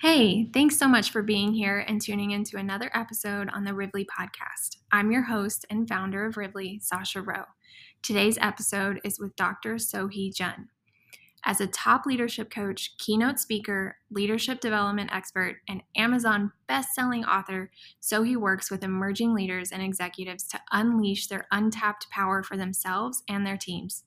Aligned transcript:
Hey, 0.00 0.46
thanks 0.54 0.78
so 0.78 0.88
much 0.88 1.10
for 1.10 1.22
being 1.22 1.52
here 1.52 1.84
and 1.86 2.00
tuning 2.00 2.30
into 2.30 2.56
another 2.56 2.90
episode 2.94 3.50
on 3.50 3.64
the 3.64 3.72
Rivvly 3.72 4.06
podcast. 4.06 4.78
I'm 4.90 5.12
your 5.12 5.24
host 5.24 5.66
and 5.68 5.86
founder 5.86 6.24
of 6.24 6.36
Rivvly, 6.36 6.82
Sasha 6.82 7.20
Rowe. 7.20 7.44
Today's 8.02 8.38
episode 8.40 8.98
is 9.04 9.20
with 9.20 9.36
Dr. 9.36 9.74
Sohee 9.74 10.34
Jun. 10.34 10.70
As 11.44 11.60
a 11.60 11.66
top 11.66 12.06
leadership 12.06 12.50
coach, 12.50 12.96
keynote 12.96 13.38
speaker, 13.38 13.98
leadership 14.10 14.60
development 14.60 15.10
expert, 15.12 15.56
and 15.68 15.82
Amazon 15.94 16.52
best-selling 16.66 17.26
author, 17.26 17.70
Sohee 18.00 18.38
works 18.38 18.70
with 18.70 18.82
emerging 18.82 19.34
leaders 19.34 19.70
and 19.70 19.82
executives 19.82 20.44
to 20.44 20.60
unleash 20.72 21.26
their 21.26 21.46
untapped 21.50 22.08
power 22.10 22.42
for 22.42 22.56
themselves 22.56 23.22
and 23.28 23.46
their 23.46 23.58
teams. 23.58 24.04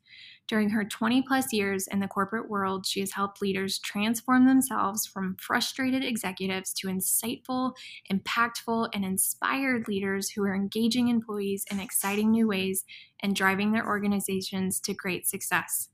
During 0.53 0.69
her 0.69 0.85
20 0.85 1.23
plus 1.23 1.51
years 1.51 1.87
in 1.87 1.99
the 1.99 2.07
corporate 2.07 2.47
world, 2.47 2.85
she 2.85 2.99
has 2.99 3.13
helped 3.13 3.41
leaders 3.41 3.79
transform 3.79 4.45
themselves 4.45 5.03
from 5.03 5.35
frustrated 5.39 6.03
executives 6.03 6.71
to 6.73 6.89
insightful, 6.89 7.73
impactful, 8.11 8.89
and 8.93 9.03
inspired 9.03 9.87
leaders 9.87 10.29
who 10.29 10.43
are 10.43 10.53
engaging 10.53 11.07
employees 11.07 11.65
in 11.71 11.79
exciting 11.79 12.29
new 12.29 12.47
ways 12.47 12.85
and 13.23 13.35
driving 13.35 13.71
their 13.71 13.87
organizations 13.87 14.79
to 14.81 14.93
great 14.93 15.25
success. 15.25 15.89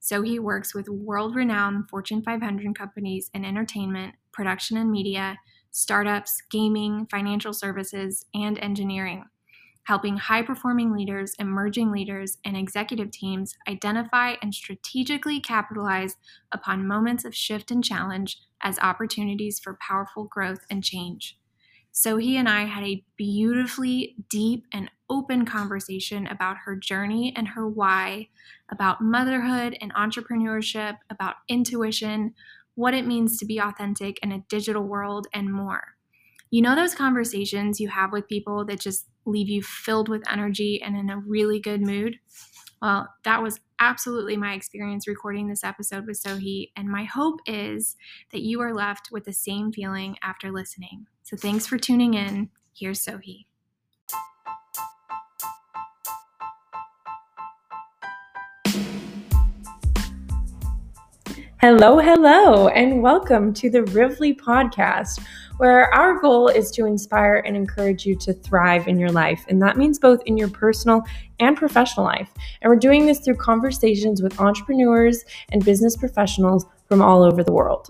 Sohee 0.00 0.40
works 0.40 0.74
with 0.74 0.88
world 0.88 1.36
renowned 1.36 1.90
Fortune 1.90 2.22
500 2.22 2.74
companies 2.78 3.28
in 3.34 3.44
entertainment, 3.44 4.14
production 4.32 4.78
and 4.78 4.90
media, 4.90 5.36
startups, 5.70 6.40
gaming, 6.50 7.06
financial 7.10 7.52
services, 7.52 8.24
and 8.32 8.58
engineering, 8.60 9.24
helping 9.88 10.18
high 10.18 10.42
performing 10.42 10.92
leaders, 10.92 11.34
emerging 11.38 11.90
leaders, 11.90 12.36
and 12.44 12.58
executive 12.58 13.10
teams 13.10 13.56
identify 13.66 14.34
and 14.42 14.54
strategically 14.54 15.40
capitalize 15.40 16.16
upon 16.52 16.86
moments 16.86 17.24
of 17.24 17.34
shift 17.34 17.70
and 17.70 17.82
challenge 17.82 18.38
as 18.60 18.78
opportunities 18.80 19.58
for 19.58 19.78
powerful 19.80 20.24
growth 20.24 20.66
and 20.70 20.84
change. 20.84 21.38
Sohee 21.90 22.34
and 22.34 22.50
I 22.50 22.66
had 22.66 22.84
a 22.84 23.02
beautifully 23.16 24.14
deep 24.28 24.66
and 24.74 24.90
open 25.08 25.46
conversation 25.46 26.26
about 26.26 26.58
her 26.66 26.76
journey 26.76 27.32
and 27.34 27.48
her 27.48 27.66
why, 27.66 28.28
about 28.70 29.00
motherhood 29.00 29.74
and 29.80 29.94
entrepreneurship, 29.94 30.98
about 31.08 31.36
intuition, 31.48 32.34
what 32.74 32.92
it 32.92 33.06
means 33.06 33.38
to 33.38 33.46
be 33.46 33.58
authentic 33.58 34.18
in 34.22 34.32
a 34.32 34.44
digital 34.50 34.82
world, 34.82 35.28
and 35.32 35.50
more. 35.50 35.97
You 36.50 36.62
know, 36.62 36.74
those 36.74 36.94
conversations 36.94 37.78
you 37.78 37.88
have 37.88 38.10
with 38.10 38.26
people 38.26 38.64
that 38.64 38.80
just 38.80 39.06
leave 39.26 39.50
you 39.50 39.62
filled 39.62 40.08
with 40.08 40.26
energy 40.32 40.80
and 40.82 40.96
in 40.96 41.10
a 41.10 41.18
really 41.18 41.60
good 41.60 41.82
mood? 41.82 42.16
Well, 42.80 43.06
that 43.24 43.42
was 43.42 43.60
absolutely 43.80 44.38
my 44.38 44.54
experience 44.54 45.06
recording 45.06 45.48
this 45.48 45.62
episode 45.62 46.06
with 46.06 46.18
Sohee, 46.18 46.70
and 46.74 46.88
my 46.88 47.04
hope 47.04 47.40
is 47.44 47.96
that 48.32 48.40
you 48.40 48.62
are 48.62 48.72
left 48.72 49.10
with 49.12 49.24
the 49.24 49.32
same 49.34 49.72
feeling 49.72 50.16
after 50.22 50.50
listening. 50.50 51.06
So 51.22 51.36
thanks 51.36 51.66
for 51.66 51.76
tuning 51.76 52.14
in. 52.14 52.48
Here's 52.74 53.04
Sohee. 53.04 53.44
Hello, 61.60 61.98
hello, 61.98 62.68
and 62.68 63.02
welcome 63.02 63.52
to 63.54 63.68
the 63.68 63.80
Rivvly 63.80 64.38
podcast, 64.38 65.20
where 65.58 65.92
our 65.92 66.20
goal 66.20 66.48
is 66.48 66.70
to 66.70 66.86
inspire 66.86 67.42
and 67.44 67.56
encourage 67.56 68.06
you 68.06 68.16
to 68.16 68.32
thrive 68.32 68.86
in 68.86 68.98
your 68.98 69.10
life. 69.10 69.44
And 69.48 69.60
that 69.60 69.76
means 69.76 69.98
both 69.98 70.22
in 70.24 70.36
your 70.36 70.48
personal 70.48 71.02
and 71.40 71.56
professional 71.56 72.06
life. 72.06 72.32
And 72.62 72.70
we're 72.70 72.76
doing 72.76 73.06
this 73.06 73.18
through 73.18 73.36
conversations 73.36 74.22
with 74.22 74.40
entrepreneurs 74.40 75.24
and 75.50 75.64
business 75.64 75.96
professionals 75.96 76.64
from 76.86 77.02
all 77.02 77.24
over 77.24 77.42
the 77.42 77.52
world. 77.52 77.88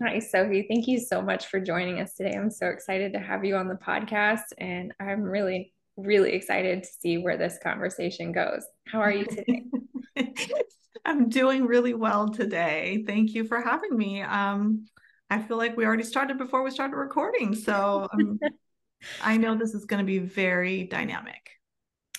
Hi, 0.00 0.20
Sohee. 0.20 0.66
Thank 0.66 0.86
you 0.86 0.98
so 0.98 1.20
much 1.20 1.46
for 1.46 1.60
joining 1.60 2.00
us 2.00 2.14
today. 2.14 2.34
I'm 2.34 2.50
so 2.50 2.68
excited 2.68 3.12
to 3.12 3.18
have 3.18 3.44
you 3.44 3.56
on 3.56 3.68
the 3.68 3.74
podcast, 3.74 4.44
and 4.56 4.94
I'm 5.00 5.22
really 5.22 5.72
really 5.98 6.32
excited 6.32 6.84
to 6.84 6.88
see 6.88 7.18
where 7.18 7.36
this 7.36 7.58
conversation 7.60 8.30
goes. 8.30 8.64
How 8.86 9.00
are 9.00 9.12
you 9.12 9.24
today? 9.24 9.64
I'm 11.08 11.30
doing 11.30 11.64
really 11.64 11.94
well 11.94 12.28
today. 12.28 13.02
Thank 13.06 13.32
you 13.32 13.44
for 13.44 13.62
having 13.62 13.96
me. 13.96 14.20
Um, 14.20 14.84
I 15.30 15.40
feel 15.40 15.56
like 15.56 15.74
we 15.74 15.86
already 15.86 16.02
started 16.02 16.36
before 16.36 16.62
we 16.62 16.70
started 16.70 16.96
recording. 16.96 17.54
So 17.54 18.06
um, 18.12 18.38
I 19.22 19.38
know 19.38 19.54
this 19.54 19.72
is 19.72 19.86
going 19.86 20.00
to 20.00 20.06
be 20.06 20.18
very 20.18 20.84
dynamic. 20.84 21.50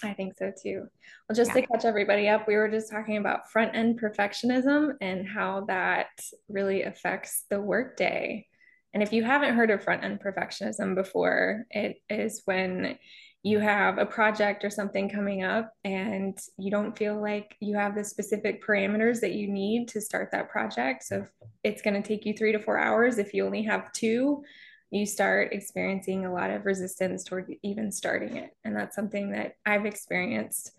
I 0.01 0.13
think 0.13 0.33
so 0.39 0.51
too. 0.59 0.87
Well, 1.27 1.35
just 1.35 1.49
yeah. 1.53 1.61
to 1.61 1.67
catch 1.67 1.85
everybody 1.85 2.29
up, 2.29 2.47
we 2.47 2.55
were 2.55 2.67
just 2.67 2.89
talking 2.89 3.17
about 3.17 3.51
front 3.51 3.75
end 3.75 4.01
perfectionism 4.01 4.93
and 5.01 5.27
how 5.27 5.65
that 5.67 6.07
really 6.47 6.81
affects 6.81 7.45
the 7.51 7.61
workday. 7.61 8.47
And 8.95 9.03
if 9.03 9.13
you 9.13 9.23
haven't 9.23 9.53
heard 9.53 9.69
of 9.69 9.83
front 9.83 10.03
end 10.03 10.19
perfectionism 10.19 10.95
before, 10.95 11.67
it 11.69 11.97
is 12.09 12.41
when 12.45 12.97
you 13.41 13.59
have 13.59 13.97
a 13.97 14.05
project 14.05 14.65
or 14.65 14.69
something 14.69 15.09
coming 15.09 15.43
up 15.43 15.71
and 15.85 16.37
you 16.57 16.69
don't 16.69 16.97
feel 16.97 17.21
like 17.21 17.55
you 17.61 17.75
have 17.75 17.95
the 17.95 18.03
specific 18.03 18.63
parameters 18.63 19.21
that 19.21 19.31
you 19.31 19.47
need 19.47 19.87
to 19.87 20.01
start 20.01 20.29
that 20.31 20.49
project. 20.49 21.03
So 21.03 21.25
it's 21.63 21.81
going 21.81 22.01
to 22.01 22.05
take 22.05 22.25
you 22.25 22.33
three 22.33 22.51
to 22.51 22.59
four 22.59 22.77
hours. 22.77 23.17
If 23.17 23.33
you 23.33 23.45
only 23.45 23.63
have 23.63 23.93
two, 23.93 24.43
you 24.91 25.05
start 25.05 25.53
experiencing 25.53 26.25
a 26.25 26.33
lot 26.33 26.49
of 26.49 26.65
resistance 26.65 27.23
toward 27.23 27.53
even 27.63 27.91
starting 27.91 28.35
it. 28.35 28.51
And 28.65 28.75
that's 28.75 28.95
something 28.95 29.31
that 29.31 29.53
I've 29.65 29.85
experienced. 29.85 30.71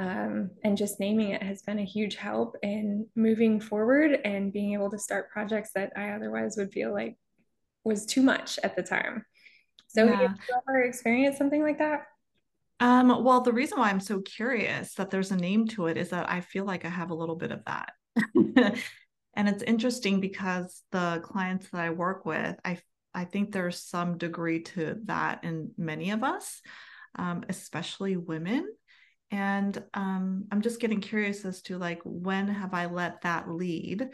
Um, 0.00 0.52
and 0.64 0.78
just 0.78 1.00
naming 1.00 1.30
it 1.30 1.42
has 1.42 1.62
been 1.62 1.80
a 1.80 1.84
huge 1.84 2.14
help 2.14 2.56
in 2.62 3.06
moving 3.16 3.60
forward 3.60 4.18
and 4.24 4.52
being 4.52 4.72
able 4.72 4.90
to 4.92 4.98
start 4.98 5.30
projects 5.30 5.72
that 5.74 5.92
I 5.96 6.10
otherwise 6.10 6.56
would 6.56 6.72
feel 6.72 6.92
like 6.92 7.16
was 7.84 8.06
too 8.06 8.22
much 8.22 8.58
at 8.62 8.76
the 8.76 8.82
time. 8.82 9.26
So 9.88 10.04
yeah. 10.04 10.16
have 10.16 10.38
you 10.48 10.54
ever 10.68 10.82
experienced 10.82 11.38
something 11.38 11.62
like 11.62 11.78
that? 11.78 12.06
Um, 12.80 13.24
well, 13.24 13.40
the 13.40 13.52
reason 13.52 13.78
why 13.78 13.90
I'm 13.90 14.00
so 14.00 14.20
curious 14.20 14.94
that 14.94 15.10
there's 15.10 15.32
a 15.32 15.36
name 15.36 15.66
to 15.68 15.86
it 15.86 15.96
is 15.96 16.10
that 16.10 16.30
I 16.30 16.40
feel 16.40 16.64
like 16.64 16.84
I 16.84 16.88
have 16.90 17.10
a 17.10 17.14
little 17.14 17.34
bit 17.34 17.50
of 17.50 17.64
that. 17.64 17.92
and 19.34 19.48
it's 19.48 19.62
interesting 19.62 20.20
because 20.20 20.82
the 20.92 21.20
clients 21.24 21.70
that 21.70 21.80
I 21.80 21.90
work 21.90 22.24
with, 22.24 22.56
I 22.64 22.78
I 23.14 23.24
think 23.24 23.50
there's 23.50 23.82
some 23.82 24.18
degree 24.18 24.60
to 24.60 24.96
that 25.04 25.42
in 25.42 25.72
many 25.76 26.10
of 26.10 26.22
us, 26.22 26.60
um, 27.16 27.42
especially 27.48 28.16
women. 28.16 28.68
And 29.30 29.82
um, 29.94 30.44
I'm 30.52 30.62
just 30.62 30.78
getting 30.78 31.00
curious 31.00 31.44
as 31.44 31.62
to 31.62 31.78
like 31.78 32.00
when 32.04 32.48
have 32.48 32.74
I 32.74 32.86
let 32.86 33.22
that 33.22 33.50
lead, 33.50 34.08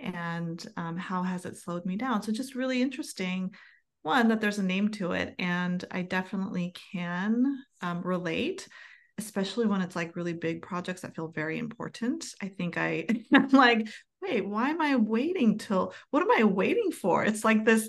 and 0.00 0.66
um, 0.76 0.96
how 0.96 1.22
has 1.22 1.44
it 1.44 1.56
slowed 1.56 1.86
me 1.86 1.96
down? 1.96 2.22
So 2.22 2.32
just 2.32 2.54
really 2.54 2.82
interesting 2.82 3.52
one 4.02 4.28
that 4.28 4.40
there's 4.40 4.58
a 4.58 4.62
name 4.62 4.88
to 4.88 5.12
it 5.12 5.34
and 5.38 5.84
i 5.90 6.02
definitely 6.02 6.74
can 6.92 7.58
um, 7.82 8.02
relate 8.02 8.68
especially 9.18 9.66
when 9.66 9.80
it's 9.80 9.96
like 9.96 10.16
really 10.16 10.32
big 10.32 10.62
projects 10.62 11.00
that 11.00 11.14
feel 11.14 11.28
very 11.28 11.58
important. 11.58 12.24
I 12.40 12.48
think 12.48 12.78
i 12.78 13.06
i'm 13.34 13.48
like 13.48 13.88
wait 14.22 14.46
why 14.46 14.70
am 14.70 14.80
i 14.80 14.96
waiting 14.96 15.58
till 15.58 15.92
what 16.10 16.22
am 16.22 16.30
i 16.30 16.44
waiting 16.44 16.92
for? 16.92 17.24
It's 17.24 17.44
like 17.44 17.64
this 17.64 17.88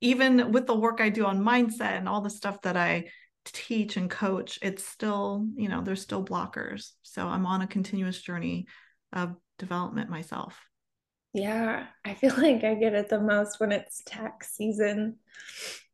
even 0.00 0.52
with 0.52 0.66
the 0.66 0.74
work 0.74 1.00
i 1.00 1.08
do 1.08 1.24
on 1.24 1.44
mindset 1.44 1.96
and 1.96 2.08
all 2.08 2.20
the 2.20 2.30
stuff 2.30 2.60
that 2.62 2.76
i 2.76 3.04
teach 3.44 3.96
and 3.96 4.10
coach 4.10 4.58
it's 4.60 4.84
still 4.84 5.46
you 5.54 5.68
know 5.68 5.82
there's 5.82 6.02
still 6.02 6.24
blockers. 6.24 6.92
So 7.02 7.26
i'm 7.26 7.46
on 7.46 7.62
a 7.62 7.66
continuous 7.66 8.20
journey 8.20 8.66
of 9.12 9.36
development 9.58 10.10
myself 10.10 10.58
yeah, 11.36 11.86
I 12.04 12.14
feel 12.14 12.34
like 12.38 12.64
I 12.64 12.74
get 12.74 12.94
it 12.94 13.08
the 13.08 13.20
most 13.20 13.60
when 13.60 13.70
it's 13.72 14.02
tax 14.06 14.56
season. 14.56 15.16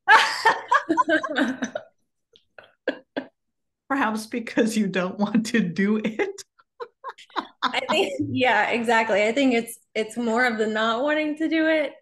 Perhaps 3.89 4.27
because 4.27 4.77
you 4.77 4.87
don't 4.87 5.19
want 5.19 5.47
to 5.47 5.61
do 5.61 6.01
it. 6.03 6.43
I 7.63 7.81
think 7.91 8.13
yeah, 8.31 8.71
exactly. 8.71 9.25
I 9.25 9.33
think 9.33 9.55
it's 9.55 9.79
it's 9.95 10.17
more 10.17 10.47
of 10.47 10.59
the 10.59 10.67
not 10.67 11.03
wanting 11.03 11.37
to 11.39 11.49
do 11.49 11.67
it 11.67 11.93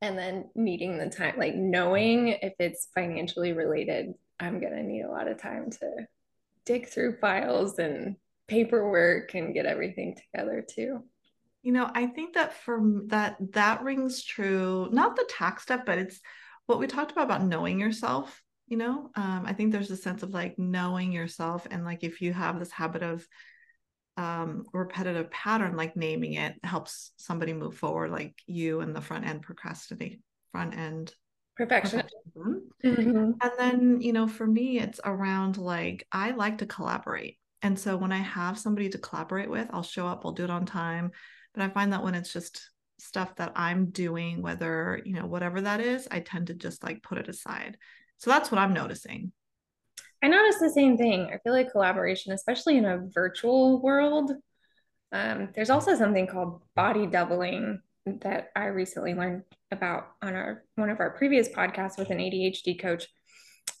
and 0.00 0.16
then 0.18 0.50
needing 0.54 0.98
the 0.98 1.08
time 1.08 1.34
like 1.38 1.54
knowing 1.54 2.28
if 2.28 2.54
it's 2.58 2.88
financially 2.94 3.52
related, 3.52 4.14
I'm 4.40 4.60
going 4.60 4.72
to 4.72 4.82
need 4.82 5.02
a 5.02 5.10
lot 5.10 5.28
of 5.28 5.40
time 5.40 5.70
to 5.70 6.06
dig 6.64 6.88
through 6.88 7.18
files 7.18 7.78
and 7.78 8.16
paperwork 8.48 9.34
and 9.34 9.54
get 9.54 9.66
everything 9.66 10.16
together 10.16 10.64
too. 10.68 11.04
You 11.64 11.72
know, 11.72 11.90
I 11.92 12.06
think 12.06 12.34
that 12.34 12.52
for 12.52 12.80
that 13.06 13.36
that 13.52 13.82
rings 13.82 14.22
true, 14.22 14.88
not 14.92 15.16
the 15.16 15.26
tax 15.28 15.64
stuff, 15.64 15.80
but 15.84 15.98
it's 15.98 16.20
what 16.66 16.78
we 16.78 16.86
talked 16.86 17.10
about 17.10 17.24
about 17.24 17.42
knowing 17.42 17.80
yourself, 17.80 18.42
you 18.68 18.76
know. 18.76 19.10
Um, 19.16 19.44
I 19.46 19.54
think 19.54 19.72
there's 19.72 19.90
a 19.90 19.96
sense 19.96 20.22
of 20.22 20.30
like 20.30 20.58
knowing 20.58 21.10
yourself 21.10 21.66
and 21.70 21.82
like 21.84 22.04
if 22.04 22.20
you 22.20 22.34
have 22.34 22.58
this 22.58 22.70
habit 22.70 23.02
of 23.02 23.26
um 24.16 24.64
repetitive 24.72 25.30
pattern 25.30 25.76
like 25.76 25.96
naming 25.96 26.34
it 26.34 26.54
helps 26.62 27.12
somebody 27.16 27.52
move 27.52 27.76
forward 27.76 28.12
like 28.12 28.34
you 28.46 28.80
and 28.80 28.94
the 28.94 29.00
front 29.00 29.26
end 29.26 29.42
procrastinate 29.42 30.20
front 30.52 30.76
end 30.76 31.12
perfection 31.56 32.04
mm-hmm. 32.36 33.32
and 33.42 33.52
then 33.58 34.00
you 34.00 34.12
know 34.12 34.28
for 34.28 34.46
me 34.46 34.78
it's 34.78 35.00
around 35.04 35.58
like 35.58 36.06
i 36.12 36.30
like 36.30 36.58
to 36.58 36.66
collaborate 36.66 37.38
And 37.64 37.78
so 37.78 37.96
when 37.96 38.12
I 38.12 38.18
have 38.18 38.58
somebody 38.58 38.90
to 38.90 38.98
collaborate 38.98 39.48
with, 39.48 39.68
I'll 39.72 39.82
show 39.82 40.06
up, 40.06 40.22
I'll 40.24 40.32
do 40.32 40.44
it 40.44 40.50
on 40.50 40.66
time. 40.66 41.10
But 41.54 41.62
I 41.62 41.70
find 41.70 41.94
that 41.94 42.04
when 42.04 42.14
it's 42.14 42.30
just 42.30 42.70
stuff 42.98 43.34
that 43.36 43.52
I'm 43.56 43.86
doing, 43.86 44.42
whether, 44.42 45.00
you 45.02 45.14
know, 45.14 45.24
whatever 45.24 45.62
that 45.62 45.80
is, 45.80 46.06
I 46.10 46.20
tend 46.20 46.48
to 46.48 46.54
just 46.54 46.84
like 46.84 47.02
put 47.02 47.16
it 47.16 47.26
aside. 47.26 47.78
So 48.18 48.28
that's 48.28 48.50
what 48.50 48.58
I'm 48.58 48.74
noticing. 48.74 49.32
I 50.22 50.28
notice 50.28 50.58
the 50.60 50.68
same 50.68 50.98
thing. 50.98 51.30
I 51.32 51.38
feel 51.38 51.54
like 51.54 51.72
collaboration, 51.72 52.34
especially 52.34 52.76
in 52.76 52.84
a 52.84 53.08
virtual 53.14 53.80
world, 53.80 54.32
um, 55.12 55.48
there's 55.54 55.70
also 55.70 55.94
something 55.96 56.26
called 56.26 56.60
body 56.76 57.06
doubling 57.06 57.80
that 58.04 58.50
I 58.54 58.66
recently 58.66 59.14
learned 59.14 59.44
about 59.70 60.08
on 60.20 60.34
our 60.34 60.64
one 60.74 60.90
of 60.90 61.00
our 61.00 61.10
previous 61.10 61.48
podcasts 61.48 61.96
with 61.96 62.10
an 62.10 62.18
ADHD 62.18 62.78
coach. 62.78 63.06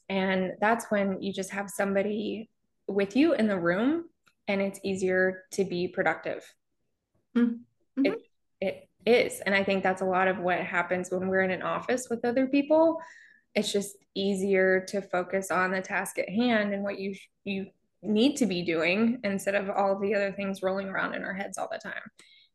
And 0.08 0.52
that's 0.58 0.86
when 0.90 1.20
you 1.20 1.34
just 1.34 1.50
have 1.50 1.68
somebody 1.68 2.48
with 2.86 3.16
you 3.16 3.34
in 3.34 3.46
the 3.46 3.58
room 3.58 4.04
and 4.48 4.60
it's 4.60 4.80
easier 4.84 5.44
to 5.52 5.64
be 5.64 5.88
productive. 5.88 6.44
Mm-hmm. 7.36 8.04
It, 8.04 8.28
it 8.60 8.88
is. 9.06 9.40
And 9.40 9.54
I 9.54 9.64
think 9.64 9.82
that's 9.82 10.02
a 10.02 10.06
lot 10.06 10.28
of 10.28 10.38
what 10.38 10.60
happens 10.60 11.10
when 11.10 11.28
we're 11.28 11.42
in 11.42 11.50
an 11.50 11.62
office 11.62 12.08
with 12.10 12.24
other 12.24 12.46
people. 12.46 12.98
It's 13.54 13.72
just 13.72 13.96
easier 14.14 14.84
to 14.88 15.00
focus 15.00 15.50
on 15.50 15.70
the 15.70 15.80
task 15.80 16.18
at 16.18 16.28
hand 16.28 16.72
and 16.72 16.82
what 16.82 16.98
you 16.98 17.14
you 17.44 17.66
need 18.02 18.36
to 18.36 18.46
be 18.46 18.62
doing 18.62 19.18
instead 19.24 19.54
of 19.54 19.70
all 19.70 19.98
the 19.98 20.14
other 20.14 20.32
things 20.32 20.62
rolling 20.62 20.88
around 20.88 21.14
in 21.14 21.24
our 21.24 21.32
heads 21.32 21.56
all 21.56 21.68
the 21.70 21.78
time. 21.78 22.02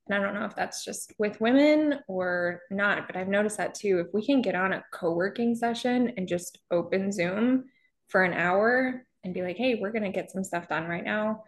And 0.08 0.16
I 0.16 0.24
don't 0.24 0.34
know 0.34 0.46
if 0.46 0.56
that's 0.56 0.84
just 0.84 1.14
with 1.18 1.40
women 1.42 2.00
or 2.08 2.62
not, 2.72 3.08
but 3.08 3.16
I've 3.16 3.28
noticed 3.28 3.58
that 3.58 3.76
too. 3.76 4.04
If 4.06 4.14
we 4.14 4.26
can 4.26 4.42
get 4.42 4.56
on 4.56 4.74
a 4.74 4.84
co 4.92 5.14
working 5.14 5.56
session 5.56 6.14
and 6.18 6.28
just 6.28 6.60
open 6.72 7.12
Zoom 7.12 7.66
for 8.08 8.24
an 8.24 8.34
hour 8.34 9.06
and 9.24 9.33
be 9.33 9.42
like, 9.42 9.57
hey, 9.57 9.75
we're 9.75 9.92
going 9.92 10.04
to 10.04 10.10
get 10.12 10.31
some 10.31 10.44
stuff 10.44 10.69
done 10.69 10.88
right 10.88 11.04
now, 11.04 11.44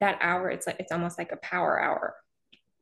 that 0.00 0.18
hour, 0.20 0.48
it's 0.50 0.66
like, 0.66 0.76
it's 0.78 0.92
almost 0.92 1.18
like 1.18 1.32
a 1.32 1.36
power 1.36 1.80
hour. 1.80 2.14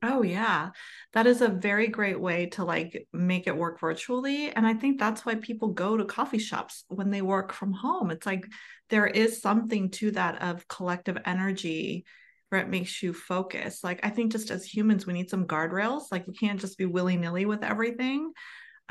Oh 0.04 0.22
yeah. 0.22 0.70
That 1.12 1.28
is 1.28 1.42
a 1.42 1.48
very 1.48 1.86
great 1.86 2.20
way 2.20 2.46
to 2.46 2.64
like 2.64 3.06
make 3.12 3.46
it 3.46 3.56
work 3.56 3.78
virtually 3.78 4.50
and 4.50 4.66
I 4.66 4.74
think 4.74 4.98
that's 4.98 5.24
why 5.24 5.36
people 5.36 5.68
go 5.68 5.96
to 5.96 6.04
coffee 6.04 6.40
shops 6.40 6.84
when 6.88 7.10
they 7.10 7.22
work 7.22 7.52
from 7.52 7.72
home. 7.72 8.10
It's 8.10 8.26
like 8.26 8.44
there 8.90 9.06
is 9.06 9.40
something 9.40 9.90
to 9.92 10.10
that 10.10 10.42
of 10.42 10.66
collective 10.66 11.18
energy 11.24 12.04
where 12.48 12.60
it 12.60 12.68
makes 12.68 13.00
you 13.00 13.12
focus. 13.12 13.84
Like 13.84 14.00
I 14.02 14.10
think 14.10 14.32
just 14.32 14.50
as 14.50 14.64
humans 14.64 15.06
we 15.06 15.12
need 15.12 15.30
some 15.30 15.46
guardrails. 15.46 16.06
Like 16.10 16.26
you 16.26 16.32
can't 16.32 16.60
just 16.60 16.78
be 16.78 16.84
willy-nilly 16.84 17.46
with 17.46 17.62
everything. 17.62 18.32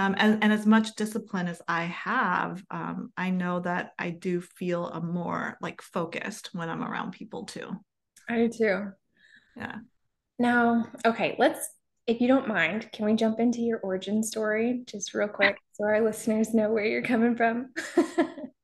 Um, 0.01 0.15
and, 0.17 0.43
and, 0.43 0.51
as 0.51 0.65
much 0.65 0.95
discipline 0.95 1.47
as 1.47 1.61
I 1.67 1.83
have, 1.83 2.63
um, 2.71 3.11
I 3.15 3.29
know 3.29 3.59
that 3.59 3.91
I 3.99 4.09
do 4.09 4.41
feel 4.41 4.87
a 4.87 4.99
more 4.99 5.57
like 5.61 5.79
focused 5.83 6.49
when 6.53 6.69
I'm 6.69 6.83
around 6.83 7.11
people 7.11 7.45
too. 7.45 7.69
I 8.27 8.37
do 8.37 8.49
too. 8.49 8.91
Yeah. 9.55 9.75
Now, 10.39 10.87
okay, 11.05 11.35
let's, 11.37 11.69
if 12.07 12.19
you 12.19 12.27
don't 12.27 12.47
mind, 12.47 12.89
can 12.91 13.05
we 13.05 13.13
jump 13.13 13.39
into 13.39 13.61
your 13.61 13.77
origin 13.77 14.23
story 14.23 14.81
just 14.87 15.13
real 15.13 15.27
quick 15.27 15.57
so 15.73 15.83
our 15.83 16.01
listeners 16.01 16.51
know 16.51 16.71
where 16.71 16.85
you're 16.85 17.03
coming 17.03 17.35
from? 17.35 17.69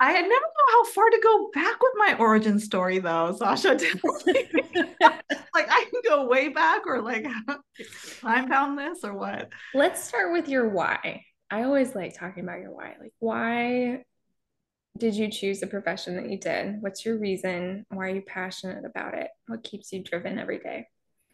I 0.00 0.12
never 0.12 0.28
know 0.28 0.68
how 0.70 0.84
far 0.84 1.10
to 1.10 1.20
go 1.22 1.50
back 1.54 1.82
with 1.82 1.92
my 1.96 2.16
origin 2.18 2.60
story 2.60 2.98
though, 2.98 3.34
Sasha. 3.36 3.70
like 4.26 5.68
I 5.68 5.84
can 5.90 6.02
go 6.04 6.26
way 6.26 6.48
back 6.48 6.86
or 6.86 7.02
like 7.02 7.26
time 8.20 8.48
bound 8.48 8.78
this 8.78 9.02
or 9.02 9.14
what? 9.14 9.50
Let's 9.74 10.02
start 10.04 10.32
with 10.32 10.48
your 10.48 10.68
why. 10.68 11.24
I 11.50 11.64
always 11.64 11.94
like 11.94 12.16
talking 12.16 12.44
about 12.44 12.60
your 12.60 12.72
why. 12.72 12.94
Like 13.00 13.12
why 13.18 14.04
did 14.98 15.14
you 15.14 15.30
choose 15.30 15.60
the 15.60 15.66
profession 15.66 16.16
that 16.16 16.30
you 16.30 16.38
did? 16.38 16.80
What's 16.80 17.04
your 17.04 17.18
reason? 17.18 17.84
Why 17.88 18.06
are 18.06 18.14
you 18.14 18.22
passionate 18.22 18.84
about 18.84 19.14
it? 19.14 19.28
What 19.46 19.64
keeps 19.64 19.92
you 19.92 20.02
driven 20.02 20.38
every 20.38 20.58
day? 20.58 20.86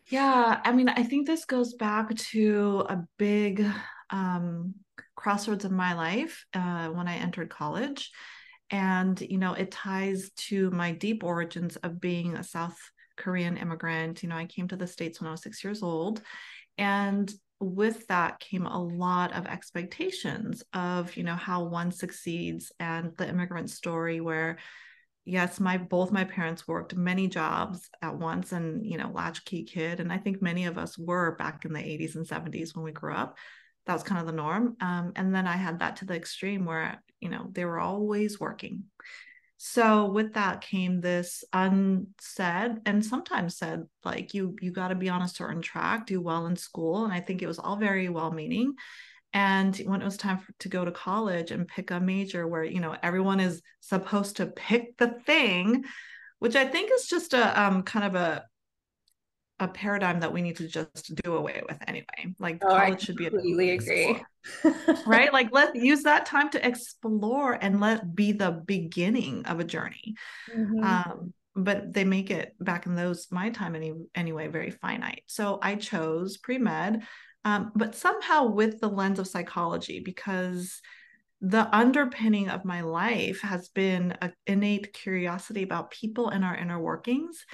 Yeah, 0.08 0.60
I 0.62 0.72
mean, 0.72 0.88
I 0.88 1.02
think 1.02 1.26
this 1.26 1.46
goes 1.46 1.74
back 1.74 2.14
to 2.14 2.84
a 2.88 3.04
big 3.18 3.64
um, 4.10 4.74
crossroads 5.16 5.64
in 5.64 5.72
my 5.72 5.94
life 5.94 6.44
uh, 6.52 6.88
when 6.88 7.08
I 7.08 7.16
entered 7.16 7.48
college. 7.48 8.10
And, 8.70 9.20
you 9.20 9.38
know, 9.38 9.54
it 9.54 9.70
ties 9.70 10.30
to 10.48 10.70
my 10.70 10.92
deep 10.92 11.22
origins 11.22 11.76
of 11.76 12.00
being 12.00 12.36
a 12.36 12.42
South 12.42 12.76
Korean 13.16 13.56
immigrant. 13.56 14.22
You 14.22 14.28
know, 14.28 14.36
I 14.36 14.46
came 14.46 14.68
to 14.68 14.76
the 14.76 14.86
States 14.86 15.20
when 15.20 15.28
I 15.28 15.32
was 15.32 15.42
six 15.42 15.62
years 15.62 15.82
old. 15.82 16.22
And 16.78 17.32
with 17.60 18.06
that 18.08 18.40
came 18.40 18.66
a 18.66 18.82
lot 18.82 19.32
of 19.32 19.46
expectations 19.46 20.62
of 20.72 21.16
you 21.16 21.22
know 21.22 21.36
how 21.36 21.64
one 21.64 21.90
succeeds 21.90 22.72
and 22.80 23.16
the 23.16 23.28
immigrant 23.28 23.70
story 23.70 24.20
where 24.20 24.58
yes 25.24 25.60
my 25.60 25.78
both 25.78 26.12
my 26.12 26.24
parents 26.24 26.68
worked 26.68 26.94
many 26.94 27.28
jobs 27.28 27.88
at 28.02 28.18
once 28.18 28.52
and 28.52 28.84
you 28.84 28.98
know 28.98 29.10
latchkey 29.14 29.64
kid 29.64 30.00
and 30.00 30.12
i 30.12 30.18
think 30.18 30.42
many 30.42 30.66
of 30.66 30.76
us 30.76 30.98
were 30.98 31.36
back 31.36 31.64
in 31.64 31.72
the 31.72 31.78
80s 31.78 32.16
and 32.16 32.26
70s 32.26 32.74
when 32.74 32.84
we 32.84 32.92
grew 32.92 33.14
up 33.14 33.38
that 33.86 33.92
was 33.92 34.02
kind 34.02 34.20
of 34.20 34.26
the 34.26 34.32
norm 34.32 34.76
um, 34.80 35.12
and 35.16 35.34
then 35.34 35.46
i 35.46 35.56
had 35.56 35.78
that 35.78 35.96
to 35.96 36.04
the 36.04 36.16
extreme 36.16 36.64
where 36.64 37.02
you 37.20 37.28
know 37.28 37.48
they 37.52 37.64
were 37.64 37.80
always 37.80 38.38
working. 38.38 38.84
So 39.56 40.10
with 40.10 40.34
that 40.34 40.60
came 40.60 41.00
this 41.00 41.42
unsaid 41.52 42.82
and 42.84 43.04
sometimes 43.04 43.56
said 43.56 43.84
like 44.04 44.34
you 44.34 44.56
you 44.60 44.72
got 44.72 44.88
to 44.88 44.94
be 44.94 45.08
on 45.08 45.22
a 45.22 45.28
certain 45.28 45.62
track 45.62 46.06
do 46.06 46.20
well 46.20 46.46
in 46.46 46.54
school 46.56 47.04
and 47.04 47.14
i 47.14 47.20
think 47.20 47.40
it 47.40 47.46
was 47.46 47.58
all 47.58 47.76
very 47.76 48.10
well 48.10 48.30
meaning 48.30 48.74
and 49.32 49.76
when 49.78 50.02
it 50.02 50.04
was 50.04 50.16
time 50.16 50.38
for, 50.38 50.52
to 50.60 50.68
go 50.68 50.84
to 50.84 50.92
college 50.92 51.50
and 51.50 51.66
pick 51.66 51.90
a 51.90 51.98
major 51.98 52.46
where 52.46 52.62
you 52.62 52.80
know 52.80 52.94
everyone 53.02 53.40
is 53.40 53.62
supposed 53.80 54.36
to 54.36 54.46
pick 54.46 54.96
the 54.98 55.14
thing 55.24 55.84
which 56.40 56.56
i 56.56 56.66
think 56.66 56.90
is 56.92 57.06
just 57.06 57.32
a 57.32 57.62
um, 57.62 57.82
kind 57.84 58.04
of 58.04 58.14
a 58.14 58.44
a 59.60 59.68
paradigm 59.68 60.20
that 60.20 60.32
we 60.32 60.42
need 60.42 60.56
to 60.56 60.66
just 60.66 61.14
do 61.14 61.36
away 61.36 61.62
with 61.68 61.78
anyway. 61.86 62.34
Like 62.38 62.62
oh, 62.64 62.68
college 62.68 63.02
should 63.02 63.16
be 63.16 63.28
completely 63.30 63.70
agree. 63.70 64.20
right? 65.06 65.32
Like 65.32 65.48
let's 65.52 65.74
use 65.82 66.02
that 66.02 66.26
time 66.26 66.50
to 66.50 66.66
explore 66.66 67.52
and 67.52 67.80
let 67.80 68.14
be 68.14 68.32
the 68.32 68.50
beginning 68.50 69.46
of 69.46 69.60
a 69.60 69.64
journey. 69.64 70.14
Mm-hmm. 70.54 70.82
Um, 70.82 71.34
but 71.54 71.92
they 71.92 72.04
make 72.04 72.30
it 72.30 72.54
back 72.58 72.86
in 72.86 72.96
those 72.96 73.28
my 73.30 73.50
time 73.50 73.76
any 73.76 73.92
anyway 74.14 74.48
very 74.48 74.70
finite. 74.70 75.22
So 75.26 75.60
I 75.62 75.76
chose 75.76 76.36
pre-med, 76.36 77.04
um, 77.44 77.70
but 77.76 77.94
somehow 77.94 78.46
with 78.46 78.80
the 78.80 78.88
lens 78.88 79.20
of 79.20 79.28
psychology 79.28 80.00
because 80.00 80.80
the 81.40 81.68
underpinning 81.76 82.48
of 82.48 82.64
my 82.64 82.80
life 82.80 83.40
has 83.42 83.68
been 83.68 84.16
an 84.20 84.32
innate 84.46 84.92
curiosity 84.92 85.62
about 85.62 85.90
people 85.90 86.30
and 86.30 86.44
our 86.44 86.56
inner 86.56 86.80
workings 86.80 87.44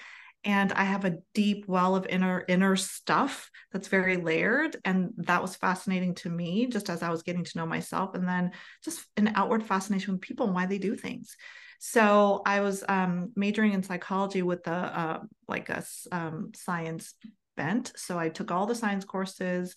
and 0.44 0.72
i 0.72 0.84
have 0.84 1.04
a 1.04 1.18
deep 1.34 1.64
well 1.66 1.94
of 1.94 2.06
inner 2.06 2.44
inner 2.48 2.76
stuff 2.76 3.50
that's 3.72 3.88
very 3.88 4.16
layered 4.16 4.76
and 4.84 5.10
that 5.16 5.42
was 5.42 5.56
fascinating 5.56 6.14
to 6.14 6.30
me 6.30 6.66
just 6.66 6.88
as 6.88 7.02
i 7.02 7.10
was 7.10 7.22
getting 7.22 7.44
to 7.44 7.58
know 7.58 7.66
myself 7.66 8.14
and 8.14 8.26
then 8.26 8.50
just 8.84 9.04
an 9.16 9.32
outward 9.34 9.62
fascination 9.62 10.14
with 10.14 10.22
people 10.22 10.46
and 10.46 10.54
why 10.54 10.66
they 10.66 10.78
do 10.78 10.96
things. 10.96 11.36
So 11.78 12.42
i 12.44 12.60
was 12.60 12.84
um, 12.88 13.32
majoring 13.36 13.72
in 13.72 13.82
psychology 13.82 14.42
with 14.42 14.66
a 14.66 14.72
uh, 14.72 15.20
like 15.48 15.68
a 15.68 15.82
um, 16.12 16.52
science 16.54 17.14
bent 17.56 17.92
so 17.96 18.18
i 18.18 18.28
took 18.28 18.50
all 18.50 18.66
the 18.66 18.74
science 18.74 19.04
courses. 19.04 19.74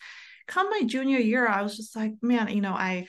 Come 0.48 0.70
my 0.70 0.84
junior 0.84 1.20
year 1.20 1.48
i 1.48 1.62
was 1.62 1.78
just 1.78 1.96
like 1.96 2.14
man 2.22 2.50
you 2.50 2.62
know 2.62 2.74
i 2.74 3.08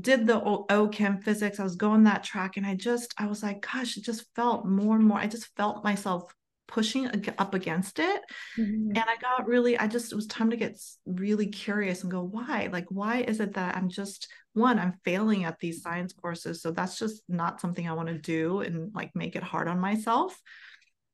did 0.00 0.26
the 0.26 0.40
o 0.40 0.88
chem 0.88 1.20
physics 1.20 1.58
i 1.58 1.64
was 1.64 1.74
going 1.74 2.04
that 2.04 2.22
track 2.22 2.56
and 2.56 2.66
i 2.66 2.74
just 2.74 3.14
i 3.18 3.26
was 3.26 3.42
like 3.42 3.66
gosh 3.72 3.96
it 3.96 4.04
just 4.04 4.26
felt 4.36 4.66
more 4.66 4.94
and 4.94 5.04
more 5.04 5.18
i 5.18 5.26
just 5.26 5.48
felt 5.56 5.82
myself 5.82 6.32
pushing 6.68 7.10
up 7.38 7.54
against 7.54 7.98
it. 7.98 8.20
Mm-hmm. 8.56 8.90
and 8.90 9.04
i 9.08 9.16
got 9.20 9.48
really 9.48 9.78
i 9.78 9.86
just 9.88 10.12
it 10.12 10.14
was 10.14 10.26
time 10.26 10.50
to 10.50 10.56
get 10.56 10.78
really 11.06 11.46
curious 11.46 12.02
and 12.02 12.12
go 12.12 12.22
why? 12.22 12.68
Like 12.70 12.86
why 12.90 13.22
is 13.22 13.40
it 13.40 13.54
that 13.54 13.76
i'm 13.76 13.88
just 13.88 14.28
one 14.52 14.78
i'm 14.78 14.94
failing 15.04 15.44
at 15.44 15.58
these 15.58 15.82
science 15.82 16.12
courses 16.12 16.62
so 16.62 16.70
that's 16.70 16.98
just 16.98 17.22
not 17.28 17.60
something 17.60 17.88
i 17.88 17.92
want 17.92 18.08
to 18.08 18.18
do 18.18 18.60
and 18.60 18.94
like 18.94 19.10
make 19.14 19.34
it 19.34 19.42
hard 19.42 19.66
on 19.66 19.80
myself? 19.80 20.38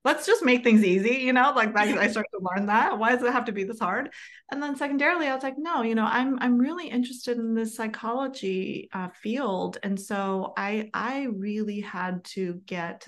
Let's 0.04 0.26
just 0.26 0.44
make 0.44 0.62
things 0.64 0.84
easy 0.84 1.22
you 1.22 1.32
know 1.32 1.52
like 1.56 1.74
I, 1.76 1.84
I 1.98 2.08
started 2.08 2.28
to 2.34 2.40
learn 2.42 2.66
that. 2.66 2.98
Why 2.98 3.12
does 3.12 3.22
it 3.22 3.32
have 3.32 3.46
to 3.46 3.52
be 3.52 3.64
this 3.64 3.78
hard? 3.78 4.10
And 4.50 4.62
then 4.62 4.76
secondarily 4.76 5.28
i 5.28 5.34
was 5.34 5.42
like 5.42 5.56
no 5.56 5.82
you 5.82 5.94
know 5.94 6.04
i'm 6.04 6.38
i'm 6.40 6.58
really 6.58 6.88
interested 6.88 7.38
in 7.38 7.54
this 7.54 7.76
psychology 7.76 8.88
uh, 8.92 9.08
field. 9.22 9.78
And 9.82 9.98
so 9.98 10.52
i 10.56 10.90
i 10.92 11.28
really 11.30 11.80
had 11.80 12.24
to 12.36 12.60
get 12.66 13.06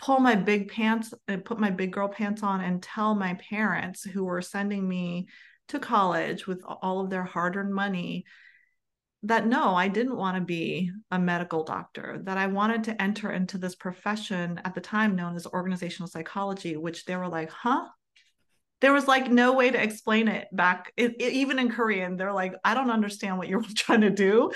pull 0.00 0.18
my 0.18 0.34
big 0.34 0.70
pants 0.70 1.12
and 1.28 1.44
put 1.44 1.60
my 1.60 1.70
big 1.70 1.92
girl 1.92 2.08
pants 2.08 2.42
on 2.42 2.62
and 2.62 2.82
tell 2.82 3.14
my 3.14 3.34
parents 3.50 4.02
who 4.02 4.24
were 4.24 4.40
sending 4.40 4.88
me 4.88 5.28
to 5.68 5.78
college 5.78 6.46
with 6.46 6.62
all 6.64 7.00
of 7.00 7.10
their 7.10 7.22
hard-earned 7.22 7.72
money 7.72 8.24
that 9.24 9.46
no, 9.46 9.74
I 9.74 9.88
didn't 9.88 10.16
want 10.16 10.36
to 10.36 10.40
be 10.40 10.90
a 11.10 11.18
medical 11.18 11.62
doctor, 11.62 12.20
that 12.24 12.38
I 12.38 12.46
wanted 12.46 12.84
to 12.84 13.02
enter 13.02 13.30
into 13.30 13.58
this 13.58 13.74
profession 13.74 14.58
at 14.64 14.74
the 14.74 14.80
time 14.80 15.14
known 15.14 15.36
as 15.36 15.46
organizational 15.46 16.08
psychology, 16.08 16.76
which 16.78 17.04
they 17.04 17.16
were 17.16 17.28
like, 17.28 17.50
huh? 17.50 17.86
There 18.80 18.94
was 18.94 19.06
like 19.06 19.30
no 19.30 19.52
way 19.52 19.70
to 19.70 19.82
explain 19.82 20.26
it 20.28 20.48
back, 20.52 20.90
it, 20.96 21.16
it, 21.20 21.34
even 21.34 21.58
in 21.58 21.70
Korean. 21.70 22.16
They're 22.16 22.32
like, 22.32 22.54
I 22.64 22.72
don't 22.72 22.90
understand 22.90 23.36
what 23.36 23.48
you're 23.48 23.62
trying 23.76 24.00
to 24.00 24.10
do. 24.10 24.52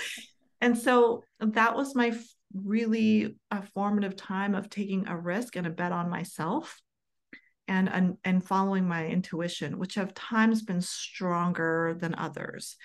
And 0.61 0.75
so 0.75 1.23
that 1.39 1.75
was 1.75 1.93
my 1.93 2.17
really 2.63 3.37
a 3.51 3.61
formative 3.73 4.15
time 4.15 4.55
of 4.55 4.69
taking 4.69 5.07
a 5.07 5.17
risk 5.17 5.55
and 5.55 5.67
a 5.67 5.71
bet 5.71 5.91
on 5.91 6.09
myself 6.09 6.81
and 7.67 7.89
and, 7.89 8.17
and 8.23 8.43
following 8.43 8.87
my 8.87 9.07
intuition 9.07 9.77
which 9.77 9.95
have 9.95 10.13
times 10.13 10.61
been 10.61 10.81
stronger 10.81 11.97
than 11.99 12.15
others 12.15 12.77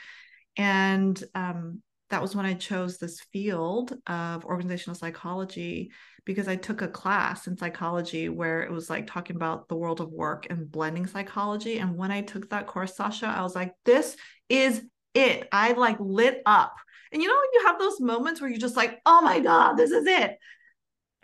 and 0.56 1.22
um, 1.34 1.82
that 2.10 2.20
was 2.20 2.34
when 2.34 2.44
I 2.44 2.54
chose 2.54 2.98
this 2.98 3.20
field 3.32 3.96
of 4.06 4.44
organizational 4.44 4.96
psychology 4.96 5.92
because 6.24 6.48
I 6.48 6.56
took 6.56 6.82
a 6.82 6.88
class 6.88 7.46
in 7.46 7.56
psychology 7.56 8.28
where 8.28 8.62
it 8.62 8.70
was 8.70 8.90
like 8.90 9.06
talking 9.06 9.36
about 9.36 9.68
the 9.68 9.76
world 9.76 10.00
of 10.00 10.10
work 10.10 10.46
and 10.50 10.70
blending 10.70 11.06
psychology. 11.06 11.78
And 11.78 11.96
when 11.96 12.10
I 12.10 12.20
took 12.20 12.50
that 12.50 12.66
course, 12.66 12.96
Sasha, 12.96 13.26
I 13.26 13.42
was 13.42 13.54
like, 13.54 13.74
this 13.84 14.16
is 14.48 14.82
it. 15.14 15.48
I 15.52 15.72
like 15.72 15.96
lit 16.00 16.42
up. 16.46 16.74
And 17.12 17.20
you 17.22 17.28
know, 17.28 17.34
when 17.34 17.50
you 17.54 17.66
have 17.66 17.78
those 17.78 18.00
moments 18.00 18.40
where 18.40 18.48
you're 18.50 18.58
just 18.58 18.76
like, 18.76 19.00
oh 19.06 19.20
my 19.22 19.40
God, 19.40 19.74
this 19.74 19.90
is 19.90 20.06
it. 20.06 20.38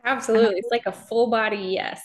Absolutely. 0.05 0.59
It's 0.59 0.69
like 0.71 0.87
a 0.87 0.93
full 0.93 1.31
body 1.31 1.57
yes. 1.57 2.01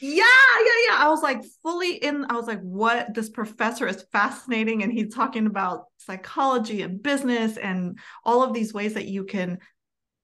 Yeah, 0.00 0.24
yeah, 0.58 0.88
yeah. 0.88 0.96
I 0.98 1.08
was 1.08 1.22
like 1.22 1.42
fully 1.62 1.94
in. 1.94 2.26
I 2.28 2.34
was 2.34 2.46
like, 2.46 2.60
what? 2.60 3.14
This 3.14 3.30
professor 3.30 3.86
is 3.86 4.04
fascinating. 4.12 4.82
And 4.82 4.92
he's 4.92 5.14
talking 5.14 5.46
about 5.46 5.84
psychology 5.98 6.82
and 6.82 7.02
business 7.02 7.56
and 7.56 7.98
all 8.24 8.42
of 8.42 8.52
these 8.52 8.74
ways 8.74 8.94
that 8.94 9.06
you 9.06 9.24
can 9.24 9.58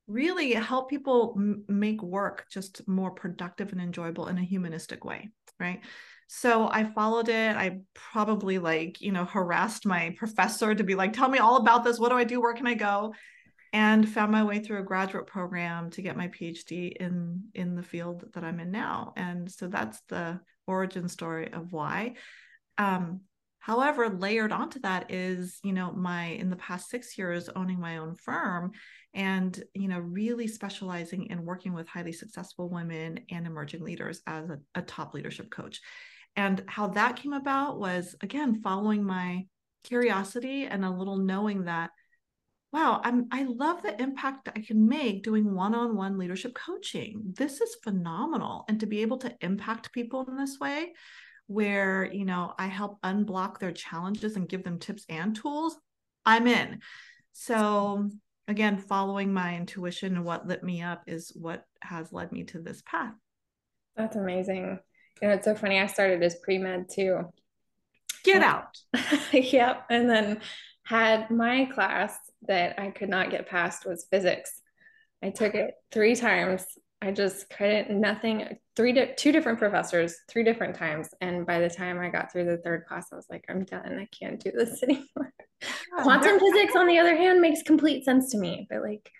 really 0.09 0.52
help 0.52 0.90
people 0.90 1.35
m- 1.37 1.64
make 1.69 2.02
work 2.02 2.47
just 2.50 2.87
more 2.88 3.12
productive 3.12 3.73
and 3.73 3.81
enjoyable 3.81 4.26
in 4.26 4.38
a 4.38 4.45
humanistic 4.45 5.05
way. 5.05 5.31
Right. 5.59 5.81
So 6.33 6.69
I 6.71 6.85
followed 6.85 7.29
it. 7.29 7.57
I 7.57 7.81
probably 7.93 8.61
like, 8.61 9.01
you 9.01 9.11
know, 9.11 9.25
harassed 9.25 9.85
my 9.85 10.15
professor 10.17 10.73
to 10.73 10.85
be 10.85 10.95
like, 10.95 11.13
tell 11.13 11.29
me 11.29 11.39
all 11.39 11.57
about 11.57 11.83
this. 11.83 11.99
What 11.99 12.11
do 12.11 12.15
I 12.15 12.23
do? 12.23 12.41
Where 12.41 12.55
can 12.55 12.69
I 12.69 12.75
go? 12.75 13.15
and 13.73 14.09
found 14.09 14.33
my 14.33 14.43
way 14.43 14.59
through 14.59 14.81
a 14.81 14.85
graduate 14.85 15.29
program 15.29 15.91
to 15.91 16.03
get 16.03 16.17
my 16.17 16.27
PhD 16.29 16.93
in 16.97 17.45
in 17.55 17.77
the 17.77 17.83
field 17.85 18.25
that 18.35 18.43
I'm 18.43 18.59
in 18.59 18.73
now. 18.73 19.13
And 19.17 19.51
so 19.51 19.69
that's 19.69 20.01
the 20.09 20.41
origin 20.67 21.09
story 21.09 21.53
of 21.53 21.73
why. 21.73 22.15
Um, 22.79 23.21
however, 23.61 24.09
layered 24.09 24.51
onto 24.51 24.81
that 24.81 25.13
is, 25.13 25.61
you 25.63 25.73
know, 25.73 25.93
my 25.93 26.27
in 26.27 26.51
the 26.51 26.57
past 26.57 26.91
six 26.91 27.17
years 27.17 27.49
owning 27.55 27.79
my 27.79 27.99
own 27.99 28.17
firm 28.17 28.73
and 29.15 29.63
you 29.75 29.89
know 29.89 29.99
really 29.99 30.49
specializing 30.49 31.27
in 31.27 31.45
working 31.45 31.73
with 31.73 31.89
highly 31.89 32.13
successful 32.13 32.69
women 32.69 33.21
and 33.31 33.47
emerging 33.47 33.85
leaders 33.85 34.21
as 34.27 34.51
a, 34.51 34.59
a 34.75 34.83
top 34.83 35.15
leadership 35.15 35.49
coach. 35.49 35.81
And 36.37 36.63
how 36.67 36.89
that 36.89 37.17
came 37.17 37.33
about 37.33 37.79
was 37.79 38.15
again 38.23 38.63
following 38.63 39.05
my 39.05 39.47
curiosity 39.85 40.65
and 40.67 40.85
a 40.85 40.91
little 40.91 41.19
knowing 41.19 41.65
that 41.65 41.91
wow, 42.73 43.01
I'm 43.03 43.27
I 43.33 43.45
love 43.45 43.83
the 43.83 44.01
impact 44.01 44.49
I 44.55 44.61
can 44.61 44.87
make 44.89 45.25
doing 45.25 45.55
one-on-one 45.55 46.19
leadership 46.19 46.55
coaching. 46.55 47.35
This 47.37 47.61
is 47.61 47.77
phenomenal. 47.83 48.65
And 48.69 48.79
to 48.81 48.87
be 48.87 49.03
able 49.03 49.19
to 49.19 49.35
impact 49.41 49.93
people 49.93 50.25
in 50.29 50.37
this 50.37 50.59
way, 50.61 50.93
where 51.47 52.11
you 52.13 52.25
know 52.25 52.55
I 52.59 52.69
help 52.69 53.01
unblock 53.03 53.59
their 53.59 53.73
challenges 53.73 54.37
and 54.37 54.49
give 54.49 54.63
them 54.63 54.79
tips 54.79 55.05
and 55.09 55.35
tools, 55.35 55.77
I'm 56.25 56.47
in. 56.47 56.81
So 57.33 58.09
again, 58.47 58.79
following 58.79 59.33
my 59.33 59.57
intuition 59.57 60.17
and 60.17 60.25
what 60.25 60.47
lit 60.47 60.63
me 60.63 60.83
up 60.83 61.03
is 61.07 61.33
what 61.35 61.65
has 61.83 62.13
led 62.13 62.31
me 62.33 62.45
to 62.45 62.61
this 62.61 62.83
path. 62.83 63.15
That's 63.97 64.17
amazing. 64.17 64.79
And 65.23 65.33
it's 65.33 65.45
so 65.45 65.55
funny. 65.55 65.79
I 65.79 65.87
started 65.87 66.23
as 66.23 66.37
pre-med 66.37 66.89
too. 66.91 67.25
Get 68.25 68.43
um, 68.43 68.43
out. 68.43 68.79
yep. 69.33 69.87
And 69.91 70.09
then 70.09 70.41
had 70.85 71.31
my 71.31 71.67
class 71.67 72.19
that 72.49 72.79
I 72.81 72.91
could 72.91 73.09
not 73.09 73.31
get 73.31 73.49
past 73.49 73.87
was 73.87 74.07
physics. 74.11 74.61
I 75.23 75.31
took 75.31 75.55
it 75.55 75.75
three 75.93 76.17
times. 76.17 76.65
I 77.03 77.12
just 77.12 77.49
couldn't, 77.49 77.91
nothing, 77.99 78.59
three, 78.77 78.93
di- 78.93 79.15
two 79.17 79.33
different 79.33 79.59
professors, 79.59 80.17
three 80.29 80.45
different 80.45 80.77
times. 80.77 81.09
And 81.21 81.47
by 81.47 81.61
the 81.61 81.71
time 81.71 81.99
I 81.99 82.09
got 82.09 82.31
through 82.31 82.45
the 82.45 82.59
third 82.59 82.85
class, 82.87 83.07
I 83.12 83.17
was 83.17 83.27
like, 83.31 83.45
I'm 83.49 83.65
done. 83.65 83.99
I 83.99 84.07
can't 84.07 84.43
do 84.43 84.50
this 84.50 84.83
anymore. 84.83 85.33
Yeah, 85.62 86.03
Quantum 86.03 86.39
physics, 86.39 86.77
on 86.77 86.87
the 86.87 86.99
other 86.99 87.17
hand, 87.17 87.41
makes 87.41 87.62
complete 87.62 88.05
sense 88.05 88.31
to 88.33 88.39
me. 88.39 88.67
But 88.69 88.83
like 88.83 89.11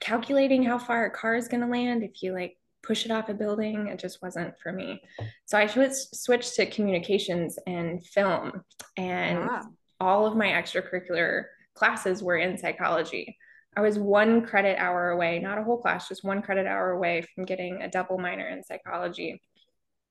calculating 0.00 0.64
how 0.64 0.78
far 0.78 1.04
a 1.06 1.10
car 1.10 1.36
is 1.36 1.48
going 1.48 1.62
to 1.62 1.68
land, 1.68 2.02
if 2.02 2.22
you 2.22 2.32
like 2.32 2.56
push 2.86 3.04
it 3.04 3.10
off 3.10 3.28
a 3.28 3.34
building, 3.34 3.88
it 3.88 3.98
just 3.98 4.22
wasn't 4.22 4.54
for 4.58 4.72
me. 4.72 5.00
So 5.44 5.58
I 5.58 5.66
switched 5.66 6.54
to 6.54 6.66
communications 6.66 7.58
and 7.66 8.04
film. 8.04 8.62
And 8.96 9.38
yeah. 9.40 9.62
all 10.00 10.26
of 10.26 10.36
my 10.36 10.48
extracurricular 10.48 11.44
classes 11.74 12.22
were 12.22 12.36
in 12.36 12.56
psychology. 12.56 13.36
I 13.76 13.80
was 13.80 13.98
one 13.98 14.46
credit 14.46 14.78
hour 14.78 15.10
away, 15.10 15.38
not 15.38 15.58
a 15.58 15.62
whole 15.62 15.78
class, 15.78 16.08
just 16.08 16.24
one 16.24 16.40
credit 16.40 16.66
hour 16.66 16.92
away 16.92 17.22
from 17.34 17.44
getting 17.44 17.82
a 17.82 17.90
double 17.90 18.18
minor 18.18 18.48
in 18.48 18.62
psychology. 18.62 19.42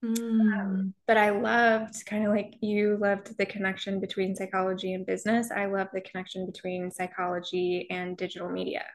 Mm. 0.04 0.40
Um, 0.40 0.94
but 1.08 1.18
I 1.18 1.32
loved 1.32 2.06
kind 2.06 2.28
of 2.28 2.32
like 2.32 2.58
you 2.62 2.98
loved 2.98 3.36
the 3.38 3.46
connection 3.46 4.00
between 4.00 4.36
psychology 4.36 4.94
and 4.94 5.06
business. 5.06 5.50
I 5.50 5.66
love 5.66 5.88
the 5.94 6.02
connection 6.02 6.46
between 6.46 6.92
psychology 6.92 7.88
and 7.90 8.16
digital 8.16 8.50
media 8.50 8.86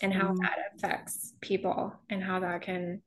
and 0.00 0.12
how 0.12 0.28
mm. 0.28 0.38
that 0.40 0.58
affects 0.74 1.34
people 1.40 1.94
and 2.08 2.22
how 2.22 2.40
that 2.40 2.62
can, 2.62 3.02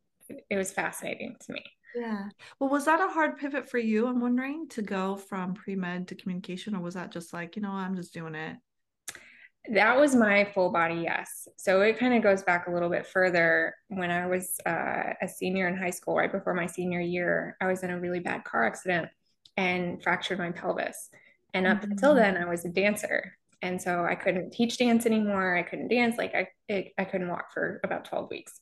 it 0.49 0.57
was 0.57 0.71
fascinating 0.71 1.35
to 1.45 1.53
me. 1.53 1.63
Yeah. 1.95 2.29
Well, 2.59 2.69
was 2.69 2.85
that 2.85 3.01
a 3.01 3.07
hard 3.07 3.37
pivot 3.37 3.69
for 3.69 3.77
you? 3.77 4.07
I'm 4.07 4.19
wondering 4.19 4.67
to 4.69 4.81
go 4.81 5.15
from 5.15 5.53
pre 5.53 5.75
med 5.75 6.07
to 6.07 6.15
communication, 6.15 6.75
or 6.75 6.79
was 6.79 6.95
that 6.95 7.11
just 7.11 7.33
like, 7.33 7.55
you 7.55 7.61
know, 7.61 7.71
I'm 7.71 7.95
just 7.95 8.13
doing 8.13 8.33
it? 8.33 8.57
that 9.69 9.97
was 9.97 10.13
my 10.13 10.43
full 10.43 10.69
body 10.69 10.95
yes. 10.95 11.47
So 11.55 11.81
it 11.81 11.97
kind 11.97 12.13
of 12.13 12.21
goes 12.21 12.43
back 12.43 12.67
a 12.67 12.71
little 12.71 12.89
bit 12.89 13.07
further. 13.07 13.75
When 13.87 14.11
I 14.11 14.27
was 14.27 14.57
uh, 14.65 15.13
a 15.21 15.27
senior 15.27 15.67
in 15.67 15.77
high 15.77 15.89
school, 15.89 16.15
right 16.15 16.31
before 16.31 16.53
my 16.53 16.65
senior 16.65 16.99
year, 16.99 17.55
I 17.61 17.67
was 17.67 17.83
in 17.83 17.89
a 17.89 17.99
really 17.99 18.19
bad 18.19 18.43
car 18.43 18.65
accident 18.65 19.09
and 19.55 20.03
fractured 20.03 20.39
my 20.39 20.51
pelvis. 20.51 21.09
And 21.53 21.65
up 21.65 21.81
mm-hmm. 21.81 21.91
until 21.91 22.13
then, 22.13 22.35
I 22.35 22.45
was 22.45 22.65
a 22.65 22.69
dancer. 22.69 23.37
And 23.63 23.81
so 23.81 24.05
I 24.05 24.13
couldn't 24.13 24.51
teach 24.51 24.77
dance 24.77 25.07
anymore. 25.07 25.57
I 25.57 25.63
couldn't 25.63 25.87
dance. 25.87 26.17
Like 26.17 26.35
I, 26.35 26.47
it, 26.67 26.93
I 26.99 27.05
couldn't 27.05 27.29
walk 27.29 27.51
for 27.51 27.81
about 27.83 28.05
12 28.05 28.29
weeks. 28.29 28.59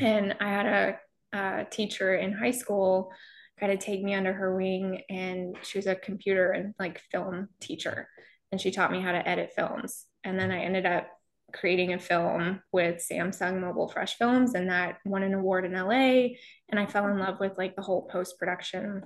And 0.00 0.34
I 0.40 0.48
had 0.48 0.66
a, 0.66 1.36
a 1.36 1.64
teacher 1.66 2.14
in 2.14 2.32
high 2.32 2.52
school 2.52 3.12
kind 3.60 3.72
of 3.72 3.80
take 3.80 4.02
me 4.02 4.14
under 4.14 4.32
her 4.32 4.56
wing 4.56 5.02
and 5.10 5.56
she 5.62 5.76
was 5.76 5.86
a 5.86 5.96
computer 5.96 6.52
and 6.52 6.74
like 6.78 7.02
film 7.10 7.48
teacher 7.60 8.08
and 8.52 8.60
she 8.60 8.70
taught 8.70 8.92
me 8.92 9.00
how 9.00 9.10
to 9.10 9.28
edit 9.28 9.50
films 9.54 10.06
and 10.22 10.38
then 10.38 10.52
I 10.52 10.60
ended 10.60 10.86
up 10.86 11.08
creating 11.52 11.94
a 11.94 11.98
film 11.98 12.60
with 12.72 13.04
Samsung 13.10 13.60
Mobile 13.60 13.88
Fresh 13.88 14.16
Films, 14.18 14.54
and 14.54 14.68
that 14.70 14.98
won 15.04 15.22
an 15.22 15.34
award 15.34 15.64
in 15.64 15.72
LA. 15.72 16.34
And 16.68 16.78
I 16.78 16.86
fell 16.86 17.06
in 17.08 17.18
love 17.18 17.40
with 17.40 17.52
like 17.56 17.74
the 17.76 17.82
whole 17.82 18.06
post 18.06 18.38
production 18.38 19.02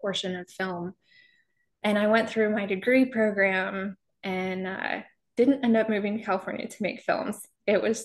portion 0.00 0.36
of 0.36 0.48
film. 0.48 0.94
And 1.82 1.98
I 1.98 2.06
went 2.06 2.30
through 2.30 2.54
my 2.54 2.66
degree 2.66 3.04
program 3.04 3.96
and 4.24 4.66
uh, 4.66 5.00
didn't 5.36 5.64
end 5.64 5.76
up 5.76 5.88
moving 5.88 6.18
to 6.18 6.24
California 6.24 6.68
to 6.68 6.82
make 6.82 7.02
films. 7.02 7.40
It 7.66 7.80
was 7.80 8.04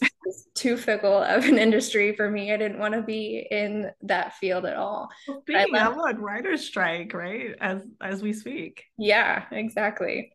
too 0.55 0.77
fickle 0.77 1.23
of 1.23 1.45
an 1.45 1.57
industry 1.57 2.15
for 2.15 2.29
me. 2.29 2.53
I 2.53 2.57
didn't 2.57 2.79
want 2.79 2.93
to 2.93 3.01
be 3.01 3.47
in 3.49 3.91
that 4.03 4.35
field 4.35 4.65
at 4.65 4.77
all. 4.77 5.09
Well, 5.27 5.41
speaking 5.41 5.75
of 5.75 5.95
one 5.95 6.21
writer's 6.21 6.65
strike, 6.65 7.13
right? 7.13 7.55
As 7.59 7.81
as 8.01 8.21
we 8.21 8.33
speak. 8.33 8.83
Yeah, 8.97 9.45
exactly 9.51 10.31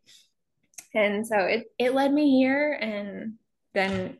and 0.93 1.25
so 1.25 1.37
it 1.39 1.65
it 1.79 1.93
led 1.93 2.13
me 2.13 2.37
here 2.37 2.77
and 2.79 3.33
then 3.73 4.17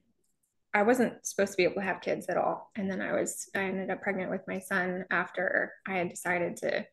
I 0.74 0.82
wasn't 0.84 1.26
supposed 1.26 1.52
to 1.52 1.58
be 1.58 1.64
able 1.64 1.76
to 1.76 1.82
have 1.82 2.02
kids 2.02 2.28
at 2.28 2.38
all 2.38 2.72
and 2.76 2.90
then 2.90 3.02
I 3.02 3.14
was 3.14 3.50
I 3.56 3.60
ended 3.60 3.90
up 3.90 4.02
pregnant 4.02 4.32
with 4.32 4.42
my 4.48 4.60
son 4.60 5.06
after 5.12 5.74
I 5.88 5.94
had 5.94 6.10
decided 6.10 6.58
to 6.58 6.86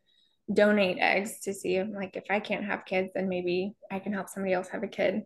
donate 0.52 0.98
eggs 1.00 1.40
to 1.40 1.54
see 1.54 1.76
if 1.76 1.88
like 1.94 2.16
if 2.16 2.24
I 2.30 2.40
can't 2.40 2.64
have 2.64 2.84
kids 2.84 3.10
then 3.14 3.28
maybe 3.28 3.74
I 3.90 3.98
can 3.98 4.12
help 4.12 4.28
somebody 4.28 4.52
else 4.52 4.68
have 4.68 4.82
a 4.82 4.88
kid 4.88 5.22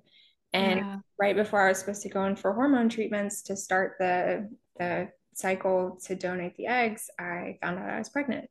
and 0.52 0.80
yeah. 0.80 0.96
right 1.18 1.34
before 1.36 1.60
I 1.60 1.68
was 1.68 1.78
supposed 1.78 2.02
to 2.02 2.08
go 2.08 2.24
in 2.24 2.36
for 2.36 2.52
hormone 2.52 2.88
treatments 2.88 3.42
to 3.42 3.56
start 3.56 3.96
the 3.98 4.48
the 4.78 5.08
cycle 5.34 5.98
to 6.04 6.14
donate 6.14 6.56
the 6.56 6.66
eggs 6.66 7.10
I 7.18 7.58
found 7.62 7.78
out 7.78 7.90
I 7.90 7.98
was 7.98 8.10
pregnant 8.10 8.48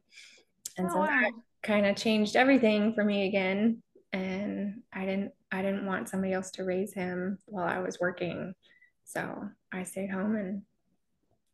and 0.78 0.88
oh, 0.88 0.94
so 0.94 1.00
wow. 1.00 1.06
that 1.06 1.32
kind 1.62 1.86
of 1.86 1.96
changed 1.96 2.36
everything 2.36 2.94
for 2.94 3.04
me 3.04 3.28
again 3.28 3.82
and 4.14 4.82
I 4.94 5.06
didn't 5.06 5.32
I 5.54 5.62
didn't 5.62 5.86
want 5.86 6.10
somebody 6.10 6.34
else 6.34 6.50
to 6.52 6.64
raise 6.64 6.94
him 6.94 7.38
while 7.46 7.68
I 7.68 7.78
was 7.78 8.00
working. 8.00 8.56
So 9.04 9.50
I 9.72 9.84
stayed 9.84 10.10
home 10.10 10.36
and 10.36 10.64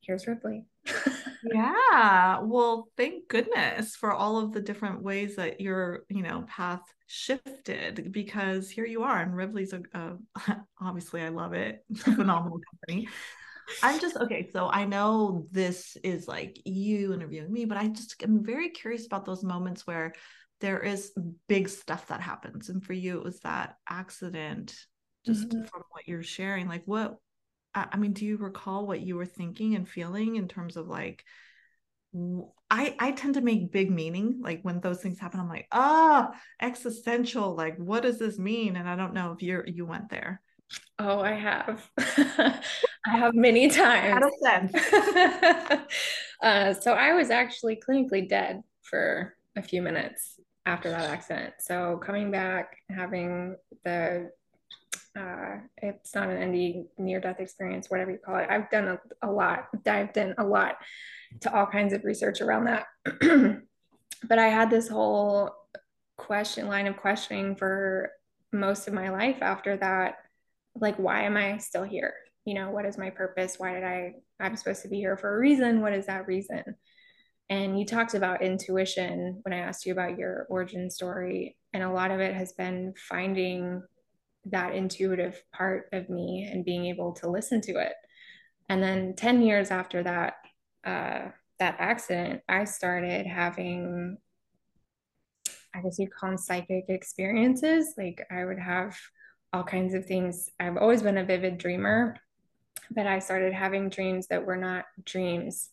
here's 0.02 0.26
Rivvly. 0.26 0.64
yeah. 1.44 2.40
Well, 2.42 2.88
thank 2.98 3.28
goodness 3.28 3.96
for 3.96 4.12
all 4.12 4.38
of 4.38 4.52
the 4.52 4.62
different 4.62 5.04
ways 5.04 5.36
that 5.36 5.62
your, 5.62 6.04
you 6.10 6.24
know, 6.24 6.46
path 6.48 6.82
shifted 7.08 8.12
because 8.12 8.70
here 8.70 8.86
you 8.86 9.04
are 9.04 9.20
and 9.20 9.34
Rivvly's 9.34 9.74
a, 9.74 9.82
uh, 9.94 10.54
obviously 10.82 11.22
I 11.22 11.30
love 11.30 11.54
it. 11.54 11.84
It's 11.90 12.02
a 12.08 12.16
phenomenal 12.16 12.60
company. 12.72 13.10
I'm 13.84 14.00
just 14.00 14.18
okay. 14.18 14.50
So 14.52 14.68
I 14.68 14.86
know 14.86 15.46
this 15.52 15.96
is 16.04 16.28
like 16.28 16.60
you 16.66 17.14
interviewing 17.14 17.54
me, 17.54 17.66
but 17.66 17.78
I 17.78 17.88
just 17.88 18.22
am 18.24 18.44
very 18.44 18.70
curious 18.70 19.06
about 19.06 19.26
those 19.26 19.44
moments 19.44 19.86
where 19.86 20.14
there 20.60 20.80
is 20.80 21.14
big 21.48 21.70
stuff 21.70 22.08
that 22.08 22.22
happens 22.22 22.70
and 22.70 22.84
for 22.84 22.94
you 22.94 23.18
it 23.18 23.24
was 23.24 23.40
that 23.42 23.78
accident 23.88 24.76
just 25.26 25.50
mm-hmm. 25.50 25.64
from 25.66 25.84
what 25.92 26.08
you're 26.08 26.24
sharing 26.24 26.68
like 26.68 26.84
what 26.86 27.18
I 27.76 27.98
mean, 27.98 28.14
do 28.14 28.26
you 28.26 28.38
recall 28.38 28.88
what 28.88 29.02
you 29.02 29.16
were 29.16 29.26
thinking 29.26 29.76
and 29.76 29.88
feeling 29.88 30.36
in 30.36 30.48
terms 30.48 30.76
of 30.76 30.88
like, 30.88 31.24
I 32.72 32.96
I 33.00 33.12
tend 33.12 33.36
to 33.36 33.42
make 33.42 33.72
big 33.72 33.92
meaning. 33.92 34.40
Like 34.42 34.62
when 34.64 34.80
those 34.80 35.02
things 35.02 35.20
happen, 35.20 35.40
I'm 35.40 35.50
like, 35.50 35.68
ah, 35.72 36.30
oh, 36.32 36.38
existential. 36.62 37.56
Like, 37.56 37.78
what 37.78 38.04
does 38.04 38.18
this 38.18 38.40
mean? 38.40 38.76
And 38.76 38.90
I 38.90 38.96
don't 38.96 39.14
know 39.14 39.32
if 39.32 39.44
you 39.44 39.64
you 39.68 39.86
went 39.86 40.10
there. 40.10 40.42
Oh, 40.98 41.20
I 41.20 41.34
have. 41.34 41.90
I 41.98 43.18
have 43.18 43.34
many 43.34 43.70
times. 43.70 44.24
Out 44.24 44.24
of 44.24 44.34
uh, 46.44 46.74
so 46.74 46.94
I 46.94 47.14
was 47.14 47.30
actually 47.30 47.80
clinically 47.88 48.28
dead 48.28 48.62
for 48.82 49.36
a 49.56 49.62
few 49.62 49.82
minutes 49.82 50.40
after 50.66 50.90
that 50.90 51.10
accident. 51.10 51.56
So 51.60 52.00
coming 52.04 52.32
back, 52.32 52.76
having 52.90 53.56
the 53.84 54.32
uh, 55.20 55.58
it's 55.78 56.16
not 56.16 56.30
an 56.30 56.52
ND 56.52 56.86
near 56.98 57.20
death 57.20 57.40
experience, 57.40 57.90
whatever 57.90 58.12
you 58.12 58.20
call 58.24 58.38
it. 58.38 58.48
I've 58.50 58.70
done 58.70 58.88
a, 58.88 59.28
a 59.28 59.32
lot, 59.32 59.68
dived 59.84 60.18
in 60.18 60.34
a 60.38 60.44
lot 60.44 60.78
to 61.42 61.54
all 61.54 61.66
kinds 61.66 61.94
of 61.94 62.04
research 62.04 62.42
around 62.42 62.66
that. 62.66 62.88
but 64.28 64.40
I 64.40 64.48
had 64.48 64.70
this 64.70 64.88
whole 64.88 65.52
question 66.18 66.68
line 66.68 66.88
of 66.88 66.98
questioning 66.98 67.56
for 67.56 68.12
most 68.54 68.88
of 68.88 68.94
my 68.94 69.10
life 69.10 69.38
after 69.42 69.78
that. 69.78 70.16
Like, 70.76 70.98
why 70.98 71.24
am 71.24 71.36
I 71.36 71.58
still 71.58 71.84
here? 71.84 72.14
You 72.46 72.54
know, 72.54 72.72
what 72.72 72.86
is 72.86 72.98
my 72.98 73.10
purpose? 73.10 73.56
Why 73.58 73.74
did 73.74 73.84
I, 73.84 74.14
I'm 74.40 74.56
supposed 74.56 74.84
to 74.84 74.90
be 74.90 74.98
here 74.98 75.18
for 75.18 75.36
a 75.36 75.40
reason. 75.40 75.82
What 75.82 75.94
is 75.94 76.06
that 76.06 76.28
reason? 76.28 76.64
And 77.50 77.80
you 77.80 77.86
talked 77.86 78.14
about 78.14 78.42
intuition 78.42 79.40
when 79.42 79.54
I 79.54 79.58
asked 79.58 79.86
you 79.86 79.92
about 79.92 80.18
your 80.18 80.46
origin 80.50 80.90
story. 80.90 81.58
And 81.74 81.84
a 81.84 81.92
lot 81.92 82.12
of 82.12 82.20
it 82.20 82.36
has 82.36 82.54
been 82.54 82.94
finding 82.96 83.82
that 84.46 84.76
intuitive 84.76 85.42
part 85.54 85.90
of 85.92 86.10
me 86.10 86.50
and 86.52 86.66
being 86.66 86.86
able 86.86 87.14
to 87.14 87.30
listen 87.30 87.62
to 87.62 87.74
it. 87.80 87.94
And 88.70 88.82
then 88.82 89.16
10 89.16 89.42
years 89.42 89.72
after 89.72 90.04
that, 90.04 90.36
uh, 90.86 91.30
that 91.60 91.76
accident, 91.80 92.42
I 92.48 92.64
started 92.64 93.26
having, 93.26 94.18
I 95.74 95.82
guess 95.82 96.00
you'd 96.00 96.14
call 96.14 96.30
them 96.30 96.38
psychic 96.38 96.86
experiences. 96.88 97.96
Like 97.98 98.26
I 98.32 98.46
would 98.46 98.60
have 98.60 98.98
all 99.52 99.64
kinds 99.64 99.94
of 99.94 100.06
things. 100.06 100.50
I've 100.60 100.78
always 100.78 101.02
been 101.02 101.18
a 101.18 101.26
vivid 101.26 101.58
dreamer, 101.58 102.16
but 102.92 103.08
I 103.08 103.20
started 103.20 103.54
having 103.54 103.90
dreams 103.90 104.28
that 104.28 104.46
were 104.46 104.58
not 104.58 104.86
dreams. 105.04 105.70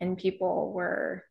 And 0.00 0.18
people 0.18 0.72
were 0.72 1.24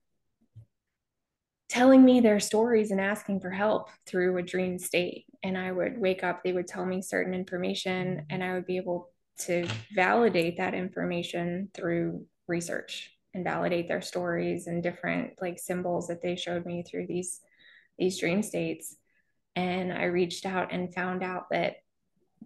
telling 1.74 2.06
me 2.06 2.20
their 2.20 2.40
stories 2.40 2.92
and 2.92 3.02
asking 3.02 3.40
for 3.40 3.50
help 3.50 3.90
through 4.06 4.38
a 4.38 4.44
dream 4.44 4.78
state. 4.78 5.26
And 5.42 5.58
I 5.58 5.72
would 5.72 5.98
wake 5.98 6.24
up, 6.24 6.44
they 6.44 6.54
would 6.54 6.68
tell 6.68 6.86
me 6.86 7.02
certain 7.02 7.34
information, 7.34 8.28
and 8.30 8.44
I 8.44 8.54
would 8.54 8.68
be 8.68 8.78
able 8.78 9.10
to 9.40 9.68
validate 9.96 10.58
that 10.58 10.76
information 10.76 11.70
through 11.74 12.28
research 12.48 13.10
and 13.34 13.44
validate 13.44 13.88
their 13.88 14.04
stories 14.04 14.68
and 14.68 14.84
different 14.84 15.32
like 15.42 15.58
symbols 15.58 16.10
that 16.10 16.22
they 16.22 16.36
showed 16.36 16.64
me 16.64 16.84
through 16.84 17.08
these 17.08 17.42
these 17.98 18.20
dream 18.20 18.44
states 18.44 18.96
and 19.56 19.92
i 19.92 20.04
reached 20.04 20.46
out 20.46 20.72
and 20.72 20.94
found 20.94 21.24
out 21.24 21.46
that 21.50 21.78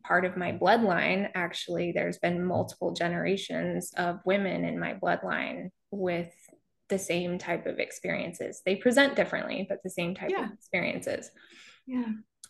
part 0.05 0.23
of 0.23 0.37
my 0.37 0.53
bloodline 0.53 1.29
actually 1.35 1.91
there's 1.91 2.19
been 2.19 2.45
multiple 2.45 2.93
generations 2.93 3.91
of 3.97 4.19
women 4.23 4.63
in 4.63 4.79
my 4.79 4.93
bloodline 4.93 5.69
with 5.91 6.31
the 6.89 6.99
same 6.99 7.37
type 7.37 7.65
of 7.65 7.79
experiences. 7.79 8.61
They 8.65 8.75
present 8.75 9.15
differently, 9.15 9.65
but 9.67 9.83
the 9.83 9.89
same 9.89 10.15
type 10.15 10.31
yeah. 10.31 10.45
of 10.45 10.53
experiences. 10.53 11.31
Yeah. 11.85 12.05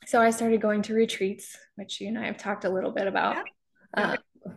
So 0.06 0.22
I 0.22 0.30
started 0.30 0.62
going 0.62 0.84
to 0.84 0.94
retreats, 0.94 1.58
which 1.76 2.00
you 2.00 2.08
and 2.08 2.20
I 2.20 2.26
have 2.26 2.38
talked 2.38 2.66
a 2.66 2.70
little 2.70 2.92
bit 2.92 3.08
about, 3.08 3.46
yeah. 3.96 4.16
uh, 4.46 4.52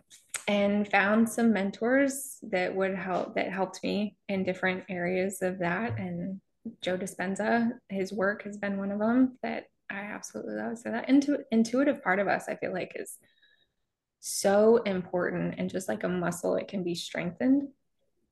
and 0.47 0.87
found 0.87 1.29
some 1.29 1.53
mentors 1.53 2.37
that 2.43 2.75
would 2.75 2.95
help 2.95 3.35
that 3.35 3.51
helped 3.51 3.83
me 3.83 4.15
in 4.27 4.43
different 4.43 4.83
areas 4.89 5.41
of 5.41 5.59
that. 5.59 5.97
And 5.97 6.41
Joe 6.81 6.97
Dispenza, 6.97 7.71
his 7.89 8.13
work 8.13 8.43
has 8.43 8.57
been 8.57 8.77
one 8.77 8.91
of 8.91 8.99
them 8.99 9.37
that 9.43 9.65
I 9.89 10.01
absolutely 10.01 10.55
love. 10.55 10.77
So 10.77 10.91
that 10.91 11.09
intu- 11.09 11.43
intuitive 11.51 12.03
part 12.03 12.19
of 12.19 12.27
us, 12.27 12.45
I 12.47 12.55
feel 12.55 12.71
like, 12.71 12.93
is 12.95 13.17
so 14.19 14.77
important 14.77 15.55
and 15.57 15.69
just 15.69 15.89
like 15.89 16.03
a 16.03 16.09
muscle, 16.09 16.55
it 16.55 16.67
can 16.67 16.83
be 16.83 16.95
strengthened 16.95 17.69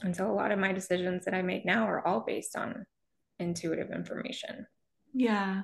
and 0.02 0.16
so 0.16 0.32
a 0.32 0.34
lot 0.34 0.52
of 0.52 0.60
my 0.60 0.72
decisions 0.72 1.26
that 1.26 1.34
I 1.34 1.42
make 1.42 1.66
now 1.66 1.86
are 1.86 2.06
all 2.06 2.22
based 2.22 2.56
on 2.56 2.86
intuitive 3.40 3.92
information. 3.92 4.66
Yeah. 5.14 5.64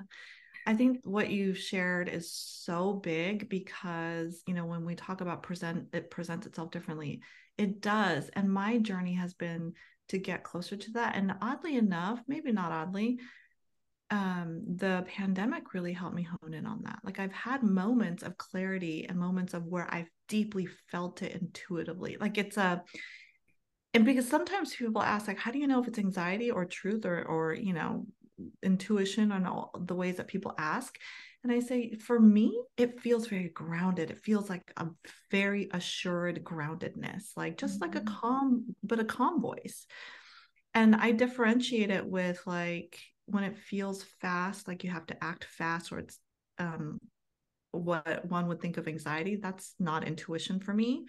I 0.66 0.74
think 0.74 1.00
what 1.04 1.30
you've 1.30 1.58
shared 1.58 2.08
is 2.08 2.32
so 2.32 2.94
big 2.94 3.48
because, 3.48 4.42
you 4.46 4.54
know, 4.54 4.66
when 4.66 4.84
we 4.84 4.96
talk 4.96 5.20
about 5.20 5.44
present, 5.44 5.88
it 5.92 6.10
presents 6.10 6.46
itself 6.46 6.72
differently. 6.72 7.22
It 7.56 7.80
does. 7.80 8.28
And 8.30 8.52
my 8.52 8.78
journey 8.78 9.14
has 9.14 9.32
been 9.32 9.74
to 10.08 10.18
get 10.18 10.42
closer 10.42 10.76
to 10.76 10.90
that. 10.92 11.14
And 11.14 11.34
oddly 11.40 11.76
enough, 11.76 12.20
maybe 12.26 12.52
not 12.52 12.72
oddly, 12.72 13.20
um, 14.10 14.62
the 14.76 15.04
pandemic 15.08 15.72
really 15.72 15.92
helped 15.92 16.14
me 16.14 16.24
hone 16.24 16.54
in 16.54 16.66
on 16.66 16.82
that. 16.82 16.98
Like 17.04 17.18
I've 17.18 17.32
had 17.32 17.62
moments 17.62 18.22
of 18.22 18.36
clarity 18.36 19.06
and 19.08 19.18
moments 19.18 19.54
of 19.54 19.66
where 19.66 19.86
I've 19.92 20.10
deeply 20.28 20.66
felt 20.90 21.22
it 21.22 21.40
intuitively. 21.40 22.16
Like 22.20 22.38
it's 22.38 22.56
a, 22.56 22.82
and 23.96 24.04
because 24.04 24.28
sometimes 24.28 24.76
people 24.76 25.00
ask 25.00 25.26
like 25.26 25.38
how 25.38 25.50
do 25.50 25.58
you 25.58 25.66
know 25.66 25.80
if 25.80 25.88
it's 25.88 25.98
anxiety 25.98 26.50
or 26.50 26.66
truth 26.66 27.06
or 27.06 27.22
or 27.24 27.54
you 27.54 27.72
know 27.72 28.06
intuition 28.62 29.32
and 29.32 29.46
all 29.46 29.70
the 29.86 29.94
ways 29.94 30.16
that 30.16 30.26
people 30.26 30.54
ask 30.58 30.98
and 31.42 31.50
i 31.50 31.58
say 31.58 31.94
for 31.94 32.20
me 32.20 32.60
it 32.76 33.00
feels 33.00 33.26
very 33.26 33.48
grounded 33.48 34.10
it 34.10 34.18
feels 34.18 34.50
like 34.50 34.70
a 34.76 34.86
very 35.30 35.68
assured 35.72 36.44
groundedness 36.44 37.30
like 37.36 37.56
just 37.56 37.80
mm-hmm. 37.80 37.84
like 37.84 37.94
a 37.94 38.00
mm-hmm. 38.00 38.14
calm 38.14 38.66
but 38.82 39.00
a 39.00 39.04
calm 39.04 39.40
voice 39.40 39.86
and 40.74 40.94
i 40.94 41.10
differentiate 41.10 41.90
it 41.90 42.06
with 42.06 42.42
like 42.46 43.00
when 43.24 43.44
it 43.44 43.56
feels 43.56 44.04
fast 44.20 44.68
like 44.68 44.84
you 44.84 44.90
have 44.90 45.06
to 45.06 45.24
act 45.24 45.44
fast 45.44 45.90
or 45.90 45.98
it's 46.00 46.18
um 46.58 47.00
what 47.72 48.24
one 48.26 48.46
would 48.46 48.60
think 48.60 48.76
of 48.76 48.88
anxiety 48.88 49.36
that's 49.36 49.74
not 49.78 50.06
intuition 50.06 50.60
for 50.60 50.74
me 50.74 51.06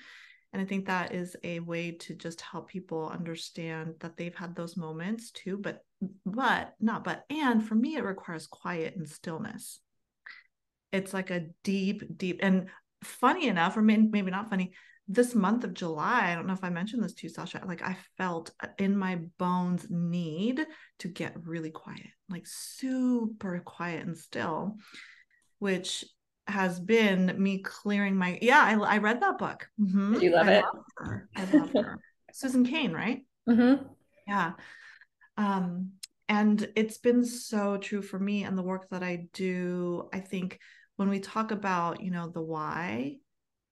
and 0.53 0.61
I 0.61 0.65
think 0.65 0.85
that 0.85 1.13
is 1.13 1.35
a 1.43 1.59
way 1.59 1.91
to 1.91 2.15
just 2.15 2.41
help 2.41 2.69
people 2.69 3.09
understand 3.09 3.95
that 3.99 4.17
they've 4.17 4.35
had 4.35 4.55
those 4.55 4.77
moments 4.77 5.31
too, 5.31 5.57
but 5.57 5.83
but 6.25 6.73
not 6.79 7.03
but 7.03 7.23
and 7.29 7.65
for 7.65 7.75
me 7.75 7.95
it 7.95 8.03
requires 8.03 8.47
quiet 8.47 8.95
and 8.95 9.07
stillness. 9.07 9.79
It's 10.91 11.13
like 11.13 11.31
a 11.31 11.47
deep, 11.63 12.17
deep 12.17 12.39
and 12.41 12.67
funny 13.03 13.47
enough, 13.47 13.77
or 13.77 13.81
maybe 13.81 14.31
not 14.31 14.49
funny, 14.49 14.73
this 15.07 15.33
month 15.33 15.63
of 15.63 15.73
July, 15.73 16.31
I 16.31 16.35
don't 16.35 16.47
know 16.47 16.53
if 16.53 16.63
I 16.63 16.69
mentioned 16.69 17.03
this 17.03 17.13
to 17.13 17.27
you, 17.27 17.29
Sasha, 17.29 17.63
like 17.65 17.81
I 17.81 17.97
felt 18.17 18.51
uh, 18.61 18.67
in 18.77 18.97
my 18.97 19.19
bones 19.37 19.87
need 19.89 20.65
to 20.99 21.07
get 21.07 21.45
really 21.45 21.71
quiet, 21.71 22.07
like 22.29 22.45
super 22.45 23.59
quiet 23.59 24.05
and 24.05 24.17
still, 24.17 24.77
which 25.59 26.03
has 26.47 26.79
been 26.79 27.35
me 27.37 27.59
clearing 27.59 28.15
my 28.15 28.37
yeah 28.41 28.61
i, 28.61 28.73
I 28.73 28.97
read 28.99 29.21
that 29.21 29.37
book. 29.37 29.67
Mm-hmm. 29.79 30.13
Did 30.13 30.21
you 30.23 30.31
love 30.31 30.47
I 30.47 30.53
it? 30.53 30.65
her. 30.97 31.29
i 31.35 31.43
love 31.45 31.71
her. 31.73 31.99
Susan 32.33 32.65
cain 32.65 32.93
right? 32.93 33.21
Mm-hmm. 33.49 33.83
yeah. 34.27 34.53
Um 35.37 35.91
and 36.29 36.69
it's 36.75 36.97
been 36.97 37.23
so 37.23 37.77
true 37.77 38.01
for 38.01 38.19
me 38.19 38.43
and 38.43 38.57
the 38.57 38.63
work 38.63 38.89
that 38.89 39.03
i 39.03 39.27
do. 39.33 40.09
I 40.13 40.19
think 40.19 40.59
when 40.95 41.09
we 41.09 41.19
talk 41.19 41.51
about 41.51 42.01
you 42.01 42.11
know 42.11 42.29
the 42.29 42.41
why 42.41 43.17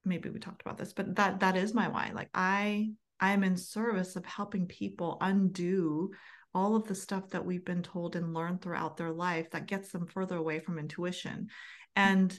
maybe 0.04 0.30
we 0.30 0.40
talked 0.40 0.62
about 0.62 0.78
this 0.78 0.94
but 0.94 1.16
that 1.16 1.40
that 1.40 1.56
is 1.58 1.74
my 1.74 1.88
why. 1.88 2.12
Like 2.14 2.30
i 2.34 2.90
i 3.20 3.32
am 3.32 3.44
in 3.44 3.58
service 3.58 4.16
of 4.16 4.26
helping 4.26 4.66
people 4.68 5.18
undo 5.22 6.12
all 6.54 6.76
of 6.76 6.88
the 6.88 6.96
stuff 6.96 7.30
that 7.30 7.46
we've 7.46 7.66
been 7.66 7.84
told 7.84 8.16
and 8.16 8.34
learned 8.34 8.62
throughout 8.62 8.96
their 8.96 9.12
life 9.12 9.52
that 9.52 9.68
gets 9.68 9.92
them 9.92 10.08
further 10.08 10.38
away 10.38 10.60
from 10.60 10.80
intuition. 10.80 11.50
And 11.98 12.38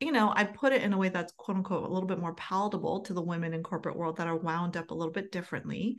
you 0.00 0.12
know, 0.12 0.32
I 0.34 0.44
put 0.44 0.72
it 0.72 0.82
in 0.82 0.92
a 0.92 0.98
way 0.98 1.08
that's 1.08 1.32
quote 1.32 1.56
unquote 1.56 1.84
a 1.84 1.92
little 1.92 2.06
bit 2.06 2.20
more 2.20 2.34
palatable 2.34 3.00
to 3.00 3.14
the 3.14 3.22
women 3.22 3.52
in 3.52 3.62
corporate 3.62 3.96
world 3.96 4.16
that 4.18 4.28
are 4.28 4.36
wound 4.36 4.76
up 4.76 4.90
a 4.90 4.94
little 4.94 5.12
bit 5.12 5.32
differently. 5.32 5.96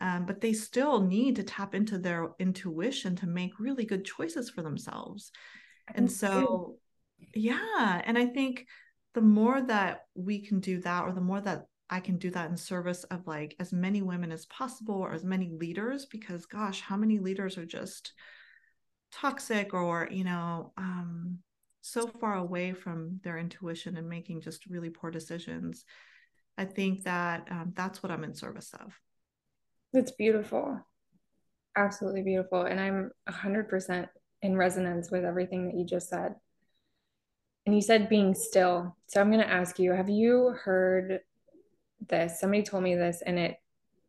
Um, 0.00 0.24
but 0.26 0.40
they 0.40 0.52
still 0.52 1.00
need 1.00 1.36
to 1.36 1.42
tap 1.42 1.74
into 1.74 1.98
their 1.98 2.30
intuition 2.38 3.14
to 3.16 3.26
make 3.26 3.60
really 3.60 3.84
good 3.84 4.04
choices 4.04 4.50
for 4.50 4.62
themselves. 4.62 5.30
And 5.94 6.10
so, 6.10 6.76
yeah. 7.34 8.00
And 8.04 8.16
I 8.16 8.26
think 8.26 8.66
the 9.14 9.20
more 9.20 9.60
that 9.60 10.06
we 10.14 10.40
can 10.40 10.60
do 10.60 10.80
that, 10.80 11.04
or 11.04 11.12
the 11.12 11.20
more 11.20 11.40
that 11.42 11.66
I 11.90 12.00
can 12.00 12.16
do 12.16 12.30
that 12.30 12.48
in 12.48 12.56
service 12.56 13.04
of 13.04 13.26
like 13.26 13.54
as 13.60 13.72
many 13.72 14.00
women 14.00 14.32
as 14.32 14.46
possible, 14.46 14.94
or 14.94 15.12
as 15.12 15.24
many 15.24 15.50
leaders, 15.50 16.06
because 16.06 16.46
gosh, 16.46 16.80
how 16.80 16.96
many 16.96 17.18
leaders 17.18 17.58
are 17.58 17.66
just 17.66 18.14
toxic 19.12 19.74
or, 19.74 20.08
you 20.10 20.24
know, 20.24 20.72
um, 20.78 21.38
so 21.82 22.06
far 22.06 22.36
away 22.36 22.72
from 22.72 23.20
their 23.22 23.38
intuition 23.38 23.96
and 23.96 24.08
making 24.08 24.40
just 24.40 24.66
really 24.66 24.88
poor 24.88 25.10
decisions. 25.10 25.84
I 26.56 26.64
think 26.64 27.04
that 27.04 27.46
um, 27.50 27.72
that's 27.74 28.02
what 28.02 28.12
I'm 28.12 28.24
in 28.24 28.34
service 28.34 28.72
of. 28.80 28.98
It's 29.92 30.12
beautiful. 30.12 30.80
Absolutely 31.76 32.22
beautiful. 32.22 32.62
And 32.62 32.80
I'm 32.80 33.10
100% 33.28 34.08
in 34.42 34.56
resonance 34.56 35.10
with 35.10 35.24
everything 35.24 35.66
that 35.66 35.76
you 35.76 35.84
just 35.84 36.08
said. 36.08 36.34
And 37.66 37.74
you 37.74 37.82
said 37.82 38.08
being 38.08 38.34
still. 38.34 38.96
So 39.06 39.20
I'm 39.20 39.30
going 39.30 39.44
to 39.44 39.52
ask 39.52 39.78
you 39.78 39.92
have 39.92 40.08
you 40.08 40.54
heard 40.64 41.20
this. 42.08 42.40
Somebody 42.40 42.62
told 42.62 42.82
me 42.82 42.94
this, 42.94 43.22
and 43.24 43.38
it 43.38 43.56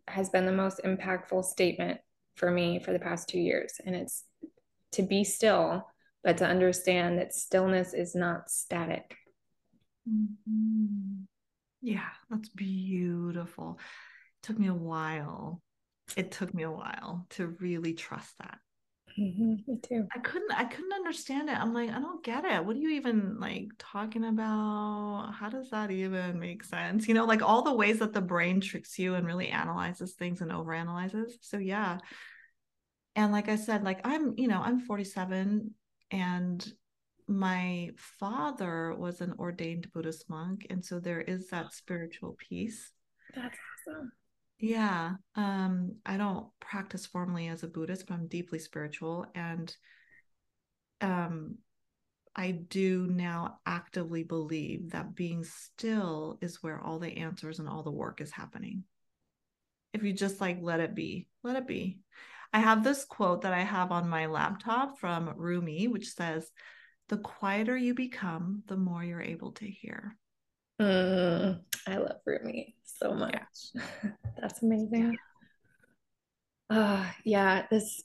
has 0.07 0.29
been 0.29 0.45
the 0.45 0.51
most 0.51 0.81
impactful 0.83 1.45
statement 1.45 1.99
for 2.35 2.49
me 2.49 2.79
for 2.79 2.91
the 2.91 2.99
past 2.99 3.29
two 3.29 3.39
years. 3.39 3.79
And 3.85 3.95
it's 3.95 4.23
to 4.93 5.03
be 5.03 5.23
still, 5.23 5.87
but 6.23 6.37
to 6.37 6.45
understand 6.45 7.19
that 7.19 7.33
stillness 7.33 7.93
is 7.93 8.15
not 8.15 8.49
static. 8.49 9.15
Mm-hmm. 10.09 11.23
Yeah, 11.81 12.09
that's 12.29 12.49
beautiful. 12.49 13.79
It 14.41 14.45
took 14.47 14.57
me 14.57 14.67
a 14.67 14.73
while. 14.73 15.61
It 16.15 16.31
took 16.31 16.53
me 16.53 16.63
a 16.63 16.71
while 16.71 17.25
to 17.31 17.47
really 17.59 17.93
trust 17.93 18.33
that. 18.39 18.59
Mm-hmm, 19.19 19.53
me 19.67 19.79
too. 19.81 20.07
I 20.15 20.19
couldn't 20.19 20.51
I 20.51 20.63
couldn't 20.63 20.93
understand 20.93 21.49
it. 21.49 21.57
I'm 21.57 21.73
like, 21.73 21.91
I 21.91 21.99
don't 21.99 22.23
get 22.23 22.45
it. 22.45 22.65
What 22.65 22.75
are 22.75 22.79
you 22.79 22.91
even 22.91 23.39
like 23.39 23.67
talking 23.77 24.23
about? 24.23 25.33
How 25.37 25.49
does 25.49 25.69
that 25.69 25.91
even 25.91 26.39
make 26.39 26.63
sense? 26.63 27.07
You 27.07 27.13
know, 27.13 27.25
like 27.25 27.43
all 27.43 27.61
the 27.61 27.75
ways 27.75 27.99
that 27.99 28.13
the 28.13 28.21
brain 28.21 28.59
tricks 28.59 28.97
you 28.97 29.13
and 29.13 29.25
really 29.27 29.49
analyzes 29.49 30.13
things 30.13 30.41
and 30.41 30.51
overanalyzes. 30.51 31.31
So 31.41 31.57
yeah. 31.57 31.99
And 33.15 33.31
like 33.31 33.49
I 33.49 33.57
said, 33.57 33.83
like 33.83 34.01
I'm, 34.03 34.33
you 34.37 34.47
know, 34.47 34.59
I'm 34.59 34.79
47 34.79 35.71
and 36.13 36.65
my 37.27 37.89
father 37.97 38.93
was 38.95 39.19
an 39.19 39.33
ordained 39.39 39.91
Buddhist 39.93 40.29
monk. 40.29 40.67
And 40.69 40.85
so 40.85 40.99
there 40.99 41.21
is 41.21 41.47
that 41.47 41.73
spiritual 41.73 42.37
piece. 42.37 42.91
That's 43.35 43.57
awesome. 43.87 44.11
Yeah. 44.59 45.13
Um, 45.35 45.95
I 46.05 46.17
don't 46.17 46.47
practice 46.59 47.07
formally 47.07 47.47
as 47.47 47.63
a 47.63 47.67
Buddhist, 47.67 48.05
but 48.07 48.13
I'm 48.13 48.27
deeply 48.27 48.59
spiritual. 48.59 49.25
And 49.33 49.75
um, 51.01 51.57
I 52.35 52.51
do 52.51 53.07
now 53.07 53.57
actively 53.65 54.23
believe 54.23 54.91
that 54.91 55.15
being 55.15 55.43
still 55.43 56.37
is 56.41 56.61
where 56.61 56.79
all 56.79 56.99
the 56.99 57.17
answers 57.17 57.57
and 57.57 57.67
all 57.67 57.81
the 57.81 57.91
work 57.91 58.21
is 58.21 58.31
happening. 58.31 58.83
If 59.93 60.03
you 60.03 60.13
just 60.13 60.39
like 60.39 60.59
let 60.61 60.79
it 60.79 60.93
be, 60.93 61.27
let 61.43 61.55
it 61.55 61.67
be. 61.67 61.99
I 62.53 62.59
have 62.59 62.83
this 62.83 63.03
quote 63.03 63.41
that 63.41 63.53
I 63.53 63.61
have 63.61 63.91
on 63.91 64.07
my 64.07 64.27
laptop 64.27 64.99
from 64.99 65.33
Rumi, 65.35 65.87
which 65.87 66.13
says, 66.13 66.51
The 67.09 67.17
quieter 67.17 67.75
you 67.75 67.95
become, 67.95 68.63
the 68.67 68.77
more 68.77 69.03
you're 69.03 69.21
able 69.21 69.53
to 69.53 69.65
hear. 69.65 70.15
Mm, 70.79 71.61
I 71.87 71.97
love 71.97 72.17
Rumi 72.25 72.75
so 72.83 73.13
much. 73.13 73.33
Yeah. 73.73 73.81
That's 74.41 74.61
amazing. 74.61 75.17
Yeah. 76.69 76.77
Uh, 76.77 77.05
yeah, 77.23 77.65
this 77.69 78.01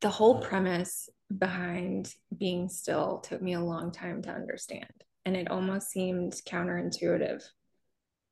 the 0.00 0.08
whole 0.08 0.40
premise 0.40 1.08
behind 1.36 2.14
being 2.36 2.68
still 2.68 3.18
took 3.18 3.42
me 3.42 3.54
a 3.54 3.60
long 3.60 3.90
time 3.90 4.22
to 4.22 4.30
understand. 4.30 4.86
And 5.24 5.36
it 5.36 5.50
almost 5.50 5.90
seemed 5.90 6.32
counterintuitive. 6.48 7.42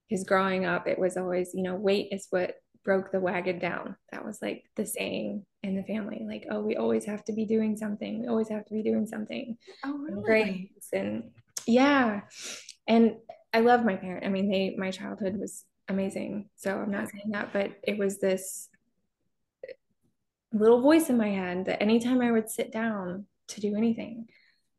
Because 0.09 0.25
growing 0.25 0.65
up, 0.65 0.87
it 0.87 0.99
was 0.99 1.17
always, 1.17 1.51
you 1.53 1.63
know, 1.63 1.75
wait 1.75 2.09
is 2.13 2.29
what 2.31 2.55
broke 2.87 3.11
the 3.11 3.21
wagon 3.21 3.59
down. 3.59 3.97
That 4.13 4.25
was 4.25 4.41
like 4.41 4.65
the 4.77 4.87
saying 4.87 5.45
in 5.65 5.77
the 5.77 5.83
family, 5.83 6.25
like, 6.27 6.47
oh, 6.51 6.61
we 6.61 6.77
always 6.77 7.05
have 7.05 7.25
to 7.25 7.33
be 7.33 7.45
doing 7.45 7.77
something. 7.77 8.23
We 8.23 8.29
always 8.29 8.49
have 8.49 8.65
to 8.67 8.73
be 8.73 8.83
doing 8.83 9.07
something. 9.07 9.59
Oh, 9.85 9.99
really? 9.99 10.23
Great. 10.23 10.71
And 10.93 11.25
yeah. 11.67 12.21
And 12.87 13.17
I 13.53 13.61
love 13.61 13.85
my 13.85 13.97
parent. 13.97 14.25
I 14.25 14.29
mean, 14.29 14.49
they 14.49 14.77
my 14.79 14.93
childhood 14.93 15.37
was 15.37 15.65
amazing. 15.89 16.49
So 16.55 16.79
I'm 16.79 16.93
not 16.93 17.11
saying 17.11 17.33
that, 17.33 17.53
but 17.53 17.73
it 17.83 17.99
was 17.99 18.19
this 18.19 18.69
little 20.53 20.81
voice 20.81 21.11
in 21.11 21.19
my 21.19 21.29
head 21.29 21.67
that 21.67 21.83
anytime 21.83 22.21
I 22.21 22.31
would 22.31 22.49
sit 22.49 22.73
down 22.73 23.27
to 23.49 23.61
do 23.61 23.75
anything, 23.77 24.29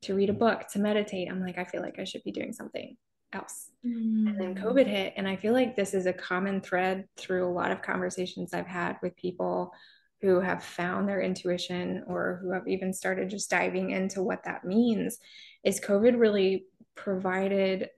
to 0.03 0.15
read 0.15 0.29
a 0.29 0.33
book, 0.33 0.69
to 0.69 0.79
meditate, 0.79 1.29
I'm 1.29 1.41
like, 1.41 1.57
I 1.57 1.65
feel 1.65 1.81
like 1.81 1.99
I 1.99 2.05
should 2.05 2.23
be 2.23 2.31
doing 2.31 2.53
something 2.53 2.95
else. 3.33 3.71
Mm. 3.85 4.27
And 4.27 4.41
then 4.41 4.55
mm. 4.55 4.63
COVID 4.63 4.87
hit. 4.87 5.13
And 5.17 5.27
I 5.27 5.35
feel 5.35 5.53
like 5.53 5.75
this 5.75 5.93
is 5.93 6.05
a 6.05 6.13
common 6.13 6.61
thread 6.61 7.05
through 7.17 7.47
a 7.47 7.53
lot 7.53 7.71
of 7.71 7.81
conversations 7.81 8.53
I've 8.53 8.67
had 8.67 8.97
with 9.01 9.15
people 9.15 9.73
who 10.21 10.39
have 10.39 10.63
found 10.63 11.07
their 11.07 11.21
intuition 11.21 12.03
or 12.07 12.39
who 12.41 12.51
have 12.51 12.67
even 12.67 12.91
started 12.91 13.29
just 13.29 13.49
diving 13.49 13.91
into 13.91 14.23
what 14.23 14.43
that 14.45 14.65
means 14.65 15.19
is 15.63 15.79
COVID 15.79 16.19
really 16.19 16.65
provided 16.95 17.89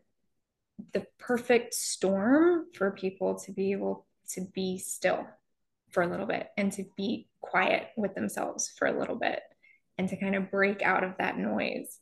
the 0.94 1.06
perfect 1.18 1.74
storm 1.74 2.65
for 2.74 2.92
people 2.92 3.36
to 3.39 3.52
be 3.52 3.72
able 3.72 4.06
to 4.32 4.42
be 4.54 4.78
still 4.78 5.26
for 5.92 6.04
a 6.04 6.08
little 6.08 6.26
bit 6.26 6.50
and 6.58 6.72
to 6.74 6.86
be 6.98 7.28
quiet 7.42 7.88
with 7.98 8.15
themselves 8.15 8.72
for 8.78 8.88
a 8.88 9.00
little 9.00 9.15
bit 9.15 9.42
and 9.98 10.10
to 10.10 10.18
kind 10.18 10.36
of 10.36 10.52
break 10.52 10.82
out 10.82 11.04
of 11.04 11.13
that 11.20 11.38
noise. 11.38 12.00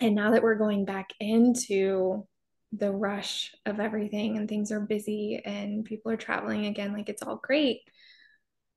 And 0.00 0.14
now 0.14 0.32
that 0.32 0.42
we're 0.42 0.54
going 0.54 0.84
back 0.84 1.12
into 1.20 2.26
the 2.72 2.92
rush 2.92 3.54
of 3.66 3.80
everything 3.80 4.36
and 4.36 4.48
things 4.48 4.70
are 4.70 4.80
busy 4.80 5.42
and 5.44 5.84
people 5.84 6.12
are 6.12 6.16
traveling 6.16 6.66
again, 6.66 6.92
like 6.92 7.08
it's 7.08 7.22
all 7.22 7.40
great. 7.42 7.80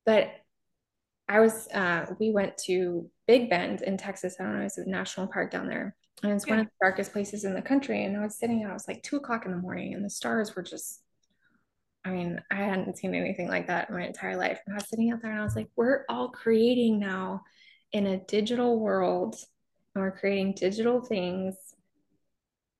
But 0.04 0.30
I 1.28 1.40
was, 1.40 1.68
uh, 1.68 2.06
we 2.18 2.30
went 2.30 2.58
to 2.64 3.08
Big 3.26 3.48
Bend 3.48 3.82
in 3.82 3.96
Texas. 3.96 4.36
I 4.40 4.44
don't 4.44 4.58
know, 4.58 4.64
it's 4.64 4.78
a 4.78 4.88
national 4.88 5.28
park 5.28 5.50
down 5.50 5.68
there 5.68 5.94
and 6.22 6.32
it's 6.32 6.46
yeah. 6.46 6.54
one 6.54 6.60
of 6.60 6.66
the 6.66 6.72
darkest 6.80 7.12
places 7.12 7.44
in 7.44 7.54
the 7.54 7.62
country. 7.62 8.04
And 8.04 8.16
I 8.16 8.20
was 8.20 8.38
sitting, 8.38 8.64
I 8.64 8.72
was 8.72 8.86
like 8.86 9.02
two 9.02 9.16
o'clock 9.16 9.44
in 9.44 9.50
the 9.50 9.58
morning, 9.58 9.94
and 9.94 10.04
the 10.04 10.10
stars 10.10 10.54
were 10.54 10.62
just. 10.62 11.00
I 12.04 12.10
mean, 12.10 12.40
I 12.50 12.56
hadn't 12.56 12.98
seen 12.98 13.14
anything 13.14 13.46
like 13.46 13.68
that 13.68 13.88
in 13.88 13.94
my 13.94 14.04
entire 14.04 14.36
life. 14.36 14.58
And 14.66 14.74
I 14.74 14.78
was 14.78 14.88
sitting 14.88 15.12
out 15.12 15.22
there, 15.22 15.30
and 15.30 15.40
I 15.40 15.44
was 15.44 15.54
like, 15.54 15.68
we're 15.76 16.04
all 16.08 16.30
creating 16.30 16.98
now 16.98 17.42
in 17.92 18.06
a 18.06 18.18
digital 18.18 18.80
world, 18.80 19.36
and 19.94 20.02
we're 20.02 20.16
creating 20.16 20.54
digital 20.54 21.00
things, 21.00 21.54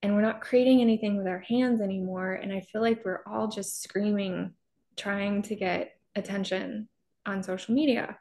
and 0.03 0.15
we're 0.15 0.23
not 0.23 0.41
creating 0.41 0.81
anything 0.81 1.17
with 1.17 1.27
our 1.27 1.41
hands 1.41 1.81
anymore. 1.81 2.33
And 2.35 2.53
I 2.53 2.61
feel 2.61 2.81
like 2.81 3.05
we're 3.05 3.23
all 3.27 3.49
just 3.49 3.83
screaming, 3.83 4.55
trying 4.97 5.43
to 5.43 5.55
get 5.55 5.93
attention 6.17 6.89
on 7.25 7.43
social 7.43 7.75
media, 7.75 8.19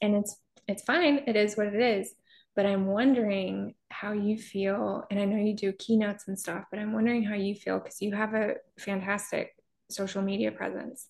and 0.00 0.14
it's 0.14 0.36
it's 0.68 0.82
fine. 0.82 1.24
It 1.26 1.36
is 1.36 1.56
what 1.56 1.66
it 1.66 1.80
is 1.80 2.14
but 2.54 2.66
I'm 2.66 2.86
wondering 2.86 3.74
how 3.90 4.12
you 4.12 4.36
feel. 4.36 5.04
And 5.10 5.18
I 5.18 5.24
know 5.24 5.36
you 5.36 5.54
do 5.54 5.72
keynotes 5.72 6.28
and 6.28 6.38
stuff, 6.38 6.64
but 6.70 6.78
I'm 6.78 6.92
wondering 6.92 7.24
how 7.24 7.34
you 7.34 7.54
feel 7.54 7.78
because 7.78 8.02
you 8.02 8.14
have 8.14 8.34
a 8.34 8.54
fantastic 8.78 9.54
social 9.90 10.22
media 10.22 10.52
presence. 10.52 11.08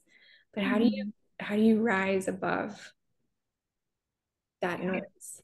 But 0.55 0.65
how 0.65 0.79
do 0.79 0.85
you 0.85 1.07
mm-hmm. 1.07 1.45
how 1.45 1.57
do 1.57 1.63
you 1.63 1.81
rise 1.81 2.29
above 2.29 2.93
that 4.61 4.81
noise? 4.81 5.43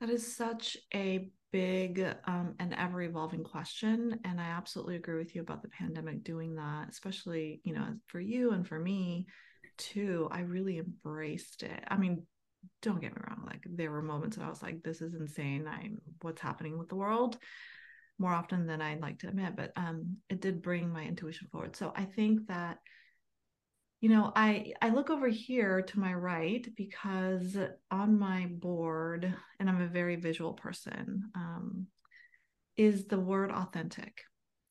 That 0.00 0.10
is 0.10 0.36
such 0.36 0.76
a 0.94 1.30
big 1.52 2.04
um, 2.26 2.54
and 2.58 2.74
ever 2.74 3.00
evolving 3.02 3.44
question 3.44 4.18
and 4.24 4.40
i 4.40 4.44
absolutely 4.44 4.96
agree 4.96 5.16
with 5.16 5.34
you 5.34 5.40
about 5.40 5.62
the 5.62 5.68
pandemic 5.68 6.24
doing 6.24 6.56
that 6.56 6.88
especially 6.90 7.60
you 7.62 7.72
know 7.72 7.94
for 8.08 8.20
you 8.20 8.50
and 8.50 8.66
for 8.66 8.78
me 8.78 9.26
too. 9.78 10.28
I 10.30 10.40
really 10.40 10.78
embraced 10.78 11.62
it. 11.62 11.84
I 11.88 11.96
mean 11.96 12.24
don't 12.82 13.00
get 13.00 13.14
me 13.14 13.22
wrong 13.28 13.44
like 13.46 13.64
there 13.64 13.92
were 13.92 14.02
moments 14.02 14.36
that 14.36 14.44
i 14.44 14.48
was 14.48 14.62
like 14.62 14.82
this 14.82 15.00
is 15.00 15.14
insane. 15.14 15.68
I'm 15.68 15.98
what's 16.22 16.40
happening 16.40 16.78
with 16.78 16.88
the 16.88 16.96
world? 16.96 17.38
More 18.18 18.32
often 18.32 18.66
than 18.66 18.82
i'd 18.82 19.00
like 19.00 19.20
to 19.20 19.28
admit 19.28 19.56
but 19.56 19.72
um 19.76 20.16
it 20.28 20.40
did 20.40 20.62
bring 20.62 20.90
my 20.90 21.04
intuition 21.04 21.48
forward. 21.52 21.76
So 21.76 21.92
i 21.94 22.04
think 22.04 22.48
that 22.48 22.78
you 24.00 24.08
know 24.08 24.32
i 24.36 24.72
i 24.82 24.90
look 24.90 25.10
over 25.10 25.28
here 25.28 25.82
to 25.82 25.98
my 25.98 26.12
right 26.12 26.68
because 26.76 27.56
on 27.90 28.18
my 28.18 28.46
board 28.50 29.32
and 29.58 29.68
i'm 29.68 29.80
a 29.80 29.86
very 29.86 30.16
visual 30.16 30.52
person 30.52 31.22
um 31.34 31.86
is 32.76 33.06
the 33.06 33.18
word 33.18 33.50
authentic 33.50 34.22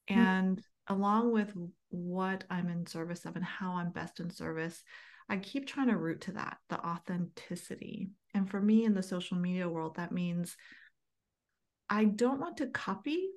mm-hmm. 0.09 0.19
and 0.19 0.61
along 0.87 1.31
with 1.31 1.51
what 1.89 2.43
i'm 2.49 2.69
in 2.69 2.85
service 2.85 3.25
of 3.25 3.35
and 3.35 3.45
how 3.45 3.73
i'm 3.73 3.91
best 3.91 4.19
in 4.19 4.29
service 4.29 4.83
I 5.27 5.37
keep 5.37 5.67
trying 5.67 5.87
to 5.87 5.97
root 5.97 6.21
to 6.21 6.33
that, 6.33 6.57
the 6.69 6.79
authenticity. 6.79 8.09
And 8.33 8.49
for 8.49 8.61
me 8.61 8.85
in 8.85 8.93
the 8.93 9.03
social 9.03 9.37
media 9.37 9.67
world, 9.67 9.95
that 9.95 10.11
means 10.11 10.55
I 11.89 12.05
don't 12.05 12.39
want 12.39 12.57
to 12.57 12.67
copy. 12.67 13.29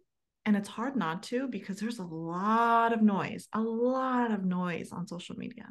And 0.44 0.56
it's 0.56 0.68
hard 0.68 0.96
not 0.96 1.22
to 1.24 1.48
because 1.48 1.78
there's 1.78 1.98
a 1.98 2.04
lot 2.04 2.92
of 2.92 3.02
noise, 3.02 3.48
a 3.52 3.60
lot 3.60 4.30
of 4.30 4.44
noise 4.44 4.92
on 4.92 5.06
social 5.06 5.36
media. 5.36 5.66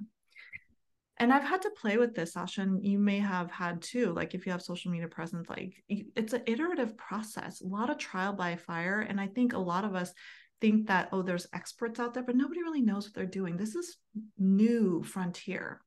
And 1.19 1.33
I've 1.33 1.43
had 1.43 1.63
to 1.63 1.71
play 1.81 1.97
with 1.97 2.13
this, 2.13 2.33
Sasha, 2.33 2.61
and 2.61 2.85
you 2.85 2.99
may 2.99 3.17
have 3.17 3.49
had 3.49 3.81
too. 3.81 4.13
Like 4.13 4.35
if 4.35 4.45
you 4.45 4.51
have 4.51 4.61
social 4.61 4.91
media 4.91 5.07
presence, 5.07 5.49
like 5.49 5.73
it's 5.89 6.33
an 6.33 6.43
iterative 6.45 6.95
process, 6.95 7.61
a 7.61 7.65
lot 7.65 7.89
of 7.89 7.97
trial 7.97 8.33
by 8.33 8.55
fire. 8.55 8.99
And 8.99 9.19
I 9.19 9.25
think 9.25 9.53
a 9.53 9.57
lot 9.57 9.83
of 9.83 9.95
us 9.95 10.13
think 10.61 10.87
that, 10.87 11.09
oh, 11.11 11.23
there's 11.23 11.47
experts 11.53 11.99
out 11.99 12.13
there, 12.13 12.23
but 12.23 12.35
nobody 12.35 12.61
really 12.61 12.81
knows 12.81 13.05
what 13.05 13.15
they're 13.15 13.25
doing. 13.25 13.57
This 13.57 13.73
is 13.73 13.97
new 14.37 15.01
frontier 15.03 15.81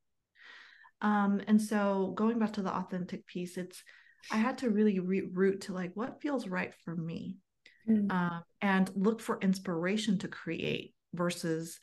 um, 1.03 1.41
and 1.47 1.61
so 1.61 2.13
going 2.15 2.39
back 2.39 2.55
to 2.55 2.63
the 2.63 2.75
authentic 2.75 3.27
piece, 3.27 3.57
it's 3.57 3.83
I 4.31 4.37
had 4.37 4.59
to 4.59 4.71
really 4.71 4.99
root 5.01 5.63
to 5.63 5.73
like 5.73 5.93
what 5.95 6.21
feels 6.21 6.47
right 6.47 6.75
for 6.85 6.95
me, 6.95 7.39
mm. 7.89 8.11
um, 8.11 8.43
and 8.61 8.91
look 8.95 9.21
for 9.21 9.39
inspiration 9.41 10.19
to 10.19 10.29
create 10.29 10.95
versus 11.15 11.79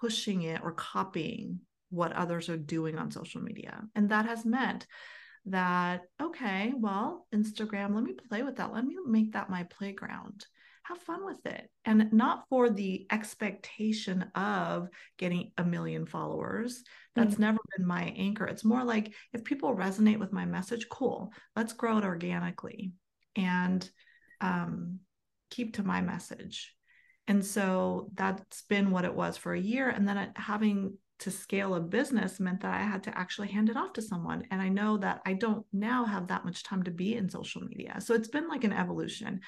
pushing 0.00 0.42
it 0.42 0.60
or 0.62 0.72
copying 0.72 1.60
what 1.90 2.12
others 2.12 2.48
are 2.48 2.56
doing 2.56 2.98
on 2.98 3.10
social 3.10 3.40
media. 3.40 3.82
And 3.94 4.08
that 4.10 4.26
has 4.26 4.44
meant 4.44 4.86
that 5.46 6.02
okay, 6.20 6.72
well, 6.76 7.26
Instagram, 7.34 7.94
let 7.94 8.04
me 8.04 8.14
play 8.28 8.42
with 8.42 8.56
that. 8.56 8.72
Let 8.72 8.84
me 8.84 8.96
make 9.06 9.32
that 9.32 9.50
my 9.50 9.64
playground. 9.64 10.46
have 10.84 10.98
fun 10.98 11.24
with 11.24 11.44
it 11.46 11.70
and 11.86 12.12
not 12.12 12.44
for 12.48 12.68
the 12.68 13.06
expectation 13.10 14.22
of 14.34 14.88
getting 15.16 15.50
a 15.56 15.64
million 15.64 16.04
followers 16.04 16.82
that's 17.14 17.34
mm-hmm. 17.34 17.42
never 17.42 17.58
been 17.74 17.86
my 17.86 18.12
anchor 18.16 18.44
it's 18.44 18.64
more 18.64 18.84
like 18.84 19.14
if 19.32 19.44
people 19.44 19.74
resonate 19.74 20.18
with 20.18 20.30
my 20.30 20.44
message 20.44 20.86
cool 20.90 21.32
let's 21.56 21.72
grow 21.72 21.96
it 21.96 22.04
organically 22.04 22.92
and 23.34 23.88
um, 24.42 24.98
keep 25.54 25.74
to 25.74 25.82
my 25.82 26.00
message 26.00 26.74
and 27.26 27.44
so 27.44 28.10
that's 28.14 28.62
been 28.62 28.90
what 28.90 29.04
it 29.04 29.14
was 29.14 29.36
for 29.36 29.54
a 29.54 29.60
year 29.60 29.88
and 29.88 30.06
then 30.06 30.18
uh, 30.18 30.28
having 30.36 30.98
to 31.20 31.30
scale 31.30 31.74
a 31.74 31.80
business 31.80 32.40
meant 32.40 32.60
that 32.60 32.74
I 32.74 32.82
had 32.82 33.04
to 33.04 33.16
actually 33.18 33.48
hand 33.48 33.70
it 33.70 33.76
off 33.76 33.92
to 33.94 34.02
someone. 34.02 34.44
And 34.50 34.60
I 34.60 34.68
know 34.68 34.98
that 34.98 35.20
I 35.24 35.34
don't 35.34 35.64
now 35.72 36.04
have 36.04 36.26
that 36.28 36.44
much 36.44 36.64
time 36.64 36.82
to 36.82 36.90
be 36.90 37.16
in 37.16 37.30
social 37.30 37.62
media. 37.62 38.00
So 38.00 38.14
it's 38.14 38.28
been 38.28 38.48
like 38.48 38.64
an 38.64 38.72
evolution. 38.72 39.40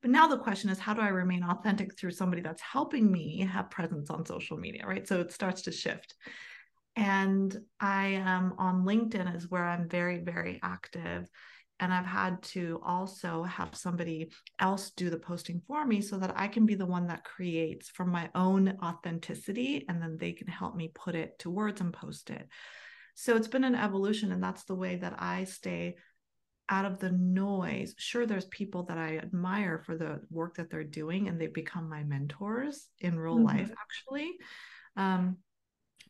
But 0.00 0.10
now 0.10 0.28
the 0.28 0.38
question 0.38 0.70
is, 0.70 0.78
how 0.78 0.94
do 0.94 1.02
I 1.02 1.08
remain 1.08 1.44
authentic 1.44 1.96
through 1.96 2.12
somebody 2.12 2.40
that's 2.40 2.62
helping 2.62 3.12
me 3.12 3.40
have 3.40 3.70
presence 3.70 4.08
on 4.08 4.24
social 4.24 4.56
media, 4.56 4.86
right? 4.86 5.06
So 5.06 5.20
it 5.20 5.30
starts 5.30 5.62
to 5.62 5.72
shift. 5.72 6.14
And 6.96 7.56
I 7.78 8.06
am 8.06 8.54
on 8.58 8.84
LinkedIn 8.84 9.36
is 9.36 9.50
where 9.50 9.64
I'm 9.64 9.88
very, 9.88 10.18
very 10.18 10.58
active. 10.62 11.28
And 11.80 11.92
I've 11.92 12.06
had 12.06 12.42
to 12.42 12.80
also 12.84 13.42
have 13.44 13.74
somebody 13.74 14.30
else 14.58 14.90
do 14.90 15.10
the 15.10 15.18
posting 15.18 15.62
for 15.66 15.84
me 15.84 16.02
so 16.02 16.18
that 16.18 16.34
I 16.36 16.46
can 16.46 16.66
be 16.66 16.74
the 16.74 16.86
one 16.86 17.06
that 17.06 17.24
creates 17.24 17.88
from 17.88 18.10
my 18.10 18.28
own 18.34 18.78
authenticity 18.82 19.86
and 19.88 20.00
then 20.00 20.18
they 20.18 20.32
can 20.32 20.46
help 20.46 20.76
me 20.76 20.92
put 20.94 21.14
it 21.14 21.38
to 21.40 21.50
words 21.50 21.80
and 21.80 21.92
post 21.92 22.30
it. 22.30 22.46
So 23.14 23.36
it's 23.36 23.48
been 23.48 23.64
an 23.64 23.74
evolution, 23.74 24.32
and 24.32 24.42
that's 24.42 24.64
the 24.64 24.74
way 24.74 24.96
that 24.96 25.16
I 25.18 25.44
stay 25.44 25.96
out 26.68 26.84
of 26.84 26.98
the 26.98 27.10
noise. 27.10 27.94
Sure, 27.98 28.24
there's 28.24 28.46
people 28.46 28.84
that 28.84 28.96
I 28.96 29.18
admire 29.18 29.82
for 29.84 29.96
the 29.96 30.20
work 30.30 30.56
that 30.56 30.70
they're 30.70 30.84
doing, 30.84 31.28
and 31.28 31.40
they've 31.40 31.52
become 31.52 31.88
my 31.88 32.02
mentors 32.02 32.88
in 32.98 33.18
real 33.18 33.36
mm-hmm. 33.36 33.58
life, 33.58 33.70
actually. 33.78 34.32
Um, 34.96 35.38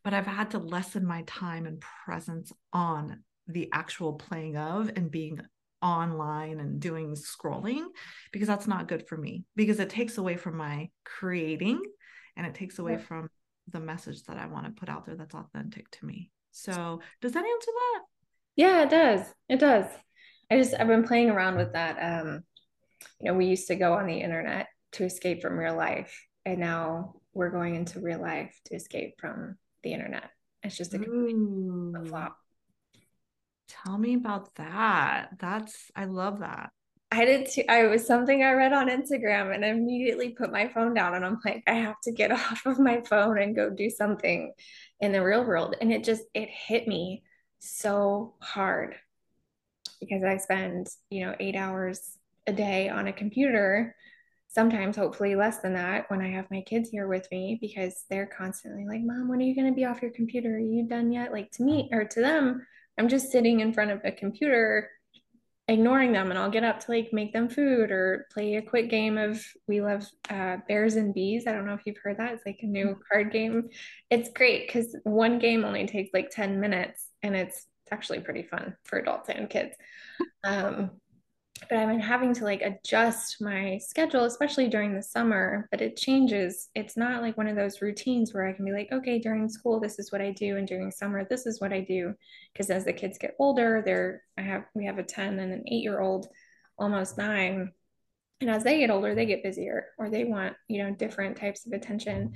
but 0.04 0.14
I've 0.14 0.26
had 0.26 0.52
to 0.52 0.58
lessen 0.58 1.04
my 1.04 1.22
time 1.26 1.66
and 1.66 1.82
presence 2.04 2.52
on 2.72 3.24
the 3.48 3.68
actual 3.72 4.12
playing 4.12 4.56
of 4.56 4.90
and 4.94 5.10
being 5.10 5.40
online 5.82 6.60
and 6.60 6.80
doing 6.80 7.14
scrolling 7.14 7.84
because 8.32 8.48
that's 8.48 8.66
not 8.66 8.88
good 8.88 9.06
for 9.08 9.16
me 9.16 9.44
because 9.56 9.80
it 9.80 9.90
takes 9.90 10.18
away 10.18 10.36
from 10.36 10.56
my 10.56 10.90
creating 11.04 11.80
and 12.36 12.46
it 12.46 12.54
takes 12.54 12.78
away 12.78 12.98
from 12.98 13.28
the 13.72 13.80
message 13.80 14.24
that 14.24 14.36
I 14.36 14.46
want 14.46 14.66
to 14.66 14.72
put 14.72 14.88
out 14.88 15.06
there 15.06 15.16
that's 15.16 15.34
authentic 15.34 15.90
to 15.92 16.06
me. 16.06 16.30
So, 16.52 17.00
does 17.20 17.32
that 17.32 17.44
answer 17.44 17.70
that? 17.70 18.00
Yeah, 18.56 18.82
it 18.82 18.90
does. 18.90 19.26
It 19.48 19.60
does. 19.60 19.86
I 20.50 20.56
just 20.56 20.74
I've 20.78 20.88
been 20.88 21.04
playing 21.04 21.30
around 21.30 21.56
with 21.56 21.72
that. 21.74 21.96
Um, 21.98 22.42
you 23.20 23.30
know, 23.30 23.38
we 23.38 23.46
used 23.46 23.68
to 23.68 23.76
go 23.76 23.94
on 23.94 24.06
the 24.06 24.20
internet 24.20 24.66
to 24.92 25.04
escape 25.04 25.42
from 25.42 25.58
real 25.58 25.76
life, 25.76 26.26
and 26.44 26.58
now 26.58 27.14
we're 27.32 27.50
going 27.50 27.76
into 27.76 28.00
real 28.00 28.20
life 28.20 28.58
to 28.66 28.74
escape 28.74 29.14
from 29.20 29.56
the 29.82 29.92
internet. 29.92 30.30
It's 30.62 30.76
just 30.76 30.94
a 30.94 30.98
complete 30.98 32.08
flop. 32.08 32.36
Tell 33.70 33.96
me 33.96 34.14
about 34.14 34.54
that. 34.56 35.30
That's 35.38 35.90
I 35.94 36.06
love 36.06 36.40
that. 36.40 36.70
I 37.12 37.24
did 37.24 37.46
too. 37.48 37.62
I 37.68 37.86
was 37.86 38.06
something 38.06 38.42
I 38.42 38.52
read 38.52 38.72
on 38.72 38.88
Instagram 38.88 39.54
and 39.54 39.64
I 39.64 39.68
immediately 39.68 40.30
put 40.30 40.52
my 40.52 40.68
phone 40.68 40.94
down 40.94 41.14
and 41.14 41.24
I'm 41.24 41.38
like, 41.44 41.62
I 41.66 41.74
have 41.74 42.00
to 42.04 42.12
get 42.12 42.32
off 42.32 42.66
of 42.66 42.78
my 42.78 43.00
phone 43.00 43.38
and 43.38 43.54
go 43.54 43.70
do 43.70 43.90
something 43.90 44.52
in 45.00 45.12
the 45.12 45.22
real 45.22 45.44
world. 45.44 45.76
And 45.80 45.92
it 45.92 46.04
just 46.04 46.22
it 46.34 46.48
hit 46.48 46.88
me 46.88 47.22
so 47.60 48.34
hard 48.40 48.96
because 50.00 50.24
I 50.24 50.38
spend, 50.38 50.88
you 51.10 51.26
know, 51.26 51.34
eight 51.38 51.56
hours 51.56 52.18
a 52.46 52.52
day 52.52 52.88
on 52.88 53.06
a 53.06 53.12
computer, 53.12 53.94
sometimes 54.48 54.96
hopefully 54.96 55.36
less 55.36 55.58
than 55.58 55.74
that 55.74 56.10
when 56.10 56.20
I 56.22 56.30
have 56.30 56.50
my 56.50 56.62
kids 56.62 56.90
here 56.90 57.06
with 57.06 57.28
me 57.30 57.58
because 57.60 58.04
they're 58.08 58.26
constantly 58.26 58.84
like, 58.86 59.02
Mom, 59.02 59.28
when 59.28 59.40
are 59.40 59.44
you 59.44 59.54
going 59.54 59.68
to 59.68 59.76
be 59.76 59.84
off 59.84 60.02
your 60.02 60.10
computer? 60.10 60.56
Are 60.56 60.58
you 60.58 60.88
done 60.88 61.12
yet? 61.12 61.32
Like 61.32 61.50
to 61.52 61.62
me 61.62 61.88
or 61.92 62.04
to 62.04 62.20
them, 62.20 62.66
I'm 63.00 63.08
just 63.08 63.32
sitting 63.32 63.60
in 63.60 63.72
front 63.72 63.92
of 63.92 64.02
a 64.04 64.12
computer 64.12 64.90
ignoring 65.68 66.12
them 66.12 66.28
and 66.28 66.38
I'll 66.38 66.50
get 66.50 66.64
up 66.64 66.80
to 66.80 66.90
like 66.90 67.14
make 67.14 67.32
them 67.32 67.48
food 67.48 67.90
or 67.90 68.26
play 68.30 68.56
a 68.56 68.62
quick 68.62 68.90
game 68.90 69.16
of 69.16 69.42
we 69.66 69.80
love 69.80 70.06
uh, 70.28 70.58
bears 70.68 70.96
and 70.96 71.14
bees. 71.14 71.46
I 71.46 71.52
don't 71.52 71.64
know 71.64 71.72
if 71.72 71.80
you've 71.86 71.96
heard 72.04 72.18
that. 72.18 72.34
It's 72.34 72.44
like 72.44 72.58
a 72.60 72.66
new 72.66 72.88
mm-hmm. 72.88 73.00
card 73.10 73.32
game. 73.32 73.70
It's 74.10 74.28
great 74.28 74.66
because 74.66 74.94
one 75.04 75.38
game 75.38 75.64
only 75.64 75.86
takes 75.86 76.10
like 76.12 76.28
10 76.28 76.60
minutes 76.60 77.06
and 77.22 77.34
it's 77.34 77.66
actually 77.90 78.20
pretty 78.20 78.42
fun 78.42 78.76
for 78.84 78.98
adults 78.98 79.30
and 79.30 79.48
kids. 79.48 79.74
Um, 80.44 80.90
but 81.68 81.78
I've 81.78 81.88
been 81.88 82.00
having 82.00 82.32
to 82.34 82.44
like 82.44 82.62
adjust 82.62 83.40
my 83.40 83.78
schedule, 83.78 84.24
especially 84.24 84.68
during 84.68 84.94
the 84.94 85.02
summer, 85.02 85.68
but 85.70 85.80
it 85.80 85.96
changes. 85.96 86.68
It's 86.74 86.96
not 86.96 87.22
like 87.22 87.36
one 87.36 87.48
of 87.48 87.56
those 87.56 87.82
routines 87.82 88.32
where 88.32 88.46
I 88.46 88.52
can 88.52 88.64
be 88.64 88.72
like, 88.72 88.88
okay, 88.92 89.18
during 89.18 89.48
school, 89.48 89.78
this 89.78 89.98
is 89.98 90.10
what 90.10 90.20
I 90.20 90.30
do. 90.30 90.56
And 90.56 90.66
during 90.66 90.90
summer, 90.90 91.24
this 91.24 91.46
is 91.46 91.60
what 91.60 91.72
I 91.72 91.80
do. 91.80 92.14
Because 92.52 92.70
as 92.70 92.84
the 92.84 92.92
kids 92.92 93.18
get 93.18 93.36
older, 93.38 93.82
they're, 93.84 94.22
I 94.38 94.42
have, 94.42 94.64
we 94.74 94.86
have 94.86 94.98
a 94.98 95.02
10 95.02 95.38
and 95.38 95.52
an 95.52 95.64
eight 95.66 95.82
year 95.82 96.00
old, 96.00 96.28
almost 96.78 97.18
nine. 97.18 97.72
And 98.40 98.50
as 98.50 98.64
they 98.64 98.78
get 98.78 98.90
older, 98.90 99.14
they 99.14 99.26
get 99.26 99.42
busier 99.42 99.88
or 99.98 100.08
they 100.08 100.24
want, 100.24 100.56
you 100.66 100.82
know, 100.82 100.94
different 100.94 101.36
types 101.36 101.66
of 101.66 101.72
attention. 101.72 102.32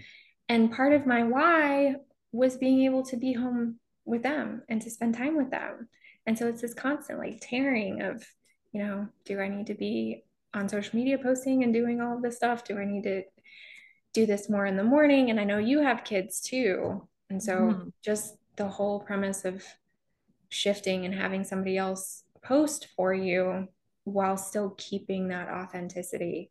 And 0.49 0.73
part 0.73 0.93
of 0.93 1.07
my 1.07 1.23
why 1.23 1.97
was 2.33 2.59
being 2.59 2.83
able 2.83 3.05
to 3.05 3.17
be 3.17 3.33
home 3.33 3.81
with 4.05 4.23
them 4.23 4.63
and 4.69 4.83
to 4.83 4.91
spend 4.91 5.15
time 5.15 5.37
with 5.37 5.51
them. 5.51 5.89
And 6.27 6.39
so 6.39 6.47
it's 6.47 6.61
this 6.61 6.75
constant 6.75 7.19
like 7.19 7.39
tearing 7.41 8.03
of, 8.03 8.23
you 8.75 8.83
know, 8.83 9.09
do 9.25 9.41
I 9.41 9.49
need 9.49 9.69
to 9.69 9.75
be 9.75 10.25
on 10.53 10.69
social 10.69 10.99
media 10.99 11.17
posting 11.17 11.63
and 11.63 11.73
doing 11.73 12.01
all 12.01 12.17
of 12.17 12.23
this 12.23 12.37
stuff? 12.37 12.65
Do 12.65 12.77
I 12.77 12.85
need 12.85 13.05
to 13.05 13.23
do 14.13 14.27
this 14.27 14.51
more 14.51 14.67
in 14.67 14.77
the 14.77 14.85
morning? 14.85 15.31
And 15.31 15.41
I 15.41 15.45
know 15.45 15.59
you 15.59 15.81
have 15.81 16.05
kids 16.05 16.41
too. 16.41 17.09
And 17.31 17.43
so 17.43 17.57
mm-hmm. 17.57 17.89
just 18.05 18.37
the 18.57 18.69
whole 18.69 19.01
premise 19.01 19.45
of 19.45 19.65
shifting 20.49 21.05
and 21.05 21.15
having 21.15 21.45
somebody 21.45 21.79
else 21.79 22.25
post 22.45 22.89
for 22.97 23.15
you 23.15 23.69
while 24.05 24.37
still 24.37 24.75
keeping 24.77 25.29
that 25.29 25.49
authenticity. 25.49 26.51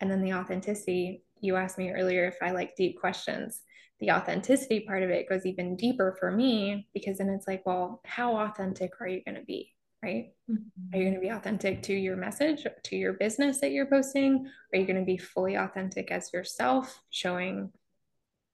And 0.00 0.10
then 0.10 0.22
the 0.22 0.34
authenticity, 0.34 1.24
you 1.40 1.56
asked 1.56 1.78
me 1.78 1.90
earlier 1.90 2.26
if 2.26 2.36
I 2.40 2.52
like 2.52 2.76
deep 2.76 3.00
questions 3.00 3.62
the 4.02 4.10
authenticity 4.10 4.80
part 4.80 5.04
of 5.04 5.10
it 5.10 5.28
goes 5.28 5.46
even 5.46 5.76
deeper 5.76 6.16
for 6.18 6.32
me 6.32 6.88
because 6.92 7.18
then 7.18 7.28
it's 7.28 7.46
like, 7.46 7.64
well, 7.64 8.00
how 8.04 8.36
authentic 8.36 9.00
are 9.00 9.06
you 9.06 9.22
going 9.24 9.36
to 9.36 9.44
be? 9.44 9.71
Right? 10.02 10.32
Mm-hmm. 10.50 10.94
Are 10.94 10.98
you 10.98 11.04
going 11.04 11.14
to 11.14 11.20
be 11.20 11.28
authentic 11.28 11.82
to 11.82 11.94
your 11.94 12.16
message, 12.16 12.66
to 12.84 12.96
your 12.96 13.12
business 13.12 13.60
that 13.60 13.70
you're 13.70 13.86
posting? 13.86 14.46
Are 14.72 14.78
you 14.78 14.86
going 14.86 14.98
to 14.98 15.04
be 15.04 15.16
fully 15.16 15.54
authentic 15.54 16.10
as 16.10 16.32
yourself, 16.32 17.00
showing 17.10 17.70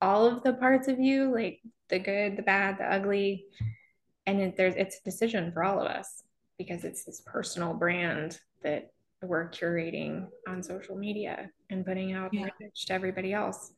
all 0.00 0.26
of 0.26 0.42
the 0.42 0.52
parts 0.52 0.88
of 0.88 1.00
you, 1.00 1.32
like 1.32 1.60
the 1.88 1.98
good, 1.98 2.36
the 2.36 2.42
bad, 2.42 2.78
the 2.78 2.92
ugly? 2.92 3.46
And 4.26 4.40
it, 4.40 4.56
there's 4.56 4.74
it's 4.74 4.98
a 5.00 5.04
decision 5.04 5.52
for 5.52 5.64
all 5.64 5.80
of 5.80 5.86
us 5.86 6.22
because 6.58 6.84
it's 6.84 7.04
this 7.04 7.22
personal 7.24 7.72
brand 7.72 8.38
that 8.62 8.90
we're 9.22 9.50
curating 9.50 10.26
on 10.46 10.62
social 10.62 10.96
media 10.96 11.50
and 11.70 11.86
putting 11.86 12.12
out 12.12 12.32
yeah. 12.34 12.48
to 12.60 12.92
everybody 12.92 13.32
else 13.32 13.72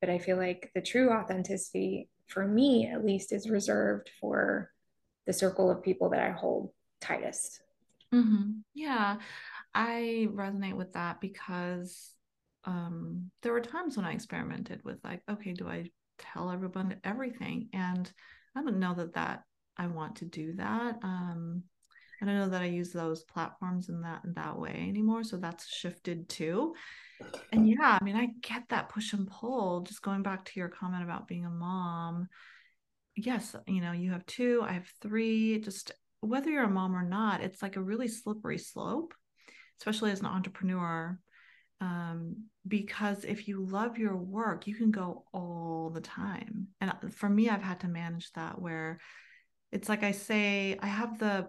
but 0.00 0.10
I 0.10 0.18
feel 0.18 0.36
like 0.36 0.70
the 0.74 0.80
true 0.80 1.10
authenticity, 1.10 2.08
for 2.28 2.46
me 2.46 2.86
at 2.86 3.04
least, 3.04 3.32
is 3.32 3.50
reserved 3.50 4.10
for 4.20 4.70
the 5.26 5.32
circle 5.32 5.70
of 5.70 5.82
people 5.82 6.10
that 6.10 6.20
I 6.20 6.30
hold 6.30 6.70
tightest. 7.00 7.60
Mm-hmm. 8.14 8.60
Yeah, 8.74 9.16
I 9.74 10.28
resonate 10.32 10.76
with 10.76 10.92
that 10.94 11.20
because 11.20 12.14
um, 12.64 13.30
there 13.42 13.52
were 13.52 13.60
times 13.60 13.96
when 13.96 14.06
I 14.06 14.12
experimented 14.12 14.82
with 14.84 14.98
like, 15.04 15.22
okay, 15.30 15.52
do 15.52 15.68
I 15.68 15.90
tell 16.18 16.50
everyone 16.50 16.96
everything? 17.04 17.68
And 17.72 18.10
I 18.56 18.62
don't 18.62 18.78
know 18.78 18.94
that 18.94 19.14
that 19.14 19.42
I 19.76 19.86
want 19.86 20.16
to 20.16 20.24
do 20.24 20.54
that. 20.54 20.98
Um, 21.02 21.62
I 22.20 22.26
don't 22.26 22.38
know 22.38 22.48
that 22.48 22.62
I 22.62 22.66
use 22.66 22.92
those 22.92 23.22
platforms 23.22 23.88
in 23.88 24.00
that 24.02 24.22
in 24.24 24.32
that 24.34 24.58
way 24.58 24.86
anymore. 24.88 25.22
So 25.22 25.36
that's 25.36 25.68
shifted 25.68 26.28
too 26.28 26.74
and 27.52 27.68
yeah, 27.68 27.98
I 28.00 28.04
mean, 28.04 28.16
I 28.16 28.28
get 28.42 28.68
that 28.68 28.88
push 28.88 29.12
and 29.12 29.28
pull. 29.28 29.80
Just 29.80 30.02
going 30.02 30.22
back 30.22 30.44
to 30.44 30.60
your 30.60 30.68
comment 30.68 31.02
about 31.02 31.28
being 31.28 31.44
a 31.44 31.50
mom. 31.50 32.28
Yes, 33.16 33.56
you 33.66 33.80
know, 33.80 33.92
you 33.92 34.12
have 34.12 34.24
two, 34.26 34.62
I 34.62 34.72
have 34.72 34.90
three. 35.00 35.60
Just 35.60 35.92
whether 36.20 36.50
you're 36.50 36.64
a 36.64 36.70
mom 36.70 36.96
or 36.96 37.02
not, 37.02 37.42
it's 37.42 37.62
like 37.62 37.76
a 37.76 37.82
really 37.82 38.08
slippery 38.08 38.58
slope, 38.58 39.14
especially 39.80 40.10
as 40.10 40.20
an 40.20 40.26
entrepreneur. 40.26 41.18
Um, 41.80 42.46
because 42.66 43.24
if 43.24 43.46
you 43.46 43.64
love 43.64 43.98
your 43.98 44.16
work, 44.16 44.66
you 44.66 44.74
can 44.74 44.90
go 44.90 45.24
all 45.32 45.90
the 45.94 46.00
time. 46.00 46.68
And 46.80 46.92
for 47.14 47.28
me, 47.28 47.48
I've 47.48 47.62
had 47.62 47.80
to 47.80 47.88
manage 47.88 48.32
that 48.32 48.60
where 48.60 48.98
it's 49.70 49.88
like 49.88 50.02
I 50.02 50.10
say, 50.12 50.76
I 50.82 50.86
have 50.86 51.18
the 51.18 51.48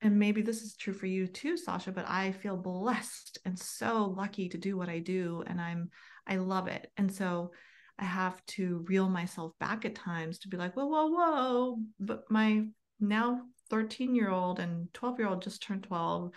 and 0.00 0.18
maybe 0.18 0.42
this 0.42 0.62
is 0.62 0.76
true 0.76 0.92
for 0.92 1.06
you 1.06 1.26
too 1.26 1.56
sasha 1.56 1.92
but 1.92 2.08
i 2.08 2.32
feel 2.32 2.56
blessed 2.56 3.38
and 3.44 3.58
so 3.58 4.14
lucky 4.16 4.48
to 4.48 4.58
do 4.58 4.76
what 4.76 4.88
i 4.88 4.98
do 4.98 5.42
and 5.46 5.60
i'm 5.60 5.90
i 6.26 6.36
love 6.36 6.68
it 6.68 6.90
and 6.96 7.12
so 7.12 7.50
i 7.98 8.04
have 8.04 8.44
to 8.46 8.84
reel 8.88 9.08
myself 9.08 9.52
back 9.58 9.84
at 9.84 9.94
times 9.94 10.38
to 10.38 10.48
be 10.48 10.56
like 10.56 10.74
whoa 10.76 10.86
whoa 10.86 11.06
whoa 11.08 11.78
but 11.98 12.22
my 12.30 12.64
now 13.00 13.40
13 13.70 14.14
year 14.14 14.30
old 14.30 14.58
and 14.60 14.92
12 14.94 15.18
year 15.18 15.28
old 15.28 15.42
just 15.42 15.62
turned 15.62 15.84
12 15.84 16.32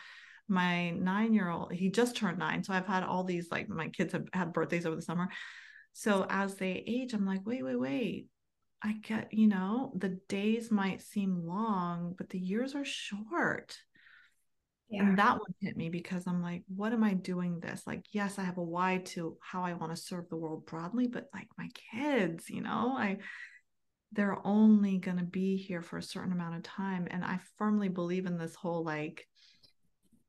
my 0.52 0.92
nine 0.92 1.34
year 1.34 1.50
old, 1.50 1.72
he 1.72 1.90
just 1.90 2.16
turned 2.16 2.38
nine. 2.38 2.64
So 2.64 2.74
I've 2.74 2.86
had 2.86 3.04
all 3.04 3.24
these, 3.24 3.50
like, 3.50 3.70
my 3.70 3.88
kids 3.88 4.14
have 4.14 4.28
had 4.34 4.54
birthdays 4.54 4.86
over 4.86 4.96
the 4.96 5.02
summer. 5.02 5.30
So 5.94 6.26
as 6.30 6.56
they 6.56 6.84
age, 6.86 7.14
I'm 7.14 7.26
like, 7.26 7.46
wait, 7.46 7.64
wait, 7.64 7.80
wait. 7.80 8.28
I 8.84 8.94
get, 8.94 9.34
you 9.34 9.48
know, 9.48 9.94
the 9.96 10.20
days 10.28 10.72
might 10.72 11.02
seem 11.02 11.46
long, 11.46 12.16
but 12.18 12.30
the 12.30 12.40
years 12.40 12.76
are 12.76 12.86
short. 12.86 13.78
Yeah. 14.90 15.04
And 15.04 15.20
that 15.20 15.34
one 15.34 15.54
hit 15.62 15.78
me 15.78 15.90
because 15.90 16.28
I'm 16.28 16.42
like, 16.42 16.64
what 16.68 16.92
am 16.92 17.04
I 17.04 17.14
doing 17.14 17.60
this? 17.60 17.84
Like, 17.88 18.06
yes, 18.12 18.38
I 18.38 18.44
have 18.44 18.58
a 18.58 18.64
why 18.64 19.04
to 19.06 19.38
how 19.42 19.64
I 19.64 19.74
want 19.74 19.96
to 19.96 20.02
serve 20.02 20.28
the 20.30 20.36
world 20.36 20.66
broadly, 20.66 21.08
but 21.08 21.30
like 21.34 21.48
my 21.58 21.70
kids, 21.94 22.50
you 22.50 22.62
know, 22.62 22.96
I 22.98 23.20
they're 24.14 24.46
only 24.46 24.98
going 24.98 25.18
to 25.18 25.24
be 25.24 25.56
here 25.58 25.82
for 25.82 25.98
a 25.98 26.04
certain 26.04 26.34
amount 26.34 26.56
of 26.56 26.64
time. 26.64 27.08
And 27.10 27.24
I 27.24 27.40
firmly 27.58 27.90
believe 27.90 28.26
in 28.26 28.38
this 28.38 28.56
whole 28.56 28.84
like, 28.84 29.28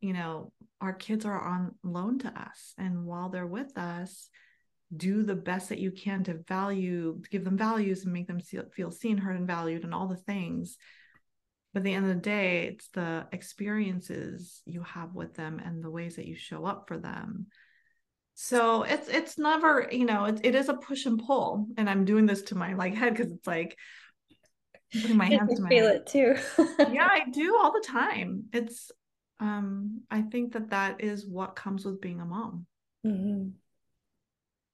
you 0.01 0.13
know, 0.13 0.53
our 0.81 0.93
kids 0.93 1.25
are 1.25 1.41
on 1.41 1.75
loan 1.83 2.19
to 2.21 2.29
us. 2.29 2.75
And 2.79 3.05
while 3.05 3.29
they're 3.29 3.47
with 3.47 3.77
us, 3.77 4.29
do 4.95 5.23
the 5.23 5.35
best 5.35 5.71
that 5.71 5.79
you 5.79 5.91
can 5.91 6.23
to 6.25 6.35
value, 6.47 7.21
give 7.31 7.45
them 7.45 7.57
values 7.57 8.05
and 8.05 8.13
make 8.13 8.27
them 8.27 8.41
feel 8.41 8.91
seen, 8.91 9.19
heard, 9.19 9.37
and 9.37 9.47
valued, 9.47 9.85
and 9.85 9.95
all 9.95 10.07
the 10.07 10.17
things. 10.17 10.77
But 11.73 11.81
at 11.81 11.85
the 11.85 11.95
end 11.95 12.05
of 12.05 12.15
the 12.15 12.21
day, 12.21 12.67
it's 12.67 12.89
the 12.89 13.27
experiences 13.33 14.61
you 14.67 14.83
have 14.83 15.15
with 15.15 15.35
them 15.35 15.61
and 15.65 15.83
the 15.83 15.91
ways 15.91 16.17
that 16.17 16.27
you 16.27 16.37
show 16.37 16.67
up 16.67 16.85
for 16.87 16.99
them. 16.99 17.47
So 18.35 18.83
it's 18.83 19.09
it's 19.09 19.39
never, 19.39 19.89
you 19.91 20.05
know, 20.05 20.25
it, 20.25 20.41
it 20.43 20.55
is 20.55 20.69
a 20.69 20.75
push 20.75 21.07
and 21.07 21.23
pull. 21.23 21.67
And 21.77 21.89
I'm 21.89 22.05
doing 22.05 22.27
this 22.27 22.43
to 22.45 22.55
my 22.55 22.75
like 22.75 22.95
head 22.95 23.15
because 23.15 23.33
it's 23.33 23.47
like 23.47 23.77
putting 25.01 25.17
my 25.17 25.27
hands 25.27 25.55
to 25.57 25.63
my 25.63 25.69
feel 25.69 25.87
head. 25.87 25.97
it 25.97 26.07
too. 26.07 26.37
yeah, 26.93 27.09
I 27.11 27.31
do 27.31 27.57
all 27.61 27.73
the 27.73 27.85
time. 27.87 28.45
It's 28.53 28.91
um 29.41 30.03
I 30.11 30.23
think 30.23 30.53
that 30.55 30.71
that 30.71 31.03
is 31.03 31.27
what 31.27 31.57
comes 31.57 31.85
with 31.85 32.01
being 32.01 32.21
a 32.21 32.25
mom. 32.25 32.67
Mm-hmm 33.07 33.51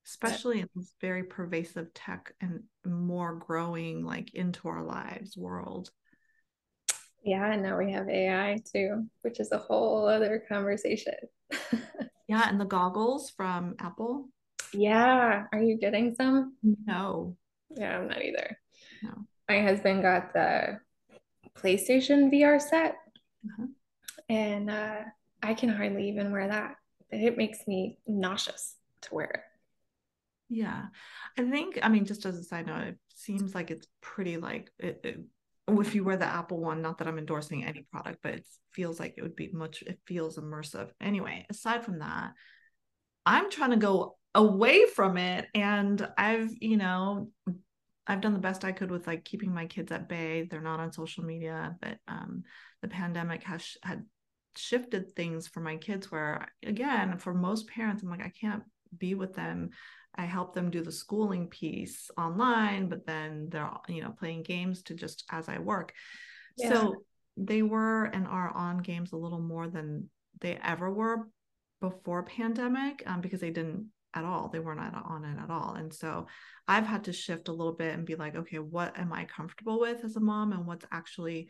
especially 0.08 0.60
in 0.60 0.68
this 0.74 0.94
very 1.02 1.22
pervasive 1.22 1.92
tech 1.92 2.32
and 2.40 2.62
more 2.86 3.34
growing 3.34 4.04
like 4.04 4.32
into 4.34 4.66
our 4.68 4.82
lives 4.82 5.36
world. 5.36 5.90
Yeah, 7.22 7.52
and 7.52 7.62
now 7.62 7.76
we 7.76 7.92
have 7.92 8.08
AI 8.08 8.58
too, 8.72 9.06
which 9.20 9.38
is 9.38 9.52
a 9.52 9.58
whole 9.58 10.06
other 10.06 10.42
conversation. 10.48 11.14
yeah, 12.28 12.48
and 12.48 12.60
the 12.60 12.64
goggles 12.64 13.30
from 13.30 13.74
Apple. 13.80 14.28
Yeah, 14.72 15.46
are 15.50 15.62
you 15.62 15.78
getting 15.78 16.14
some? 16.14 16.56
No. 16.62 17.36
Yeah, 17.70 17.98
I'm 17.98 18.08
not 18.08 18.22
either. 18.22 18.58
No. 19.02 19.24
My 19.48 19.62
husband 19.62 20.02
got 20.02 20.34
the 20.34 20.78
PlayStation 21.56 22.30
VR 22.32 22.60
set, 22.60 22.96
uh-huh. 23.46 23.66
and 24.28 24.70
uh, 24.70 25.00
I 25.42 25.54
can 25.54 25.70
hardly 25.70 26.08
even 26.08 26.30
wear 26.30 26.48
that. 26.48 26.76
It 27.10 27.38
makes 27.38 27.66
me 27.66 27.98
nauseous 28.06 28.76
to 29.02 29.14
wear 29.14 29.30
it. 29.30 29.40
Yeah. 30.50 30.86
I 31.38 31.50
think, 31.50 31.78
I 31.82 31.88
mean, 31.88 32.04
just 32.04 32.26
as 32.26 32.38
a 32.38 32.44
side 32.44 32.66
note, 32.66 32.88
it 32.88 32.98
seems 33.14 33.54
like 33.54 33.70
it's 33.70 33.86
pretty 34.00 34.36
like 34.36 34.70
it, 34.78 35.00
it, 35.04 35.20
if 35.68 35.94
you 35.94 36.04
wear 36.04 36.16
the 36.16 36.24
Apple 36.24 36.60
one, 36.60 36.82
not 36.82 36.98
that 36.98 37.08
I'm 37.08 37.18
endorsing 37.18 37.64
any 37.64 37.86
product, 37.90 38.18
but 38.22 38.34
it 38.34 38.46
feels 38.72 38.98
like 38.98 39.14
it 39.16 39.22
would 39.22 39.36
be 39.36 39.50
much, 39.52 39.82
it 39.82 39.98
feels 40.06 40.38
immersive. 40.38 40.90
Anyway, 41.00 41.46
aside 41.50 41.84
from 41.84 41.98
that, 41.98 42.32
I'm 43.26 43.50
trying 43.50 43.70
to 43.70 43.76
go 43.76 44.16
away 44.34 44.86
from 44.86 45.16
it. 45.16 45.46
And 45.54 46.06
I've, 46.16 46.50
you 46.60 46.76
know, 46.76 47.30
I've 48.06 48.20
done 48.22 48.32
the 48.32 48.38
best 48.38 48.64
I 48.64 48.72
could 48.72 48.90
with 48.90 49.06
like 49.06 49.24
keeping 49.24 49.52
my 49.52 49.66
kids 49.66 49.92
at 49.92 50.08
bay. 50.08 50.48
They're 50.50 50.60
not 50.60 50.80
on 50.80 50.92
social 50.92 51.24
media, 51.24 51.76
but 51.80 51.98
um, 52.08 52.44
the 52.80 52.88
pandemic 52.88 53.42
has 53.44 53.76
had 53.82 54.04
shifted 54.56 55.14
things 55.14 55.46
for 55.46 55.60
my 55.60 55.76
kids 55.76 56.10
where 56.10 56.48
again, 56.64 57.18
for 57.18 57.34
most 57.34 57.68
parents, 57.68 58.02
I'm 58.02 58.10
like, 58.10 58.24
I 58.24 58.32
can't 58.40 58.62
be 58.96 59.14
with 59.14 59.34
them 59.34 59.70
I 60.14 60.24
help 60.24 60.54
them 60.54 60.70
do 60.70 60.82
the 60.82 60.92
schooling 60.92 61.48
piece 61.48 62.10
online, 62.18 62.88
but 62.88 63.06
then 63.06 63.48
they're 63.50 63.70
you 63.88 64.02
know 64.02 64.10
playing 64.10 64.42
games 64.42 64.82
to 64.84 64.94
just 64.94 65.24
as 65.30 65.48
I 65.48 65.58
work. 65.58 65.92
Yeah. 66.56 66.70
So 66.70 66.94
they 67.36 67.62
were 67.62 68.04
and 68.04 68.26
are 68.26 68.50
on 68.50 68.78
games 68.78 69.12
a 69.12 69.16
little 69.16 69.40
more 69.40 69.68
than 69.68 70.10
they 70.40 70.58
ever 70.62 70.92
were 70.92 71.28
before 71.80 72.24
pandemic 72.24 73.02
um, 73.06 73.20
because 73.20 73.40
they 73.40 73.50
didn't 73.50 73.86
at 74.14 74.24
all 74.24 74.48
they 74.48 74.58
weren't 74.58 74.80
on 74.80 75.24
it 75.24 75.38
at 75.38 75.50
all 75.50 75.74
and 75.74 75.92
so 75.92 76.26
i've 76.66 76.86
had 76.86 77.04
to 77.04 77.12
shift 77.12 77.48
a 77.48 77.52
little 77.52 77.74
bit 77.74 77.94
and 77.94 78.06
be 78.06 78.14
like 78.14 78.34
okay 78.34 78.58
what 78.58 78.98
am 78.98 79.12
i 79.12 79.24
comfortable 79.24 79.78
with 79.78 80.02
as 80.02 80.16
a 80.16 80.20
mom 80.20 80.52
and 80.52 80.66
what's 80.66 80.86
actually 80.90 81.46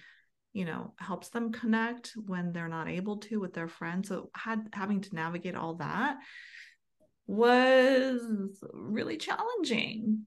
you 0.52 0.64
know 0.64 0.92
helps 0.98 1.28
them 1.28 1.52
connect 1.52 2.14
when 2.26 2.52
they're 2.52 2.68
not 2.68 2.88
able 2.88 3.18
to 3.18 3.38
with 3.38 3.54
their 3.54 3.68
friends 3.68 4.08
so 4.08 4.28
had 4.34 4.68
having 4.72 5.00
to 5.00 5.14
navigate 5.14 5.54
all 5.54 5.74
that 5.74 6.16
was 7.28 8.58
really 8.72 9.18
challenging. 9.18 10.26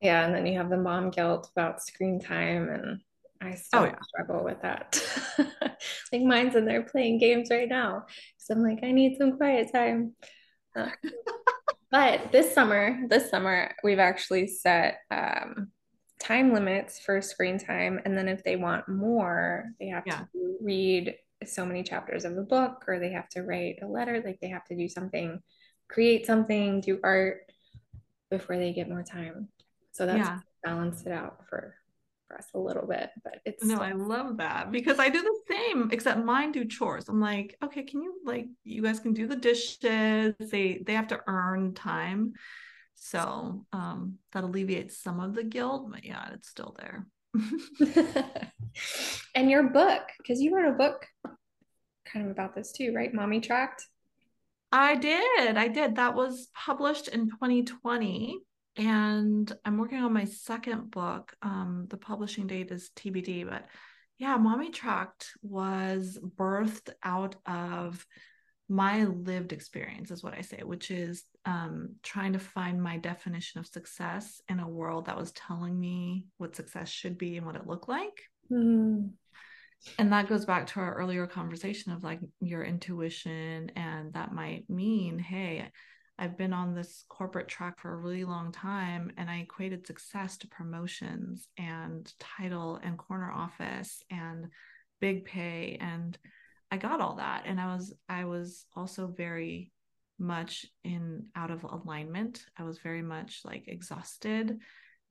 Yeah, 0.00 0.24
and 0.24 0.34
then 0.34 0.46
you 0.46 0.58
have 0.58 0.68
the 0.68 0.76
mom 0.76 1.10
guilt 1.10 1.50
about 1.56 1.82
screen 1.82 2.20
time, 2.20 2.68
and 2.68 3.00
I 3.40 3.56
still 3.56 3.80
oh, 3.80 3.84
yeah. 3.86 3.98
struggle 4.02 4.44
with 4.44 4.60
that. 4.62 5.02
like 6.12 6.22
mine's 6.22 6.54
in 6.54 6.66
there 6.66 6.82
playing 6.82 7.18
games 7.18 7.48
right 7.50 7.68
now, 7.68 8.04
so 8.36 8.54
I'm 8.54 8.62
like, 8.62 8.80
I 8.84 8.92
need 8.92 9.16
some 9.16 9.38
quiet 9.38 9.72
time. 9.72 10.14
Uh, 10.76 10.90
but 11.90 12.30
this 12.30 12.54
summer, 12.54 13.00
this 13.08 13.30
summer, 13.30 13.74
we've 13.82 13.98
actually 13.98 14.46
set 14.46 14.98
um, 15.10 15.68
time 16.20 16.52
limits 16.52 16.98
for 16.98 17.22
screen 17.22 17.58
time, 17.58 17.98
and 18.04 18.16
then 18.16 18.28
if 18.28 18.44
they 18.44 18.56
want 18.56 18.86
more, 18.86 19.70
they 19.80 19.88
have 19.88 20.04
yeah. 20.06 20.24
to 20.32 20.56
read 20.60 21.14
so 21.44 21.66
many 21.66 21.82
chapters 21.82 22.24
of 22.24 22.36
a 22.36 22.42
book, 22.42 22.84
or 22.88 22.98
they 22.98 23.12
have 23.12 23.28
to 23.30 23.42
write 23.42 23.76
a 23.82 23.86
letter. 23.86 24.22
Like 24.24 24.38
they 24.40 24.48
have 24.48 24.64
to 24.66 24.76
do 24.76 24.88
something 24.88 25.40
create 25.88 26.26
something, 26.26 26.80
do 26.80 27.00
art 27.02 27.50
before 28.30 28.56
they 28.56 28.72
get 28.72 28.88
more 28.88 29.02
time. 29.02 29.48
So 29.92 30.06
that's 30.06 30.18
yeah. 30.18 30.38
balanced 30.62 31.06
it 31.06 31.12
out 31.12 31.44
for 31.48 31.74
for 32.26 32.38
us 32.38 32.46
a 32.54 32.58
little 32.58 32.86
bit. 32.86 33.10
But 33.22 33.40
it's 33.44 33.64
no, 33.64 33.78
I 33.78 33.92
love 33.92 34.38
that 34.38 34.72
because 34.72 34.98
I 34.98 35.08
do 35.08 35.22
the 35.22 35.54
same, 35.54 35.90
except 35.92 36.24
mine 36.24 36.52
do 36.52 36.64
chores. 36.64 37.08
I'm 37.08 37.20
like, 37.20 37.56
okay, 37.62 37.82
can 37.82 38.02
you 38.02 38.20
like 38.24 38.46
you 38.64 38.82
guys 38.82 39.00
can 39.00 39.12
do 39.12 39.26
the 39.26 39.36
dishes? 39.36 40.34
They 40.38 40.82
they 40.84 40.94
have 40.94 41.08
to 41.08 41.20
earn 41.26 41.74
time. 41.74 42.32
So 42.94 43.66
um 43.72 44.18
that 44.32 44.44
alleviates 44.44 44.98
some 44.98 45.20
of 45.20 45.34
the 45.34 45.44
guilt, 45.44 45.90
but 45.90 46.04
yeah, 46.04 46.30
it's 46.32 46.48
still 46.48 46.74
there. 46.78 47.06
and 49.34 49.50
your 49.50 49.70
book, 49.70 50.02
because 50.18 50.40
you 50.40 50.54
wrote 50.54 50.72
a 50.72 50.76
book 50.76 51.06
kind 52.04 52.26
of 52.26 52.32
about 52.32 52.54
this 52.54 52.72
too, 52.72 52.92
right? 52.94 53.12
Mommy 53.12 53.40
Tracked. 53.40 53.86
I 54.72 54.96
did. 54.96 55.56
I 55.56 55.68
did. 55.68 55.96
That 55.96 56.14
was 56.14 56.48
published 56.54 57.08
in 57.08 57.30
2020. 57.30 58.38
And 58.76 59.52
I'm 59.64 59.78
working 59.78 59.98
on 59.98 60.12
my 60.12 60.24
second 60.24 60.90
book. 60.90 61.34
Um, 61.42 61.86
the 61.88 61.96
publishing 61.96 62.48
date 62.48 62.72
is 62.72 62.90
TBD, 62.96 63.48
but 63.48 63.66
yeah, 64.18 64.36
Mommy 64.36 64.70
Tracked 64.70 65.30
was 65.42 66.18
birthed 66.36 66.90
out 67.02 67.36
of 67.46 68.04
my 68.68 69.04
lived 69.04 69.52
experience, 69.52 70.10
is 70.10 70.22
what 70.22 70.34
I 70.34 70.40
say, 70.40 70.62
which 70.62 70.90
is 70.90 71.24
um, 71.44 71.96
trying 72.02 72.32
to 72.32 72.38
find 72.38 72.82
my 72.82 72.96
definition 72.96 73.60
of 73.60 73.66
success 73.66 74.40
in 74.48 74.60
a 74.60 74.68
world 74.68 75.06
that 75.06 75.18
was 75.18 75.32
telling 75.32 75.78
me 75.78 76.26
what 76.38 76.56
success 76.56 76.88
should 76.88 77.18
be 77.18 77.36
and 77.36 77.46
what 77.46 77.56
it 77.56 77.66
looked 77.66 77.88
like. 77.88 78.22
Mm 78.50 79.10
and 79.98 80.12
that 80.12 80.28
goes 80.28 80.44
back 80.44 80.66
to 80.66 80.80
our 80.80 80.94
earlier 80.94 81.26
conversation 81.26 81.92
of 81.92 82.02
like 82.02 82.20
your 82.40 82.62
intuition 82.64 83.70
and 83.76 84.12
that 84.12 84.32
might 84.32 84.68
mean 84.68 85.18
hey 85.18 85.68
i've 86.18 86.36
been 86.38 86.52
on 86.52 86.74
this 86.74 87.04
corporate 87.08 87.48
track 87.48 87.78
for 87.78 87.92
a 87.92 87.96
really 87.96 88.24
long 88.24 88.52
time 88.52 89.10
and 89.16 89.30
i 89.30 89.38
equated 89.38 89.86
success 89.86 90.36
to 90.36 90.48
promotions 90.48 91.48
and 91.58 92.12
title 92.18 92.80
and 92.82 92.98
corner 92.98 93.30
office 93.30 94.02
and 94.10 94.46
big 95.00 95.24
pay 95.24 95.76
and 95.80 96.18
i 96.70 96.76
got 96.76 97.00
all 97.00 97.16
that 97.16 97.44
and 97.46 97.60
i 97.60 97.74
was 97.74 97.92
i 98.08 98.24
was 98.24 98.66
also 98.74 99.06
very 99.06 99.70
much 100.18 100.66
in 100.84 101.26
out 101.34 101.50
of 101.50 101.64
alignment 101.64 102.44
i 102.58 102.62
was 102.62 102.78
very 102.78 103.02
much 103.02 103.40
like 103.44 103.64
exhausted 103.66 104.58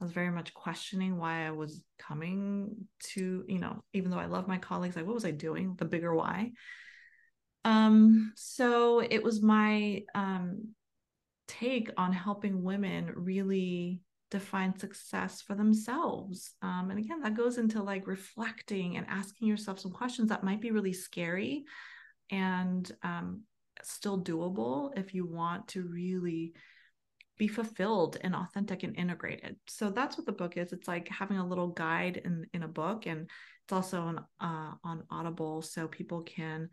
I 0.02 0.04
was 0.04 0.12
very 0.12 0.32
much 0.32 0.54
questioning 0.54 1.18
why 1.18 1.48
I 1.48 1.52
was 1.52 1.82
coming 1.98 2.76
to, 3.14 3.46
you 3.48 3.60
know, 3.60 3.84
even 3.94 4.12
though 4.12 4.18
I 4.18 4.26
love 4.26 4.50
my 4.50 4.58
colleagues, 4.58 4.98
like 4.98 5.06
what 5.06 5.16
was 5.16 5.24
I 5.24 5.32
doing? 5.32 5.76
The 5.78 5.86
bigger 5.86 6.14
why. 6.14 6.52
Um, 7.64 8.34
so 8.36 9.00
it 9.00 9.24
was 9.24 9.42
my 9.42 10.04
um 10.14 10.74
take 11.48 11.90
on 11.98 12.12
helping 12.12 12.64
women 12.64 13.12
really 13.16 14.02
define 14.34 14.78
success 14.78 15.44
for 15.44 15.54
themselves. 15.54 16.56
Um, 16.64 16.88
and 16.90 16.98
again, 16.98 17.22
that 17.22 17.38
goes 17.38 17.60
into 17.60 17.84
like 17.84 18.08
reflecting 18.08 18.98
and 18.98 19.06
asking 19.08 19.48
yourself 19.48 19.80
some 19.80 19.92
questions 19.92 20.30
that 20.30 20.44
might 20.44 20.60
be 20.60 20.72
really 20.72 20.92
scary 20.92 21.66
and 22.32 22.92
um, 23.04 23.44
still 23.84 24.20
doable 24.20 24.90
if 24.98 25.14
you 25.14 25.24
want 25.24 25.68
to 25.68 25.84
really 25.84 26.54
be 27.38 27.48
fulfilled 27.48 28.18
and 28.22 28.36
authentic 28.36 28.82
and 28.82 28.98
integrated. 28.98 29.56
So 29.68 29.92
that's 29.92 30.18
what 30.18 30.26
the 30.26 30.32
book 30.32 30.58
is. 30.58 30.74
It's 30.74 30.88
like 30.88 31.08
having 31.10 31.38
a 31.38 31.48
little 31.48 31.68
guide 31.68 32.18
in 32.26 32.48
in 32.54 32.64
a 32.64 32.68
book, 32.68 33.06
and 33.06 33.30
it's 33.64 33.74
also 33.74 34.02
on 34.02 34.18
uh, 34.40 34.74
on 34.84 35.04
Audible, 35.12 35.62
so 35.62 35.88
people 35.88 36.24
can 36.24 36.70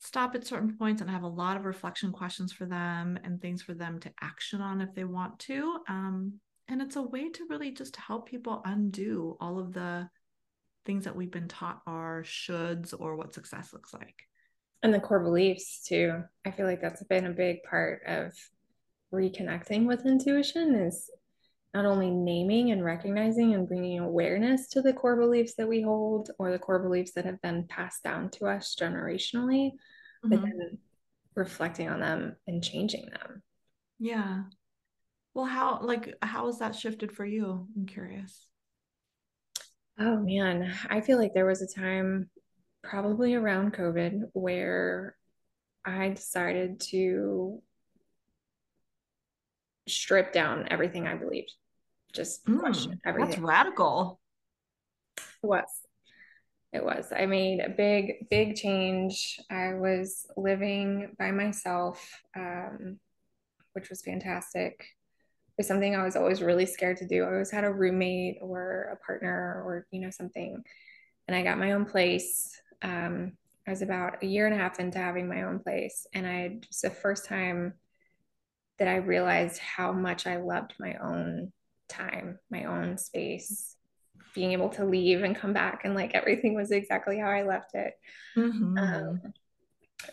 stop 0.00 0.34
at 0.34 0.46
certain 0.46 0.76
points 0.76 1.00
and 1.00 1.10
have 1.10 1.22
a 1.22 1.28
lot 1.42 1.56
of 1.56 1.64
reflection 1.64 2.12
questions 2.12 2.52
for 2.52 2.66
them 2.66 3.18
and 3.24 3.40
things 3.40 3.62
for 3.62 3.74
them 3.74 3.98
to 4.00 4.12
action 4.20 4.60
on 4.60 4.80
if 4.80 4.94
they 4.94 5.04
want 5.04 5.38
to. 5.38 5.78
Um, 5.88 6.40
and 6.68 6.82
it's 6.82 6.96
a 6.96 7.02
way 7.02 7.30
to 7.30 7.46
really 7.48 7.70
just 7.70 7.96
help 7.96 8.28
people 8.28 8.62
undo 8.64 9.36
all 9.40 9.58
of 9.58 9.72
the 9.72 10.08
things 10.84 11.04
that 11.04 11.16
we've 11.16 11.30
been 11.30 11.48
taught 11.48 11.82
are 11.86 12.22
shoulds 12.22 12.94
or 12.98 13.16
what 13.16 13.34
success 13.34 13.72
looks 13.72 13.92
like. 13.92 14.14
And 14.82 14.94
the 14.94 15.00
core 15.00 15.22
beliefs, 15.22 15.82
too. 15.86 16.22
I 16.44 16.50
feel 16.50 16.66
like 16.66 16.80
that's 16.80 17.02
been 17.04 17.26
a 17.26 17.30
big 17.30 17.62
part 17.68 18.02
of 18.06 18.32
reconnecting 19.12 19.86
with 19.86 20.06
intuition 20.06 20.74
is 20.74 21.10
not 21.74 21.84
only 21.84 22.10
naming 22.10 22.70
and 22.70 22.84
recognizing 22.84 23.54
and 23.54 23.68
bringing 23.68 23.98
awareness 23.98 24.68
to 24.68 24.82
the 24.82 24.92
core 24.92 25.16
beliefs 25.16 25.54
that 25.54 25.68
we 25.68 25.82
hold 25.82 26.30
or 26.38 26.50
the 26.50 26.58
core 26.58 26.78
beliefs 26.78 27.12
that 27.12 27.24
have 27.24 27.40
been 27.42 27.64
passed 27.68 28.02
down 28.02 28.30
to 28.30 28.46
us 28.46 28.76
generationally, 28.78 29.72
mm-hmm. 29.72 30.30
but 30.30 30.42
then 30.42 30.78
reflecting 31.34 31.88
on 31.88 32.00
them 32.00 32.36
and 32.46 32.62
changing 32.62 33.08
them. 33.10 33.42
Yeah. 33.98 34.42
Well, 35.38 35.46
how 35.46 35.78
like 35.82 36.16
how 36.20 36.46
has 36.46 36.58
that 36.58 36.74
shifted 36.74 37.12
for 37.12 37.24
you? 37.24 37.68
I'm 37.76 37.86
curious. 37.86 38.48
Oh 39.96 40.16
man, 40.16 40.74
I 40.90 41.00
feel 41.00 41.16
like 41.16 41.32
there 41.32 41.46
was 41.46 41.62
a 41.62 41.72
time 41.72 42.28
probably 42.82 43.36
around 43.36 43.72
COVID 43.72 44.30
where 44.32 45.14
I 45.84 46.08
decided 46.08 46.80
to 46.90 47.62
strip 49.86 50.32
down 50.32 50.66
everything 50.72 51.06
I 51.06 51.14
believed. 51.14 51.52
Just 52.12 52.44
mm, 52.44 52.58
question 52.58 53.00
everything. 53.06 53.30
That's 53.30 53.40
radical. 53.40 54.18
It 55.16 55.46
was. 55.46 55.68
It 56.72 56.84
was. 56.84 57.12
I 57.16 57.26
made 57.26 57.60
a 57.60 57.68
big, 57.68 58.28
big 58.28 58.56
change. 58.56 59.38
I 59.48 59.74
was 59.74 60.26
living 60.36 61.14
by 61.16 61.30
myself, 61.30 62.22
um, 62.34 62.98
which 63.74 63.88
was 63.88 64.02
fantastic. 64.02 64.84
Was 65.58 65.66
something 65.66 65.94
I 65.94 66.04
was 66.04 66.16
always 66.16 66.40
really 66.40 66.66
scared 66.66 66.98
to 66.98 67.06
do. 67.06 67.24
I 67.24 67.32
always 67.32 67.50
had 67.50 67.64
a 67.64 67.72
roommate 67.72 68.38
or 68.40 68.90
a 68.92 69.04
partner 69.04 69.62
or, 69.66 69.86
you 69.90 70.00
know, 70.00 70.10
something. 70.10 70.62
And 71.26 71.36
I 71.36 71.42
got 71.42 71.58
my 71.58 71.72
own 71.72 71.84
place. 71.84 72.58
Um, 72.80 73.32
I 73.66 73.70
was 73.70 73.82
about 73.82 74.22
a 74.22 74.26
year 74.26 74.46
and 74.46 74.54
a 74.54 74.58
half 74.58 74.78
into 74.78 74.98
having 74.98 75.28
my 75.28 75.42
own 75.42 75.58
place. 75.58 76.06
And 76.14 76.26
I 76.26 76.60
just 76.62 76.82
the 76.82 76.90
first 76.90 77.26
time 77.26 77.74
that 78.78 78.88
I 78.88 78.96
realized 78.96 79.58
how 79.58 79.92
much 79.92 80.26
I 80.26 80.36
loved 80.36 80.74
my 80.78 80.94
own 81.02 81.52
time, 81.88 82.38
my 82.50 82.64
own 82.64 82.96
space, 82.96 83.76
being 84.34 84.52
able 84.52 84.68
to 84.70 84.84
leave 84.84 85.22
and 85.22 85.34
come 85.34 85.52
back 85.52 85.80
and 85.84 85.94
like 85.94 86.14
everything 86.14 86.54
was 86.54 86.70
exactly 86.70 87.18
how 87.18 87.28
I 87.28 87.42
left 87.42 87.74
it. 87.74 87.94
Mm-hmm. 88.36 88.78
Um, 88.78 89.20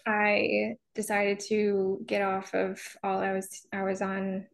I 0.06 0.78
decided 0.96 1.40
to 1.42 2.04
get 2.06 2.24
off 2.24 2.54
of 2.56 2.82
all 3.04 3.20
I 3.20 3.34
was 3.34 3.68
I 3.72 3.84
was 3.84 4.02
on 4.02 4.48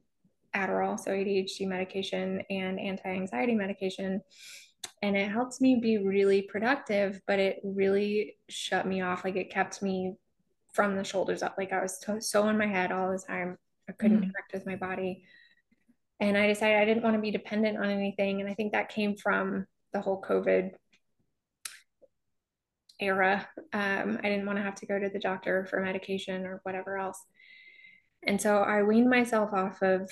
Adderall, 0.55 0.99
so 0.99 1.11
ADHD 1.11 1.67
medication 1.67 2.41
and 2.49 2.79
anti-anxiety 2.79 3.55
medication. 3.55 4.21
And 5.01 5.15
it 5.15 5.31
helped 5.31 5.61
me 5.61 5.79
be 5.81 5.97
really 5.97 6.41
productive, 6.43 7.21
but 7.27 7.39
it 7.39 7.59
really 7.63 8.35
shut 8.49 8.85
me 8.85 9.01
off. 9.01 9.23
Like 9.23 9.35
it 9.35 9.51
kept 9.51 9.81
me 9.81 10.15
from 10.73 10.95
the 10.95 11.03
shoulders 11.03 11.43
up. 11.43 11.55
Like 11.57 11.73
I 11.73 11.81
was 11.81 11.99
so, 12.01 12.19
so 12.19 12.47
in 12.49 12.57
my 12.57 12.67
head 12.67 12.91
all 12.91 13.11
the 13.11 13.19
time. 13.19 13.57
I 13.89 13.93
couldn't 13.93 14.17
mm-hmm. 14.17 14.29
connect 14.29 14.53
with 14.53 14.65
my 14.65 14.75
body. 14.75 15.23
And 16.19 16.37
I 16.37 16.47
decided 16.47 16.77
I 16.77 16.85
didn't 16.85 17.03
want 17.03 17.15
to 17.15 17.21
be 17.21 17.31
dependent 17.31 17.77
on 17.77 17.89
anything. 17.89 18.41
And 18.41 18.49
I 18.49 18.53
think 18.53 18.73
that 18.73 18.89
came 18.89 19.15
from 19.15 19.65
the 19.91 20.01
whole 20.01 20.21
COVID 20.21 20.71
era. 22.99 23.47
Um, 23.73 24.19
I 24.23 24.29
didn't 24.29 24.45
want 24.45 24.57
to 24.57 24.63
have 24.63 24.75
to 24.75 24.85
go 24.85 24.99
to 24.99 25.09
the 25.09 25.19
doctor 25.19 25.65
for 25.65 25.81
medication 25.81 26.45
or 26.45 26.61
whatever 26.63 26.97
else. 26.97 27.19
And 28.25 28.39
so 28.39 28.57
I 28.57 28.83
weaned 28.83 29.09
myself 29.09 29.51
off 29.51 29.81
of 29.81 30.11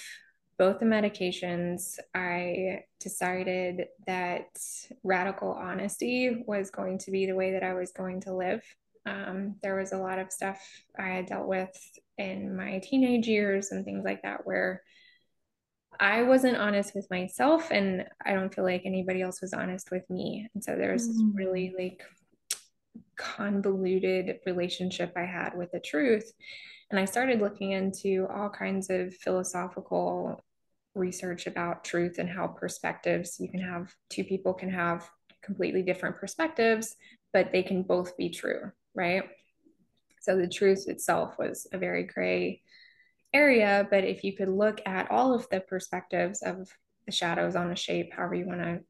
both 0.60 0.80
the 0.80 0.86
medications. 0.86 1.98
I 2.14 2.84
decided 3.00 3.88
that 4.06 4.60
radical 5.04 5.54
honesty 5.54 6.44
was 6.46 6.70
going 6.70 7.00
to 7.00 7.12
be 7.12 7.26
the 7.26 7.36
way 7.36 7.54
that 7.54 7.64
I 7.64 7.74
was 7.74 7.94
going 7.94 8.20
to 8.22 8.36
live. 8.36 8.62
Um, 9.06 9.56
there 9.64 9.78
was 9.78 9.94
a 9.94 9.98
lot 9.98 10.20
of 10.20 10.34
stuff 10.34 10.62
I 11.00 11.08
had 11.08 11.28
dealt 11.28 11.48
with 11.48 11.72
in 12.18 12.56
my 12.56 12.80
teenage 12.80 13.26
years 13.26 13.72
and 13.72 13.86
things 13.86 14.04
like 14.04 14.22
that 14.24 14.46
where 14.46 14.84
I 15.98 16.24
wasn't 16.24 16.58
honest 16.58 16.94
with 16.94 17.10
myself 17.10 17.72
and 17.72 18.06
I 18.26 18.34
don't 18.34 18.54
feel 18.54 18.66
like 18.66 18.84
anybody 18.86 19.22
else 19.22 19.42
was 19.42 19.54
honest 19.54 19.92
with 19.92 20.08
me. 20.10 20.50
And 20.54 20.64
so 20.64 20.76
there's 20.76 21.08
mm. 21.08 21.14
this 21.14 21.24
really 21.34 21.74
like 21.78 22.04
convoluted 23.18 24.40
relationship 24.46 25.14
I 25.16 25.26
had 25.26 25.56
with 25.56 25.72
the 25.72 25.80
truth. 25.80 26.34
And 26.92 27.00
I 27.00 27.06
started 27.06 27.40
looking 27.40 27.72
into 27.72 28.28
all 28.34 28.50
kinds 28.50 28.90
of 28.90 29.14
philosophical 29.14 30.42
research 30.96 31.48
about 31.48 31.84
truth 31.84 32.18
and 32.18 32.30
how 32.30 32.48
perspectives 32.48 33.38
you 33.40 33.50
can 33.50 33.62
have 33.62 33.94
two 34.10 34.24
people 34.24 34.54
can 34.54 34.70
have 34.70 35.10
completely 35.42 35.82
different 35.82 36.18
perspectives, 36.18 36.96
but 37.32 37.52
they 37.52 37.64
can 37.64 37.84
both 37.84 38.18
be 38.18 38.30
true 38.30 38.72
right? 39.00 39.24
So 40.22 40.36
the 40.36 40.48
truth 40.48 40.88
itself 40.88 41.36
was 41.40 41.68
a 41.72 41.78
very 41.78 42.04
gray 42.04 42.62
area, 43.34 43.88
but 43.90 44.04
if 44.04 44.24
you 44.24 44.36
could 44.36 44.50
look 44.50 44.82
at 44.86 45.10
all 45.10 45.34
of 45.34 45.48
the 45.50 45.62
perspectives 45.62 46.42
of 46.42 46.68
the 47.06 47.12
shadows 47.12 47.56
on 47.56 47.72
a 47.72 47.76
shape, 47.76 48.14
however 48.14 48.36
you 48.36 48.46
want 48.46 48.62
to 48.62 48.82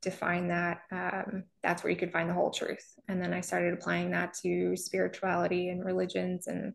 define 0.00 0.48
that, 0.48 0.80
um, 0.90 1.44
that's 1.62 1.82
where 1.82 1.90
you 1.90 1.98
could 1.98 2.12
find 2.12 2.30
the 2.30 2.34
whole 2.34 2.50
truth. 2.50 2.94
And 3.08 3.22
then 3.22 3.34
I 3.34 3.42
started 3.42 3.74
applying 3.74 4.12
that 4.12 4.32
to 4.42 4.76
spirituality 4.76 5.68
and 5.68 5.84
religions 5.84 6.46
and 6.46 6.72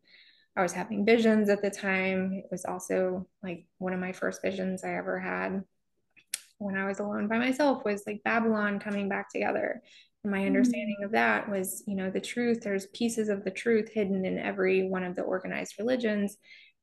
I 0.56 0.62
was 0.62 0.72
having 0.72 1.06
visions 1.06 1.50
at 1.50 1.62
the 1.62 1.70
time. 1.70 2.34
It 2.34 2.48
was 2.50 2.66
also 2.66 3.28
like 3.44 3.66
one 3.78 3.94
of 3.94 4.00
my 4.00 4.14
first 4.14 4.42
visions 4.42 4.84
I 4.84 4.96
ever 4.96 5.20
had 5.20 5.64
when 6.58 6.78
I 6.78 6.86
was 6.86 7.00
alone 7.00 7.28
by 7.28 7.38
myself 7.38 7.84
was 7.84 8.04
like 8.08 8.24
Babylon 8.24 8.80
coming 8.80 9.10
back 9.10 9.30
together 9.30 9.82
And 10.24 10.32
my 10.32 10.40
mm-hmm. 10.40 10.48
understanding 10.48 10.98
of 11.04 11.12
that 11.12 11.50
was 11.50 11.84
you 11.88 11.96
know 11.96 12.10
the 12.10 12.22
truth 12.22 12.62
there's 12.62 12.88
pieces 12.88 13.30
of 13.30 13.44
the 13.44 13.52
truth 13.52 13.90
hidden 13.92 14.26
in 14.26 14.40
every 14.40 14.88
one 14.88 15.04
of 15.04 15.16
the 15.16 15.24
organized 15.24 15.76
religions 15.78 16.38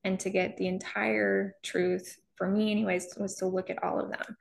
and 0.04 0.18
to 0.20 0.30
get 0.30 0.56
the 0.56 0.68
entire 0.68 1.54
truth 1.62 2.18
for 2.36 2.48
me 2.48 2.70
anyways 2.70 3.14
was 3.18 3.36
to 3.36 3.46
look 3.46 3.70
at 3.70 3.82
all 3.82 3.98
of 3.98 4.10
them 4.10 4.36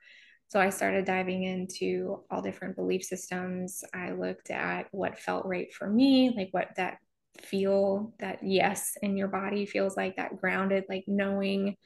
so 0.48 0.60
i 0.60 0.68
started 0.68 1.04
diving 1.04 1.44
into 1.44 2.22
all 2.30 2.42
different 2.42 2.76
belief 2.76 3.02
systems 3.02 3.84
i 3.94 4.10
looked 4.10 4.50
at 4.50 4.86
what 4.90 5.18
felt 5.18 5.46
right 5.46 5.72
for 5.72 5.88
me 5.88 6.32
like 6.36 6.48
what 6.52 6.68
that 6.76 6.98
feel 7.40 8.12
that 8.20 8.38
yes 8.42 8.96
in 9.02 9.16
your 9.16 9.28
body 9.28 9.64
feels 9.66 9.96
like 9.96 10.16
that 10.16 10.40
grounded 10.40 10.84
like 10.88 11.04
knowing 11.06 11.76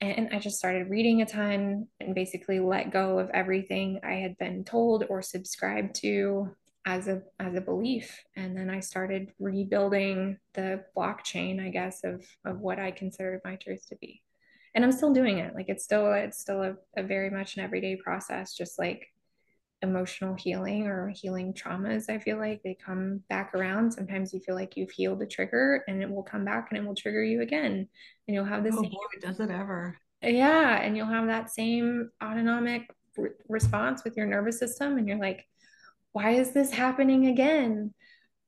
and 0.00 0.28
I 0.32 0.38
just 0.38 0.58
started 0.58 0.90
reading 0.90 1.22
a 1.22 1.26
ton 1.26 1.88
and 1.98 2.14
basically 2.14 2.60
let 2.60 2.92
go 2.92 3.18
of 3.18 3.30
everything 3.30 3.98
I 4.04 4.14
had 4.14 4.38
been 4.38 4.64
told 4.64 5.04
or 5.08 5.22
subscribed 5.22 5.96
to 5.96 6.54
as 6.86 7.08
a 7.08 7.22
as 7.40 7.54
a 7.54 7.60
belief. 7.60 8.22
And 8.36 8.56
then 8.56 8.70
I 8.70 8.80
started 8.80 9.32
rebuilding 9.38 10.38
the 10.54 10.84
blockchain, 10.96 11.60
I 11.60 11.70
guess, 11.70 12.04
of 12.04 12.24
of 12.44 12.60
what 12.60 12.78
I 12.78 12.92
considered 12.92 13.40
my 13.44 13.56
truth 13.56 13.86
to 13.88 13.96
be. 13.96 14.22
And 14.74 14.84
I'm 14.84 14.92
still 14.92 15.12
doing 15.12 15.38
it. 15.38 15.54
Like 15.54 15.68
it's 15.68 15.84
still 15.84 16.12
it's 16.12 16.38
still 16.38 16.62
a, 16.62 16.76
a 16.96 17.02
very 17.02 17.30
much 17.30 17.56
an 17.56 17.64
everyday 17.64 17.96
process, 17.96 18.54
just 18.54 18.78
like 18.78 19.12
emotional 19.82 20.34
healing 20.34 20.86
or 20.86 21.08
healing 21.08 21.52
traumas 21.52 22.10
i 22.10 22.18
feel 22.18 22.36
like 22.36 22.60
they 22.64 22.76
come 22.84 23.20
back 23.28 23.54
around. 23.54 23.92
Sometimes 23.92 24.32
you 24.32 24.40
feel 24.40 24.54
like 24.54 24.76
you've 24.76 24.90
healed 24.90 25.20
the 25.20 25.26
trigger 25.26 25.84
and 25.86 26.02
it 26.02 26.10
will 26.10 26.22
come 26.22 26.44
back 26.44 26.68
and 26.70 26.78
it 26.78 26.86
will 26.86 26.94
trigger 26.94 27.22
you 27.22 27.42
again. 27.42 27.88
And 28.26 28.34
you'll 28.34 28.44
have 28.44 28.64
this 28.64 28.74
oh 28.76 28.82
boy 28.82 29.20
does 29.20 29.40
it 29.40 29.50
ever. 29.50 29.96
Yeah 30.22 30.80
and 30.80 30.96
you'll 30.96 31.06
have 31.06 31.26
that 31.26 31.50
same 31.50 32.10
autonomic 32.22 32.90
re- 33.16 33.30
response 33.48 34.04
with 34.04 34.16
your 34.16 34.26
nervous 34.26 34.58
system 34.58 34.98
and 34.98 35.08
you're 35.08 35.18
like 35.18 35.44
why 36.12 36.30
is 36.32 36.52
this 36.52 36.72
happening 36.72 37.26
again? 37.26 37.94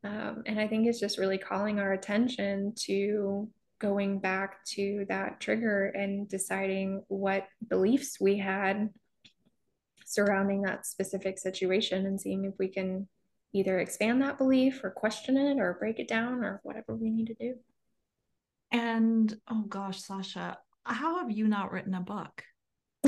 Um, 0.02 0.42
and 0.46 0.58
i 0.58 0.66
think 0.66 0.86
it's 0.86 0.98
just 0.98 1.18
really 1.18 1.36
calling 1.36 1.78
our 1.78 1.92
attention 1.92 2.72
to 2.86 3.50
going 3.80 4.18
back 4.18 4.64
to 4.64 5.04
that 5.08 5.40
trigger 5.40 5.86
and 5.86 6.28
deciding 6.28 7.02
what 7.08 7.46
beliefs 7.68 8.18
we 8.20 8.38
had 8.38 8.88
surrounding 10.10 10.62
that 10.62 10.86
specific 10.86 11.38
situation 11.38 12.04
and 12.04 12.20
seeing 12.20 12.44
if 12.44 12.54
we 12.58 12.66
can 12.66 13.08
either 13.52 13.78
expand 13.78 14.22
that 14.22 14.38
belief 14.38 14.82
or 14.82 14.90
question 14.90 15.36
it 15.36 15.60
or 15.60 15.76
break 15.78 15.98
it 15.98 16.08
down 16.08 16.44
or 16.44 16.60
whatever 16.64 16.94
we 16.94 17.10
need 17.10 17.28
to 17.28 17.34
do. 17.34 17.54
And 18.72 19.32
oh 19.48 19.62
gosh, 19.68 20.02
Sasha, 20.02 20.58
how 20.84 21.18
have 21.18 21.30
you 21.30 21.46
not 21.46 21.70
written 21.70 21.94
a 21.94 22.00
book? 22.00 22.42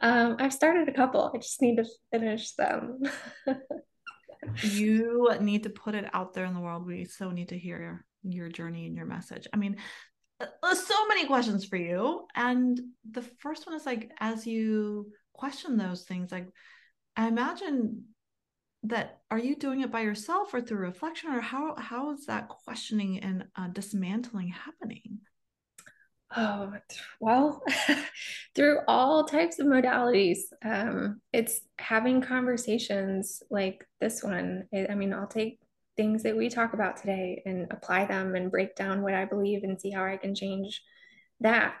um, 0.00 0.36
I've 0.38 0.52
started 0.52 0.88
a 0.88 0.92
couple. 0.92 1.32
I 1.34 1.38
just 1.38 1.60
need 1.60 1.76
to 1.76 1.84
finish 2.12 2.52
them. 2.52 3.02
you 4.62 5.30
need 5.40 5.64
to 5.64 5.70
put 5.70 5.94
it 5.94 6.06
out 6.12 6.32
there 6.32 6.44
in 6.44 6.54
the 6.54 6.60
world. 6.60 6.86
We 6.86 7.04
so 7.04 7.30
need 7.30 7.48
to 7.48 7.58
hear 7.58 7.80
your, 7.80 8.04
your 8.22 8.48
journey 8.48 8.86
and 8.86 8.96
your 8.96 9.06
message. 9.06 9.46
I 9.52 9.56
mean, 9.56 9.76
uh, 10.40 10.74
so 10.74 11.06
many 11.08 11.26
questions 11.26 11.64
for 11.64 11.76
you. 11.76 12.26
And 12.34 12.80
the 13.10 13.22
first 13.22 13.66
one 13.66 13.76
is 13.76 13.86
like, 13.86 14.10
as 14.20 14.46
you 14.46 15.12
question 15.36 15.76
those 15.76 16.02
things 16.02 16.32
like 16.32 16.48
i 17.16 17.28
imagine 17.28 18.04
that 18.88 19.20
are 19.30 19.38
you 19.38 19.56
doing 19.56 19.80
it 19.80 19.90
by 19.90 20.00
yourself 20.00 20.52
or 20.54 20.60
through 20.60 20.78
reflection 20.78 21.30
or 21.30 21.40
how 21.40 21.74
how 21.76 22.12
is 22.12 22.26
that 22.26 22.48
questioning 22.48 23.18
and 23.20 23.44
uh, 23.56 23.68
dismantling 23.68 24.48
happening? 24.48 25.18
Oh 26.36 26.72
well 27.20 27.62
through 28.54 28.80
all 28.88 29.24
types 29.24 29.58
of 29.58 29.66
modalities 29.66 30.38
um, 30.64 31.20
it's 31.32 31.60
having 31.78 32.20
conversations 32.20 33.42
like 33.50 33.86
this 34.00 34.22
one. 34.22 34.64
I 34.74 34.94
mean 34.94 35.12
i'll 35.12 35.28
take 35.28 35.60
things 35.96 36.22
that 36.24 36.36
we 36.36 36.48
talk 36.48 36.74
about 36.74 36.96
today 36.96 37.42
and 37.46 37.68
apply 37.70 38.06
them 38.06 38.34
and 38.34 38.50
break 38.50 38.74
down 38.74 39.02
what 39.02 39.14
i 39.14 39.24
believe 39.24 39.62
and 39.62 39.80
see 39.80 39.90
how 39.90 40.04
i 40.04 40.16
can 40.16 40.34
change 40.34 40.82
that 41.40 41.74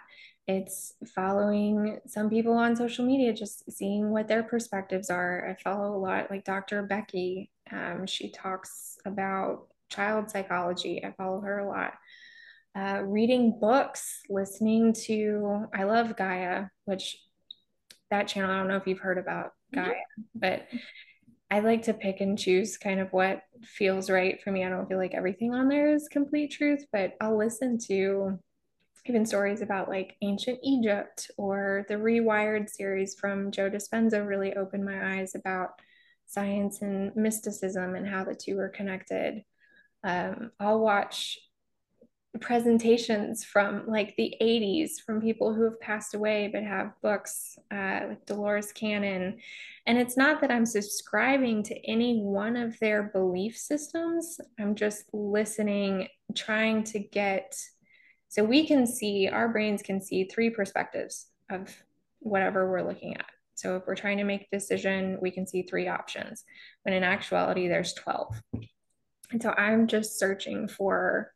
it's 0.48 0.94
following 1.14 1.98
some 2.06 2.30
people 2.30 2.52
on 2.52 2.76
social 2.76 3.04
media, 3.04 3.32
just 3.32 3.70
seeing 3.70 4.10
what 4.10 4.28
their 4.28 4.44
perspectives 4.44 5.10
are. 5.10 5.48
I 5.48 5.60
follow 5.60 5.96
a 5.96 5.98
lot 5.98 6.30
like 6.30 6.44
Dr. 6.44 6.82
Becky. 6.82 7.50
Um, 7.72 8.06
she 8.06 8.30
talks 8.30 8.96
about 9.04 9.66
child 9.88 10.30
psychology. 10.30 11.04
I 11.04 11.12
follow 11.12 11.40
her 11.40 11.58
a 11.58 11.68
lot. 11.68 11.94
Uh, 12.76 13.02
reading 13.02 13.58
books, 13.58 14.20
listening 14.28 14.92
to, 14.92 15.66
I 15.74 15.84
love 15.84 16.16
Gaia, 16.16 16.66
which 16.84 17.16
that 18.10 18.28
channel, 18.28 18.50
I 18.50 18.58
don't 18.58 18.68
know 18.68 18.76
if 18.76 18.86
you've 18.86 19.00
heard 19.00 19.18
about 19.18 19.52
mm-hmm. 19.74 19.86
Gaia, 19.86 19.94
but 20.34 20.68
I 21.50 21.60
like 21.60 21.82
to 21.84 21.94
pick 21.94 22.20
and 22.20 22.38
choose 22.38 22.76
kind 22.76 23.00
of 23.00 23.12
what 23.12 23.42
feels 23.62 24.10
right 24.10 24.40
for 24.42 24.50
me. 24.50 24.64
I 24.64 24.68
don't 24.68 24.88
feel 24.88 24.98
like 24.98 25.14
everything 25.14 25.54
on 25.54 25.68
there 25.68 25.92
is 25.94 26.08
complete 26.08 26.52
truth, 26.52 26.84
but 26.92 27.14
I'll 27.20 27.38
listen 27.38 27.78
to 27.86 28.38
even 29.08 29.26
stories 29.26 29.62
about 29.62 29.88
like 29.88 30.16
ancient 30.22 30.58
Egypt 30.62 31.30
or 31.36 31.84
the 31.88 31.94
Rewired 31.94 32.68
series 32.68 33.14
from 33.14 33.50
Joe 33.50 33.70
Dispenza 33.70 34.26
really 34.26 34.54
opened 34.54 34.84
my 34.84 35.18
eyes 35.18 35.34
about 35.34 35.80
science 36.26 36.82
and 36.82 37.14
mysticism 37.16 37.94
and 37.94 38.06
how 38.06 38.24
the 38.24 38.34
two 38.34 38.58
are 38.58 38.68
connected. 38.68 39.44
Um, 40.04 40.50
I'll 40.60 40.80
watch 40.80 41.38
presentations 42.40 43.44
from 43.44 43.86
like 43.86 44.14
the 44.16 44.34
80s 44.40 45.00
from 45.04 45.20
people 45.20 45.54
who 45.54 45.64
have 45.64 45.80
passed 45.80 46.14
away 46.14 46.50
but 46.52 46.62
have 46.62 46.92
books 47.02 47.58
uh, 47.72 48.00
like 48.08 48.26
Dolores 48.26 48.72
Cannon. 48.72 49.38
And 49.86 49.98
it's 49.98 50.16
not 50.16 50.40
that 50.40 50.50
I'm 50.50 50.66
subscribing 50.66 51.62
to 51.64 51.90
any 51.90 52.20
one 52.20 52.56
of 52.56 52.78
their 52.78 53.04
belief 53.04 53.56
systems, 53.56 54.40
I'm 54.58 54.74
just 54.74 55.04
listening, 55.12 56.08
trying 56.34 56.84
to 56.84 56.98
get 56.98 57.56
so 58.28 58.44
we 58.44 58.66
can 58.66 58.86
see, 58.86 59.28
our 59.28 59.48
brains 59.48 59.82
can 59.82 60.00
see 60.00 60.24
three 60.24 60.50
perspectives 60.50 61.26
of 61.50 61.74
whatever 62.20 62.70
we're 62.70 62.86
looking 62.86 63.14
at. 63.14 63.26
So 63.54 63.76
if 63.76 63.86
we're 63.86 63.94
trying 63.94 64.18
to 64.18 64.24
make 64.24 64.42
a 64.42 64.56
decision, 64.56 65.18
we 65.22 65.30
can 65.30 65.46
see 65.46 65.62
three 65.62 65.88
options, 65.88 66.44
when 66.82 66.94
in 66.94 67.02
actuality, 67.02 67.68
there's 67.68 67.94
12. 67.94 68.42
And 69.32 69.42
so 69.42 69.50
I'm 69.50 69.86
just 69.86 70.18
searching 70.18 70.68
for 70.68 71.32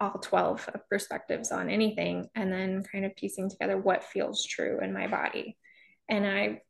all 0.00 0.18
12 0.20 0.68
perspectives 0.90 1.52
on 1.52 1.70
anything 1.70 2.28
and 2.34 2.52
then 2.52 2.82
kind 2.82 3.04
of 3.04 3.14
piecing 3.14 3.48
together 3.48 3.78
what 3.78 4.02
feels 4.02 4.44
true 4.44 4.80
in 4.82 4.92
my 4.92 5.06
body. 5.06 5.56
And 6.08 6.26
I 6.26 6.62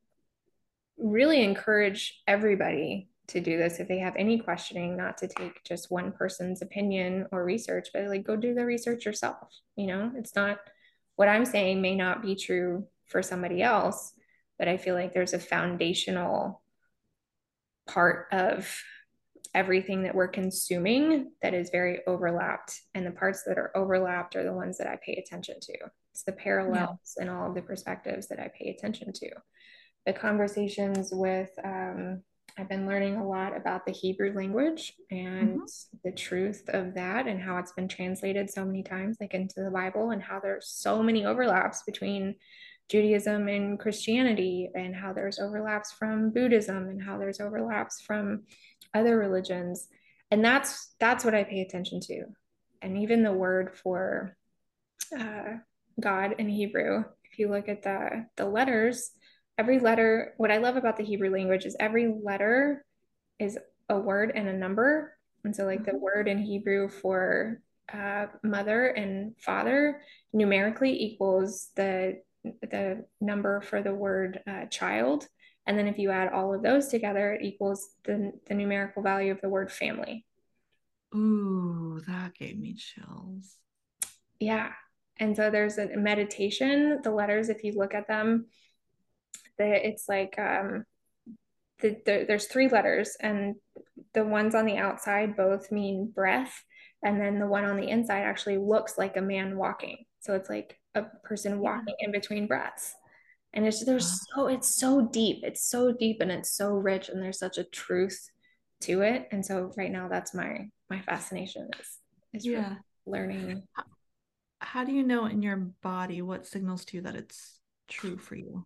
really 0.99 1.43
encourage 1.43 2.21
everybody 2.27 3.09
to 3.33 3.41
do 3.41 3.59
this. 3.59 3.81
If 3.81 3.89
they 3.89 3.99
have 3.99 4.17
any 4.17 4.39
questioning 4.39 4.97
not 4.97 5.19
to 5.19 5.29
take 5.29 5.63
just 5.65 5.91
one 5.91 6.13
person's 6.13 6.63
opinion 6.63 7.27
or 7.33 7.45
research 7.45 7.89
but 7.93 8.07
like 8.07 8.25
go 8.25 8.37
do 8.37 8.55
the 8.55 8.65
research 8.65 9.05
yourself 9.05 9.49
you 9.77 9.87
know? 9.87 10.13
It's 10.17 10.37
not 10.37 10.59
what 11.17 11.29
i'm 11.29 11.45
saying 11.45 11.81
may 11.81 11.95
not 11.95 12.23
be 12.23 12.35
true 12.35 12.87
for 13.07 13.23
somebody 13.23 13.63
else 13.63 14.13
but 14.59 14.69
i 14.69 14.77
feel 14.77 14.95
like 14.95 15.13
there's 15.13 15.35
a 15.35 15.39
foundational 15.39 16.63
part 17.87 18.27
of 18.33 18.83
everything 19.55 20.05
that 20.05 20.15
we're 20.15 20.29
consuming 20.29 21.31
that 21.43 21.53
is 21.53 21.71
very 21.71 22.01
overlapped 22.07 22.81
and 22.95 23.05
the 23.05 23.11
parts 23.11 23.43
that 23.47 23.59
are 23.59 23.71
overlapped 23.77 24.35
are 24.35 24.45
the 24.45 24.53
ones 24.53 24.79
that 24.79 24.87
i 24.87 24.99
pay 25.05 25.15
attention 25.15 25.57
to. 25.61 25.75
It's 26.13 26.23
the 26.23 26.33
parallels 26.33 27.17
and 27.19 27.29
all 27.29 27.49
of 27.49 27.55
the 27.55 27.63
perspectives 27.63 28.29
that 28.29 28.41
i 28.41 28.51
pay 28.59 28.71
attention 28.71 29.13
to. 29.13 29.31
The 30.07 30.13
conversations 30.13 31.11
with 31.13 31.51
um, 31.63 32.23
I've 32.59 32.69
been 32.69 32.87
learning 32.87 33.17
a 33.17 33.27
lot 33.27 33.57
about 33.57 33.87
the 33.87 33.93
Hebrew 33.93 34.35
language 34.35 34.93
and 35.11 35.61
mm-hmm. 35.61 35.97
the 36.05 36.13
truth 36.13 36.65
of 36.69 36.95
that 36.95 37.27
and 37.27 37.41
how 37.41 37.57
it's 37.59 37.73
been 37.73 37.89
translated 37.89 38.51
so 38.51 38.65
many 38.65 38.83
times, 38.83 39.17
like 39.21 39.35
into 39.35 39.63
the 39.63 39.71
Bible, 39.71 40.11
and 40.11 40.23
how 40.23 40.39
there's 40.39 40.69
so 40.69 41.03
many 41.03 41.25
overlaps 41.25 41.83
between 41.83 42.35
Judaism 42.91 43.49
and 43.49 43.79
Christianity, 43.79 44.69
and 44.75 44.95
how 44.95 45.15
there's 45.15 45.39
overlaps 45.39 45.93
from 45.93 46.31
Buddhism, 46.31 46.89
and 46.89 47.03
how 47.03 47.17
there's 47.17 47.41
overlaps 47.41 48.03
from 48.03 48.43
other 48.93 49.17
religions. 49.17 49.89
And 50.31 50.45
that's 50.45 50.95
that's 51.01 51.25
what 51.25 51.35
I 51.35 51.45
pay 51.45 51.63
attention 51.63 52.01
to. 52.01 52.25
And 52.83 52.99
even 52.99 53.23
the 53.23 53.33
word 53.33 53.75
for 53.77 54.37
uh, 55.19 55.59
God 55.99 56.35
in 56.39 56.49
Hebrew, 56.49 57.05
if 57.25 57.39
you 57.39 57.49
look 57.49 57.69
at 57.69 57.83
the 57.83 58.27
the 58.37 58.45
letters, 58.45 59.13
every 59.59 59.79
letter, 59.79 60.35
what 60.37 60.51
I 60.51 60.59
love 60.59 60.77
about 60.77 60.97
the 60.97 61.05
Hebrew 61.05 61.31
language 61.31 61.65
is 61.65 61.77
every 61.79 62.15
letter 62.23 62.85
is 63.39 63.59
a 63.89 63.99
word 63.99 64.33
and 64.35 64.49
a 64.49 64.53
number. 64.53 65.17
And 65.45 65.55
so, 65.55 65.65
like 65.65 65.85
the 65.85 65.93
mm-hmm. 65.93 66.01
word 66.01 66.29
in 66.29 66.39
Hebrew 66.39 66.89
for 66.89 67.61
uh, 67.93 68.27
mother 68.43 68.87
and 68.87 69.35
father 69.39 70.03
numerically 70.33 71.03
equals 71.03 71.69
the 71.77 72.23
the 72.45 73.05
number 73.21 73.61
for 73.61 73.83
the 73.83 73.95
word 73.95 74.41
uh, 74.47 74.67
child. 74.67 75.29
And 75.67 75.79
then 75.79 75.87
if 75.87 75.99
you 75.99 76.11
add 76.11 76.33
all 76.33 76.55
of 76.55 76.63
those 76.63 76.89
together, 76.89 77.35
it 77.35 77.45
equals 77.45 77.91
the, 78.05 78.33
the 78.49 78.55
numerical 78.55 79.03
value 79.03 79.31
of 79.31 79.41
the 79.41 79.49
word 79.49 79.71
family. 79.71 80.27
Ooh, 81.15 82.01
that 82.07 82.35
gave 82.35 82.59
me 82.59 82.75
chills. 82.75 83.57
Yeah. 84.41 84.73
And 85.19 85.37
so 85.37 85.51
there's 85.51 85.79
a 85.79 85.97
meditation. 85.97 87.01
The 87.05 87.13
letters, 87.13 87.49
if 87.49 87.63
you 87.63 87.75
look 87.77 87.95
at 87.95 88.09
them, 88.09 88.47
the, 89.59 89.87
it's 89.87 90.09
like 90.09 90.39
um, 90.39 90.85
the, 91.81 91.97
the, 92.07 92.25
there's 92.27 92.47
three 92.47 92.69
letters, 92.69 93.17
and 93.21 93.57
the 94.15 94.25
ones 94.25 94.55
on 94.55 94.67
the 94.67 94.79
outside 94.79 95.37
both 95.37 95.73
mean 95.73 96.11
breath, 96.15 96.53
and 97.03 97.21
then 97.21 97.39
the 97.39 97.47
one 97.47 97.65
on 97.65 97.77
the 97.77 97.89
inside 97.89 98.23
actually 98.23 98.59
looks 98.59 98.97
like 98.97 99.17
a 99.17 99.23
man 99.23 99.57
walking. 99.57 100.05
So 100.21 100.35
it's 100.35 100.49
like 100.49 100.79
a 100.95 101.03
person 101.25 101.59
walking 101.59 101.97
in 101.99 102.13
between 102.13 102.47
breaths. 102.47 102.95
And 103.55 103.67
it's 103.67 103.85
there's 103.85 104.21
so 104.35 104.47
it's 104.47 104.69
so 104.69 105.09
deep. 105.13 105.41
It's 105.43 105.69
so 105.69 105.93
deep 105.93 106.21
and 106.21 106.31
it's 106.31 106.57
so 106.57 106.71
rich, 106.71 107.09
and 107.09 107.23
there's 107.23 107.39
such 107.39 107.59
a 107.59 107.65
truth 107.65 108.31
to 108.83 109.03
it. 109.03 109.29
And 109.31 109.45
so 109.45 109.73
right 109.77 109.91
now, 109.91 110.09
that's 110.09 110.35
my 110.35 110.69
my 110.89 111.01
fascination 111.03 111.69
is 111.79 111.99
is 112.33 112.47
yeah. 112.47 112.77
learning. 113.05 113.63
How 114.61 114.85
do 114.85 114.93
you 114.93 115.03
know 115.03 115.27
in 115.27 115.43
your 115.43 115.57
body 115.57 116.23
what 116.23 116.47
signals 116.47 116.85
to 116.87 116.97
you 116.97 117.03
that 117.03 117.17
it's 117.17 117.59
true 117.89 118.17
for 118.17 118.37
you? 118.37 118.65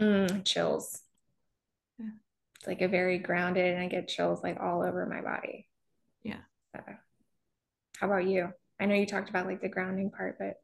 Mm, 0.00 0.44
chills. 0.44 1.00
Yeah. 1.98 2.06
It's 2.56 2.66
like 2.66 2.80
a 2.80 2.88
very 2.88 3.18
grounded, 3.18 3.74
and 3.74 3.82
I 3.82 3.88
get 3.88 4.08
chills 4.08 4.42
like 4.42 4.58
all 4.60 4.82
over 4.82 5.06
my 5.06 5.20
body. 5.20 5.68
Yeah. 6.22 6.40
So, 6.74 6.82
how 7.98 8.06
about 8.06 8.26
you? 8.26 8.48
I 8.80 8.86
know 8.86 8.94
you 8.94 9.06
talked 9.06 9.30
about 9.30 9.46
like 9.46 9.60
the 9.60 9.68
grounding 9.68 10.10
part, 10.10 10.36
but 10.38 10.56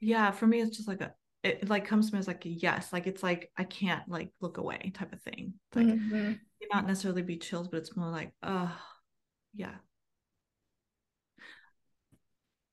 yeah, 0.00 0.30
for 0.30 0.46
me, 0.46 0.60
it's 0.60 0.76
just 0.76 0.88
like 0.88 1.00
a 1.00 1.14
it 1.44 1.68
like 1.68 1.86
comes 1.86 2.08
to 2.08 2.14
me 2.14 2.18
as 2.18 2.26
like 2.26 2.44
a 2.46 2.48
yes, 2.48 2.92
like 2.92 3.06
it's 3.06 3.22
like 3.22 3.50
I 3.56 3.64
can't 3.64 4.08
like 4.08 4.32
look 4.40 4.56
away 4.56 4.92
type 4.94 5.12
of 5.12 5.22
thing. 5.22 5.54
It's 5.68 5.76
like 5.76 5.86
mm-hmm. 5.86 6.32
not 6.72 6.86
necessarily 6.86 7.22
be 7.22 7.36
chills, 7.36 7.68
but 7.68 7.78
it's 7.78 7.96
more 7.96 8.10
like, 8.10 8.32
oh, 8.42 8.74
yeah. 9.54 9.74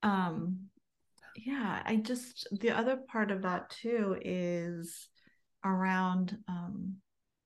Um, 0.03 0.69
yeah, 1.35 1.83
I 1.85 1.97
just 1.97 2.47
the 2.59 2.71
other 2.71 2.97
part 2.97 3.29
of 3.29 3.43
that 3.43 3.69
too 3.69 4.17
is 4.21 5.07
around 5.63 6.37
um, 6.47 6.95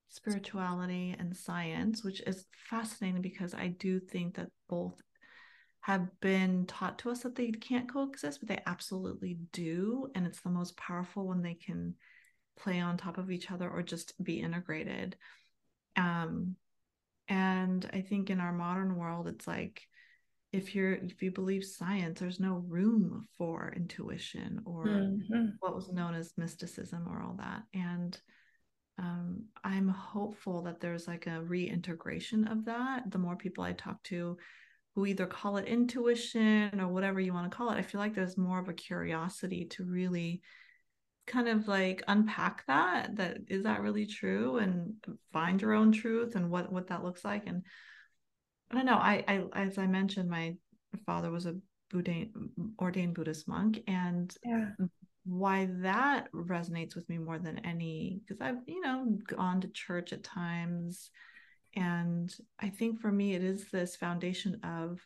spirituality 0.08 1.14
and 1.18 1.36
science, 1.36 2.02
which 2.02 2.20
is 2.22 2.46
fascinating 2.68 3.22
because 3.22 3.54
I 3.54 3.68
do 3.68 4.00
think 4.00 4.36
that 4.36 4.48
both 4.68 5.00
have 5.80 6.08
been 6.20 6.66
taught 6.66 6.98
to 6.98 7.10
us 7.10 7.20
that 7.20 7.36
they 7.36 7.52
can't 7.52 7.92
coexist, 7.92 8.40
but 8.40 8.48
they 8.48 8.60
absolutely 8.66 9.38
do. 9.52 10.10
And 10.14 10.26
it's 10.26 10.40
the 10.40 10.50
most 10.50 10.76
powerful 10.76 11.26
when 11.26 11.42
they 11.42 11.54
can 11.54 11.94
play 12.58 12.80
on 12.80 12.96
top 12.96 13.18
of 13.18 13.30
each 13.30 13.50
other 13.50 13.70
or 13.70 13.82
just 13.82 14.12
be 14.22 14.40
integrated. 14.40 15.16
Um, 15.94 16.56
and 17.28 17.88
I 17.92 18.00
think 18.00 18.30
in 18.30 18.40
our 18.40 18.52
modern 18.52 18.96
world, 18.96 19.28
it's 19.28 19.46
like 19.46 19.82
if 20.52 20.74
you're 20.74 20.94
if 20.94 21.22
you 21.22 21.30
believe 21.30 21.64
science 21.64 22.20
there's 22.20 22.40
no 22.40 22.64
room 22.68 23.26
for 23.36 23.72
intuition 23.76 24.60
or 24.64 24.86
mm-hmm. 24.86 25.46
what 25.60 25.74
was 25.74 25.92
known 25.92 26.14
as 26.14 26.32
mysticism 26.36 27.06
or 27.08 27.22
all 27.22 27.36
that. 27.38 27.62
And 27.74 28.18
um, 28.98 29.44
i'm 29.62 29.88
hopeful 29.88 30.62
that 30.62 30.80
there's 30.80 31.06
like 31.06 31.26
a 31.26 31.42
reintegration 31.42 32.46
of 32.46 32.64
that. 32.66 33.10
The 33.10 33.18
more 33.18 33.36
people 33.36 33.64
i 33.64 33.72
talk 33.72 34.02
to 34.04 34.36
who 34.94 35.04
either 35.04 35.26
call 35.26 35.58
it 35.58 35.66
intuition 35.66 36.80
or 36.80 36.88
whatever 36.88 37.20
you 37.20 37.34
want 37.34 37.50
to 37.50 37.54
call 37.54 37.70
it 37.70 37.76
i 37.76 37.82
feel 37.82 38.00
like 38.00 38.14
there's 38.14 38.38
more 38.38 38.58
of 38.58 38.68
a 38.68 38.72
curiosity 38.72 39.66
to 39.66 39.84
really 39.84 40.40
kind 41.26 41.48
of 41.48 41.66
like 41.66 42.02
unpack 42.06 42.64
that 42.66 43.16
that 43.16 43.38
is 43.48 43.64
that 43.64 43.82
really 43.82 44.06
true? 44.06 44.58
And 44.58 44.94
find 45.32 45.60
your 45.60 45.72
own 45.72 45.92
truth 45.92 46.36
and 46.36 46.50
what 46.50 46.72
what 46.72 46.88
that 46.88 47.04
looks 47.04 47.24
like? 47.24 47.46
And 47.46 47.62
i 48.70 48.74
don't 48.74 48.86
know 48.86 48.96
i 48.96 49.24
i 49.28 49.64
as 49.64 49.78
i 49.78 49.86
mentioned 49.86 50.28
my 50.28 50.54
father 51.04 51.30
was 51.30 51.46
a 51.46 51.56
Buddha, 51.90 52.26
ordained 52.80 53.14
buddhist 53.14 53.46
monk 53.46 53.80
and 53.86 54.34
yeah. 54.44 54.70
why 55.24 55.68
that 55.82 56.32
resonates 56.32 56.96
with 56.96 57.08
me 57.08 57.16
more 57.16 57.38
than 57.38 57.60
any 57.60 58.20
because 58.26 58.40
i've 58.40 58.58
you 58.66 58.80
know 58.80 59.16
gone 59.28 59.60
to 59.60 59.68
church 59.68 60.12
at 60.12 60.24
times 60.24 61.10
and 61.76 62.34
i 62.58 62.68
think 62.68 63.00
for 63.00 63.12
me 63.12 63.34
it 63.34 63.44
is 63.44 63.70
this 63.70 63.94
foundation 63.94 64.58
of 64.64 64.98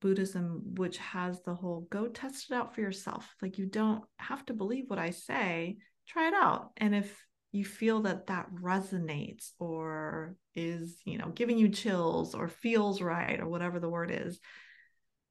Buddhism, 0.00 0.62
which 0.76 0.98
has 0.98 1.42
the 1.42 1.54
whole 1.54 1.86
go 1.90 2.06
test 2.06 2.50
it 2.50 2.54
out 2.54 2.74
for 2.74 2.80
yourself. 2.80 3.34
Like 3.40 3.58
you 3.58 3.66
don't 3.66 4.04
have 4.18 4.44
to 4.46 4.54
believe 4.54 4.84
what 4.88 4.98
I 4.98 5.10
say, 5.10 5.78
try 6.06 6.28
it 6.28 6.34
out. 6.34 6.70
And 6.76 6.94
if 6.94 7.25
you 7.56 7.64
feel 7.64 8.02
that 8.02 8.26
that 8.26 8.46
resonates 8.54 9.52
or 9.58 10.36
is, 10.54 10.98
you 11.04 11.18
know, 11.18 11.30
giving 11.34 11.58
you 11.58 11.68
chills 11.68 12.34
or 12.34 12.48
feels 12.48 13.00
right 13.00 13.40
or 13.40 13.48
whatever 13.48 13.80
the 13.80 13.88
word 13.88 14.10
is, 14.12 14.38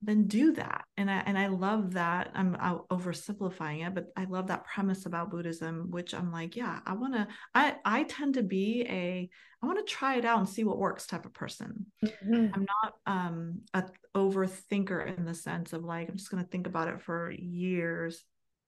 then 0.01 0.27
do 0.27 0.53
that. 0.53 0.85
And 0.97 1.09
I 1.09 1.23
and 1.25 1.37
I 1.37 1.47
love 1.47 1.93
that. 1.93 2.31
I'm 2.35 2.55
oversimplifying 2.91 3.87
it, 3.87 3.95
but 3.95 4.07
I 4.15 4.25
love 4.25 4.47
that 4.47 4.65
premise 4.65 5.05
about 5.05 5.31
Buddhism, 5.31 5.89
which 5.89 6.13
I'm 6.13 6.31
like, 6.31 6.55
yeah, 6.55 6.79
I 6.85 6.93
want 6.93 7.13
to. 7.13 7.27
I 7.53 7.75
I 7.83 8.03
tend 8.03 8.35
to 8.35 8.43
be 8.43 8.85
a 8.87 9.29
I 9.61 9.65
want 9.65 9.85
to 9.85 9.93
try 9.93 10.17
it 10.17 10.25
out 10.25 10.39
and 10.39 10.49
see 10.49 10.63
what 10.63 10.77
works 10.77 11.07
type 11.07 11.25
of 11.25 11.33
person. 11.33 11.87
Mm-hmm. 12.03 12.47
I'm 12.53 12.65
not 12.83 12.93
um 13.05 13.61
a 13.73 13.85
overthinker 14.15 15.17
in 15.17 15.25
the 15.25 15.33
sense 15.33 15.73
of 15.73 15.83
like 15.83 16.09
I'm 16.09 16.17
just 16.17 16.31
going 16.31 16.43
to 16.43 16.49
think 16.49 16.67
about 16.67 16.87
it 16.87 17.01
for 17.01 17.31
years. 17.31 18.23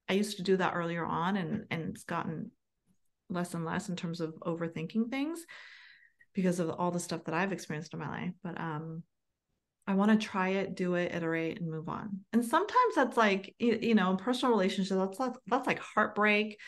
I 0.10 0.14
used 0.14 0.38
to 0.38 0.44
do 0.44 0.58
that 0.58 0.74
earlier 0.76 1.06
on, 1.06 1.38
and 1.38 1.66
and 1.70 1.90
it's 1.90 2.04
gotten 2.04 2.52
less 3.30 3.54
and 3.54 3.66
less 3.66 3.90
in 3.90 3.96
terms 3.96 4.22
of 4.22 4.34
overthinking 4.46 5.10
things 5.10 5.46
because 6.34 6.60
of 6.60 6.70
all 6.70 6.92
the 6.92 7.00
stuff 7.00 7.24
that 7.26 7.34
I've 7.34 7.52
experienced 7.52 7.94
in 7.94 8.00
my 8.00 8.10
life. 8.10 8.34
But 8.44 8.60
um 8.60 9.04
I 9.90 9.94
want 9.94 10.12
to 10.12 10.28
try 10.28 10.50
it, 10.50 10.76
do 10.76 10.96
it, 10.96 11.16
iterate, 11.16 11.62
and 11.62 11.72
move 11.72 11.88
on. 11.88 12.20
And 12.34 12.44
sometimes 12.44 12.96
that's 12.96 13.16
like, 13.16 13.56
you 13.58 13.96
know, 13.96 14.18
personal 14.18 14.52
relationships, 14.52 15.00
that's 15.00 15.18
like, 15.18 15.32
that's 15.48 15.66
like 15.66 15.80
heartbreak, 15.80 16.60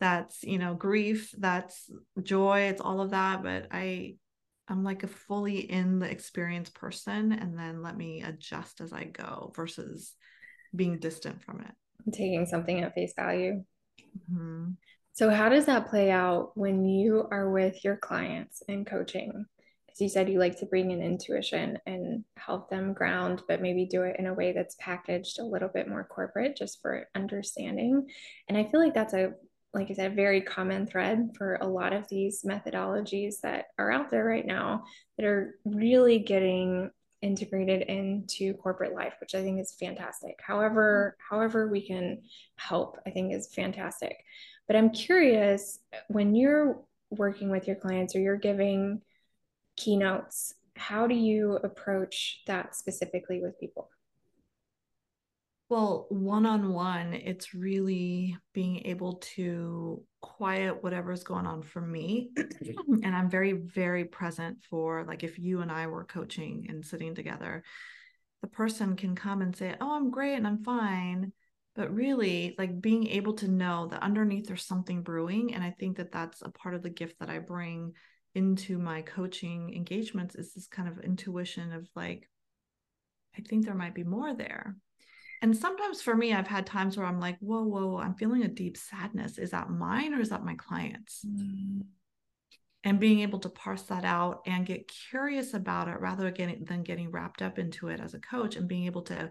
that's 0.00 0.42
you 0.42 0.58
know, 0.58 0.74
grief, 0.74 1.34
that's 1.38 1.90
joy, 2.22 2.64
it's 2.64 2.82
all 2.82 3.00
of 3.00 3.12
that. 3.12 3.42
But 3.42 3.68
I, 3.70 4.16
I'm 4.68 4.84
like 4.84 5.02
a 5.02 5.06
fully 5.08 5.60
in 5.60 5.98
the 5.98 6.10
experience 6.10 6.68
person, 6.68 7.32
and 7.32 7.58
then 7.58 7.82
let 7.82 7.96
me 7.96 8.22
adjust 8.22 8.82
as 8.82 8.92
I 8.92 9.04
go 9.04 9.50
versus 9.56 10.12
being 10.76 10.98
distant 10.98 11.42
from 11.42 11.62
it. 11.62 12.12
Taking 12.12 12.44
something 12.44 12.80
at 12.82 12.94
face 12.94 13.14
value. 13.16 13.64
Mm-hmm. 14.30 14.72
So, 15.18 15.30
how 15.30 15.48
does 15.48 15.66
that 15.66 15.88
play 15.90 16.12
out 16.12 16.52
when 16.54 16.84
you 16.84 17.26
are 17.32 17.50
with 17.50 17.82
your 17.82 17.96
clients 17.96 18.62
and 18.68 18.86
coaching? 18.86 19.46
As 19.90 20.00
you 20.00 20.08
said 20.08 20.28
you 20.28 20.38
like 20.38 20.56
to 20.60 20.66
bring 20.66 20.92
in 20.92 21.02
intuition 21.02 21.76
and 21.86 22.22
help 22.36 22.70
them 22.70 22.92
ground, 22.92 23.42
but 23.48 23.60
maybe 23.60 23.84
do 23.84 24.04
it 24.04 24.14
in 24.20 24.28
a 24.28 24.34
way 24.34 24.52
that's 24.52 24.76
packaged 24.78 25.40
a 25.40 25.44
little 25.44 25.70
bit 25.70 25.88
more 25.88 26.04
corporate 26.04 26.56
just 26.56 26.80
for 26.80 27.08
understanding. 27.16 28.06
And 28.48 28.56
I 28.56 28.68
feel 28.70 28.78
like 28.78 28.94
that's 28.94 29.12
a 29.12 29.32
like 29.74 29.90
I 29.90 29.94
said, 29.94 30.12
a 30.12 30.14
very 30.14 30.40
common 30.40 30.86
thread 30.86 31.30
for 31.36 31.56
a 31.56 31.66
lot 31.66 31.92
of 31.92 32.08
these 32.08 32.44
methodologies 32.44 33.40
that 33.42 33.66
are 33.76 33.90
out 33.90 34.10
there 34.10 34.24
right 34.24 34.46
now 34.46 34.84
that 35.16 35.26
are 35.26 35.56
really 35.64 36.20
getting 36.20 36.92
integrated 37.22 37.82
into 37.82 38.54
corporate 38.54 38.94
life, 38.94 39.14
which 39.20 39.34
I 39.34 39.42
think 39.42 39.60
is 39.60 39.74
fantastic. 39.78 40.38
However, 40.40 41.16
however 41.18 41.68
we 41.68 41.86
can 41.86 42.22
help, 42.56 42.98
I 43.06 43.10
think 43.10 43.34
is 43.34 43.52
fantastic. 43.52 44.16
But 44.68 44.76
I'm 44.76 44.90
curious 44.90 45.80
when 46.08 46.34
you're 46.34 46.80
working 47.10 47.50
with 47.50 47.66
your 47.66 47.76
clients 47.76 48.14
or 48.14 48.20
you're 48.20 48.36
giving 48.36 49.00
keynotes, 49.76 50.54
how 50.76 51.06
do 51.06 51.14
you 51.14 51.56
approach 51.64 52.42
that 52.46 52.76
specifically 52.76 53.40
with 53.40 53.58
people? 53.58 53.88
Well, 55.70 56.06
one 56.08 56.46
on 56.46 56.72
one, 56.72 57.12
it's 57.12 57.52
really 57.54 58.36
being 58.54 58.86
able 58.86 59.14
to 59.34 60.02
quiet 60.22 60.82
whatever's 60.82 61.24
going 61.24 61.46
on 61.46 61.62
for 61.62 61.80
me. 61.80 62.30
and 62.36 63.14
I'm 63.14 63.28
very, 63.28 63.52
very 63.52 64.06
present 64.06 64.58
for, 64.70 65.04
like, 65.04 65.24
if 65.24 65.38
you 65.38 65.60
and 65.60 65.70
I 65.70 65.86
were 65.86 66.04
coaching 66.04 66.66
and 66.70 66.84
sitting 66.84 67.14
together, 67.14 67.64
the 68.40 68.48
person 68.48 68.96
can 68.96 69.14
come 69.14 69.42
and 69.42 69.54
say, 69.54 69.74
Oh, 69.80 69.94
I'm 69.94 70.10
great 70.10 70.36
and 70.36 70.46
I'm 70.46 70.64
fine. 70.64 71.32
But 71.78 71.94
really, 71.94 72.56
like 72.58 72.80
being 72.80 73.06
able 73.06 73.34
to 73.34 73.46
know 73.46 73.86
that 73.86 74.02
underneath 74.02 74.48
there's 74.48 74.64
something 74.64 75.02
brewing. 75.02 75.54
And 75.54 75.62
I 75.62 75.70
think 75.70 75.96
that 75.98 76.10
that's 76.10 76.42
a 76.42 76.48
part 76.48 76.74
of 76.74 76.82
the 76.82 76.90
gift 76.90 77.20
that 77.20 77.30
I 77.30 77.38
bring 77.38 77.92
into 78.34 78.78
my 78.78 79.02
coaching 79.02 79.72
engagements 79.76 80.34
is 80.34 80.52
this 80.52 80.66
kind 80.66 80.88
of 80.88 80.98
intuition 80.98 81.72
of 81.72 81.88
like, 81.94 82.28
I 83.38 83.42
think 83.42 83.64
there 83.64 83.76
might 83.76 83.94
be 83.94 84.02
more 84.02 84.34
there. 84.34 84.74
And 85.40 85.56
sometimes 85.56 86.02
for 86.02 86.16
me, 86.16 86.34
I've 86.34 86.48
had 86.48 86.66
times 86.66 86.96
where 86.96 87.06
I'm 87.06 87.20
like, 87.20 87.38
whoa, 87.38 87.62
whoa, 87.62 87.98
I'm 87.98 88.16
feeling 88.16 88.42
a 88.42 88.48
deep 88.48 88.76
sadness. 88.76 89.38
Is 89.38 89.52
that 89.52 89.70
mine 89.70 90.14
or 90.14 90.20
is 90.20 90.30
that 90.30 90.44
my 90.44 90.56
client's? 90.56 91.24
Mm. 91.24 91.82
And 92.82 92.98
being 92.98 93.20
able 93.20 93.38
to 93.38 93.50
parse 93.50 93.82
that 93.82 94.04
out 94.04 94.40
and 94.46 94.66
get 94.66 94.90
curious 95.10 95.54
about 95.54 95.86
it 95.86 96.00
rather 96.00 96.28
than 96.32 96.82
getting 96.82 97.12
wrapped 97.12 97.40
up 97.40 97.56
into 97.56 97.86
it 97.86 98.00
as 98.00 98.14
a 98.14 98.18
coach 98.18 98.56
and 98.56 98.66
being 98.66 98.86
able 98.86 99.02
to 99.02 99.30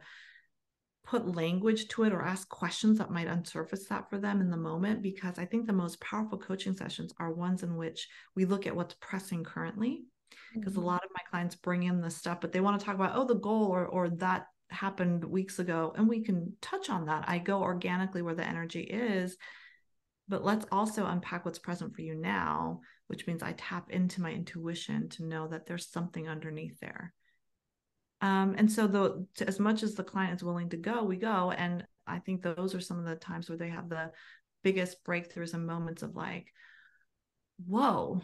put 1.08 1.36
language 1.36 1.88
to 1.88 2.04
it 2.04 2.12
or 2.12 2.22
ask 2.22 2.50
questions 2.50 2.98
that 2.98 3.10
might 3.10 3.30
unsurface 3.30 3.88
that 3.88 4.10
for 4.10 4.18
them 4.18 4.42
in 4.42 4.50
the 4.50 4.58
moment 4.58 5.02
because 5.02 5.40
I 5.40 5.46
think 5.46 5.66
the 5.66 5.74
most 5.74 6.02
powerful 6.02 6.38
coaching 6.38 6.76
sessions 6.76 7.14
are 7.18 7.32
ones 7.32 7.64
in 7.64 7.78
which 7.78 8.10
we 8.36 8.44
look 8.44 8.68
at 8.68 8.76
what's 8.76 8.96
pressing 9.00 9.46
currently 9.46 10.04
because 10.54 10.74
mm-hmm. 10.74 10.84
a 10.84 10.86
lot 10.86 11.06
of 11.06 11.10
my 11.16 11.22
clients 11.30 11.56
bring 11.56 11.84
in 11.84 12.02
this 12.02 12.18
stuff 12.18 12.42
but 12.42 12.52
they 12.52 12.60
want 12.60 12.78
to 12.78 12.86
talk 12.86 12.96
about 12.96 13.16
oh 13.16 13.26
the 13.26 13.36
goal 13.36 13.68
or 13.68 13.86
or 13.86 14.10
that 14.10 14.48
happened 14.70 15.24
weeks 15.24 15.60
ago 15.60 15.94
and 15.96 16.10
we 16.10 16.22
can 16.22 16.52
touch 16.62 16.90
on 16.90 17.06
that 17.06 17.24
I 17.26 17.38
go 17.38 17.62
organically 17.62 18.22
where 18.22 18.36
the 18.36 18.46
energy 18.46 18.82
is 18.82 19.38
but 20.28 20.44
let's 20.44 20.66
also 20.74 21.06
unpack 21.06 21.46
what's 21.46 21.58
present 21.58 21.96
for 21.96 22.02
you 22.02 22.16
now 22.16 22.82
which 23.08 23.26
means 23.28 23.42
I 23.42 23.54
tap 23.54 23.92
into 23.92 24.22
my 24.22 24.34
intuition 24.34 25.08
to 25.12 25.24
know 25.24 25.48
that 25.48 25.68
there's 25.68 25.88
something 25.88 26.28
underneath 26.28 26.78
there 26.82 27.14
um, 28.22 28.56
and 28.58 28.72
so 28.72 28.88
the 28.88 29.26
as 29.46 29.60
much 29.60 29.84
as 29.84 29.94
the 29.94 30.04
client 30.04 30.36
is 30.36 30.44
willing 30.44 30.70
to 30.70 30.78
go, 30.78 31.04
we 31.04 31.18
go. 31.18 31.52
And 31.52 31.86
I 32.06 32.20
think 32.20 32.42
those 32.42 32.74
are 32.74 32.82
some 32.82 33.00
of 33.00 33.06
the 33.06 33.16
times 33.16 33.50
where 33.50 33.58
they 33.58 33.70
have 33.70 33.90
the 33.90 34.12
biggest 34.64 35.04
breakthroughs 35.06 35.54
and 35.54 35.68
moments 35.68 36.02
of 36.02 36.16
like, 36.16 36.48
whoa, 37.66 38.22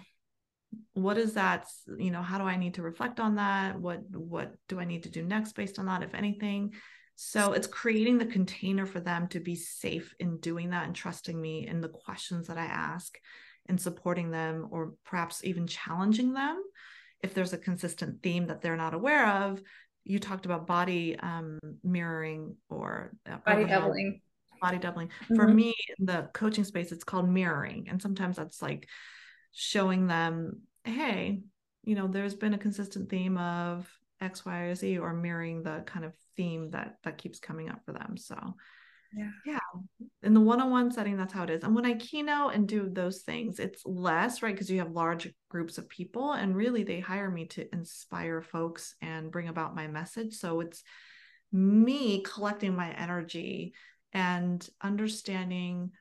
what 0.93 1.17
is 1.17 1.33
that? 1.33 1.67
You 1.97 2.11
know, 2.11 2.23
how 2.23 2.39
do 2.39 2.45
I 2.45 2.57
need 2.57 2.75
to 2.75 2.81
reflect 2.81 3.19
on 3.19 3.35
that? 3.35 3.79
What 3.79 4.01
what 4.09 4.55
do 4.67 4.79
I 4.79 4.85
need 4.85 5.03
to 5.03 5.09
do 5.09 5.23
next 5.23 5.53
based 5.53 5.77
on 5.77 5.85
that, 5.85 6.03
if 6.03 6.15
anything? 6.15 6.73
So 7.15 7.53
it's 7.53 7.67
creating 7.67 8.17
the 8.17 8.25
container 8.25 8.87
for 8.87 8.99
them 8.99 9.27
to 9.29 9.39
be 9.39 9.55
safe 9.55 10.15
in 10.19 10.39
doing 10.39 10.71
that 10.71 10.87
and 10.87 10.95
trusting 10.95 11.39
me 11.39 11.67
in 11.67 11.79
the 11.79 11.89
questions 11.89 12.47
that 12.47 12.57
I 12.57 12.65
ask 12.65 13.15
and 13.67 13.79
supporting 13.79 14.31
them 14.31 14.67
or 14.71 14.93
perhaps 15.05 15.43
even 15.43 15.67
challenging 15.67 16.33
them 16.33 16.59
if 17.23 17.33
there's 17.33 17.53
a 17.53 17.57
consistent 17.57 18.21
theme 18.21 18.47
that 18.47 18.61
they're 18.61 18.77
not 18.77 18.93
aware 18.93 19.27
of 19.27 19.61
you 20.05 20.19
talked 20.19 20.45
about 20.45 20.67
body 20.67 21.17
um, 21.19 21.59
mirroring 21.83 22.55
or 22.69 23.13
uh, 23.29 23.37
body 23.45 23.65
doubling. 23.65 24.21
body 24.61 24.77
doubling. 24.77 25.07
Mm-hmm. 25.07 25.35
for 25.35 25.47
me 25.47 25.73
in 25.97 26.05
the 26.05 26.29
coaching 26.33 26.63
space 26.63 26.91
it's 26.91 27.03
called 27.03 27.29
mirroring 27.29 27.87
and 27.89 28.01
sometimes 28.01 28.37
that's 28.37 28.61
like 28.61 28.87
showing 29.53 30.07
them 30.07 30.61
hey 30.83 31.41
you 31.83 31.95
know 31.95 32.07
there's 32.07 32.35
been 32.35 32.53
a 32.53 32.57
consistent 32.57 33.09
theme 33.09 33.37
of 33.37 33.89
x 34.21 34.45
y 34.45 34.59
or 34.59 34.75
z 34.75 34.97
or 34.97 35.13
mirroring 35.13 35.63
the 35.63 35.83
kind 35.85 36.05
of 36.05 36.13
theme 36.35 36.69
that 36.71 36.97
that 37.03 37.17
keeps 37.17 37.39
coming 37.39 37.69
up 37.69 37.81
for 37.85 37.93
them 37.93 38.17
so 38.17 38.55
yeah. 39.15 39.29
Yeah. 39.45 39.59
In 40.23 40.33
the 40.33 40.41
one-on-one 40.41 40.91
setting 40.91 41.17
that's 41.17 41.33
how 41.33 41.43
it 41.43 41.49
is. 41.49 41.63
And 41.63 41.75
when 41.75 41.85
i 41.85 41.93
keynote 41.93 42.53
and 42.53 42.67
do 42.67 42.89
those 42.89 43.21
things 43.21 43.59
it's 43.59 43.85
less 43.85 44.41
right 44.41 44.53
because 44.53 44.69
you 44.69 44.79
have 44.79 44.91
large 44.91 45.31
groups 45.49 45.77
of 45.77 45.89
people 45.89 46.33
and 46.33 46.55
really 46.55 46.83
they 46.83 46.99
hire 46.99 47.29
me 47.29 47.45
to 47.47 47.67
inspire 47.73 48.41
folks 48.41 48.95
and 49.01 49.31
bring 49.31 49.47
about 49.47 49.75
my 49.75 49.87
message. 49.87 50.33
So 50.35 50.61
it's 50.61 50.83
me 51.51 52.21
collecting 52.21 52.75
my 52.75 52.91
energy 52.91 53.73
and 54.11 54.67
understanding 54.81 55.91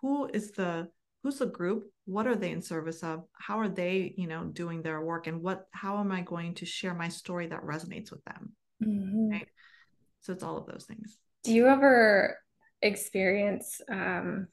who 0.00 0.28
is 0.32 0.52
the 0.52 0.88
who's 1.22 1.38
the 1.38 1.46
group 1.46 1.90
what 2.04 2.26
are 2.26 2.34
they 2.34 2.50
in 2.50 2.62
service 2.62 3.02
of 3.02 3.24
how 3.32 3.58
are 3.58 3.68
they 3.68 4.14
you 4.16 4.26
know 4.26 4.44
doing 4.44 4.82
their 4.82 5.00
work 5.00 5.26
and 5.26 5.42
what 5.42 5.66
how 5.70 5.98
am 5.98 6.12
i 6.12 6.20
going 6.20 6.54
to 6.54 6.66
share 6.66 6.94
my 6.94 7.08
story 7.08 7.46
that 7.46 7.62
resonates 7.62 8.10
with 8.10 8.24
them 8.24 8.52
mm-hmm. 8.82 9.30
right? 9.30 9.48
So 10.20 10.32
it's 10.32 10.42
all 10.42 10.56
of 10.56 10.66
those 10.66 10.84
things 10.84 11.18
do 11.44 11.52
you 11.52 11.68
ever 11.68 12.38
experience 12.80 13.80
um, 13.90 14.48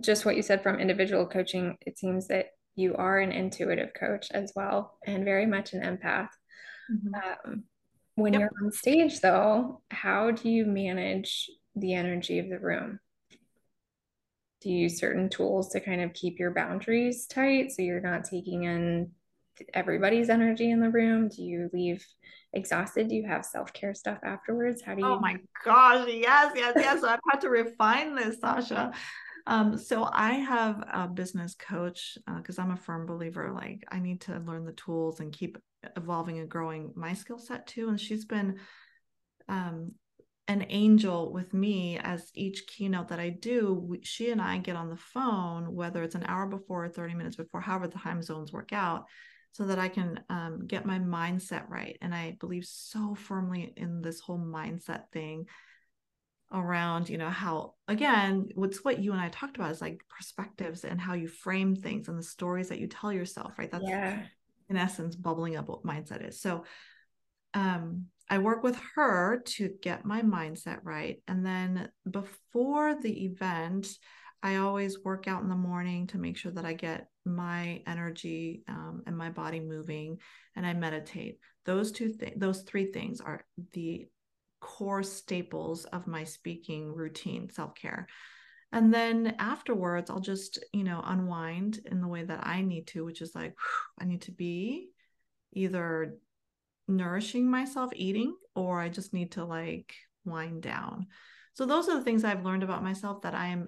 just 0.00 0.24
what 0.24 0.36
you 0.36 0.42
said 0.42 0.62
from 0.62 0.80
individual 0.80 1.26
coaching? 1.26 1.76
It 1.86 1.98
seems 1.98 2.28
that 2.28 2.46
you 2.76 2.94
are 2.94 3.18
an 3.18 3.32
intuitive 3.32 3.92
coach 3.94 4.30
as 4.30 4.52
well 4.54 4.98
and 5.06 5.24
very 5.24 5.46
much 5.46 5.72
an 5.72 5.82
empath. 5.82 6.28
Mm-hmm. 6.90 7.14
Um, 7.50 7.64
when 8.14 8.32
yep. 8.32 8.40
you're 8.40 8.64
on 8.64 8.72
stage, 8.72 9.20
though, 9.20 9.82
how 9.90 10.30
do 10.30 10.48
you 10.48 10.66
manage 10.66 11.50
the 11.76 11.94
energy 11.94 12.38
of 12.38 12.48
the 12.48 12.58
room? 12.58 12.98
do 14.60 14.70
you 14.70 14.78
use 14.82 14.98
certain 14.98 15.28
tools 15.28 15.68
to 15.70 15.80
kind 15.80 16.00
of 16.00 16.12
keep 16.12 16.38
your 16.38 16.50
boundaries 16.52 17.26
tight 17.26 17.70
so 17.70 17.82
you're 17.82 18.00
not 18.00 18.24
taking 18.24 18.64
in 18.64 19.10
everybody's 19.72 20.30
energy 20.30 20.70
in 20.70 20.80
the 20.80 20.90
room? 20.90 21.28
Do 21.28 21.42
you 21.42 21.70
leave 21.72 22.04
exhausted? 22.52 23.08
Do 23.08 23.14
you 23.14 23.26
have 23.26 23.44
self 23.44 23.72
care 23.72 23.94
stuff 23.94 24.18
afterwards? 24.22 24.82
How 24.82 24.94
do 24.94 25.02
you? 25.02 25.08
Oh 25.08 25.18
my 25.18 25.36
gosh, 25.64 26.06
yes, 26.08 26.52
yes, 26.54 26.72
yes. 26.76 27.00
so 27.00 27.08
I've 27.08 27.20
had 27.30 27.40
to 27.42 27.50
refine 27.50 28.14
this, 28.14 28.38
Sasha. 28.40 28.92
Um, 29.46 29.78
so 29.78 30.06
I 30.12 30.32
have 30.32 30.84
a 30.92 31.08
business 31.08 31.54
coach 31.54 32.18
because 32.36 32.58
uh, 32.58 32.62
I'm 32.62 32.70
a 32.70 32.76
firm 32.76 33.06
believer. 33.06 33.50
Like 33.50 33.82
I 33.90 33.98
need 33.98 34.20
to 34.22 34.38
learn 34.40 34.64
the 34.64 34.72
tools 34.72 35.20
and 35.20 35.32
keep 35.32 35.56
evolving 35.96 36.38
and 36.38 36.48
growing 36.48 36.92
my 36.94 37.14
skill 37.14 37.38
set 37.38 37.66
too. 37.66 37.88
And 37.88 37.98
she's 37.98 38.26
been 38.26 38.58
um, 39.48 39.92
an 40.48 40.64
angel 40.70 41.30
with 41.32 41.52
me 41.52 41.98
as 41.98 42.30
each 42.34 42.66
keynote 42.66 43.08
that 43.08 43.20
I 43.20 43.28
do, 43.28 43.74
we, 43.74 44.00
she 44.02 44.30
and 44.30 44.40
I 44.40 44.58
get 44.58 44.76
on 44.76 44.88
the 44.88 44.96
phone, 44.96 45.74
whether 45.74 46.02
it's 46.02 46.14
an 46.14 46.24
hour 46.26 46.46
before 46.46 46.86
or 46.86 46.88
30 46.88 47.14
minutes 47.14 47.36
before, 47.36 47.60
however 47.60 47.86
the 47.86 47.98
time 47.98 48.22
zones 48.22 48.52
work 48.52 48.72
out, 48.72 49.04
so 49.52 49.64
that 49.64 49.78
I 49.78 49.88
can 49.88 50.20
um, 50.30 50.66
get 50.66 50.86
my 50.86 50.98
mindset 50.98 51.68
right. 51.68 51.96
And 52.00 52.14
I 52.14 52.36
believe 52.38 52.64
so 52.64 53.14
firmly 53.14 53.72
in 53.76 54.02
this 54.02 54.20
whole 54.20 54.38
mindset 54.38 55.10
thing 55.12 55.46
around, 56.52 57.08
you 57.08 57.18
know, 57.18 57.28
how, 57.28 57.74
again, 57.88 58.48
what's 58.54 58.84
what 58.84 59.00
you 59.00 59.12
and 59.12 59.20
I 59.20 59.28
talked 59.28 59.56
about 59.56 59.72
is 59.72 59.80
like 59.80 60.00
perspectives 60.08 60.84
and 60.84 61.00
how 61.00 61.14
you 61.14 61.28
frame 61.28 61.74
things 61.74 62.08
and 62.08 62.18
the 62.18 62.22
stories 62.22 62.68
that 62.68 62.78
you 62.78 62.86
tell 62.86 63.12
yourself, 63.12 63.58
right? 63.58 63.70
That's 63.70 63.84
yeah. 63.84 64.22
in 64.68 64.76
essence 64.76 65.16
bubbling 65.16 65.56
up 65.56 65.68
what 65.68 65.84
mindset 65.84 66.26
is. 66.26 66.40
So, 66.40 66.64
um, 67.54 68.06
I 68.30 68.38
work 68.38 68.62
with 68.62 68.78
her 68.94 69.42
to 69.44 69.70
get 69.80 70.04
my 70.04 70.22
mindset 70.22 70.80
right. 70.82 71.22
And 71.26 71.44
then 71.44 71.88
before 72.10 72.94
the 73.00 73.24
event, 73.24 73.88
I 74.42 74.56
always 74.56 75.02
work 75.02 75.26
out 75.26 75.42
in 75.42 75.48
the 75.48 75.56
morning 75.56 76.06
to 76.08 76.18
make 76.18 76.36
sure 76.36 76.52
that 76.52 76.64
I 76.64 76.74
get 76.74 77.08
my 77.28 77.82
energy 77.86 78.62
um, 78.68 79.02
and 79.06 79.16
my 79.16 79.30
body 79.30 79.60
moving 79.60 80.18
and 80.56 80.66
I 80.66 80.74
meditate. 80.74 81.38
Those 81.64 81.92
two 81.92 82.08
things, 82.10 82.34
those 82.36 82.62
three 82.62 82.92
things 82.92 83.20
are 83.20 83.44
the 83.72 84.08
core 84.60 85.02
staples 85.02 85.84
of 85.86 86.06
my 86.06 86.24
speaking 86.24 86.94
routine, 86.94 87.50
self 87.50 87.74
care. 87.74 88.06
And 88.72 88.92
then 88.92 89.36
afterwards, 89.38 90.10
I'll 90.10 90.20
just, 90.20 90.58
you 90.72 90.84
know, 90.84 91.00
unwind 91.04 91.80
in 91.86 92.00
the 92.00 92.08
way 92.08 92.24
that 92.24 92.46
I 92.46 92.60
need 92.60 92.86
to, 92.88 93.04
which 93.04 93.22
is 93.22 93.34
like, 93.34 93.52
whew, 93.52 94.02
I 94.02 94.04
need 94.04 94.22
to 94.22 94.32
be 94.32 94.90
either 95.52 96.16
nourishing 96.86 97.50
myself 97.50 97.90
eating 97.94 98.34
or 98.54 98.80
I 98.80 98.88
just 98.88 99.14
need 99.14 99.32
to 99.32 99.44
like 99.44 99.94
wind 100.24 100.62
down. 100.62 101.06
So 101.54 101.66
those 101.66 101.88
are 101.88 101.98
the 101.98 102.04
things 102.04 102.24
I've 102.24 102.44
learned 102.44 102.62
about 102.62 102.84
myself 102.84 103.22
that 103.22 103.34
I 103.34 103.48
am 103.48 103.66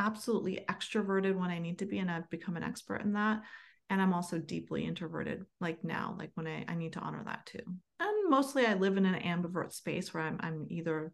absolutely 0.00 0.64
extroverted 0.68 1.36
when 1.38 1.50
I 1.50 1.58
need 1.58 1.78
to 1.78 1.86
be 1.86 1.98
and 1.98 2.10
I've 2.10 2.28
become 2.30 2.56
an 2.56 2.64
expert 2.64 3.02
in 3.02 3.12
that 3.12 3.42
and 3.88 4.02
I'm 4.02 4.12
also 4.12 4.38
deeply 4.38 4.84
introverted 4.84 5.44
like 5.60 5.84
now 5.84 6.16
like 6.18 6.30
when 6.34 6.46
I 6.48 6.64
I 6.66 6.74
need 6.74 6.94
to 6.94 7.00
honor 7.00 7.22
that 7.24 7.46
too. 7.46 7.62
And 8.00 8.30
mostly 8.30 8.66
I 8.66 8.74
live 8.74 8.96
in 8.96 9.06
an 9.06 9.22
ambivert 9.22 9.72
space 9.72 10.12
where 10.12 10.24
I'm 10.24 10.38
I'm 10.40 10.66
either 10.68 11.12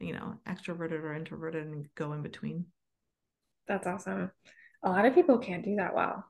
you 0.00 0.12
know 0.12 0.38
extroverted 0.48 1.02
or 1.02 1.14
introverted 1.14 1.66
and 1.66 1.86
go 1.94 2.12
in 2.14 2.22
between. 2.22 2.66
That's 3.68 3.86
awesome. 3.86 4.30
A 4.82 4.90
lot 4.90 5.04
of 5.04 5.14
people 5.14 5.38
can't 5.38 5.64
do 5.64 5.76
that 5.76 5.94
well 5.94 6.24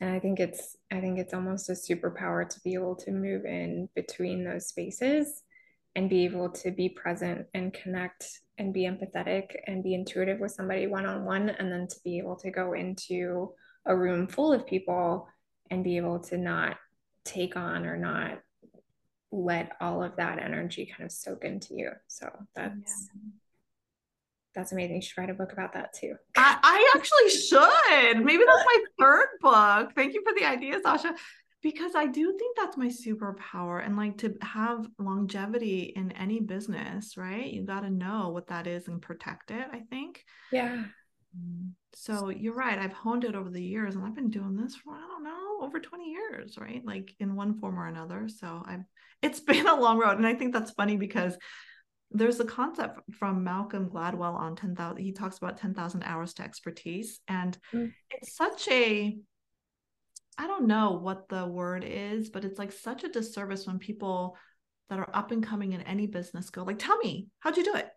and 0.00 0.10
i 0.10 0.18
think 0.18 0.40
it's 0.40 0.76
i 0.92 1.00
think 1.00 1.18
it's 1.18 1.34
almost 1.34 1.68
a 1.68 1.72
superpower 1.72 2.48
to 2.48 2.60
be 2.60 2.74
able 2.74 2.94
to 2.94 3.10
move 3.10 3.44
in 3.44 3.88
between 3.94 4.44
those 4.44 4.68
spaces 4.68 5.42
and 5.94 6.10
be 6.10 6.24
able 6.24 6.50
to 6.50 6.70
be 6.70 6.88
present 6.88 7.46
and 7.54 7.72
connect 7.72 8.40
and 8.58 8.72
be 8.72 8.82
empathetic 8.82 9.56
and 9.66 9.82
be 9.82 9.94
intuitive 9.94 10.40
with 10.40 10.52
somebody 10.52 10.86
one 10.86 11.06
on 11.06 11.24
one 11.24 11.48
and 11.48 11.72
then 11.72 11.86
to 11.86 11.96
be 12.04 12.18
able 12.18 12.36
to 12.36 12.50
go 12.50 12.72
into 12.72 13.52
a 13.86 13.96
room 13.96 14.26
full 14.26 14.52
of 14.52 14.66
people 14.66 15.28
and 15.70 15.84
be 15.84 15.96
able 15.96 16.18
to 16.18 16.36
not 16.36 16.76
take 17.24 17.56
on 17.56 17.86
or 17.86 17.96
not 17.96 18.38
let 19.30 19.72
all 19.80 20.02
of 20.02 20.16
that 20.16 20.38
energy 20.38 20.86
kind 20.86 21.04
of 21.04 21.12
soak 21.12 21.44
into 21.44 21.74
you 21.74 21.90
so 22.06 22.30
that's 22.54 23.08
yeah 23.14 23.20
that's 24.58 24.72
amazing. 24.72 24.96
You 24.96 25.02
should 25.02 25.18
write 25.18 25.30
a 25.30 25.34
book 25.34 25.52
about 25.52 25.74
that 25.74 25.92
too. 25.92 26.14
I, 26.36 26.58
I 26.60 26.92
actually 26.96 27.30
should. 27.30 28.24
Maybe 28.24 28.42
that's 28.44 28.64
my 28.64 28.84
third 28.98 29.26
book. 29.40 29.92
Thank 29.94 30.14
you 30.14 30.22
for 30.24 30.32
the 30.36 30.44
idea, 30.44 30.80
Sasha. 30.82 31.14
Because 31.62 31.94
I 31.96 32.06
do 32.06 32.36
think 32.38 32.56
that's 32.56 32.76
my 32.76 32.86
superpower. 32.86 33.84
And 33.84 33.96
like 33.96 34.18
to 34.18 34.36
have 34.42 34.88
longevity 34.98 35.92
in 35.96 36.12
any 36.12 36.40
business, 36.40 37.16
right? 37.16 37.52
You 37.52 37.64
got 37.64 37.80
to 37.80 37.90
know 37.90 38.28
what 38.28 38.46
that 38.48 38.66
is 38.66 38.86
and 38.86 39.02
protect 39.02 39.50
it, 39.50 39.66
I 39.72 39.80
think. 39.90 40.22
Yeah. 40.52 40.84
Mm. 41.36 41.70
So 41.94 42.28
you're 42.28 42.54
right. 42.54 42.78
I've 42.78 42.92
honed 42.92 43.24
it 43.24 43.34
over 43.34 43.50
the 43.50 43.62
years 43.62 43.96
and 43.96 44.04
I've 44.04 44.14
been 44.14 44.30
doing 44.30 44.56
this 44.56 44.76
for, 44.76 44.94
I 44.94 45.00
don't 45.00 45.24
know, 45.24 45.58
over 45.62 45.80
20 45.80 46.10
years, 46.10 46.56
right? 46.58 46.82
Like 46.84 47.12
in 47.18 47.34
one 47.34 47.58
form 47.58 47.78
or 47.78 47.86
another. 47.86 48.28
So 48.28 48.62
I've, 48.64 48.84
it's 49.22 49.40
been 49.40 49.66
a 49.66 49.74
long 49.74 49.98
road. 49.98 50.18
And 50.18 50.26
I 50.26 50.34
think 50.34 50.52
that's 50.52 50.70
funny 50.70 50.96
because 50.96 51.36
there's 52.10 52.40
a 52.40 52.44
concept 52.44 53.00
from 53.18 53.44
Malcolm 53.44 53.90
Gladwell 53.90 54.34
on 54.34 54.56
10,000. 54.56 55.02
He 55.02 55.12
talks 55.12 55.38
about 55.38 55.58
10,000 55.58 56.02
hours 56.04 56.34
to 56.34 56.42
expertise. 56.42 57.20
And 57.28 57.58
mm. 57.74 57.92
it's 58.10 58.36
such 58.36 58.68
a, 58.68 59.18
I 60.38 60.46
don't 60.46 60.66
know 60.66 60.92
what 60.92 61.28
the 61.28 61.46
word 61.46 61.84
is, 61.86 62.30
but 62.30 62.44
it's 62.44 62.58
like 62.58 62.72
such 62.72 63.04
a 63.04 63.08
disservice 63.08 63.66
when 63.66 63.78
people 63.78 64.36
that 64.88 64.98
are 64.98 65.10
up 65.12 65.32
and 65.32 65.44
coming 65.44 65.72
in 65.72 65.82
any 65.82 66.06
business 66.06 66.50
go, 66.50 66.62
like, 66.62 66.78
tell 66.78 66.96
me, 66.98 67.28
how'd 67.40 67.56
you 67.56 67.64
do 67.64 67.74
it? 67.74 67.88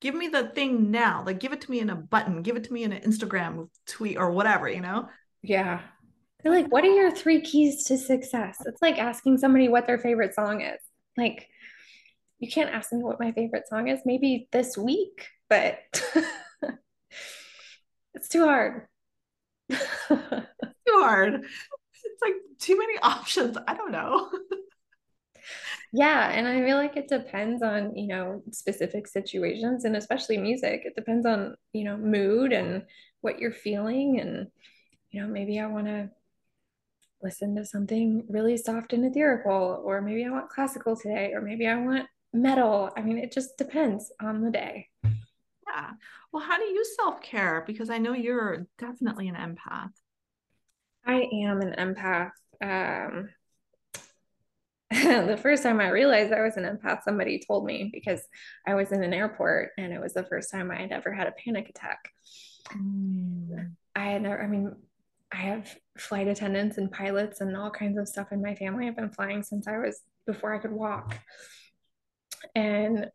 Give 0.00 0.14
me 0.14 0.28
the 0.28 0.48
thing 0.48 0.90
now. 0.90 1.22
Like, 1.24 1.40
give 1.40 1.52
it 1.52 1.62
to 1.62 1.70
me 1.70 1.80
in 1.80 1.88
a 1.88 1.96
button, 1.96 2.42
give 2.42 2.56
it 2.56 2.64
to 2.64 2.72
me 2.72 2.82
in 2.82 2.92
an 2.92 3.02
Instagram 3.02 3.68
tweet 3.86 4.18
or 4.18 4.32
whatever, 4.32 4.68
you 4.68 4.80
know? 4.80 5.08
Yeah. 5.42 5.80
They're 6.42 6.52
like, 6.52 6.70
what 6.70 6.84
are 6.84 6.94
your 6.94 7.10
three 7.10 7.40
keys 7.40 7.84
to 7.84 7.96
success? 7.96 8.58
It's 8.66 8.82
like 8.82 8.98
asking 8.98 9.38
somebody 9.38 9.68
what 9.68 9.86
their 9.86 9.98
favorite 9.98 10.34
song 10.34 10.60
is. 10.60 10.80
Like, 11.16 11.48
you 12.38 12.50
can't 12.50 12.70
ask 12.70 12.92
me 12.92 13.02
what 13.02 13.18
my 13.18 13.32
favorite 13.32 13.66
song 13.68 13.88
is 13.88 14.00
maybe 14.04 14.48
this 14.52 14.76
week 14.76 15.28
but 15.48 15.78
it's 18.14 18.28
too 18.28 18.44
hard 18.44 18.86
too 20.86 20.98
hard 21.00 21.34
it's 21.34 22.22
like 22.22 22.34
too 22.58 22.78
many 22.78 22.98
options 23.02 23.56
i 23.66 23.74
don't 23.74 23.92
know 23.92 24.30
yeah 25.92 26.30
and 26.30 26.46
i 26.46 26.64
feel 26.64 26.76
like 26.76 26.96
it 26.96 27.08
depends 27.08 27.62
on 27.62 27.94
you 27.96 28.06
know 28.06 28.42
specific 28.50 29.06
situations 29.06 29.84
and 29.84 29.96
especially 29.96 30.38
music 30.38 30.82
it 30.84 30.94
depends 30.94 31.26
on 31.26 31.56
you 31.72 31.84
know 31.84 31.96
mood 31.96 32.52
and 32.52 32.82
what 33.20 33.38
you're 33.38 33.52
feeling 33.52 34.20
and 34.20 34.46
you 35.10 35.20
know 35.20 35.28
maybe 35.28 35.58
i 35.58 35.66
want 35.66 35.86
to 35.86 36.08
listen 37.22 37.56
to 37.56 37.64
something 37.64 38.24
really 38.28 38.56
soft 38.56 38.92
and 38.92 39.04
ethereal 39.04 39.82
or 39.84 40.00
maybe 40.00 40.24
i 40.24 40.30
want 40.30 40.50
classical 40.50 40.94
today 40.94 41.32
or 41.34 41.40
maybe 41.40 41.66
i 41.66 41.76
want 41.76 42.06
metal. 42.36 42.90
I 42.96 43.02
mean, 43.02 43.18
it 43.18 43.32
just 43.32 43.56
depends 43.56 44.12
on 44.20 44.42
the 44.42 44.50
day. 44.50 44.88
Yeah. 45.02 45.90
Well, 46.32 46.42
how 46.42 46.58
do 46.58 46.64
you 46.64 46.84
self 46.96 47.20
care? 47.22 47.64
Because 47.66 47.90
I 47.90 47.98
know 47.98 48.12
you're 48.12 48.66
definitely 48.78 49.28
an 49.28 49.34
empath. 49.34 49.92
I 51.06 51.28
am 51.44 51.60
an 51.62 51.74
empath. 51.78 52.32
Um, 52.62 53.28
the 54.90 55.38
first 55.40 55.62
time 55.62 55.80
I 55.80 55.88
realized 55.88 56.32
I 56.32 56.42
was 56.42 56.56
an 56.56 56.64
empath, 56.64 57.02
somebody 57.02 57.42
told 57.46 57.64
me 57.64 57.90
because 57.92 58.22
I 58.66 58.74
was 58.74 58.92
in 58.92 59.02
an 59.02 59.12
airport 59.12 59.70
and 59.78 59.92
it 59.92 60.00
was 60.00 60.14
the 60.14 60.24
first 60.24 60.50
time 60.50 60.70
I 60.70 60.76
had 60.76 60.92
ever 60.92 61.12
had 61.12 61.26
a 61.26 61.34
panic 61.44 61.68
attack. 61.68 61.98
I 63.94 64.04
had 64.04 64.22
never, 64.22 64.42
I 64.42 64.46
mean, 64.46 64.74
I 65.32 65.36
have 65.36 65.74
flight 65.98 66.28
attendants 66.28 66.78
and 66.78 66.90
pilots 66.90 67.40
and 67.40 67.56
all 67.56 67.70
kinds 67.70 67.98
of 67.98 68.08
stuff 68.08 68.32
in 68.32 68.42
my 68.42 68.54
family. 68.54 68.86
I've 68.86 68.96
been 68.96 69.10
flying 69.10 69.42
since 69.42 69.66
I 69.66 69.78
was 69.78 70.00
before 70.26 70.54
I 70.54 70.58
could 70.58 70.72
walk 70.72 71.16
and 72.54 73.10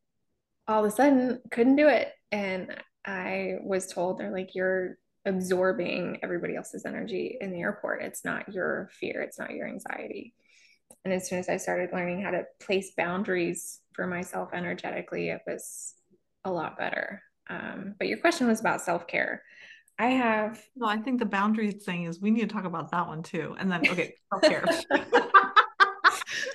all 0.68 0.84
of 0.86 0.92
a 0.92 0.96
sudden 0.96 1.40
couldn't 1.52 1.76
do 1.76 1.88
it 1.88 2.12
and 2.32 2.76
i 3.06 3.56
was 3.64 3.88
told 3.88 4.18
they're 4.18 4.32
like 4.32 4.56
you're 4.56 4.98
absorbing 5.26 6.20
everybody 6.24 6.56
else's 6.56 6.86
energy 6.86 7.38
in 7.40 7.52
the 7.52 7.60
airport. 7.60 8.02
It's 8.02 8.26
not 8.26 8.54
your 8.54 8.90
fear. 9.00 9.22
It's 9.22 9.38
not 9.38 9.52
your 9.52 9.68
anxiety. 9.68 10.34
And 11.06 11.14
as 11.14 11.28
soon 11.28 11.40
as 11.40 11.50
i 11.50 11.58
started 11.58 11.90
learning 11.94 12.22
how 12.22 12.32
to 12.32 12.44
place 12.60 12.92
boundaries 12.96 13.80
for 13.94 14.06
myself 14.08 14.50
energetically 14.54 15.30
it 15.30 15.42
was 15.48 15.96
a 16.44 16.52
lot 16.52 16.78
better. 16.78 17.22
Um, 17.50 17.96
but 17.98 18.08
your 18.08 18.18
question 18.18 18.48
was 18.48 18.60
about 18.60 18.82
self-care. 18.82 19.44
I 20.00 20.08
have 20.08 20.62
no 20.76 20.88
i 20.88 20.98
think 20.98 21.20
the 21.20 21.26
boundaries 21.26 21.84
thing 21.84 22.06
is 22.06 22.20
we 22.20 22.32
need 22.32 22.50
to 22.50 22.54
talk 22.54 22.66
about 22.66 22.92
that 22.92 23.08
one 23.08 23.24
too. 23.24 23.56
And 23.60 23.72
then 23.72 23.82
okay 23.88 24.16
self-care. 24.34 24.66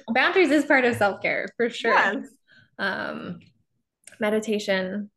Boundaries 0.09 0.51
is 0.51 0.65
part 0.65 0.85
of 0.85 0.97
self-care 0.97 1.49
for 1.57 1.69
sure. 1.69 1.93
Yes. 1.93 2.27
Um, 2.79 3.41
meditation 4.21 5.11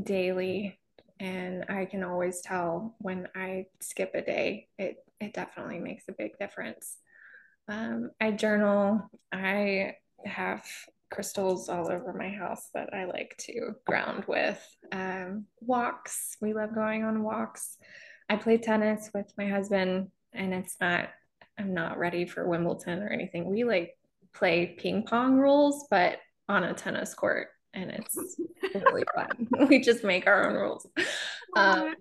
daily 0.00 0.79
and 1.20 1.66
I 1.68 1.84
can 1.84 2.02
always 2.02 2.40
tell 2.40 2.96
when 2.98 3.28
I 3.36 3.66
skip 3.80 4.12
a 4.14 4.22
day, 4.22 4.68
it 4.78 4.96
it 5.20 5.34
definitely 5.34 5.78
makes 5.78 6.08
a 6.08 6.12
big 6.12 6.38
difference. 6.38 6.96
Um, 7.68 8.10
I 8.20 8.32
journal. 8.32 9.10
I 9.30 9.96
have 10.24 10.64
crystals 11.10 11.68
all 11.68 11.90
over 11.90 12.12
my 12.12 12.30
house 12.30 12.70
that 12.72 12.94
I 12.94 13.04
like 13.04 13.36
to 13.40 13.74
ground 13.86 14.24
with. 14.26 14.60
Um, 14.92 15.46
walks, 15.60 16.36
we 16.40 16.54
love 16.54 16.74
going 16.74 17.04
on 17.04 17.22
walks. 17.22 17.76
I 18.28 18.36
play 18.36 18.58
tennis 18.58 19.10
with 19.12 19.30
my 19.36 19.48
husband, 19.48 20.08
and 20.32 20.54
it's 20.54 20.76
not, 20.80 21.10
I'm 21.58 21.74
not 21.74 21.98
ready 21.98 22.26
for 22.26 22.48
Wimbledon 22.48 23.02
or 23.02 23.08
anything. 23.08 23.44
We 23.44 23.64
like 23.64 23.96
play 24.32 24.74
ping 24.78 25.02
pong 25.02 25.36
rules, 25.36 25.86
but 25.90 26.18
on 26.48 26.64
a 26.64 26.74
tennis 26.74 27.12
court, 27.14 27.48
and 27.74 27.90
it's 27.90 28.16
really 28.74 29.04
fun. 29.14 29.48
We 29.68 29.80
just 29.80 30.04
make 30.04 30.26
our 30.26 30.48
own 30.48 30.54
rules. 30.54 30.86
Um, 31.56 31.94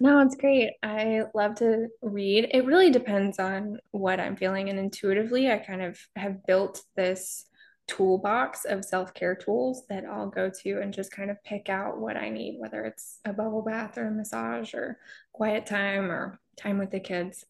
no, 0.00 0.20
it's 0.20 0.34
great. 0.34 0.72
I 0.82 1.22
love 1.32 1.54
to 1.56 1.88
read. 2.02 2.48
It 2.50 2.66
really 2.66 2.90
depends 2.90 3.38
on 3.38 3.78
what 3.92 4.18
I'm 4.18 4.36
feeling. 4.36 4.68
And 4.68 4.78
intuitively, 4.78 5.50
I 5.50 5.58
kind 5.58 5.82
of 5.82 5.98
have 6.16 6.44
built 6.44 6.82
this 6.96 7.44
toolbox 7.86 8.64
of 8.64 8.84
self 8.84 9.14
care 9.14 9.34
tools 9.34 9.84
that 9.88 10.04
I'll 10.04 10.28
go 10.28 10.50
to 10.62 10.80
and 10.80 10.92
just 10.92 11.12
kind 11.12 11.30
of 11.30 11.42
pick 11.44 11.68
out 11.68 11.98
what 11.98 12.16
I 12.16 12.30
need, 12.30 12.56
whether 12.58 12.84
it's 12.84 13.18
a 13.24 13.32
bubble 13.32 13.62
bath 13.62 13.96
or 13.98 14.08
a 14.08 14.10
massage 14.10 14.74
or 14.74 14.98
quiet 15.32 15.66
time 15.66 16.10
or 16.10 16.40
time 16.56 16.78
with 16.78 16.90
the 16.90 17.00
kids. 17.00 17.44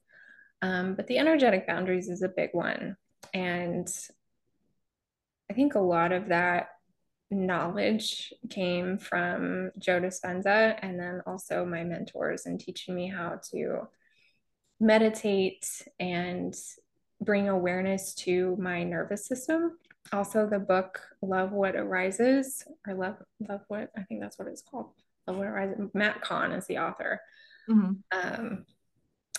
Um, 0.61 0.95
but 0.95 1.07
the 1.07 1.18
energetic 1.18 1.66
boundaries 1.66 2.09
is 2.09 2.22
a 2.22 2.28
big 2.28 2.51
one. 2.53 2.97
And 3.32 3.88
I 5.51 5.55
think 5.55 5.74
a 5.74 5.80
lot 5.80 6.12
of 6.12 6.28
that 6.28 6.68
knowledge 7.33 8.33
came 8.51 8.99
from 8.99 9.70
Joe 9.78 10.01
Dispenza 10.01 10.78
and 10.83 10.99
then 10.99 11.22
also 11.26 11.64
my 11.64 11.83
mentors 11.83 12.47
and 12.47 12.61
teaching 12.61 12.95
me 12.95 13.09
how 13.09 13.41
to 13.51 13.89
meditate 14.78 15.66
and 15.99 16.55
bring 17.20 17.49
awareness 17.49 18.14
to 18.14 18.57
my 18.57 18.85
nervous 18.85 19.26
system. 19.26 19.78
Also, 20.12 20.49
the 20.49 20.59
book 20.59 21.01
Love 21.22 21.53
What 21.53 21.76
Arises, 21.76 22.64
or 22.87 22.95
Love 22.95 23.16
Love 23.49 23.61
What 23.68 23.91
I 23.97 24.03
think 24.03 24.20
that's 24.20 24.39
what 24.39 24.49
it's 24.49 24.62
called. 24.62 24.91
Love 25.26 25.39
What 25.39 25.47
Arises. 25.47 25.91
Matt 25.95 26.20
Kahn 26.20 26.53
is 26.53 26.66
the 26.66 26.78
author. 26.78 27.20
Mm-hmm. 27.70 27.93
Um, 28.11 28.66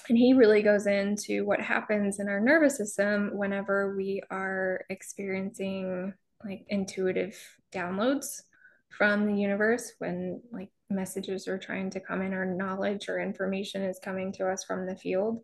and 0.09 0.17
he 0.17 0.33
really 0.33 0.61
goes 0.61 0.87
into 0.87 1.45
what 1.45 1.61
happens 1.61 2.19
in 2.19 2.27
our 2.27 2.39
nervous 2.39 2.77
system 2.77 3.31
whenever 3.33 3.95
we 3.95 4.21
are 4.29 4.85
experiencing 4.89 6.13
like 6.45 6.65
intuitive 6.69 7.37
downloads 7.71 8.41
from 8.89 9.25
the 9.25 9.39
universe 9.39 9.93
when 9.97 10.41
like 10.51 10.69
messages 10.89 11.47
are 11.47 11.57
trying 11.57 11.89
to 11.89 11.99
come 11.99 12.21
in 12.21 12.33
or 12.33 12.45
knowledge 12.45 13.09
or 13.09 13.19
information 13.19 13.81
is 13.81 13.99
coming 14.03 14.31
to 14.33 14.47
us 14.47 14.63
from 14.63 14.85
the 14.85 14.95
field. 14.95 15.43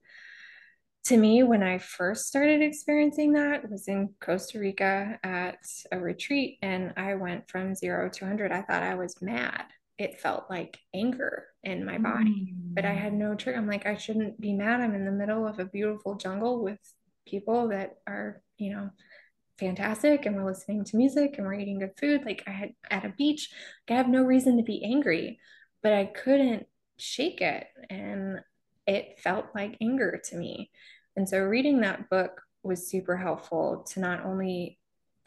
To 1.06 1.18
me 1.18 1.44
when 1.44 1.64
i 1.64 1.78
first 1.78 2.28
started 2.28 2.62
experiencing 2.62 3.34
that 3.34 3.68
was 3.70 3.88
in 3.88 4.14
costa 4.20 4.60
rica 4.60 5.18
at 5.24 5.58
a 5.92 5.98
retreat 5.98 6.60
and 6.62 6.94
i 6.98 7.16
went 7.16 7.50
from 7.50 7.74
0 7.74 8.10
to 8.10 8.26
100 8.26 8.52
i 8.52 8.62
thought 8.62 8.84
i 8.84 8.96
was 8.96 9.22
mad. 9.22 9.64
It 9.98 10.20
felt 10.20 10.46
like 10.50 10.78
anger 10.94 11.48
in 11.64 11.86
my 11.86 11.98
body 11.98 12.54
but 12.74 12.86
i 12.86 12.94
had 12.94 13.14
no 13.14 13.34
trigger. 13.34 13.58
I'm 13.58 13.68
like 13.68 13.86
i 13.88 13.96
shouldn't 13.96 14.40
be 14.40 14.54
mad. 14.54 14.82
I'm 14.82 14.94
in 14.94 15.06
the 15.06 15.12
middle 15.12 15.48
of 15.48 15.58
a 15.58 15.66
beautiful 15.66 16.16
jungle 16.16 16.62
with 16.62 16.80
people 17.26 17.70
that 17.70 17.96
are 18.06 18.42
you 18.58 18.74
know 18.74 18.90
fantastic 19.60 20.26
and 20.26 20.36
we're 20.36 20.50
listening 20.50 20.84
to 20.86 20.98
music 20.98 21.36
and 21.38 21.46
we're 21.46 21.54
eating 21.54 21.80
good 21.80 21.98
food. 22.00 22.24
Like 22.26 22.44
i 22.48 22.52
had 22.52 22.74
at 22.90 23.06
a 23.06 23.10
beach 23.10 23.50
i 23.90 23.94
have 23.94 24.08
no 24.08 24.24
reason 24.24 24.58
to 24.58 24.64
be 24.64 24.84
angry 24.84 25.40
but 25.84 25.94
i 25.94 26.06
couldn't 26.06 26.66
shake 26.98 27.42
it 27.42 27.68
and 27.90 28.40
it 28.90 29.20
felt 29.20 29.46
like 29.54 29.78
anger 29.82 30.20
to 30.26 30.36
me. 30.36 30.72
And 31.16 31.30
so 31.30 31.40
reading 31.40 31.82
that 31.82 32.10
book 32.10 32.42
was 32.64 32.90
super 32.90 33.16
helpful 33.16 33.86
to 33.92 34.00
not 34.00 34.26
only 34.26 34.80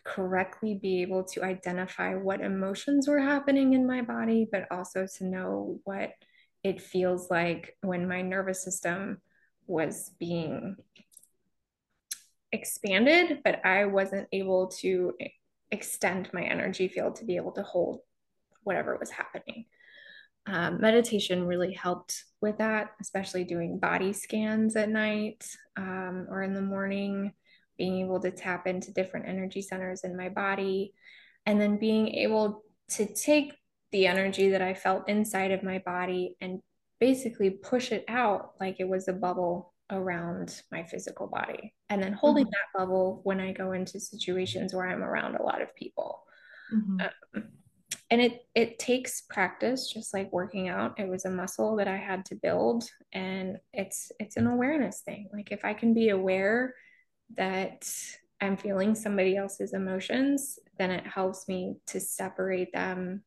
correctly 0.05 0.78
be 0.83 1.03
able 1.03 1.22
to 1.22 1.45
identify 1.45 2.14
what 2.14 2.41
emotions 2.41 3.07
were 3.07 3.20
happening 3.20 3.74
in 3.74 3.87
my 3.87 4.03
body 4.03 4.49
but 4.51 4.66
also 4.72 5.07
to 5.16 5.24
know 5.24 5.78
what 5.85 6.11
it 6.64 6.80
feels 6.80 7.30
like 7.30 7.76
when 7.83 8.09
my 8.09 8.20
nervous 8.20 8.64
system 8.64 9.20
was 9.68 10.11
being 10.18 10.74
expanded, 12.53 13.40
but 13.44 13.64
I 13.64 13.86
wasn't 13.86 14.28
able 14.32 14.68
to 14.80 15.14
extend 15.70 16.28
my 16.32 16.42
energy 16.42 16.88
field 16.88 17.16
to 17.16 17.24
be 17.24 17.36
able 17.36 17.53
to 17.53 17.62
hold 17.62 18.00
whatever 18.62 18.96
was 18.98 19.11
happening. 19.11 19.64
Um, 20.46 20.80
meditation 20.80 21.46
really 21.46 21.72
helped 21.72 22.24
with 22.40 22.59
that, 22.59 22.90
especially 23.00 23.44
doing 23.44 23.78
body 23.78 24.12
scans 24.12 24.76
at 24.76 24.88
night 24.88 25.46
um, 25.76 26.26
or 26.28 26.42
in 26.42 26.53
the 26.53 26.61
morning, 26.61 27.32
being 27.78 28.00
able 28.00 28.20
to 28.20 28.30
tap 28.30 28.66
into 28.66 28.92
different 28.92 29.28
energy 29.28 29.62
centers 29.62 30.05
in 30.05 30.16
my 30.16 30.28
body, 30.28 30.94
and 31.46 31.61
then 31.61 31.78
being 31.78 32.09
able 32.09 32.64
to 32.90 33.07
take 33.07 33.55
the 33.92 34.07
energy 34.07 34.50
that 34.50 34.62
I 34.62 34.74
felt 34.74 35.09
inside 35.09 35.53
of 35.53 35.62
my 35.62 35.78
body 35.78 36.36
and 36.40 36.61
basically 36.98 37.50
push 37.50 37.92
it 37.92 38.05
out 38.09 38.53
like 38.61 38.76
it 38.78 38.88
was 38.88 39.09
a 39.09 39.12
bubble 39.12 39.72
around 39.93 40.62
my 40.72 40.82
physical 40.82 41.28
body 41.28 41.72
and 41.88 42.03
then 42.03 42.12
holding 42.12 42.45
mm-hmm. 42.45 42.51
that 42.51 42.78
bubble 42.78 43.20
when 43.22 43.40
I 43.40 43.53
go 43.53 43.72
into 43.72 44.01
situations 44.01 44.74
where 44.74 44.86
I'm 44.86 45.05
around 45.05 45.36
a 45.36 45.43
lot 45.43 45.62
of 45.62 45.74
people. 45.76 46.22
Mm-hmm. 46.74 47.01
Um, 47.36 47.45
and 48.12 48.20
it 48.20 48.47
it 48.55 48.78
takes 48.78 49.22
practice 49.22 49.90
just 49.90 50.12
like 50.12 50.30
working 50.32 50.68
out 50.68 50.99
it 51.01 51.09
was 51.09 51.24
a 51.24 51.30
muscle 51.30 51.76
that 51.76 51.88
i 51.88 51.97
had 51.97 52.24
to 52.26 52.34
build 52.34 52.84
and 53.12 53.57
it's 53.72 54.12
it's 54.20 54.36
an 54.36 54.47
awareness 54.47 55.01
thing 55.01 55.28
like 55.32 55.51
if 55.51 55.64
i 55.64 55.72
can 55.72 55.95
be 55.95 56.11
aware 56.11 56.74
that 57.36 57.90
i'm 58.40 58.57
feeling 58.57 58.95
somebody 58.95 59.36
else's 59.36 59.72
emotions 59.72 60.59
then 60.78 60.90
it 60.90 61.07
helps 61.07 61.49
me 61.49 61.76
to 61.86 61.99
separate 61.99 62.72
them 62.72 63.22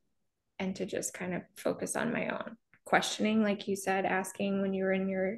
and 0.59 0.75
to 0.75 0.85
just 0.85 1.13
kind 1.13 1.33
of 1.33 1.41
focus 1.57 1.95
on 1.95 2.13
my 2.13 2.29
own 2.29 2.55
questioning 2.85 3.41
like 3.41 3.67
you 3.67 3.75
said 3.75 4.05
asking 4.05 4.61
when 4.61 4.73
you 4.73 4.83
were 4.83 4.93
in 4.93 5.09
your 5.09 5.37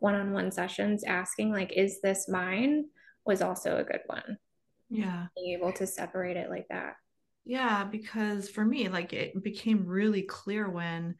one-on-one 0.00 0.50
sessions 0.50 1.04
asking 1.04 1.52
like 1.52 1.72
is 1.72 2.00
this 2.00 2.28
mine 2.28 2.84
was 3.24 3.42
also 3.42 3.76
a 3.76 3.84
good 3.84 4.00
one 4.06 4.36
yeah 4.90 5.26
being 5.36 5.58
able 5.58 5.72
to 5.72 5.86
separate 5.86 6.36
it 6.36 6.50
like 6.50 6.66
that 6.68 6.94
yeah 7.44 7.84
because 7.84 8.48
for 8.48 8.64
me 8.64 8.88
like 8.88 9.12
it 9.12 9.42
became 9.42 9.86
really 9.86 10.22
clear 10.22 10.68
when 10.68 11.14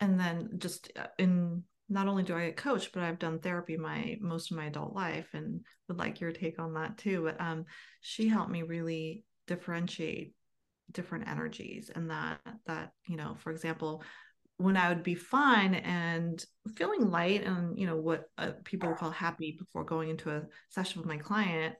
and 0.00 0.18
then 0.18 0.50
just 0.58 0.90
uh, 0.96 1.06
in 1.18 1.62
not 1.90 2.06
only 2.06 2.22
do 2.22 2.36
I 2.36 2.46
get 2.46 2.56
coached, 2.56 2.92
but 2.92 3.02
I've 3.02 3.18
done 3.18 3.40
therapy 3.40 3.76
my 3.76 4.16
most 4.20 4.50
of 4.50 4.56
my 4.56 4.66
adult 4.66 4.94
life 4.94 5.28
and 5.34 5.60
would 5.88 5.98
like 5.98 6.20
your 6.20 6.30
take 6.30 6.60
on 6.60 6.74
that 6.74 6.96
too. 6.96 7.24
But 7.24 7.40
um 7.40 7.64
she 8.00 8.28
helped 8.28 8.50
me 8.50 8.62
really 8.62 9.24
differentiate 9.46 10.34
different 10.92 11.28
energies 11.28 11.90
and 11.94 12.10
that 12.10 12.40
that, 12.66 12.92
you 13.06 13.16
know, 13.16 13.36
for 13.40 13.50
example, 13.50 14.02
when 14.60 14.76
I 14.76 14.90
would 14.90 15.02
be 15.02 15.14
fine 15.14 15.74
and 15.74 16.44
feeling 16.76 17.10
light 17.10 17.44
and 17.44 17.78
you 17.78 17.86
know 17.86 17.96
what 17.96 18.24
uh, 18.36 18.52
people 18.64 18.94
call 18.94 19.10
happy 19.10 19.56
before 19.58 19.84
going 19.84 20.10
into 20.10 20.30
a 20.30 20.42
session 20.68 21.00
with 21.00 21.08
my 21.08 21.16
client, 21.16 21.74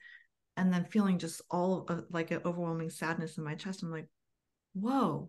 and 0.57 0.73
then 0.73 0.87
feeling 0.87 1.19
just 1.19 1.43
all 1.51 1.85
of, 1.89 2.05
like 2.11 2.31
an 2.31 2.41
overwhelming 2.45 2.91
sadness 2.91 3.37
in 3.37 3.45
my 3.45 3.55
chest. 3.55 3.83
I'm 3.83 3.91
like, 3.91 4.09
whoa. 4.73 5.29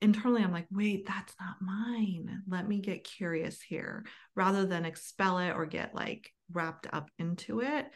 Internally, 0.00 0.42
I'm 0.42 0.52
like, 0.52 0.66
wait, 0.70 1.06
that's 1.06 1.34
not 1.40 1.56
mine. 1.60 2.42
Let 2.46 2.68
me 2.68 2.80
get 2.80 3.04
curious 3.04 3.60
here, 3.60 4.04
rather 4.36 4.64
than 4.66 4.84
expel 4.84 5.38
it 5.38 5.52
or 5.52 5.66
get 5.66 5.94
like 5.94 6.30
wrapped 6.52 6.86
up 6.92 7.10
into 7.18 7.62
it. 7.62 7.86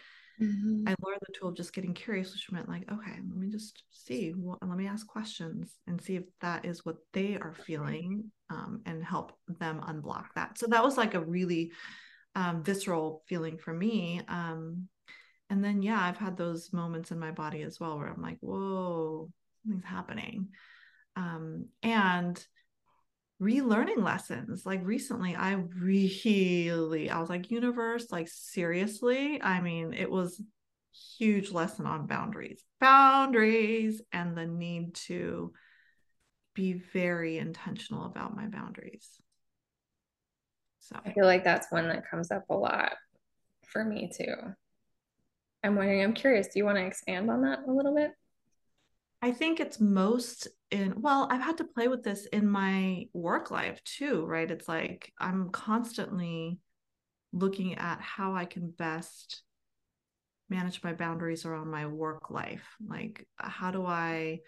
Mm-hmm. 0.41 0.85
I 0.87 0.95
learned 1.03 1.21
the 1.27 1.33
tool 1.33 1.49
of 1.49 1.57
just 1.57 1.73
getting 1.73 1.95
curious, 1.95 2.33
which 2.33 2.51
meant 2.53 2.69
like, 2.69 2.91
okay, 2.91 3.13
let 3.13 3.37
me 3.37 3.49
just 3.49 3.83
see, 3.91 4.33
well, 4.37 4.59
let 4.63 4.79
me 4.79 4.87
ask 4.87 5.07
questions 5.07 5.75
and 5.87 6.01
see 6.01 6.17
if 6.17 6.25
that 6.41 6.65
is 6.65 6.85
what 6.85 6.97
they 7.13 7.37
are 7.37 7.55
feeling 7.67 8.31
um, 8.51 8.83
and 8.87 9.05
help 9.05 9.33
them 9.59 9.81
unblock 9.87 10.27
that. 10.35 10.59
So 10.59 10.67
that 10.69 10.85
was 10.85 10.97
like 10.97 11.15
a 11.15 11.21
really 11.21 11.73
um, 12.35 12.63
visceral 12.63 13.23
feeling 13.29 13.59
for 13.59 13.73
me. 13.73 14.21
Um, 14.29 14.89
and 15.51 15.65
then, 15.65 15.83
yeah, 15.83 16.01
I've 16.01 16.19
had 16.19 16.37
those 16.37 16.73
moments 16.73 17.11
in 17.11 17.19
my 17.19 17.33
body 17.33 17.63
as 17.63 17.81
well 17.81 17.99
where 17.99 18.09
I'm 18.09 18.23
like, 18.23 18.39
whoa, 18.41 19.31
something's 19.63 19.85
happening. 19.85 20.49
Um, 21.17 21.67
and 21.83 22.47
relearning 23.41 24.03
lessons. 24.03 24.67
Like 24.67 24.85
recently, 24.85 25.37
I 25.37 25.53
really, 25.53 27.11
I 27.11 27.21
was 27.21 27.29
like, 27.29 27.51
universe, 27.51 28.11
like 28.11 28.29
seriously. 28.29 29.41
I 29.43 29.61
mean, 29.61 29.93
it 29.93 30.11
was 30.11 30.43
huge 31.19 31.53
lesson 31.53 31.87
on 31.87 32.07
boundaries, 32.07 32.63
boundaries, 32.81 34.03
and 34.13 34.37
the 34.37 34.47
need 34.47 34.95
to 34.95 35.53
be 36.55 36.73
very 36.73 37.39
intentional 37.39 38.07
about 38.07 38.35
my 38.35 38.47
boundaries. 38.47 39.09
So 40.81 40.97
I 41.05 41.13
feel 41.13 41.27
like 41.27 41.45
that's 41.45 41.71
one 41.71 41.89
that 41.89 42.11
comes 42.11 42.31
up 42.31 42.45
a 42.51 42.55
lot 42.55 42.95
for 43.67 43.85
me 43.85 44.11
too. 44.13 44.35
I'm 45.63 45.77
wondering, 45.77 46.03
I'm 46.03 46.15
curious, 46.15 46.49
do 46.49 46.59
you 46.59 46.65
want 46.65 46.79
to 46.79 46.87
expand 46.87 47.31
on 47.31 47.43
that 47.43 47.61
a 47.69 47.71
little 47.71 47.95
bit? 47.95 48.13
I 49.21 49.33
think 49.33 49.61
it's 49.61 49.81
most 49.81 50.49
in, 50.71 51.01
well, 51.01 51.29
I've 51.31 51.41
had 51.41 51.59
to 51.59 51.65
play 51.65 51.89
with 51.89 52.03
this 52.03 52.27
in 52.27 52.47
my 52.47 53.07
work 53.13 53.51
life 53.51 53.83
too, 53.85 54.25
right? 54.27 54.51
It's 54.51 54.69
like 54.69 55.13
I'm 55.19 55.51
constantly 55.51 56.59
looking 57.33 57.75
at 57.77 58.01
how 58.01 58.35
I 58.35 58.45
can 58.45 58.71
best 58.71 59.43
manage 60.51 60.83
my 60.83 60.93
boundaries 60.93 61.45
around 61.45 61.71
my 61.71 61.87
work 61.87 62.31
life. 62.31 62.65
Like 62.87 63.27
how 63.37 63.71
do 63.71 63.85
i 63.85 64.41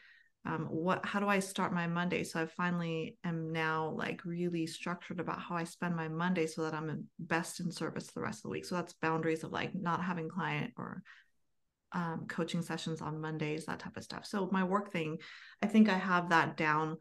um, 0.46 0.68
what 0.70 1.04
how 1.04 1.20
do 1.20 1.28
i 1.28 1.38
start 1.38 1.74
my 1.74 1.86
monday? 1.86 2.24
So 2.24 2.40
i 2.40 2.46
finally 2.46 3.18
am 3.24 3.52
now 3.52 3.94
like 3.96 4.24
really 4.24 4.66
structured 4.66 5.20
about 5.20 5.40
how 5.40 5.56
i 5.56 5.64
spend 5.64 5.94
my 5.94 6.08
monday 6.08 6.46
so 6.46 6.62
that 6.62 6.72
i'm 6.72 7.06
best 7.18 7.60
in 7.60 7.70
service 7.70 8.06
the 8.08 8.22
rest 8.22 8.38
of 8.38 8.42
the 8.44 8.48
week. 8.48 8.64
So 8.64 8.76
that's 8.76 8.94
boundaries 8.94 9.44
of 9.44 9.52
like 9.52 9.74
not 9.74 10.02
having 10.02 10.30
client 10.30 10.72
or 10.78 11.02
um, 11.93 12.26
coaching 12.28 12.62
sessions 12.62 13.01
on 13.01 13.20
mondays 13.20 13.66
that 13.66 13.80
type 13.80 13.97
of 13.97 14.05
stuff. 14.05 14.24
So 14.26 14.49
my 14.53 14.64
work 14.64 14.93
thing 14.93 15.18
i 15.62 15.66
think 15.66 15.88
i 15.88 15.99
have 15.99 16.30
that 16.30 16.57
down 16.57 16.97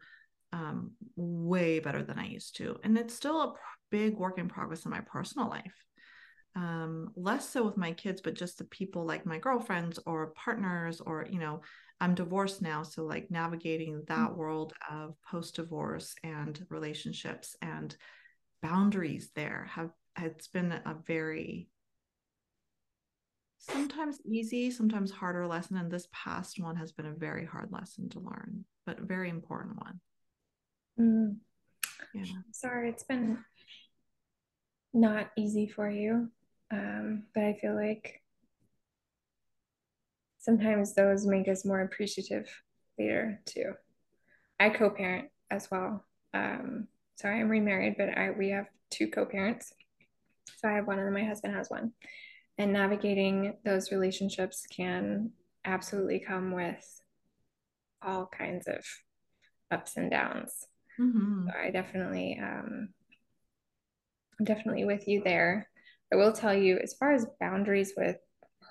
um, 0.52 0.92
way 1.16 1.78
better 1.78 2.02
than 2.02 2.18
i 2.18 2.26
used 2.26 2.56
to. 2.56 2.76
And 2.82 2.98
it's 2.98 3.14
still 3.14 3.40
a 3.40 3.54
big 3.90 4.16
work 4.16 4.38
in 4.38 4.48
progress 4.48 4.84
in 4.84 4.90
my 4.90 5.00
personal 5.00 5.48
life. 5.48 5.84
Um, 6.56 7.12
less 7.14 7.48
so 7.48 7.64
with 7.64 7.76
my 7.76 7.92
kids 7.92 8.20
but 8.20 8.34
just 8.34 8.58
the 8.58 8.64
people 8.64 9.04
like 9.06 9.24
my 9.24 9.38
girlfriends 9.38 10.00
or 10.04 10.32
partners 10.32 11.00
or 11.00 11.24
you 11.30 11.38
know 11.38 11.60
I'm 12.00 12.14
divorced 12.14 12.62
now, 12.62 12.82
so 12.82 13.04
like 13.04 13.30
navigating 13.30 13.96
mm. 13.96 14.06
that 14.06 14.34
world 14.34 14.72
of 14.90 15.14
post 15.30 15.56
divorce 15.56 16.14
and 16.24 16.64
relationships 16.70 17.56
and 17.60 17.94
boundaries 18.62 19.30
there 19.34 19.68
have 19.70 19.90
it's 20.18 20.48
been 20.48 20.72
a 20.72 20.96
very 21.06 21.68
sometimes 23.60 24.20
easy, 24.24 24.70
sometimes 24.70 25.10
harder 25.10 25.46
lesson. 25.46 25.76
And 25.76 25.90
this 25.90 26.08
past 26.12 26.60
one 26.60 26.76
has 26.76 26.92
been 26.92 27.06
a 27.06 27.12
very 27.14 27.46
hard 27.46 27.70
lesson 27.70 28.08
to 28.10 28.20
learn, 28.20 28.64
but 28.86 28.98
a 28.98 29.04
very 29.04 29.28
important 29.28 29.76
one. 29.76 30.00
Mm. 30.98 31.36
Yeah. 32.14 32.24
Sorry, 32.50 32.88
it's 32.88 33.04
been 33.04 33.38
not 34.92 35.30
easy 35.36 35.68
for 35.68 35.88
you. 35.88 36.28
Um, 36.72 37.24
but 37.34 37.44
I 37.44 37.58
feel 37.60 37.74
like 37.74 38.22
sometimes 40.38 40.94
those 40.94 41.26
make 41.26 41.48
us 41.48 41.64
more 41.64 41.80
appreciative 41.80 42.48
later 42.98 43.40
too. 43.44 43.74
I 44.58 44.70
co-parent 44.70 45.28
as 45.50 45.70
well. 45.70 46.04
Um, 46.32 46.88
so 47.16 47.28
I 47.28 47.34
am 47.34 47.48
remarried, 47.48 47.96
but 47.98 48.16
I 48.16 48.30
we 48.30 48.50
have 48.50 48.66
two 48.90 49.08
co-parents. 49.08 49.72
So 50.58 50.68
I 50.68 50.72
have 50.72 50.86
one, 50.86 50.98
and 50.98 51.12
my 51.12 51.24
husband 51.24 51.54
has 51.54 51.70
one. 51.70 51.92
And 52.58 52.72
navigating 52.72 53.56
those 53.64 53.90
relationships 53.90 54.66
can 54.66 55.30
absolutely 55.64 56.20
come 56.20 56.52
with 56.52 57.00
all 58.02 58.26
kinds 58.26 58.66
of 58.66 58.84
ups 59.70 59.96
and 59.96 60.10
downs. 60.10 60.66
Mm-hmm. 61.00 61.48
So 61.48 61.54
I 61.58 61.70
definitely, 61.70 62.38
um, 62.42 62.90
I'm 64.38 64.44
definitely 64.44 64.84
with 64.84 65.08
you 65.08 65.22
there. 65.24 65.68
I 66.12 66.16
will 66.16 66.32
tell 66.32 66.54
you, 66.54 66.78
as 66.78 66.94
far 66.94 67.12
as 67.12 67.26
boundaries 67.40 67.92
with 67.96 68.16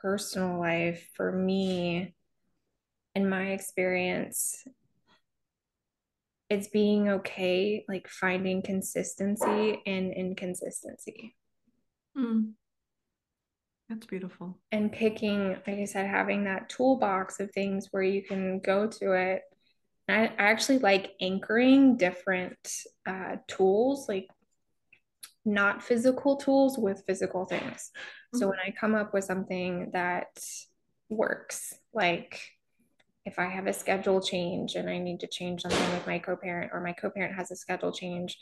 personal 0.02 0.60
life, 0.60 1.10
for 1.16 1.32
me, 1.32 2.14
in 3.16 3.30
my 3.30 3.52
experience, 3.52 4.64
it's 6.50 6.68
being 6.68 7.10
okay, 7.10 7.86
like 7.88 8.08
finding 8.08 8.62
consistency 8.62 9.82
and 9.86 10.14
inconsistency. 10.14 11.36
Mm. 12.18 12.54
That's 13.90 14.06
beautiful. 14.06 14.56
And 14.72 14.92
picking, 14.92 15.50
like 15.66 15.80
I 15.80 15.86
said, 15.86 16.06
having 16.06 16.44
that 16.44 16.70
toolbox 16.70 17.40
of 17.40 17.52
things 17.52 17.88
where 17.90 18.04
you 18.04 18.22
can 18.22 18.60
go 18.60 18.88
to 18.88 19.14
it. 19.14 19.42
I, 20.08 20.26
I 20.26 20.34
actually 20.38 20.80
like 20.80 21.14
anchoring 21.20 21.98
different 21.98 22.60
uh, 23.08 23.38
tools, 23.48 24.08
like 24.08 24.28
not 25.44 25.82
physical 25.82 26.36
tools 26.36 26.78
with 26.78 27.04
physical 27.08 27.46
things. 27.46 27.92
So 28.36 28.42
mm-hmm. 28.42 28.50
when 28.50 28.60
I 28.60 28.72
come 28.80 28.94
up 28.94 29.12
with 29.12 29.24
something 29.24 29.90
that 29.94 30.38
works, 31.10 31.74
like 31.92 32.40
if 33.26 33.40
I 33.40 33.46
have 33.46 33.66
a 33.66 33.74
schedule 33.74 34.22
change 34.22 34.76
and 34.76 34.88
I 34.88 35.00
need 35.00 35.20
to 35.22 35.28
change 35.28 35.64
something 35.64 35.92
with 35.94 36.06
my 36.06 36.20
co-parent 36.20 36.72
or 36.74 36.82
my 36.82 36.94
co-parent 36.94 37.36
has 37.36 37.50
a 37.50 37.56
schedule 37.56 37.92
change, 37.92 38.38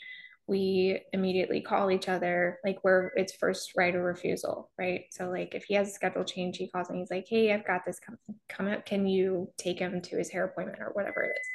we 0.48 1.00
immediately 1.12 1.60
call 1.60 1.90
each 1.90 2.08
other 2.08 2.58
like 2.64 2.78
where 2.82 3.12
it's 3.16 3.34
first 3.34 3.72
right 3.76 3.94
or 3.94 4.02
refusal, 4.02 4.70
right? 4.78 5.04
So 5.10 5.28
like 5.28 5.54
if 5.54 5.64
he 5.64 5.74
has 5.74 5.88
a 5.88 5.92
schedule 5.92 6.24
change, 6.24 6.56
he 6.56 6.68
calls 6.68 6.90
me, 6.90 6.98
he's 6.98 7.10
like, 7.10 7.26
Hey, 7.28 7.52
I've 7.52 7.66
got 7.66 7.84
this 7.84 8.00
come 8.00 8.18
come 8.48 8.68
up. 8.68 8.86
Can 8.86 9.06
you 9.06 9.52
take 9.58 9.78
him 9.78 10.00
to 10.00 10.16
his 10.16 10.30
hair 10.30 10.44
appointment 10.44 10.80
or 10.80 10.90
whatever 10.94 11.22
it 11.22 11.38
is? 11.38 11.48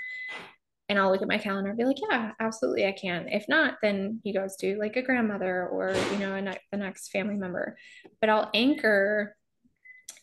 and 0.89 1.00
I'll 1.00 1.12
look 1.12 1.22
at 1.22 1.28
my 1.28 1.38
calendar 1.38 1.70
and 1.70 1.78
be 1.78 1.86
like, 1.86 1.98
yeah, 2.10 2.34
absolutely, 2.39 2.86
I 2.86 2.91
can. 2.91 3.28
If 3.30 3.48
not, 3.48 3.78
then 3.82 4.20
he 4.24 4.34
goes 4.34 4.56
to 4.58 4.78
like 4.78 4.96
a 4.96 5.02
grandmother 5.02 5.68
or, 5.70 5.96
you 6.12 6.20
know, 6.20 6.39
ne- 6.39 6.60
the 6.72 6.78
next 6.78 7.10
family 7.10 7.36
member. 7.36 7.78
But 8.20 8.30
I'll 8.30 8.50
anchor 8.54 9.36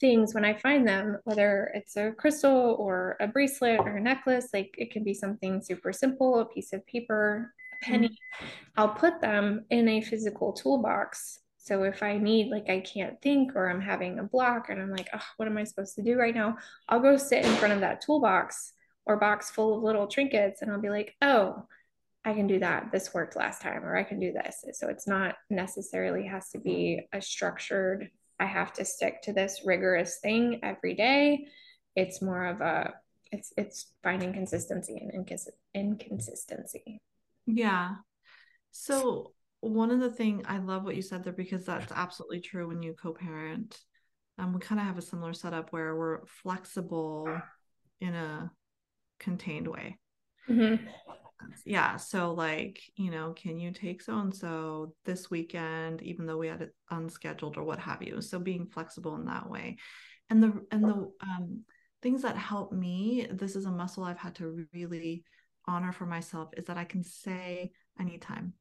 things 0.01 0.35
when 0.35 0.45
I 0.45 0.55
find 0.55 0.87
them, 0.87 1.19
whether 1.25 1.71
it's 1.75 1.97
a 1.97 2.13
crystal 2.13 2.77
or 2.79 3.17
a 3.21 3.27
bracelet 3.27 3.81
or 3.81 3.97
a 3.97 4.01
necklace, 4.01 4.49
like 4.53 4.75
it 4.79 4.91
can 4.91 5.03
be 5.03 5.15
something 5.15 5.63
super 5.63 5.93
simple, 5.93 6.41
a 6.41 6.45
piece 6.45 6.73
of 6.73 6.87
paper, 6.87 7.53
a 7.59 7.60
penny. 7.83 8.09
Mm-hmm. 8.09 8.47
I'll 8.77 8.95
put 8.95 9.21
them 9.21 9.65
in 9.71 9.89
a 9.89 10.01
physical 10.01 10.53
toolbox. 10.53 11.41
So 11.59 11.83
if 11.83 12.03
I 12.03 12.17
need, 12.17 12.51
like, 12.51 12.69
I 12.71 12.81
can't 12.81 13.21
think 13.21 13.55
or 13.55 13.69
I'm 13.69 13.81
having 13.81 14.19
a 14.19 14.25
block 14.25 14.71
and 14.71 14.81
I'm 14.81 14.91
like, 14.91 15.09
oh, 15.13 15.23
what 15.37 15.47
am 15.47 15.59
I 15.59 15.65
supposed 15.65 15.95
to 15.97 16.03
do 16.03 16.17
right 16.17 16.35
now? 16.35 16.57
I'll 16.89 17.01
go 17.01 17.17
sit 17.17 17.45
in 17.45 17.55
front 17.57 17.75
of 17.75 17.81
that 17.81 18.01
toolbox 18.01 18.73
or 19.07 19.19
box 19.19 19.51
full 19.51 19.77
of 19.77 19.83
little 19.83 20.07
trinkets 20.07 20.63
and 20.63 20.71
I'll 20.71 20.81
be 20.81 20.89
like, 20.89 21.15
oh, 21.21 21.67
I 22.25 22.35
can 22.35 22.47
do 22.47 22.59
that. 22.59 22.93
This 22.93 23.15
worked 23.15 23.37
last 23.37 23.63
time, 23.63 23.83
or 23.83 23.97
I 23.97 24.03
can 24.03 24.21
do 24.21 24.33
this. 24.33 24.65
So 24.79 24.89
it's 24.89 25.09
not 25.09 25.37
necessarily 25.49 26.27
has 26.27 26.51
to 26.51 26.59
be 26.59 27.01
a 27.15 27.23
structured, 27.23 28.11
I 28.39 28.45
have 28.45 28.73
to 28.75 28.85
stick 28.85 29.23
to 29.23 29.33
this 29.33 29.63
rigorous 29.65 30.19
thing 30.19 30.61
every 30.63 30.95
day. 30.95 31.47
It's 31.97 32.21
more 32.21 32.47
of 32.47 32.61
a, 32.61 32.95
it's, 33.33 33.53
it's 33.57 33.93
finding 34.03 34.33
consistency 34.33 34.97
and 34.97 35.27
incons- 35.27 35.49
inconsistency. 35.75 37.01
Yeah. 37.47 37.95
So 38.71 39.33
one 39.61 39.91
of 39.91 40.01
the 40.01 40.11
thing 40.11 40.45
I 40.47 40.59
love 40.59 40.85
what 40.85 40.97
you 40.97 41.03
said 41.03 41.25
there 41.25 41.33
because 41.33 41.67
that's 41.67 41.93
absolutely 41.93 42.41
true 42.41 42.69
when 42.69 42.83
you 42.83 42.95
co-parent. 42.95 43.79
Um, 44.39 44.55
we 44.55 44.61
kind 44.61 44.81
of 44.81 44.87
have 44.87 44.97
a 44.97 45.03
similar 45.03 45.35
setup 45.35 45.73
where 45.73 45.95
we're 45.95 46.25
flexible 46.27 47.41
in 48.01 48.15
a 48.15 48.51
contained 49.19 49.69
way. 49.69 49.99
Mm-hmm. 50.49 50.87
Yeah. 51.65 51.97
So, 51.97 52.33
like, 52.33 52.81
you 52.97 53.11
know, 53.11 53.33
can 53.33 53.59
you 53.59 53.73
take 53.73 54.03
so 54.03 54.19
and 54.19 54.35
so 54.35 54.95
this 55.05 55.31
weekend, 55.31 56.03
even 56.03 56.27
though 56.27 56.39
we 56.39 56.49
had 56.49 56.63
it 56.63 56.75
unscheduled 56.91 57.57
or 57.57 57.65
what 57.65 57.79
have 57.79 58.03
you? 58.03 58.21
So, 58.21 58.39
being 58.39 58.67
flexible 58.67 59.15
in 59.17 59.27
that 59.27 59.49
way. 59.49 59.77
And 60.29 60.43
the, 60.43 60.67
and 60.71 60.85
the, 60.85 61.11
um, 61.23 61.65
things 62.03 62.23
that 62.23 62.37
help 62.37 62.73
me, 62.73 63.27
this 63.31 63.57
is 63.57 63.67
a 63.67 63.71
muscle 63.71 64.05
I've 64.05 64.19
had 64.19 64.37
to 64.37 64.65
really 64.73 65.25
honor 65.71 65.93
for 65.93 66.07
myself, 66.07 66.51
is 66.57 66.67
that 66.67 66.77
I 66.77 66.85
can 66.85 67.03
say, 67.03 67.71
I 67.99 68.05
need 68.05 68.23
time. 68.23 68.55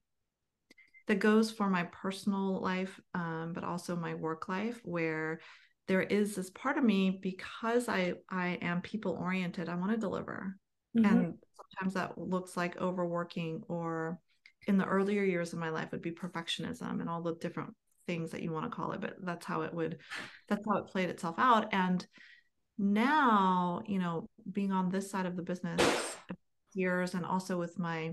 That 1.07 1.19
goes 1.19 1.49
for 1.49 1.69
my 1.69 1.83
personal 1.85 2.61
life, 2.61 2.99
um, 3.15 3.51
but 3.53 3.63
also 3.63 3.95
my 3.95 4.13
work 4.13 4.47
life, 4.47 4.79
where 4.83 5.39
there 5.87 6.03
is 6.03 6.35
this 6.35 6.51
part 6.51 6.77
of 6.77 6.83
me 6.83 7.19
because 7.21 7.89
I 7.89 8.13
I 8.29 8.59
am 8.61 8.81
people 8.81 9.17
oriented. 9.19 9.69
I 9.69 9.75
want 9.75 9.91
to 9.91 9.97
deliver, 9.97 10.55
mm-hmm. 10.95 11.05
and 11.05 11.33
sometimes 11.57 11.95
that 11.95 12.17
looks 12.17 12.55
like 12.55 12.77
overworking 12.77 13.63
or 13.67 14.19
in 14.67 14.77
the 14.77 14.85
earlier 14.85 15.23
years 15.23 15.51
of 15.51 15.59
my 15.59 15.69
life 15.69 15.91
would 15.91 16.01
be 16.01 16.11
perfectionism 16.11 17.01
and 17.01 17.09
all 17.09 17.23
the 17.23 17.35
different 17.35 17.73
things 18.05 18.31
that 18.31 18.43
you 18.43 18.51
want 18.51 18.65
to 18.65 18.75
call 18.75 18.91
it 18.91 19.01
but 19.01 19.15
that's 19.23 19.45
how 19.45 19.61
it 19.61 19.73
would 19.73 19.97
that's 20.47 20.65
how 20.67 20.77
it 20.77 20.87
played 20.87 21.09
itself 21.09 21.35
out 21.37 21.71
and 21.73 22.05
now 22.77 23.81
you 23.85 23.99
know 23.99 24.27
being 24.51 24.71
on 24.71 24.89
this 24.89 25.11
side 25.11 25.25
of 25.25 25.35
the 25.35 25.43
business 25.43 26.17
years 26.73 27.13
and 27.13 27.25
also 27.25 27.57
with 27.57 27.77
my 27.79 28.11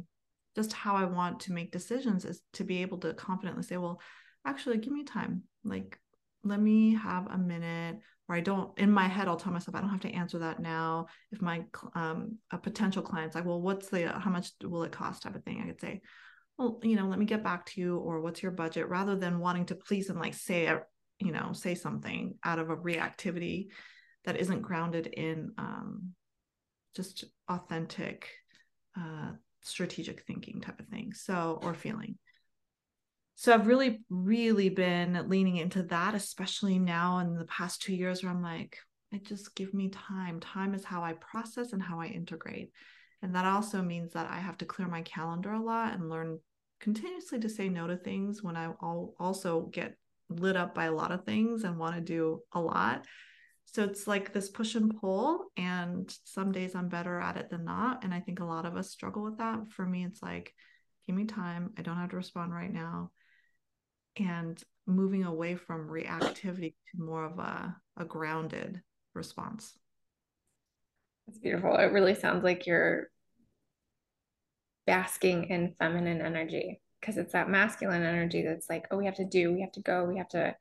just 0.55 0.73
how 0.73 0.97
i 0.97 1.05
want 1.05 1.41
to 1.41 1.53
make 1.53 1.71
decisions 1.71 2.25
is 2.25 2.41
to 2.53 2.65
be 2.65 2.83
able 2.83 2.99
to 2.99 3.13
confidently 3.15 3.63
say 3.63 3.77
well 3.77 4.01
actually 4.47 4.79
give 4.79 4.93
me 4.93 5.05
time. 5.05 5.43
Like 5.65 5.99
let 6.45 6.61
me 6.61 6.95
have 6.95 7.27
a 7.27 7.37
minute 7.37 7.97
or 8.29 8.37
I 8.37 8.41
don't 8.41 8.79
in 8.79 8.91
my 8.91 9.09
head 9.09 9.27
I'll 9.27 9.37
tell 9.37 9.53
myself 9.53 9.75
I 9.75 9.81
don't 9.81 9.91
have 9.91 10.01
to 10.01 10.13
answer 10.13 10.39
that 10.39 10.61
now. 10.61 11.07
If 11.33 11.43
my 11.43 11.65
um 11.95 12.39
a 12.51 12.59
potential 12.59 13.03
client's 13.03 13.35
like 13.35 13.45
well 13.45 13.61
what's 13.61 13.89
the 13.89 14.09
how 14.09 14.31
much 14.31 14.53
will 14.63 14.85
it 14.85 14.93
cost? 14.93 15.23
type 15.23 15.35
of 15.35 15.43
thing 15.45 15.61
I 15.63 15.67
could 15.67 15.81
say 15.81 16.01
well 16.57 16.81
you 16.83 16.97
know 16.97 17.07
let 17.07 17.19
me 17.19 17.27
get 17.27 17.45
back 17.45 17.67
to 17.67 17.81
you 17.81 17.99
or 17.99 18.21
what's 18.21 18.43
your 18.43 18.53
budget? 18.53 18.89
Rather 18.89 19.17
than 19.17 19.41
wanting 19.41 19.67
to 19.67 19.75
please 19.75 20.09
and 20.09 20.21
like 20.21 20.35
say 20.35 20.67
a, 20.67 20.83
you 21.19 21.33
know 21.33 21.53
say 21.53 21.75
something 21.75 22.37
out 22.45 22.61
of 22.61 22.71
a 22.71 22.77
reactivity 22.77 23.67
that 24.25 24.37
isn't 24.37 24.63
grounded 24.63 25.07
in 25.09 25.53
um 25.59 26.13
just 26.95 27.25
authentic 27.49 28.29
uh 28.97 29.31
strategic 29.63 30.23
thinking 30.23 30.61
type 30.61 30.79
of 30.79 30.87
thing 30.87 31.13
so 31.13 31.59
or 31.63 31.75
feeling 31.75 32.17
so 33.39 33.53
I've 33.53 33.67
really, 33.67 34.01
really 34.09 34.71
been 34.71 35.29
leaning 35.29 35.59
into 35.59 35.83
that, 35.85 36.15
especially 36.15 36.79
now 36.79 37.19
in 37.19 37.35
the 37.35 37.45
past 37.45 37.83
two 37.83 37.95
years 37.95 38.23
where 38.23 38.33
I'm 38.33 38.43
like, 38.43 38.79
it 39.13 39.27
just 39.27 39.55
give 39.55 39.75
me 39.75 39.91
time. 39.91 40.41
Time 40.41 40.75
is 40.75 40.85
how 40.85 41.05
I 41.05 41.13
process 41.13 41.75
and 41.75 41.83
how 41.83 42.01
I 42.01 42.07
integrate. 42.07 42.73
And 43.21 43.35
that 43.35 43.45
also 43.45 43.83
means 43.83 44.15
that 44.15 44.31
I 44.31 44.39
have 44.39 44.57
to 44.59 44.65
clear 44.65 44.89
my 44.89 45.03
calendar 45.03 45.53
a 45.53 45.61
lot 45.61 45.93
and 45.93 46.09
learn 46.09 46.39
continuously 46.81 47.39
to 47.41 47.49
say 47.51 47.69
no 47.69 47.87
to 47.87 47.99
things 47.99 48.43
when 48.43 48.57
I 48.57 48.69
also 48.81 49.69
get 49.71 49.97
lit 50.31 50.57
up 50.57 50.75
by 50.75 50.87
a 50.87 50.93
lot 50.93 51.13
of 51.13 51.25
things 51.25 51.65
and 51.65 51.79
want 51.79 51.95
to 51.95 52.01
do 52.01 52.41
a 52.53 52.61
lot. 52.61 53.05
So 53.67 53.85
it's 53.85 54.07
like 54.07 54.33
this 54.33 54.49
push 54.49 54.75
and 54.75 54.99
pull. 54.99 55.47
And 55.57 56.13
some 56.25 56.53
days 56.53 56.75
I'm 56.75 56.89
better 56.89 57.21
at 57.21 57.37
it 57.37 57.51
than 57.51 57.65
not. 57.65 58.05
And 58.05 58.15
I 58.15 58.21
think 58.21 58.41
a 58.41 58.45
lot 58.45 58.65
of 58.65 58.77
us 58.77 58.91
struggle 58.91 59.23
with 59.23 59.39
that. 59.39 59.71
For 59.71 59.85
me, 59.85 60.05
it's 60.05 60.23
like, 60.23 60.55
give 61.07 61.15
me 61.15 61.25
time. 61.25 61.73
I 61.77 61.83
don't 61.83 61.97
have 61.99 62.11
to 62.11 62.17
respond 62.17 62.55
right 62.55 62.73
now. 62.73 63.11
And 64.17 64.63
moving 64.87 65.25
away 65.25 65.57
from 65.57 65.89
reactivity 65.89 66.75
to 66.91 67.03
more 67.03 67.25
of 67.25 67.39
a, 67.39 67.77
a 67.99 68.05
grounded 68.05 68.81
response. 69.15 69.77
That's 71.27 71.39
beautiful. 71.39 71.75
It 71.77 71.93
really 71.93 72.15
sounds 72.15 72.45
like 72.45 72.67
you're 72.67 73.09
basking 74.87 75.51
in 75.51 75.75
feminine 75.79 76.21
energy 76.21 76.81
because 77.01 77.17
it's 77.17 77.33
that 77.33 77.51
masculine 77.51 78.05
energy 78.05 78.43
that's 78.43 78.71
like, 78.71 78.87
oh, 78.91 78.97
we 78.97 79.07
have 79.07 79.17
to 79.17 79.25
do, 79.25 79.53
we 79.53 79.61
have 79.61 79.73
to 79.73 79.81
go, 79.81 80.05
we 80.05 80.19
have 80.19 80.29
to, 80.29 80.55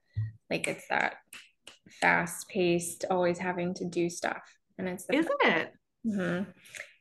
like, 0.49 0.67
it's 0.67 0.87
that 0.89 1.17
fast 1.89 2.47
paced, 2.49 3.05
always 3.09 3.37
having 3.37 3.73
to 3.75 3.85
do 3.85 4.09
stuff. 4.09 4.43
And 4.77 4.87
it's, 4.87 5.05
the, 5.05 5.15
isn't 5.15 5.41
it? 5.43 5.73
Mm-hmm. 6.05 6.49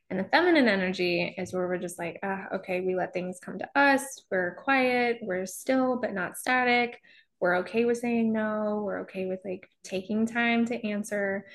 And 0.09 0.19
the 0.19 0.25
feminine 0.25 0.67
energy 0.67 1.33
is 1.37 1.51
where 1.51 1.67
we're 1.67 1.77
just 1.77 1.97
like, 1.97 2.19
ah, 2.23 2.45
okay, 2.55 2.81
we 2.81 2.95
let 2.95 3.13
things 3.13 3.39
come 3.41 3.57
to 3.59 3.69
us. 3.75 4.23
We're 4.29 4.55
quiet, 4.55 5.19
we're 5.21 5.47
still, 5.47 5.97
but 5.99 6.13
not 6.13 6.37
static. 6.37 6.99
We're 7.39 7.57
okay 7.57 7.85
with 7.85 7.97
saying 7.97 8.31
no. 8.31 8.83
We're 8.85 9.01
okay 9.01 9.25
with 9.25 9.39
like 9.43 9.67
taking 9.83 10.25
time 10.25 10.65
to 10.67 10.87
answer. 10.87 11.45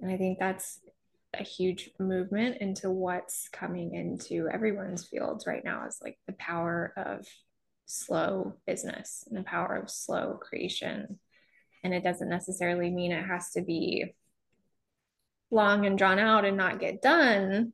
And 0.00 0.10
I 0.10 0.16
think 0.16 0.38
that's 0.38 0.80
a 1.38 1.42
huge 1.42 1.90
movement 1.98 2.56
into 2.60 2.90
what's 2.90 3.48
coming 3.50 3.94
into 3.94 4.48
everyone's 4.48 5.04
fields 5.04 5.46
right 5.46 5.64
now 5.64 5.86
is 5.86 6.00
like 6.02 6.18
the 6.26 6.32
power 6.32 6.92
of 6.96 7.26
slow 7.86 8.56
business 8.66 9.24
and 9.28 9.36
the 9.38 9.42
power 9.42 9.76
of 9.76 9.90
slow 9.90 10.38
creation. 10.40 11.18
And 11.82 11.94
it 11.94 12.04
doesn't 12.04 12.28
necessarily 12.28 12.90
mean 12.90 13.12
it 13.12 13.24
has 13.24 13.50
to 13.52 13.62
be 13.62 14.14
long 15.50 15.86
and 15.86 15.98
drawn 15.98 16.18
out 16.18 16.44
and 16.44 16.56
not 16.56 16.78
get 16.78 17.02
done 17.02 17.72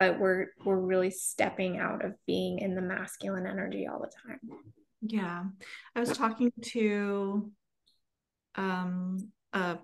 but 0.00 0.18
we're 0.18 0.46
we're 0.64 0.80
really 0.80 1.10
stepping 1.10 1.78
out 1.78 2.04
of 2.04 2.14
being 2.26 2.58
in 2.58 2.74
the 2.74 2.80
masculine 2.80 3.46
energy 3.46 3.86
all 3.86 4.00
the 4.00 4.10
time. 4.26 4.40
Yeah. 5.02 5.44
I 5.94 6.00
was 6.00 6.16
talking 6.16 6.50
to 6.72 7.52
um 8.56 9.30
a 9.52 9.78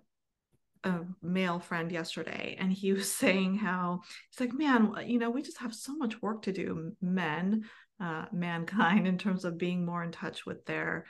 a 0.82 1.00
male 1.22 1.60
friend 1.60 1.92
yesterday 1.92 2.56
and 2.58 2.72
he 2.72 2.92
was 2.92 3.12
saying 3.22 3.58
how 3.58 4.00
he's 4.30 4.40
like 4.40 4.54
man 4.54 4.92
you 5.06 5.18
know 5.18 5.30
we 5.30 5.42
just 5.42 5.58
have 5.58 5.74
so 5.74 5.94
much 5.94 6.20
work 6.22 6.42
to 6.42 6.52
do 6.52 6.92
men 7.00 7.64
uh, 8.00 8.26
mankind 8.32 9.06
in 9.06 9.18
terms 9.18 9.44
of 9.44 9.56
being 9.56 9.84
more 9.84 10.02
in 10.04 10.12
touch 10.12 10.44
with 10.44 10.64
their 10.66 11.06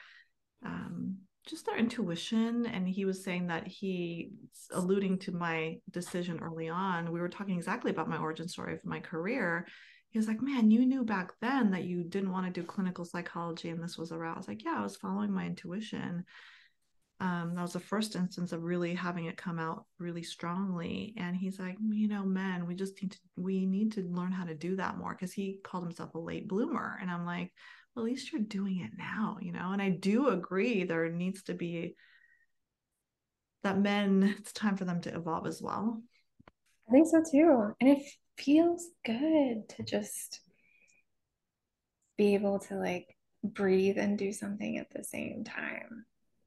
um, 0.64 1.16
just 1.46 1.64
their 1.64 1.76
intuition 1.76 2.66
and 2.66 2.88
he 2.88 3.04
was 3.04 3.22
saying 3.22 3.46
that 3.46 3.66
he 3.66 4.30
alluding 4.72 5.18
to 5.20 5.32
my 5.32 5.76
decision 5.90 6.40
early 6.42 6.68
on. 6.68 7.12
We 7.12 7.20
were 7.20 7.28
talking 7.28 7.56
exactly 7.56 7.90
about 7.90 8.08
my 8.08 8.18
origin 8.18 8.48
story 8.48 8.74
of 8.74 8.84
my 8.84 9.00
career. 9.00 9.66
He 10.10 10.18
was 10.18 10.28
like 10.28 10.42
man 10.42 10.70
you 10.70 10.84
knew 10.84 11.04
back 11.04 11.32
then 11.40 11.70
that 11.70 11.84
you 11.84 12.02
didn't 12.02 12.32
want 12.32 12.46
to 12.46 12.60
do 12.60 12.66
clinical 12.66 13.04
psychology 13.04 13.68
and 13.68 13.82
this 13.82 13.96
was 13.96 14.12
a 14.12 14.18
route 14.18 14.34
i 14.34 14.38
was 14.38 14.48
like 14.48 14.64
yeah 14.64 14.78
i 14.78 14.82
was 14.82 14.96
following 14.96 15.32
my 15.32 15.46
intuition. 15.46 16.24
Um, 17.18 17.54
that 17.54 17.62
was 17.62 17.72
the 17.72 17.80
first 17.80 18.14
instance 18.14 18.52
of 18.52 18.62
really 18.62 18.94
having 18.94 19.24
it 19.24 19.38
come 19.38 19.58
out 19.58 19.86
really 19.98 20.22
strongly. 20.22 21.14
And 21.16 21.34
he's 21.34 21.58
like 21.58 21.76
you 21.80 22.08
know 22.08 22.24
men 22.24 22.66
we 22.66 22.74
just 22.74 23.00
need 23.00 23.12
to 23.12 23.18
we 23.36 23.66
need 23.66 23.92
to 23.92 24.02
learn 24.02 24.32
how 24.32 24.44
to 24.44 24.54
do 24.54 24.76
that 24.76 24.98
more 24.98 25.12
because 25.12 25.32
he 25.32 25.60
called 25.62 25.84
himself 25.84 26.14
a 26.14 26.18
late 26.18 26.48
bloomer. 26.48 26.98
And 27.00 27.10
i'm 27.10 27.24
like 27.24 27.52
at 27.96 28.02
least 28.02 28.32
you're 28.32 28.42
doing 28.42 28.78
it 28.80 28.90
now 28.96 29.38
you 29.40 29.52
know 29.52 29.72
and 29.72 29.80
i 29.80 29.88
do 29.88 30.28
agree 30.28 30.84
there 30.84 31.08
needs 31.08 31.42
to 31.42 31.54
be 31.54 31.94
that 33.62 33.78
men 33.78 34.34
it's 34.38 34.52
time 34.52 34.76
for 34.76 34.84
them 34.84 35.00
to 35.00 35.14
evolve 35.14 35.46
as 35.46 35.60
well. 35.60 36.00
I 36.88 36.92
think 36.92 37.08
so 37.08 37.22
too 37.28 37.74
and 37.80 37.90
it 37.90 38.02
feels 38.36 38.88
good 39.04 39.68
to 39.70 39.82
just 39.82 40.40
be 42.16 42.34
able 42.34 42.60
to 42.60 42.74
like 42.76 43.16
breathe 43.42 43.98
and 43.98 44.16
do 44.16 44.32
something 44.32 44.78
at 44.78 44.90
the 44.90 45.02
same 45.02 45.44
time 45.44 46.06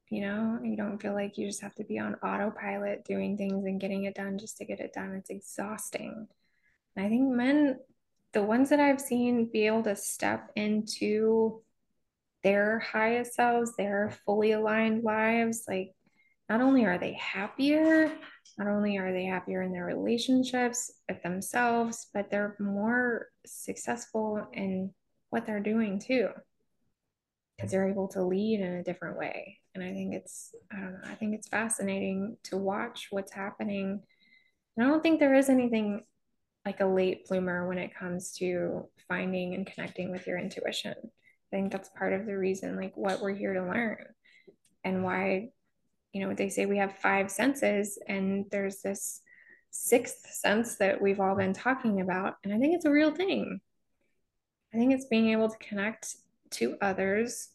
you 0.09 0.21
know? 0.21 0.59
You 0.63 0.75
don't 0.75 0.99
feel 0.99 1.13
like 1.13 1.37
you 1.37 1.47
just 1.47 1.61
have 1.61 1.75
to 1.75 1.83
be 1.83 1.99
on 1.99 2.15
autopilot 2.15 3.05
doing 3.05 3.37
things 3.37 3.65
and 3.65 3.79
getting 3.79 4.05
it 4.05 4.15
done 4.15 4.39
just 4.39 4.57
to 4.57 4.65
get 4.65 4.79
it 4.79 4.93
done. 4.93 5.13
It's 5.13 5.29
exhausting. 5.29 6.27
And 6.95 7.05
i 7.05 7.09
think 7.09 7.29
men 7.29 7.77
the 8.33 8.43
ones 8.43 8.69
that 8.69 8.79
i've 8.79 9.01
seen 9.01 9.49
be 9.51 9.67
able 9.67 9.83
to 9.83 9.95
step 9.95 10.51
into 10.55 11.61
their 12.43 12.79
highest 12.79 13.33
selves 13.33 13.75
their 13.77 14.17
fully 14.25 14.51
aligned 14.51 15.03
lives 15.03 15.63
like 15.67 15.91
not 16.49 16.61
only 16.61 16.85
are 16.85 16.97
they 16.97 17.13
happier 17.13 18.11
not 18.57 18.67
only 18.67 18.97
are 18.97 19.13
they 19.13 19.25
happier 19.25 19.61
in 19.61 19.71
their 19.71 19.85
relationships 19.85 20.91
with 21.07 21.21
themselves 21.23 22.07
but 22.13 22.29
they're 22.29 22.55
more 22.59 23.27
successful 23.45 24.47
in 24.53 24.91
what 25.29 25.45
they're 25.45 25.59
doing 25.59 25.99
too. 25.99 26.29
Because 27.55 27.71
they're 27.71 27.89
able 27.89 28.07
to 28.09 28.23
lead 28.23 28.61
in 28.61 28.73
a 28.73 28.83
different 28.83 29.17
way. 29.17 29.57
And 29.75 29.83
I 29.83 29.91
think 29.91 30.13
it's, 30.13 30.55
I 30.71 30.79
don't 30.79 30.93
know, 30.93 30.99
I 31.05 31.15
think 31.15 31.35
it's 31.35 31.49
fascinating 31.49 32.37
to 32.43 32.57
watch 32.57 33.07
what's 33.11 33.33
happening. 33.33 34.01
And 34.77 34.85
I 34.85 34.89
don't 34.89 35.03
think 35.03 35.19
there 35.19 35.35
is 35.35 35.49
anything 35.49 36.03
like 36.69 36.81
a 36.81 36.85
late 36.85 37.27
bloomer 37.27 37.67
when 37.67 37.79
it 37.79 37.95
comes 37.95 38.31
to 38.33 38.87
finding 39.07 39.55
and 39.55 39.65
connecting 39.65 40.11
with 40.11 40.27
your 40.27 40.37
intuition. 40.37 40.93
I 41.03 41.49
think 41.49 41.71
that's 41.71 41.89
part 41.89 42.13
of 42.13 42.27
the 42.27 42.37
reason, 42.37 42.75
like 42.75 42.95
what 42.95 43.21
we're 43.21 43.33
here 43.33 43.55
to 43.55 43.63
learn 43.63 44.05
and 44.83 45.03
why, 45.03 45.49
you 46.13 46.21
know, 46.21 46.35
they 46.35 46.49
say 46.49 46.67
we 46.67 46.77
have 46.77 46.99
five 46.99 47.31
senses 47.31 47.97
and 48.07 48.45
there's 48.51 48.83
this 48.83 49.21
sixth 49.71 50.31
sense 50.31 50.75
that 50.75 51.01
we've 51.01 51.19
all 51.19 51.35
been 51.35 51.53
talking 51.53 52.01
about. 52.01 52.35
And 52.43 52.53
I 52.53 52.59
think 52.59 52.75
it's 52.75 52.85
a 52.85 52.91
real 52.91 53.15
thing. 53.15 53.59
I 54.71 54.77
think 54.77 54.93
it's 54.93 55.07
being 55.07 55.29
able 55.29 55.49
to 55.49 55.57
connect 55.57 56.17
to 56.51 56.77
others 56.83 57.49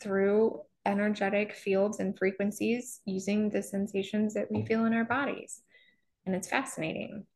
through 0.00 0.62
energetic 0.86 1.54
fields 1.54 2.00
and 2.00 2.16
frequencies 2.16 3.00
using 3.04 3.50
the 3.50 3.62
sensations 3.62 4.32
that 4.32 4.50
we 4.50 4.64
feel 4.64 4.86
in 4.86 4.94
our 4.94 5.04
bodies. 5.04 5.60
And 6.24 6.34
it's 6.34 6.48
fascinating. 6.48 7.26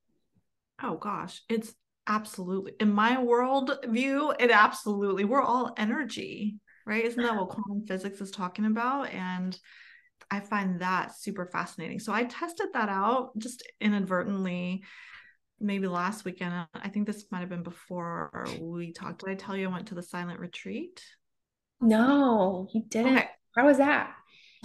Oh 0.82 0.96
gosh, 0.96 1.42
it's 1.48 1.72
absolutely 2.06 2.72
in 2.80 2.92
my 2.92 3.22
world 3.22 3.78
view, 3.86 4.32
it 4.38 4.50
absolutely 4.50 5.24
we're 5.24 5.42
all 5.42 5.72
energy, 5.76 6.56
right? 6.86 7.04
Isn't 7.04 7.22
that 7.22 7.36
what 7.36 7.48
quantum 7.50 7.86
physics 7.86 8.20
is 8.20 8.30
talking 8.30 8.64
about? 8.64 9.10
And 9.10 9.58
I 10.30 10.40
find 10.40 10.80
that 10.80 11.14
super 11.16 11.46
fascinating. 11.46 11.98
So 11.98 12.12
I 12.12 12.24
tested 12.24 12.68
that 12.72 12.88
out 12.88 13.36
just 13.38 13.62
inadvertently 13.80 14.84
maybe 15.60 15.86
last 15.86 16.24
weekend. 16.24 16.66
I 16.74 16.88
think 16.88 17.06
this 17.06 17.24
might 17.30 17.40
have 17.40 17.48
been 17.48 17.62
before 17.62 18.46
we 18.60 18.92
talked. 18.92 19.20
Did 19.20 19.30
I 19.30 19.34
tell 19.34 19.56
you 19.56 19.68
I 19.68 19.72
went 19.72 19.88
to 19.88 19.94
the 19.94 20.02
silent 20.02 20.40
retreat? 20.40 21.02
No, 21.80 22.68
you 22.72 22.82
didn't. 22.88 23.18
Okay. 23.18 23.28
How 23.56 23.66
was 23.66 23.78
that? 23.78 24.14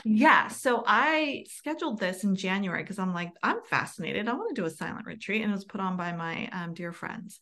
Yeah. 0.05 0.47
So 0.47 0.83
I 0.85 1.45
scheduled 1.49 1.99
this 1.99 2.23
in 2.23 2.35
January 2.35 2.83
because 2.83 2.99
I'm 2.99 3.13
like, 3.13 3.31
I'm 3.43 3.61
fascinated. 3.63 4.27
I 4.27 4.33
want 4.33 4.55
to 4.55 4.61
do 4.61 4.65
a 4.65 4.69
silent 4.69 5.05
retreat. 5.05 5.41
And 5.41 5.51
it 5.51 5.55
was 5.55 5.65
put 5.65 5.81
on 5.81 5.97
by 5.97 6.11
my 6.13 6.47
um, 6.51 6.73
dear 6.73 6.91
friends. 6.91 7.39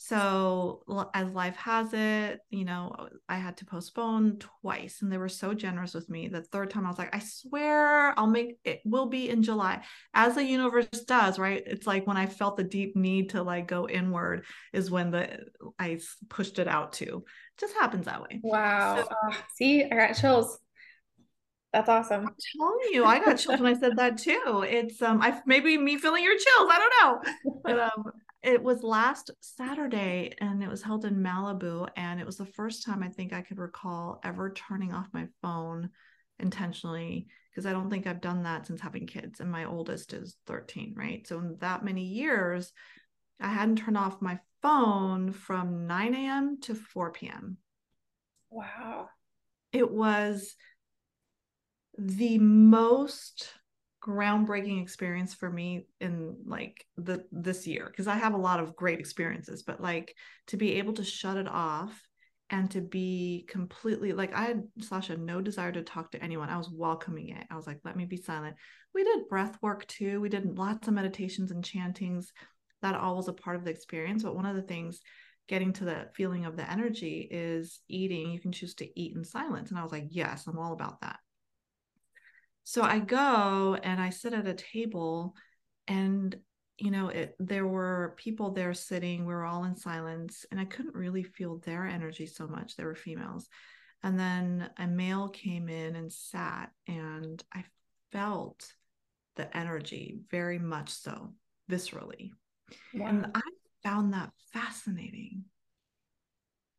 So 0.00 0.84
as 1.12 1.28
life 1.30 1.56
has 1.56 1.92
it, 1.92 2.38
you 2.50 2.64
know, 2.64 3.08
I 3.28 3.36
had 3.36 3.56
to 3.56 3.64
postpone 3.64 4.38
twice 4.62 5.02
and 5.02 5.10
they 5.10 5.18
were 5.18 5.28
so 5.28 5.54
generous 5.54 5.92
with 5.92 6.08
me. 6.08 6.28
The 6.28 6.40
third 6.40 6.70
time 6.70 6.86
I 6.86 6.88
was 6.88 6.98
like, 6.98 7.14
I 7.14 7.18
swear 7.18 8.16
I'll 8.16 8.28
make 8.28 8.58
it 8.64 8.80
will 8.84 9.06
be 9.06 9.28
in 9.28 9.42
July. 9.42 9.82
As 10.14 10.36
the 10.36 10.44
universe 10.44 10.86
does, 10.86 11.36
right? 11.36 11.64
It's 11.66 11.86
like 11.86 12.06
when 12.06 12.16
I 12.16 12.26
felt 12.26 12.56
the 12.56 12.62
deep 12.62 12.94
need 12.94 13.30
to 13.30 13.42
like 13.42 13.66
go 13.66 13.88
inward 13.88 14.44
is 14.72 14.88
when 14.88 15.10
the 15.10 15.40
I 15.80 15.98
pushed 16.28 16.60
it 16.60 16.68
out 16.68 16.92
to. 16.94 17.24
Just 17.58 17.74
happens 17.74 18.06
that 18.06 18.22
way. 18.22 18.38
Wow. 18.44 19.02
So, 19.02 19.08
uh, 19.10 19.34
see, 19.56 19.82
I 19.82 19.96
got 19.96 20.12
chills. 20.12 20.60
That's 21.72 21.88
awesome. 21.88 22.26
I'm 22.26 22.34
telling 22.56 22.92
you, 22.92 23.04
I 23.04 23.18
got 23.18 23.36
chills 23.36 23.60
when 23.60 23.74
I 23.74 23.78
said 23.78 23.96
that 23.96 24.18
too. 24.18 24.64
It's 24.66 25.02
um 25.02 25.20
I 25.20 25.40
maybe 25.44 25.76
me 25.76 25.98
feeling 25.98 26.24
your 26.24 26.34
chills. 26.34 26.70
I 26.70 26.78
don't 26.78 27.26
know. 27.26 27.60
But 27.62 27.78
um 27.96 28.12
it 28.42 28.62
was 28.62 28.82
last 28.82 29.30
Saturday 29.40 30.32
and 30.40 30.62
it 30.62 30.68
was 30.68 30.82
held 30.82 31.04
in 31.04 31.16
Malibu. 31.16 31.88
And 31.96 32.20
it 32.20 32.26
was 32.26 32.36
the 32.36 32.46
first 32.46 32.84
time 32.84 33.02
I 33.02 33.08
think 33.08 33.32
I 33.32 33.42
could 33.42 33.58
recall 33.58 34.20
ever 34.24 34.52
turning 34.52 34.94
off 34.94 35.08
my 35.12 35.26
phone 35.42 35.90
intentionally 36.38 37.26
because 37.50 37.66
I 37.66 37.72
don't 37.72 37.90
think 37.90 38.06
I've 38.06 38.20
done 38.20 38.44
that 38.44 38.66
since 38.66 38.80
having 38.80 39.06
kids. 39.06 39.40
And 39.40 39.50
my 39.50 39.64
oldest 39.64 40.12
is 40.12 40.36
13, 40.46 40.94
right? 40.96 41.26
So 41.26 41.38
in 41.38 41.56
that 41.60 41.84
many 41.84 42.04
years, 42.04 42.72
I 43.40 43.48
hadn't 43.48 43.76
turned 43.76 43.98
off 43.98 44.22
my 44.22 44.38
phone 44.62 45.32
from 45.32 45.86
9 45.86 46.14
a.m. 46.14 46.58
to 46.62 46.74
4 46.74 47.12
p.m. 47.12 47.56
Wow. 48.50 49.08
It 49.72 49.90
was 49.90 50.54
the 51.98 52.38
most 52.38 53.52
groundbreaking 54.02 54.80
experience 54.80 55.34
for 55.34 55.50
me 55.50 55.86
in 56.00 56.36
like 56.46 56.86
the 56.96 57.24
this 57.32 57.66
year 57.66 57.86
because 57.90 58.06
I 58.06 58.14
have 58.14 58.32
a 58.32 58.38
lot 58.38 58.60
of 58.60 58.76
great 58.76 59.00
experiences 59.00 59.64
but 59.64 59.80
like 59.80 60.14
to 60.46 60.56
be 60.56 60.74
able 60.74 60.92
to 60.94 61.04
shut 61.04 61.36
it 61.36 61.48
off 61.48 62.00
and 62.50 62.70
to 62.70 62.80
be 62.80 63.44
completely 63.48 64.12
like 64.12 64.34
I 64.34 64.44
had 64.44 64.62
Sasha 64.80 65.16
no 65.16 65.40
desire 65.40 65.72
to 65.72 65.82
talk 65.82 66.12
to 66.12 66.22
anyone. 66.22 66.48
I 66.48 66.56
was 66.56 66.70
welcoming 66.70 67.30
it. 67.30 67.44
I 67.50 67.56
was 67.56 67.66
like, 67.66 67.80
let 67.84 67.96
me 67.96 68.06
be 68.06 68.16
silent. 68.16 68.56
We 68.94 69.04
did 69.04 69.28
breath 69.28 69.58
work 69.60 69.86
too. 69.86 70.20
We 70.20 70.28
did 70.28 70.56
lots 70.58 70.88
of 70.88 70.94
meditations 70.94 71.50
and 71.50 71.62
chantings. 71.62 72.32
That 72.80 72.94
all 72.94 73.16
was 73.16 73.28
a 73.28 73.32
part 73.32 73.56
of 73.56 73.64
the 73.64 73.70
experience. 73.70 74.22
But 74.22 74.36
one 74.36 74.46
of 74.46 74.56
the 74.56 74.62
things 74.62 75.00
getting 75.46 75.72
to 75.74 75.84
the 75.84 76.08
feeling 76.14 76.46
of 76.46 76.56
the 76.56 76.70
energy 76.70 77.28
is 77.30 77.80
eating. 77.88 78.30
You 78.30 78.40
can 78.40 78.52
choose 78.52 78.74
to 78.76 79.00
eat 79.00 79.14
in 79.14 79.24
silence. 79.24 79.70
And 79.70 79.78
I 79.78 79.82
was 79.82 79.92
like, 79.92 80.06
yes, 80.10 80.46
I'm 80.46 80.58
all 80.58 80.72
about 80.72 81.00
that. 81.02 81.18
So 82.68 82.82
I 82.82 82.98
go 82.98 83.78
and 83.82 83.98
I 83.98 84.10
sit 84.10 84.34
at 84.34 84.46
a 84.46 84.52
table 84.52 85.34
and 85.86 86.36
you 86.76 86.90
know 86.90 87.08
it 87.08 87.34
there 87.38 87.66
were 87.66 88.14
people 88.18 88.50
there 88.50 88.74
sitting 88.74 89.20
we 89.24 89.32
were 89.32 89.46
all 89.46 89.64
in 89.64 89.74
silence 89.74 90.44
and 90.50 90.60
i 90.60 90.66
couldn't 90.66 90.94
really 90.94 91.22
feel 91.22 91.56
their 91.56 91.86
energy 91.86 92.26
so 92.26 92.46
much 92.46 92.76
there 92.76 92.84
were 92.84 92.94
females. 92.94 93.48
And 94.02 94.20
then 94.20 94.68
a 94.76 94.86
male 94.86 95.30
came 95.30 95.70
in 95.70 95.96
and 95.96 96.12
sat 96.12 96.68
and 96.86 97.42
i 97.54 97.64
felt 98.12 98.70
the 99.36 99.56
energy 99.56 100.18
very 100.30 100.58
much 100.58 100.90
so 100.90 101.32
viscerally. 101.70 102.32
Wow. 102.92 103.06
and 103.06 103.26
i 103.34 103.40
found 103.82 104.12
that 104.12 104.30
fascinating. 104.52 105.44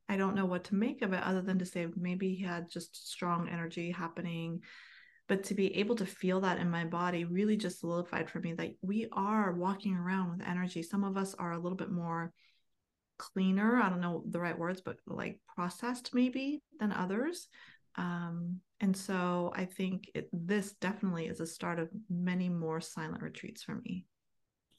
I 0.07 0.17
don't 0.17 0.35
know 0.35 0.45
what 0.45 0.65
to 0.65 0.75
make 0.75 1.01
of 1.01 1.13
it 1.13 1.23
other 1.23 1.41
than 1.41 1.57
to 1.57 1.65
say 1.65 1.87
maybe 1.95 2.35
he 2.35 2.43
had 2.43 2.69
just 2.69 3.09
strong 3.09 3.49
energy 3.49 3.89
happening 3.89 4.61
but 5.29 5.43
to 5.43 5.53
be 5.53 5.77
able 5.77 5.95
to 5.95 6.05
feel 6.05 6.41
that 6.41 6.57
in 6.57 6.69
my 6.69 6.83
body 6.83 7.23
really 7.23 7.55
just 7.55 7.79
solidified 7.79 8.29
for 8.29 8.39
me 8.39 8.53
that 8.53 8.71
we 8.81 9.07
are 9.13 9.53
walking 9.53 9.95
around 9.95 10.31
with 10.31 10.47
energy. 10.47 10.81
Some 10.83 11.03
of 11.03 11.15
us 11.15 11.35
are 11.35 11.53
a 11.53 11.59
little 11.59 11.77
bit 11.77 11.91
more 11.91 12.33
cleaner 13.19 13.75
i 13.75 13.89
don't 13.89 13.99
know 13.99 14.23
the 14.29 14.39
right 14.39 14.57
words 14.57 14.79
but 14.79 14.95
like 15.05 15.41
processed 15.53 16.11
maybe 16.13 16.61
than 16.79 16.91
others. 16.91 17.47
Um, 17.95 18.61
and 18.79 18.95
so 18.95 19.51
i 19.55 19.65
think 19.65 20.09
it, 20.15 20.29
this 20.33 20.73
definitely 20.73 21.27
is 21.27 21.39
a 21.39 21.45
start 21.45 21.79
of 21.79 21.89
many 22.09 22.49
more 22.49 22.81
silent 22.81 23.21
retreats 23.21 23.61
for 23.63 23.75
me. 23.75 24.05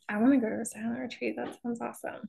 I 0.08 0.16
want 0.16 0.32
to 0.32 0.38
go 0.40 0.48
to 0.48 0.60
a 0.60 0.64
silent 0.64 0.98
retreat. 0.98 1.36
That 1.36 1.56
sounds 1.62 1.80
awesome. 1.80 2.28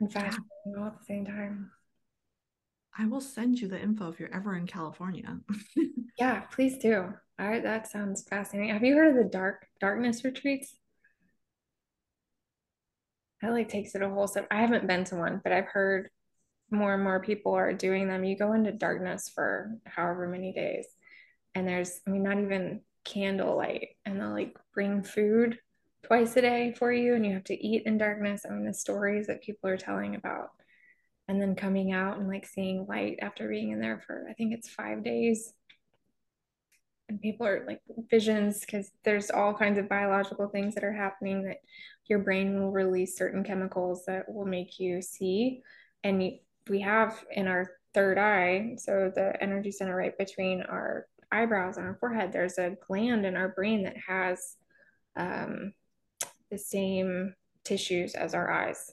In 0.00 0.08
fact, 0.08 0.38
all 0.78 0.86
at 0.86 0.98
the 0.98 1.04
same 1.04 1.26
time 1.26 1.70
I 2.98 3.06
will 3.06 3.20
send 3.20 3.60
you 3.60 3.68
the 3.68 3.80
info 3.80 4.10
if 4.10 4.18
you're 4.18 4.34
ever 4.34 4.56
in 4.56 4.66
California. 4.66 5.38
yeah, 6.18 6.40
please 6.40 6.78
do. 6.78 7.12
All 7.38 7.48
right, 7.48 7.62
that 7.62 7.90
sounds 7.90 8.24
fascinating. 8.28 8.72
Have 8.72 8.84
you 8.84 8.94
heard 8.94 9.16
of 9.16 9.22
the 9.22 9.30
dark 9.30 9.66
darkness 9.80 10.24
retreats? 10.24 10.76
That 13.40 13.52
like 13.52 13.68
takes 13.68 13.94
it 13.94 14.02
a 14.02 14.08
whole 14.08 14.26
step. 14.26 14.46
I 14.50 14.60
haven't 14.60 14.86
been 14.86 15.04
to 15.04 15.16
one, 15.16 15.40
but 15.42 15.52
I've 15.52 15.68
heard 15.68 16.10
more 16.70 16.94
and 16.94 17.02
more 17.02 17.20
people 17.20 17.54
are 17.54 17.72
doing 17.72 18.06
them. 18.06 18.24
You 18.24 18.36
go 18.36 18.52
into 18.52 18.72
darkness 18.72 19.30
for 19.34 19.72
however 19.86 20.28
many 20.28 20.52
days, 20.52 20.86
and 21.54 21.66
there's, 21.66 22.00
I 22.06 22.10
mean, 22.10 22.22
not 22.22 22.38
even 22.38 22.82
candlelight, 23.04 23.88
and 24.04 24.20
they'll 24.20 24.32
like 24.32 24.56
bring 24.74 25.02
food 25.02 25.58
twice 26.02 26.36
a 26.36 26.42
day 26.42 26.74
for 26.78 26.92
you, 26.92 27.14
and 27.14 27.24
you 27.24 27.32
have 27.32 27.44
to 27.44 27.66
eat 27.66 27.84
in 27.86 27.96
darkness. 27.96 28.44
I 28.44 28.52
mean, 28.52 28.66
the 28.66 28.74
stories 28.74 29.28
that 29.28 29.42
people 29.42 29.70
are 29.70 29.78
telling 29.78 30.16
about 30.16 30.50
and 31.30 31.40
then 31.40 31.54
coming 31.54 31.92
out 31.92 32.18
and 32.18 32.26
like 32.26 32.44
seeing 32.44 32.86
light 32.88 33.20
after 33.22 33.48
being 33.48 33.70
in 33.70 33.80
there 33.80 34.02
for 34.04 34.26
I 34.28 34.32
think 34.32 34.52
it's 34.52 34.68
five 34.68 35.04
days. 35.04 35.54
And 37.08 37.20
people 37.20 37.46
are 37.46 37.64
like 37.68 37.80
visions 38.10 38.60
because 38.60 38.90
there's 39.04 39.30
all 39.30 39.54
kinds 39.54 39.78
of 39.78 39.88
biological 39.88 40.48
things 40.48 40.74
that 40.74 40.82
are 40.82 40.92
happening 40.92 41.44
that 41.44 41.58
your 42.06 42.18
brain 42.18 42.58
will 42.58 42.72
release 42.72 43.16
certain 43.16 43.44
chemicals 43.44 44.04
that 44.06 44.28
will 44.28 44.44
make 44.44 44.80
you 44.80 45.00
see. 45.00 45.62
And 46.02 46.32
we 46.68 46.80
have 46.80 47.24
in 47.30 47.46
our 47.46 47.70
third 47.94 48.18
eye, 48.18 48.74
so 48.78 49.12
the 49.14 49.40
energy 49.40 49.70
center 49.70 49.94
right 49.94 50.18
between 50.18 50.62
our 50.62 51.06
eyebrows 51.30 51.76
and 51.76 51.86
our 51.86 51.96
forehead, 52.00 52.32
there's 52.32 52.58
a 52.58 52.76
gland 52.88 53.24
in 53.24 53.36
our 53.36 53.50
brain 53.50 53.84
that 53.84 53.96
has 54.08 54.56
um, 55.14 55.74
the 56.50 56.58
same 56.58 57.34
tissues 57.62 58.16
as 58.16 58.34
our 58.34 58.50
eyes 58.50 58.92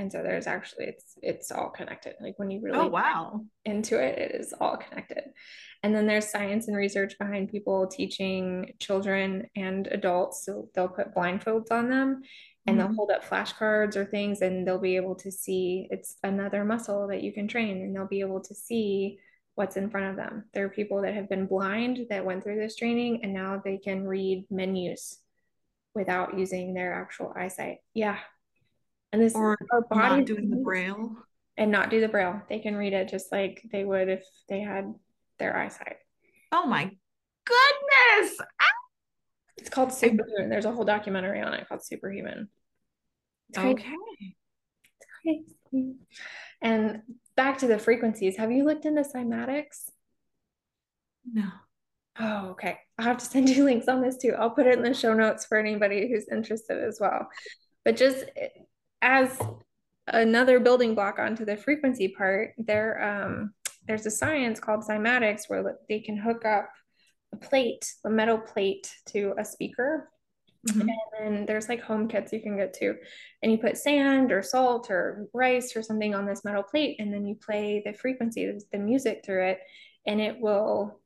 and 0.00 0.10
so 0.10 0.22
there's 0.22 0.46
actually 0.46 0.86
it's 0.86 1.14
it's 1.22 1.52
all 1.52 1.68
connected. 1.68 2.14
Like 2.22 2.38
when 2.38 2.50
you 2.50 2.60
really 2.62 2.78
oh 2.78 2.86
wow. 2.86 3.42
into 3.66 4.02
it 4.02 4.18
it 4.18 4.40
is 4.40 4.54
all 4.58 4.78
connected. 4.78 5.24
And 5.82 5.94
then 5.94 6.06
there's 6.06 6.30
science 6.30 6.68
and 6.68 6.76
research 6.76 7.18
behind 7.18 7.50
people 7.50 7.86
teaching 7.86 8.72
children 8.78 9.48
and 9.54 9.86
adults. 9.88 10.44
So 10.46 10.68
they'll 10.74 10.88
put 10.88 11.14
blindfolds 11.14 11.70
on 11.70 11.90
them 11.90 12.22
and 12.66 12.78
mm-hmm. 12.78 12.78
they'll 12.78 12.96
hold 12.96 13.10
up 13.10 13.28
flashcards 13.28 13.94
or 13.94 14.06
things 14.06 14.40
and 14.40 14.66
they'll 14.66 14.78
be 14.78 14.96
able 14.96 15.16
to 15.16 15.30
see 15.30 15.86
it's 15.90 16.16
another 16.22 16.64
muscle 16.64 17.06
that 17.08 17.22
you 17.22 17.32
can 17.32 17.46
train 17.46 17.82
and 17.82 17.94
they'll 17.94 18.08
be 18.08 18.20
able 18.20 18.40
to 18.40 18.54
see 18.54 19.18
what's 19.54 19.76
in 19.76 19.90
front 19.90 20.06
of 20.06 20.16
them. 20.16 20.44
There 20.54 20.64
are 20.64 20.70
people 20.70 21.02
that 21.02 21.14
have 21.14 21.28
been 21.28 21.46
blind 21.46 22.06
that 22.08 22.24
went 22.24 22.42
through 22.42 22.58
this 22.58 22.76
training 22.76 23.20
and 23.22 23.34
now 23.34 23.60
they 23.62 23.76
can 23.76 24.06
read 24.06 24.46
menus 24.50 25.18
without 25.94 26.38
using 26.38 26.72
their 26.72 26.94
actual 26.94 27.34
eyesight. 27.36 27.78
Yeah 27.92 28.16
and 29.12 29.22
this 29.22 29.34
or 29.34 29.58
our 29.72 29.82
body 29.82 30.18
not 30.18 30.26
doing 30.26 30.50
the 30.50 30.56
braille 30.56 31.16
and 31.56 31.70
not 31.70 31.90
do 31.90 32.00
the 32.00 32.08
braille. 32.08 32.40
They 32.48 32.58
can 32.58 32.76
read 32.76 32.92
it 32.92 33.08
just 33.08 33.30
like 33.32 33.62
they 33.70 33.84
would 33.84 34.08
if 34.08 34.24
they 34.48 34.60
had 34.60 34.94
their 35.38 35.56
eyesight. 35.56 35.96
Oh 36.52 36.66
my 36.66 36.84
goodness. 37.44 38.38
Ah! 38.60 38.66
It's 39.56 39.70
called 39.70 39.92
Superhuman. 39.92 40.48
There's 40.48 40.64
a 40.64 40.72
whole 40.72 40.84
documentary 40.84 41.40
on 41.40 41.54
it 41.54 41.68
called 41.68 41.84
Superhuman. 41.84 42.48
It's 43.50 43.58
okay. 43.58 43.94
It's 45.22 45.46
crazy. 45.70 45.96
And 46.62 47.02
back 47.36 47.58
to 47.58 47.66
the 47.66 47.78
frequencies. 47.78 48.36
Have 48.36 48.52
you 48.52 48.64
looked 48.64 48.86
into 48.86 49.02
cymatics? 49.02 49.90
No. 51.30 51.48
Oh, 52.18 52.50
okay. 52.50 52.78
I'll 52.98 53.04
have 53.04 53.18
to 53.18 53.24
send 53.24 53.48
you 53.48 53.64
links 53.66 53.88
on 53.88 54.00
this 54.02 54.16
too. 54.16 54.34
I'll 54.38 54.50
put 54.50 54.66
it 54.66 54.78
in 54.78 54.84
the 54.84 54.94
show 54.94 55.14
notes 55.14 55.46
for 55.46 55.58
anybody 55.58 56.08
who's 56.08 56.28
interested 56.30 56.82
as 56.82 56.98
well. 57.00 57.28
But 57.84 57.96
just 57.96 58.24
as 59.02 59.38
another 60.06 60.60
building 60.60 60.94
block 60.94 61.18
onto 61.18 61.44
the 61.44 61.56
frequency 61.56 62.08
part, 62.08 62.54
there 62.58 63.02
um, 63.02 63.54
there's 63.86 64.06
a 64.06 64.10
science 64.10 64.60
called 64.60 64.84
cymatics 64.84 65.48
where 65.48 65.78
they 65.88 66.00
can 66.00 66.16
hook 66.16 66.44
up 66.44 66.70
a 67.32 67.36
plate, 67.36 67.92
a 68.04 68.10
metal 68.10 68.38
plate, 68.38 68.92
to 69.06 69.34
a 69.38 69.44
speaker. 69.44 70.10
Mm-hmm. 70.68 70.80
And 70.80 70.90
then 71.18 71.46
there's 71.46 71.70
like 71.70 71.80
home 71.80 72.06
kits 72.06 72.34
you 72.34 72.40
can 72.40 72.56
get 72.56 72.74
to, 72.74 72.94
and 73.42 73.50
you 73.50 73.56
put 73.56 73.78
sand 73.78 74.30
or 74.30 74.42
salt 74.42 74.90
or 74.90 75.26
rice 75.32 75.74
or 75.74 75.82
something 75.82 76.14
on 76.14 76.26
this 76.26 76.44
metal 76.44 76.62
plate, 76.62 76.96
and 76.98 77.12
then 77.12 77.26
you 77.26 77.34
play 77.34 77.82
the 77.84 77.94
frequency, 77.94 78.52
the 78.70 78.78
music 78.78 79.22
through 79.24 79.46
it, 79.46 79.60
and 80.06 80.20
it 80.20 80.38
will 80.38 80.99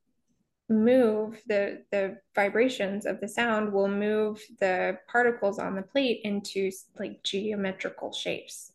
move 0.69 1.41
the 1.47 1.83
the 1.91 2.19
vibrations 2.35 3.05
of 3.05 3.21
the 3.21 3.29
sound 3.29 3.73
will 3.73 3.89
move 3.89 4.43
the 4.61 4.99
particles 5.09 5.59
on 5.59 5.75
the 5.75 5.83
plate 5.83 6.21
into 6.25 6.71
like 6.99 7.23
geometrical 7.23 8.13
shapes. 8.13 8.73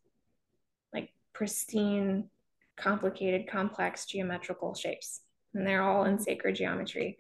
Like 0.94 1.10
pristine 1.34 2.30
complicated 2.78 3.48
complex 3.48 4.06
geometrical 4.06 4.76
shapes. 4.76 5.22
And 5.54 5.66
they're 5.66 5.82
all 5.82 6.06
in 6.06 6.20
sacred 6.20 6.56
geometry 6.56 7.18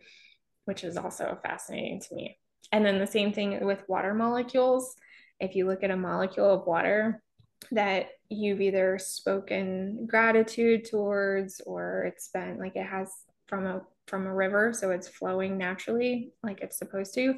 which 0.69 0.83
is 0.83 0.97
also 0.97 1.35
fascinating 1.41 1.99
to 1.99 2.13
me. 2.13 2.37
And 2.71 2.85
then 2.85 2.99
the 2.99 3.07
same 3.07 3.33
thing 3.33 3.65
with 3.65 3.89
water 3.89 4.13
molecules. 4.13 4.95
If 5.39 5.55
you 5.55 5.65
look 5.65 5.81
at 5.81 5.89
a 5.89 5.97
molecule 5.97 6.53
of 6.53 6.67
water 6.67 7.23
that 7.71 8.09
you've 8.29 8.61
either 8.61 8.99
spoken 8.99 10.05
gratitude 10.05 10.85
towards 10.85 11.59
or 11.65 12.03
it's 12.03 12.27
been 12.27 12.59
like 12.59 12.75
it 12.75 12.85
has 12.85 13.11
from 13.47 13.65
a 13.65 13.81
from 14.09 14.25
a 14.25 14.33
river, 14.33 14.73
so 14.73 14.91
it's 14.91 15.07
flowing 15.07 15.57
naturally 15.57 16.31
like 16.43 16.61
it's 16.61 16.77
supposed 16.77 17.13
to, 17.15 17.35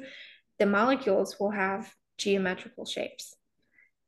the 0.58 0.66
molecules 0.66 1.38
will 1.38 1.50
have 1.50 1.92
geometrical 2.18 2.84
shapes. 2.84 3.36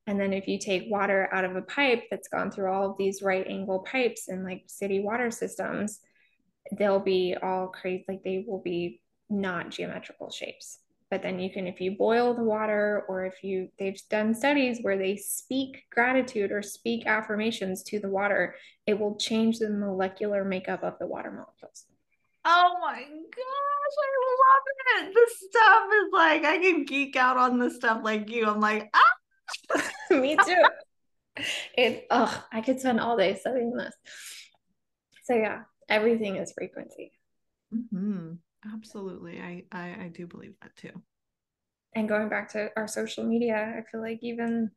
And 0.07 0.21
then 0.21 0.33
if 0.33 0.49
you 0.49 0.59
take 0.59 0.91
water 0.91 1.29
out 1.33 1.45
of 1.45 1.57
a 1.57 1.63
pipe 1.63 2.05
that's 2.11 2.29
gone 2.29 2.51
through 2.51 2.71
all 2.71 2.91
of 2.91 2.99
these 2.99 3.23
right 3.23 3.47
angle 3.47 3.81
pipes 3.81 4.29
and 4.29 4.45
like 4.45 4.65
city 4.67 5.01
water 5.01 5.31
systems, 5.31 6.01
they'll 6.73 7.01
be 7.01 7.37
all 7.43 7.69
crazy, 7.69 8.05
like 8.09 8.23
they 8.23 8.45
will 8.47 8.61
be 8.61 9.01
not 9.31 9.71
geometrical 9.71 10.31
shapes. 10.31 10.79
But 11.11 11.23
then 11.23 11.39
you 11.39 11.51
can, 11.51 11.67
if 11.67 11.81
you 11.81 11.93
boil 11.93 12.35
the 12.35 12.43
water, 12.43 13.05
or 13.09 13.25
if 13.25 13.45
you, 13.45 13.69
they've 13.79 14.01
done 14.11 14.35
studies 14.35 14.79
where 14.83 14.99
they 14.99 15.17
speak 15.17 15.85
gratitude 15.91 16.51
or 16.51 16.63
speak 16.63 17.07
affirmations 17.07 17.83
to 17.85 18.01
the 18.01 18.09
water, 18.09 18.57
it 18.87 18.99
will 18.99 19.17
change 19.17 19.59
the 19.59 19.71
molecular 19.71 20.45
makeup 20.45 20.83
of 20.83 20.99
the 20.99 21.07
water 21.07 21.31
molecules. 21.31 21.87
Oh 22.45 22.75
my 22.81 23.01
gosh, 23.01 23.97
I 24.03 25.01
love 25.01 25.09
it. 25.09 25.15
This 25.15 25.39
stuff 25.49 25.85
is 25.93 26.13
like 26.13 26.45
I 26.45 26.59
can 26.59 26.85
geek 26.85 27.17
out 27.17 27.37
on 27.37 27.59
this 27.59 27.77
stuff 27.77 28.01
like 28.03 28.31
you. 28.31 28.47
I'm 28.47 28.61
like, 28.61 28.91
ah. 28.95 29.81
Me 30.11 30.37
too. 30.37 30.63
It 31.77 32.07
oh, 32.11 32.45
I 32.53 32.61
could 32.61 32.81
spend 32.81 33.01
all 33.01 33.17
day 33.17 33.35
studying 33.35 33.75
this. 33.75 33.95
So 35.25 35.35
yeah, 35.35 35.63
everything 35.89 36.37
is 36.37 36.53
frequency. 36.53 37.13
Mm-hmm. 37.75 38.33
Absolutely. 38.73 39.41
I, 39.41 39.65
I 39.73 40.05
I 40.05 40.11
do 40.15 40.27
believe 40.27 40.55
that 40.63 40.77
too. 40.77 41.03
And 41.95 42.09
going 42.09 42.29
back 42.29 42.51
to 42.53 42.71
our 42.77 42.89
social 42.89 43.25
media, 43.25 43.75
I 43.77 43.83
feel 43.91 44.01
like 44.01 44.19
even 44.23 44.71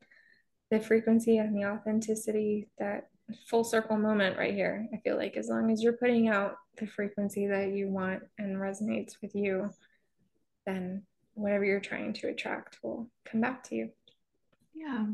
the 0.70 0.80
frequency 0.80 1.38
and 1.38 1.56
the 1.56 1.66
authenticity 1.66 2.70
that 2.80 3.10
full 3.48 3.64
circle 3.64 3.98
moment 3.98 4.38
right 4.38 4.54
here. 4.54 4.88
I 4.94 4.98
feel 4.98 5.18
like 5.18 5.36
as 5.38 5.50
long 5.50 5.72
as 5.72 5.82
you're 5.82 5.94
putting 5.94 6.30
out 6.30 6.56
the 6.78 6.88
frequency 6.88 7.48
that 7.48 7.70
you 7.74 7.90
want 7.90 8.24
and 8.38 8.58
resonates 8.58 9.14
with 9.22 9.36
you, 9.36 9.70
then 10.66 11.04
whatever 11.34 11.66
you're 11.66 11.80
trying 11.80 12.14
to 12.14 12.30
attract 12.30 12.80
will 12.84 13.10
come 13.26 13.42
back 13.42 13.64
to 13.64 13.76
you. 13.76 13.90
Yeah. 14.74 15.06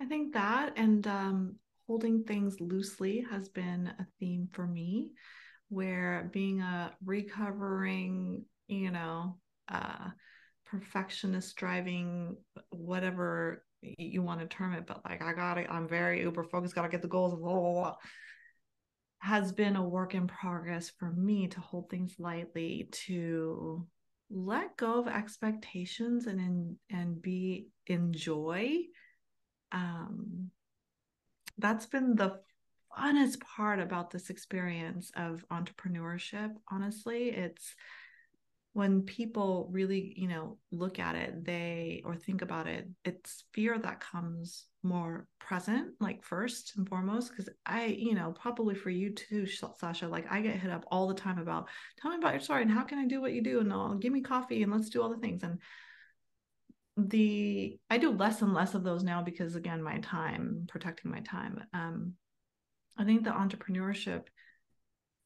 I 0.00 0.04
think 0.06 0.34
that 0.34 0.74
and 0.76 1.06
um, 1.06 1.56
holding 1.86 2.24
things 2.24 2.60
loosely 2.60 3.26
has 3.30 3.48
been 3.48 3.92
a 3.98 4.06
theme 4.18 4.48
for 4.52 4.66
me, 4.66 5.12
where 5.68 6.30
being 6.32 6.60
a 6.60 6.92
recovering, 7.04 8.44
you 8.68 8.90
know, 8.90 9.38
uh, 9.68 10.10
perfectionist 10.66 11.56
driving, 11.56 12.36
whatever 12.70 13.64
you 13.82 14.22
want 14.22 14.40
to 14.40 14.46
term 14.46 14.72
it, 14.74 14.86
but 14.86 15.02
like 15.04 15.22
I 15.22 15.32
got 15.32 15.58
it, 15.58 15.66
I'm 15.70 15.88
very 15.88 16.22
uber 16.22 16.44
focused, 16.44 16.74
gotta 16.74 16.88
get 16.88 17.02
the 17.02 17.08
goals, 17.08 17.34
blah, 17.34 17.52
blah, 17.52 17.72
blah, 17.72 17.94
has 19.18 19.52
been 19.52 19.76
a 19.76 19.82
work 19.82 20.14
in 20.14 20.26
progress 20.26 20.90
for 20.98 21.10
me 21.10 21.48
to 21.48 21.60
hold 21.60 21.90
things 21.90 22.14
lightly, 22.18 22.88
to 22.92 23.86
let 24.30 24.76
go 24.76 25.00
of 25.00 25.08
expectations 25.08 26.26
and 26.26 26.40
in, 26.40 26.76
and 26.90 27.22
be 27.22 27.68
enjoy 27.86 28.78
um 29.70 30.50
that's 31.58 31.86
been 31.86 32.16
the 32.16 32.40
funnest 32.98 33.40
part 33.40 33.78
about 33.78 34.10
this 34.10 34.30
experience 34.30 35.12
of 35.16 35.44
entrepreneurship 35.52 36.50
honestly. 36.70 37.28
It's 37.28 37.74
when 38.76 39.00
people 39.00 39.70
really 39.72 40.12
you 40.18 40.28
know 40.28 40.58
look 40.70 40.98
at 40.98 41.14
it 41.14 41.46
they 41.46 42.02
or 42.04 42.14
think 42.14 42.42
about 42.42 42.66
it 42.66 42.86
it's 43.06 43.44
fear 43.54 43.78
that 43.78 44.00
comes 44.00 44.66
more 44.82 45.26
present 45.40 45.94
like 45.98 46.22
first 46.22 46.74
and 46.76 46.86
foremost 46.86 47.30
because 47.30 47.48
i 47.64 47.86
you 47.86 48.14
know 48.14 48.34
probably 48.38 48.74
for 48.74 48.90
you 48.90 49.08
too 49.14 49.46
sasha 49.46 50.06
like 50.06 50.30
i 50.30 50.42
get 50.42 50.56
hit 50.56 50.70
up 50.70 50.84
all 50.90 51.06
the 51.06 51.14
time 51.14 51.38
about 51.38 51.70
tell 51.98 52.10
me 52.10 52.18
about 52.18 52.34
your 52.34 52.40
story 52.40 52.60
and 52.60 52.70
how 52.70 52.82
can 52.82 52.98
i 52.98 53.06
do 53.06 53.18
what 53.18 53.32
you 53.32 53.42
do? 53.42 53.60
And 53.60 53.72
I'll, 53.72 53.94
give 53.94 54.12
me 54.12 54.20
coffee 54.20 54.62
and 54.62 54.70
let's 54.70 54.90
do 54.90 55.00
all 55.00 55.08
the 55.08 55.16
things. 55.16 55.42
And 55.42 55.58
the 56.98 57.78
i 57.88 57.96
do 57.96 58.10
less 58.10 58.42
and 58.42 58.52
less 58.52 58.74
of 58.74 58.84
those 58.84 59.02
now 59.02 59.22
because 59.22 59.54
again 59.54 59.82
my 59.82 60.00
time 60.00 60.66
protecting 60.68 61.10
my 61.10 61.20
time. 61.20 61.62
Um 61.72 62.12
i 62.98 63.04
think 63.04 63.24
the 63.24 63.30
entrepreneurship 63.30 64.24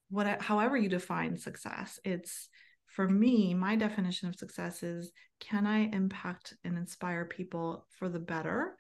what 0.08 0.40
however 0.40 0.76
you 0.76 0.88
define 0.88 1.36
success 1.36 1.98
it's 2.04 2.48
for 2.90 3.08
me 3.08 3.54
my 3.54 3.76
definition 3.76 4.28
of 4.28 4.36
success 4.36 4.82
is 4.82 5.12
can 5.38 5.66
i 5.66 5.88
impact 5.92 6.54
and 6.64 6.76
inspire 6.76 7.24
people 7.24 7.86
for 7.98 8.08
the 8.08 8.18
better? 8.18 8.76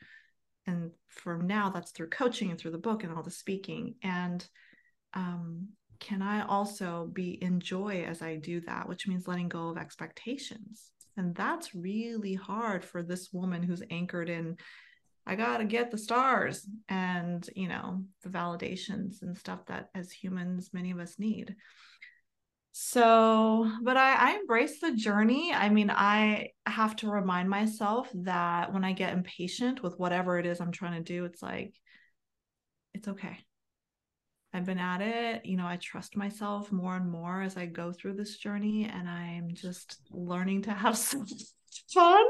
And 0.66 0.90
for 1.08 1.38
now 1.38 1.70
that's 1.70 1.90
through 1.92 2.10
coaching 2.10 2.50
and 2.50 2.58
through 2.58 2.72
the 2.72 2.78
book 2.78 3.02
and 3.02 3.12
all 3.12 3.22
the 3.22 3.30
speaking. 3.30 3.94
And 4.02 4.46
um, 5.14 5.68
can 5.98 6.22
i 6.22 6.46
also 6.46 7.10
be 7.12 7.42
enjoy 7.42 8.04
as 8.04 8.22
i 8.22 8.36
do 8.36 8.60
that 8.62 8.88
which 8.88 9.06
means 9.06 9.28
letting 9.28 9.48
go 9.48 9.68
of 9.68 9.78
expectations? 9.78 10.90
And 11.16 11.34
that's 11.34 11.74
really 11.74 12.34
hard 12.34 12.84
for 12.84 13.02
this 13.02 13.32
woman 13.32 13.62
who's 13.62 13.82
anchored 13.90 14.28
in, 14.30 14.56
I 15.26 15.34
got 15.34 15.58
to 15.58 15.64
get 15.64 15.90
the 15.90 15.98
stars 15.98 16.66
and, 16.88 17.46
you 17.54 17.68
know, 17.68 18.04
the 18.22 18.30
validations 18.30 19.22
and 19.22 19.36
stuff 19.36 19.66
that 19.66 19.90
as 19.94 20.10
humans, 20.10 20.70
many 20.72 20.90
of 20.90 20.98
us 20.98 21.18
need. 21.18 21.56
So, 22.72 23.70
but 23.82 23.96
I, 23.96 24.14
I 24.14 24.36
embrace 24.36 24.80
the 24.80 24.94
journey. 24.94 25.52
I 25.52 25.68
mean, 25.68 25.90
I 25.90 26.50
have 26.66 26.96
to 26.96 27.10
remind 27.10 27.50
myself 27.50 28.08
that 28.14 28.72
when 28.72 28.84
I 28.84 28.92
get 28.92 29.12
impatient 29.12 29.82
with 29.82 29.98
whatever 29.98 30.38
it 30.38 30.46
is 30.46 30.60
I'm 30.60 30.72
trying 30.72 31.02
to 31.02 31.12
do, 31.12 31.24
it's 31.24 31.42
like, 31.42 31.74
it's 32.94 33.08
okay. 33.08 33.38
I've 34.52 34.64
been 34.64 34.78
at 34.78 35.00
it. 35.00 35.46
You 35.46 35.56
know, 35.56 35.66
I 35.66 35.76
trust 35.76 36.16
myself 36.16 36.72
more 36.72 36.96
and 36.96 37.10
more 37.10 37.42
as 37.42 37.56
I 37.56 37.66
go 37.66 37.92
through 37.92 38.14
this 38.14 38.36
journey, 38.36 38.84
and 38.92 39.08
I'm 39.08 39.50
just 39.52 39.98
learning 40.10 40.62
to 40.62 40.72
have 40.72 40.96
some 40.96 41.26
fun. 41.92 42.24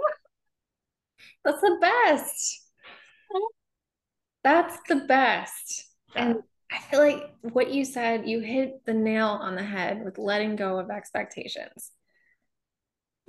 That's 1.45 1.61
the 1.61 1.79
best. 1.81 2.67
That's 4.43 4.77
the 4.89 4.97
best. 4.97 5.87
And 6.15 6.37
I 6.71 6.79
feel 6.79 7.01
like 7.01 7.31
what 7.43 7.73
you 7.73 7.85
said, 7.85 8.29
you 8.29 8.41
hit 8.41 8.85
the 8.87 8.95
nail 8.95 9.27
on 9.27 9.57
the 9.57 9.63
head 9.63 10.05
with 10.05 10.19
letting 10.19 10.57
go 10.57 10.79
of 10.79 10.91
expectations. 10.91 11.91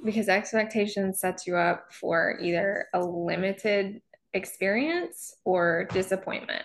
Because 0.03 0.29
expectations 0.29 1.19
sets 1.19 1.47
you 1.47 1.57
up 1.57 1.91
for 1.91 2.37
either 2.41 2.87
a 2.93 2.99
limited 2.99 4.01
experience 4.33 5.35
or 5.43 5.87
disappointment. 5.91 6.63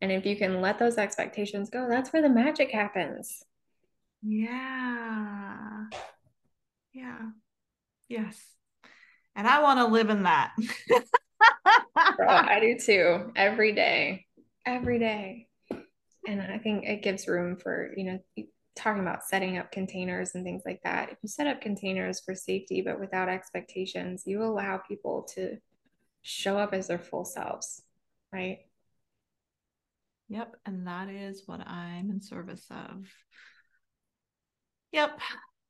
And 0.00 0.10
if 0.10 0.26
you 0.26 0.36
can 0.36 0.60
let 0.60 0.78
those 0.78 0.98
expectations 0.98 1.70
go, 1.70 1.86
that's 1.88 2.12
where 2.12 2.22
the 2.22 2.28
magic 2.28 2.70
happens. 2.70 3.44
Yeah. 4.22 5.84
Yeah. 6.92 7.18
Yes. 8.08 8.40
And 9.34 9.46
I 9.46 9.62
want 9.62 9.78
to 9.78 9.86
live 9.86 10.10
in 10.10 10.24
that. 10.24 10.52
Girl, 10.88 12.28
I 12.28 12.60
do 12.60 12.78
too. 12.78 13.32
Every 13.36 13.72
day. 13.72 14.26
Every 14.66 14.98
day. 14.98 15.46
And 16.26 16.40
I 16.40 16.58
think 16.58 16.84
it 16.84 17.02
gives 17.02 17.26
room 17.26 17.56
for, 17.56 17.92
you 17.96 18.04
know, 18.04 18.44
talking 18.76 19.02
about 19.02 19.24
setting 19.24 19.58
up 19.58 19.72
containers 19.72 20.34
and 20.34 20.44
things 20.44 20.62
like 20.64 20.80
that. 20.84 21.10
If 21.10 21.18
you 21.22 21.28
set 21.28 21.46
up 21.46 21.60
containers 21.60 22.20
for 22.20 22.34
safety, 22.34 22.82
but 22.82 23.00
without 23.00 23.28
expectations, 23.28 24.22
you 24.26 24.42
allow 24.42 24.78
people 24.78 25.28
to 25.34 25.58
show 26.22 26.56
up 26.58 26.72
as 26.72 26.86
their 26.86 26.98
full 26.98 27.24
selves, 27.24 27.82
right? 28.32 28.58
Yep. 30.28 30.56
And 30.64 30.86
that 30.86 31.08
is 31.08 31.42
what 31.46 31.66
I'm 31.66 32.10
in 32.10 32.22
service 32.22 32.66
of. 32.70 33.06
Yep. 34.92 35.18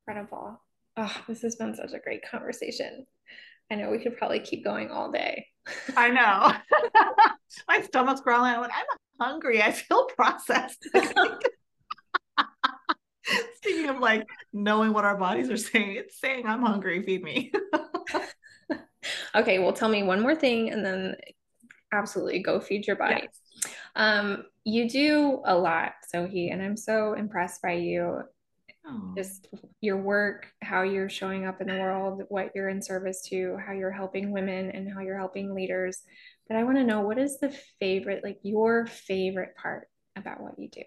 Incredible. 0.06 0.62
Oh, 0.96 1.16
this 1.26 1.42
has 1.42 1.56
been 1.56 1.74
such 1.74 1.92
a 1.94 1.98
great 1.98 2.22
conversation. 2.30 3.06
I 3.70 3.76
know 3.76 3.90
we 3.90 3.98
could 3.98 4.18
probably 4.18 4.40
keep 4.40 4.62
going 4.62 4.90
all 4.90 5.10
day. 5.10 5.46
I 5.96 6.10
know. 6.10 6.52
My 7.68 7.82
stomach's 7.82 8.20
growling. 8.20 8.52
I'm 8.52 8.60
like, 8.60 8.70
I'm 8.70 8.91
hungry. 9.20 9.62
I 9.62 9.72
feel 9.72 10.04
processed. 10.16 10.88
Speaking 13.56 13.88
of 13.88 14.00
like 14.00 14.26
knowing 14.52 14.92
what 14.92 15.04
our 15.04 15.16
bodies 15.16 15.48
are 15.50 15.56
saying, 15.56 15.96
it's 15.96 16.20
saying 16.20 16.46
I'm 16.46 16.62
hungry, 16.62 17.02
feed 17.02 17.22
me. 17.22 17.52
okay, 19.34 19.58
well 19.58 19.72
tell 19.72 19.88
me 19.88 20.02
one 20.02 20.20
more 20.20 20.34
thing 20.34 20.70
and 20.70 20.84
then 20.84 21.14
absolutely 21.92 22.42
go 22.42 22.60
feed 22.60 22.86
your 22.86 22.96
body. 22.96 23.22
Yes. 23.22 23.72
Um, 23.94 24.44
you 24.64 24.88
do 24.88 25.40
a 25.44 25.56
lot, 25.56 25.92
Sohee, 26.12 26.52
and 26.52 26.62
I'm 26.62 26.76
so 26.76 27.14
impressed 27.14 27.62
by 27.62 27.74
you. 27.74 28.22
Oh. 28.84 29.12
Just 29.16 29.46
your 29.80 29.96
work, 29.98 30.48
how 30.60 30.82
you're 30.82 31.08
showing 31.08 31.46
up 31.46 31.60
in 31.60 31.68
the 31.68 31.74
world, 31.74 32.22
what 32.28 32.50
you're 32.54 32.68
in 32.68 32.82
service 32.82 33.22
to, 33.28 33.56
how 33.64 33.72
you're 33.72 33.92
helping 33.92 34.32
women, 34.32 34.70
and 34.70 34.92
how 34.92 35.00
you're 35.00 35.18
helping 35.18 35.54
leaders. 35.54 36.02
But 36.48 36.56
I 36.56 36.64
want 36.64 36.76
to 36.78 36.84
know 36.84 37.00
what 37.00 37.18
is 37.18 37.38
the 37.38 37.56
favorite, 37.78 38.24
like 38.24 38.38
your 38.42 38.86
favorite 38.86 39.56
part 39.56 39.88
about 40.16 40.40
what 40.40 40.58
you 40.58 40.68
do? 40.68 40.82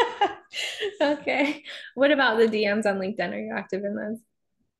okay 1.00 1.64
what 1.94 2.10
about 2.10 2.36
the 2.36 2.48
dms 2.48 2.84
on 2.84 2.98
linkedin 2.98 3.32
are 3.32 3.38
you 3.38 3.54
active 3.56 3.82
in 3.82 3.96
those 3.96 4.18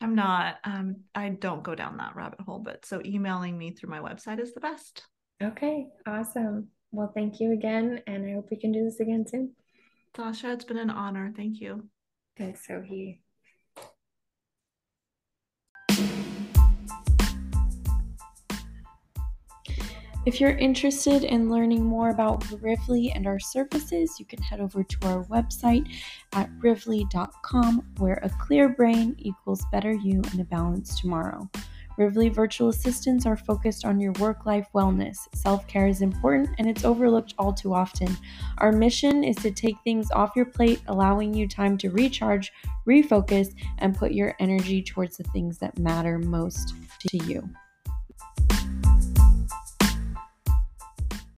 i'm 0.00 0.14
not 0.14 0.56
um 0.64 0.96
i 1.14 1.28
don't 1.28 1.62
go 1.62 1.74
down 1.74 1.96
that 1.96 2.16
rabbit 2.16 2.40
hole 2.40 2.58
but 2.58 2.84
so 2.84 3.00
emailing 3.04 3.56
me 3.56 3.70
through 3.70 3.90
my 3.90 4.00
website 4.00 4.40
is 4.40 4.54
the 4.54 4.60
best. 4.60 5.02
Okay 5.42 5.86
awesome. 6.06 6.68
Well 6.92 7.12
thank 7.14 7.40
you 7.40 7.52
again 7.52 8.02
and 8.06 8.26
i 8.26 8.34
hope 8.34 8.48
we 8.50 8.56
can 8.58 8.72
do 8.72 8.84
this 8.84 9.00
again 9.00 9.26
soon. 9.26 9.54
Sasha 10.16 10.52
it's 10.52 10.64
been 10.64 10.78
an 10.78 10.90
honor. 10.90 11.32
Thank 11.36 11.60
you. 11.60 11.88
Thanks 12.36 12.66
Sohee 12.66 13.20
If 20.26 20.38
you're 20.38 20.50
interested 20.50 21.24
in 21.24 21.48
learning 21.48 21.82
more 21.82 22.10
about 22.10 22.42
Rivvly 22.42 23.10
and 23.14 23.26
our 23.26 23.40
services, 23.40 24.20
you 24.20 24.26
can 24.26 24.42
head 24.42 24.60
over 24.60 24.84
to 24.84 24.96
our 25.04 25.24
website 25.24 25.90
at 26.34 26.50
rivvly.com, 26.58 27.86
where 27.96 28.20
a 28.22 28.28
clear 28.28 28.68
brain 28.68 29.16
equals 29.18 29.64
better 29.72 29.92
you 29.92 30.20
and 30.30 30.40
a 30.40 30.44
balanced 30.44 30.98
tomorrow. 30.98 31.48
Rivvly 31.98 32.34
virtual 32.34 32.68
assistants 32.68 33.24
are 33.24 33.36
focused 33.36 33.86
on 33.86 33.98
your 33.98 34.12
work 34.12 34.44
life 34.44 34.68
wellness. 34.74 35.16
Self 35.34 35.66
care 35.66 35.86
is 35.86 36.02
important 36.02 36.50
and 36.58 36.68
it's 36.68 36.84
overlooked 36.84 37.34
all 37.38 37.54
too 37.54 37.72
often. 37.72 38.14
Our 38.58 38.72
mission 38.72 39.24
is 39.24 39.36
to 39.36 39.50
take 39.50 39.76
things 39.84 40.10
off 40.10 40.36
your 40.36 40.46
plate, 40.46 40.82
allowing 40.88 41.32
you 41.32 41.48
time 41.48 41.78
to 41.78 41.90
recharge, 41.90 42.52
refocus, 42.86 43.54
and 43.78 43.96
put 43.96 44.12
your 44.12 44.34
energy 44.38 44.82
towards 44.82 45.16
the 45.16 45.24
things 45.24 45.56
that 45.58 45.78
matter 45.78 46.18
most 46.18 46.74
to 47.08 47.24
you. 47.24 47.48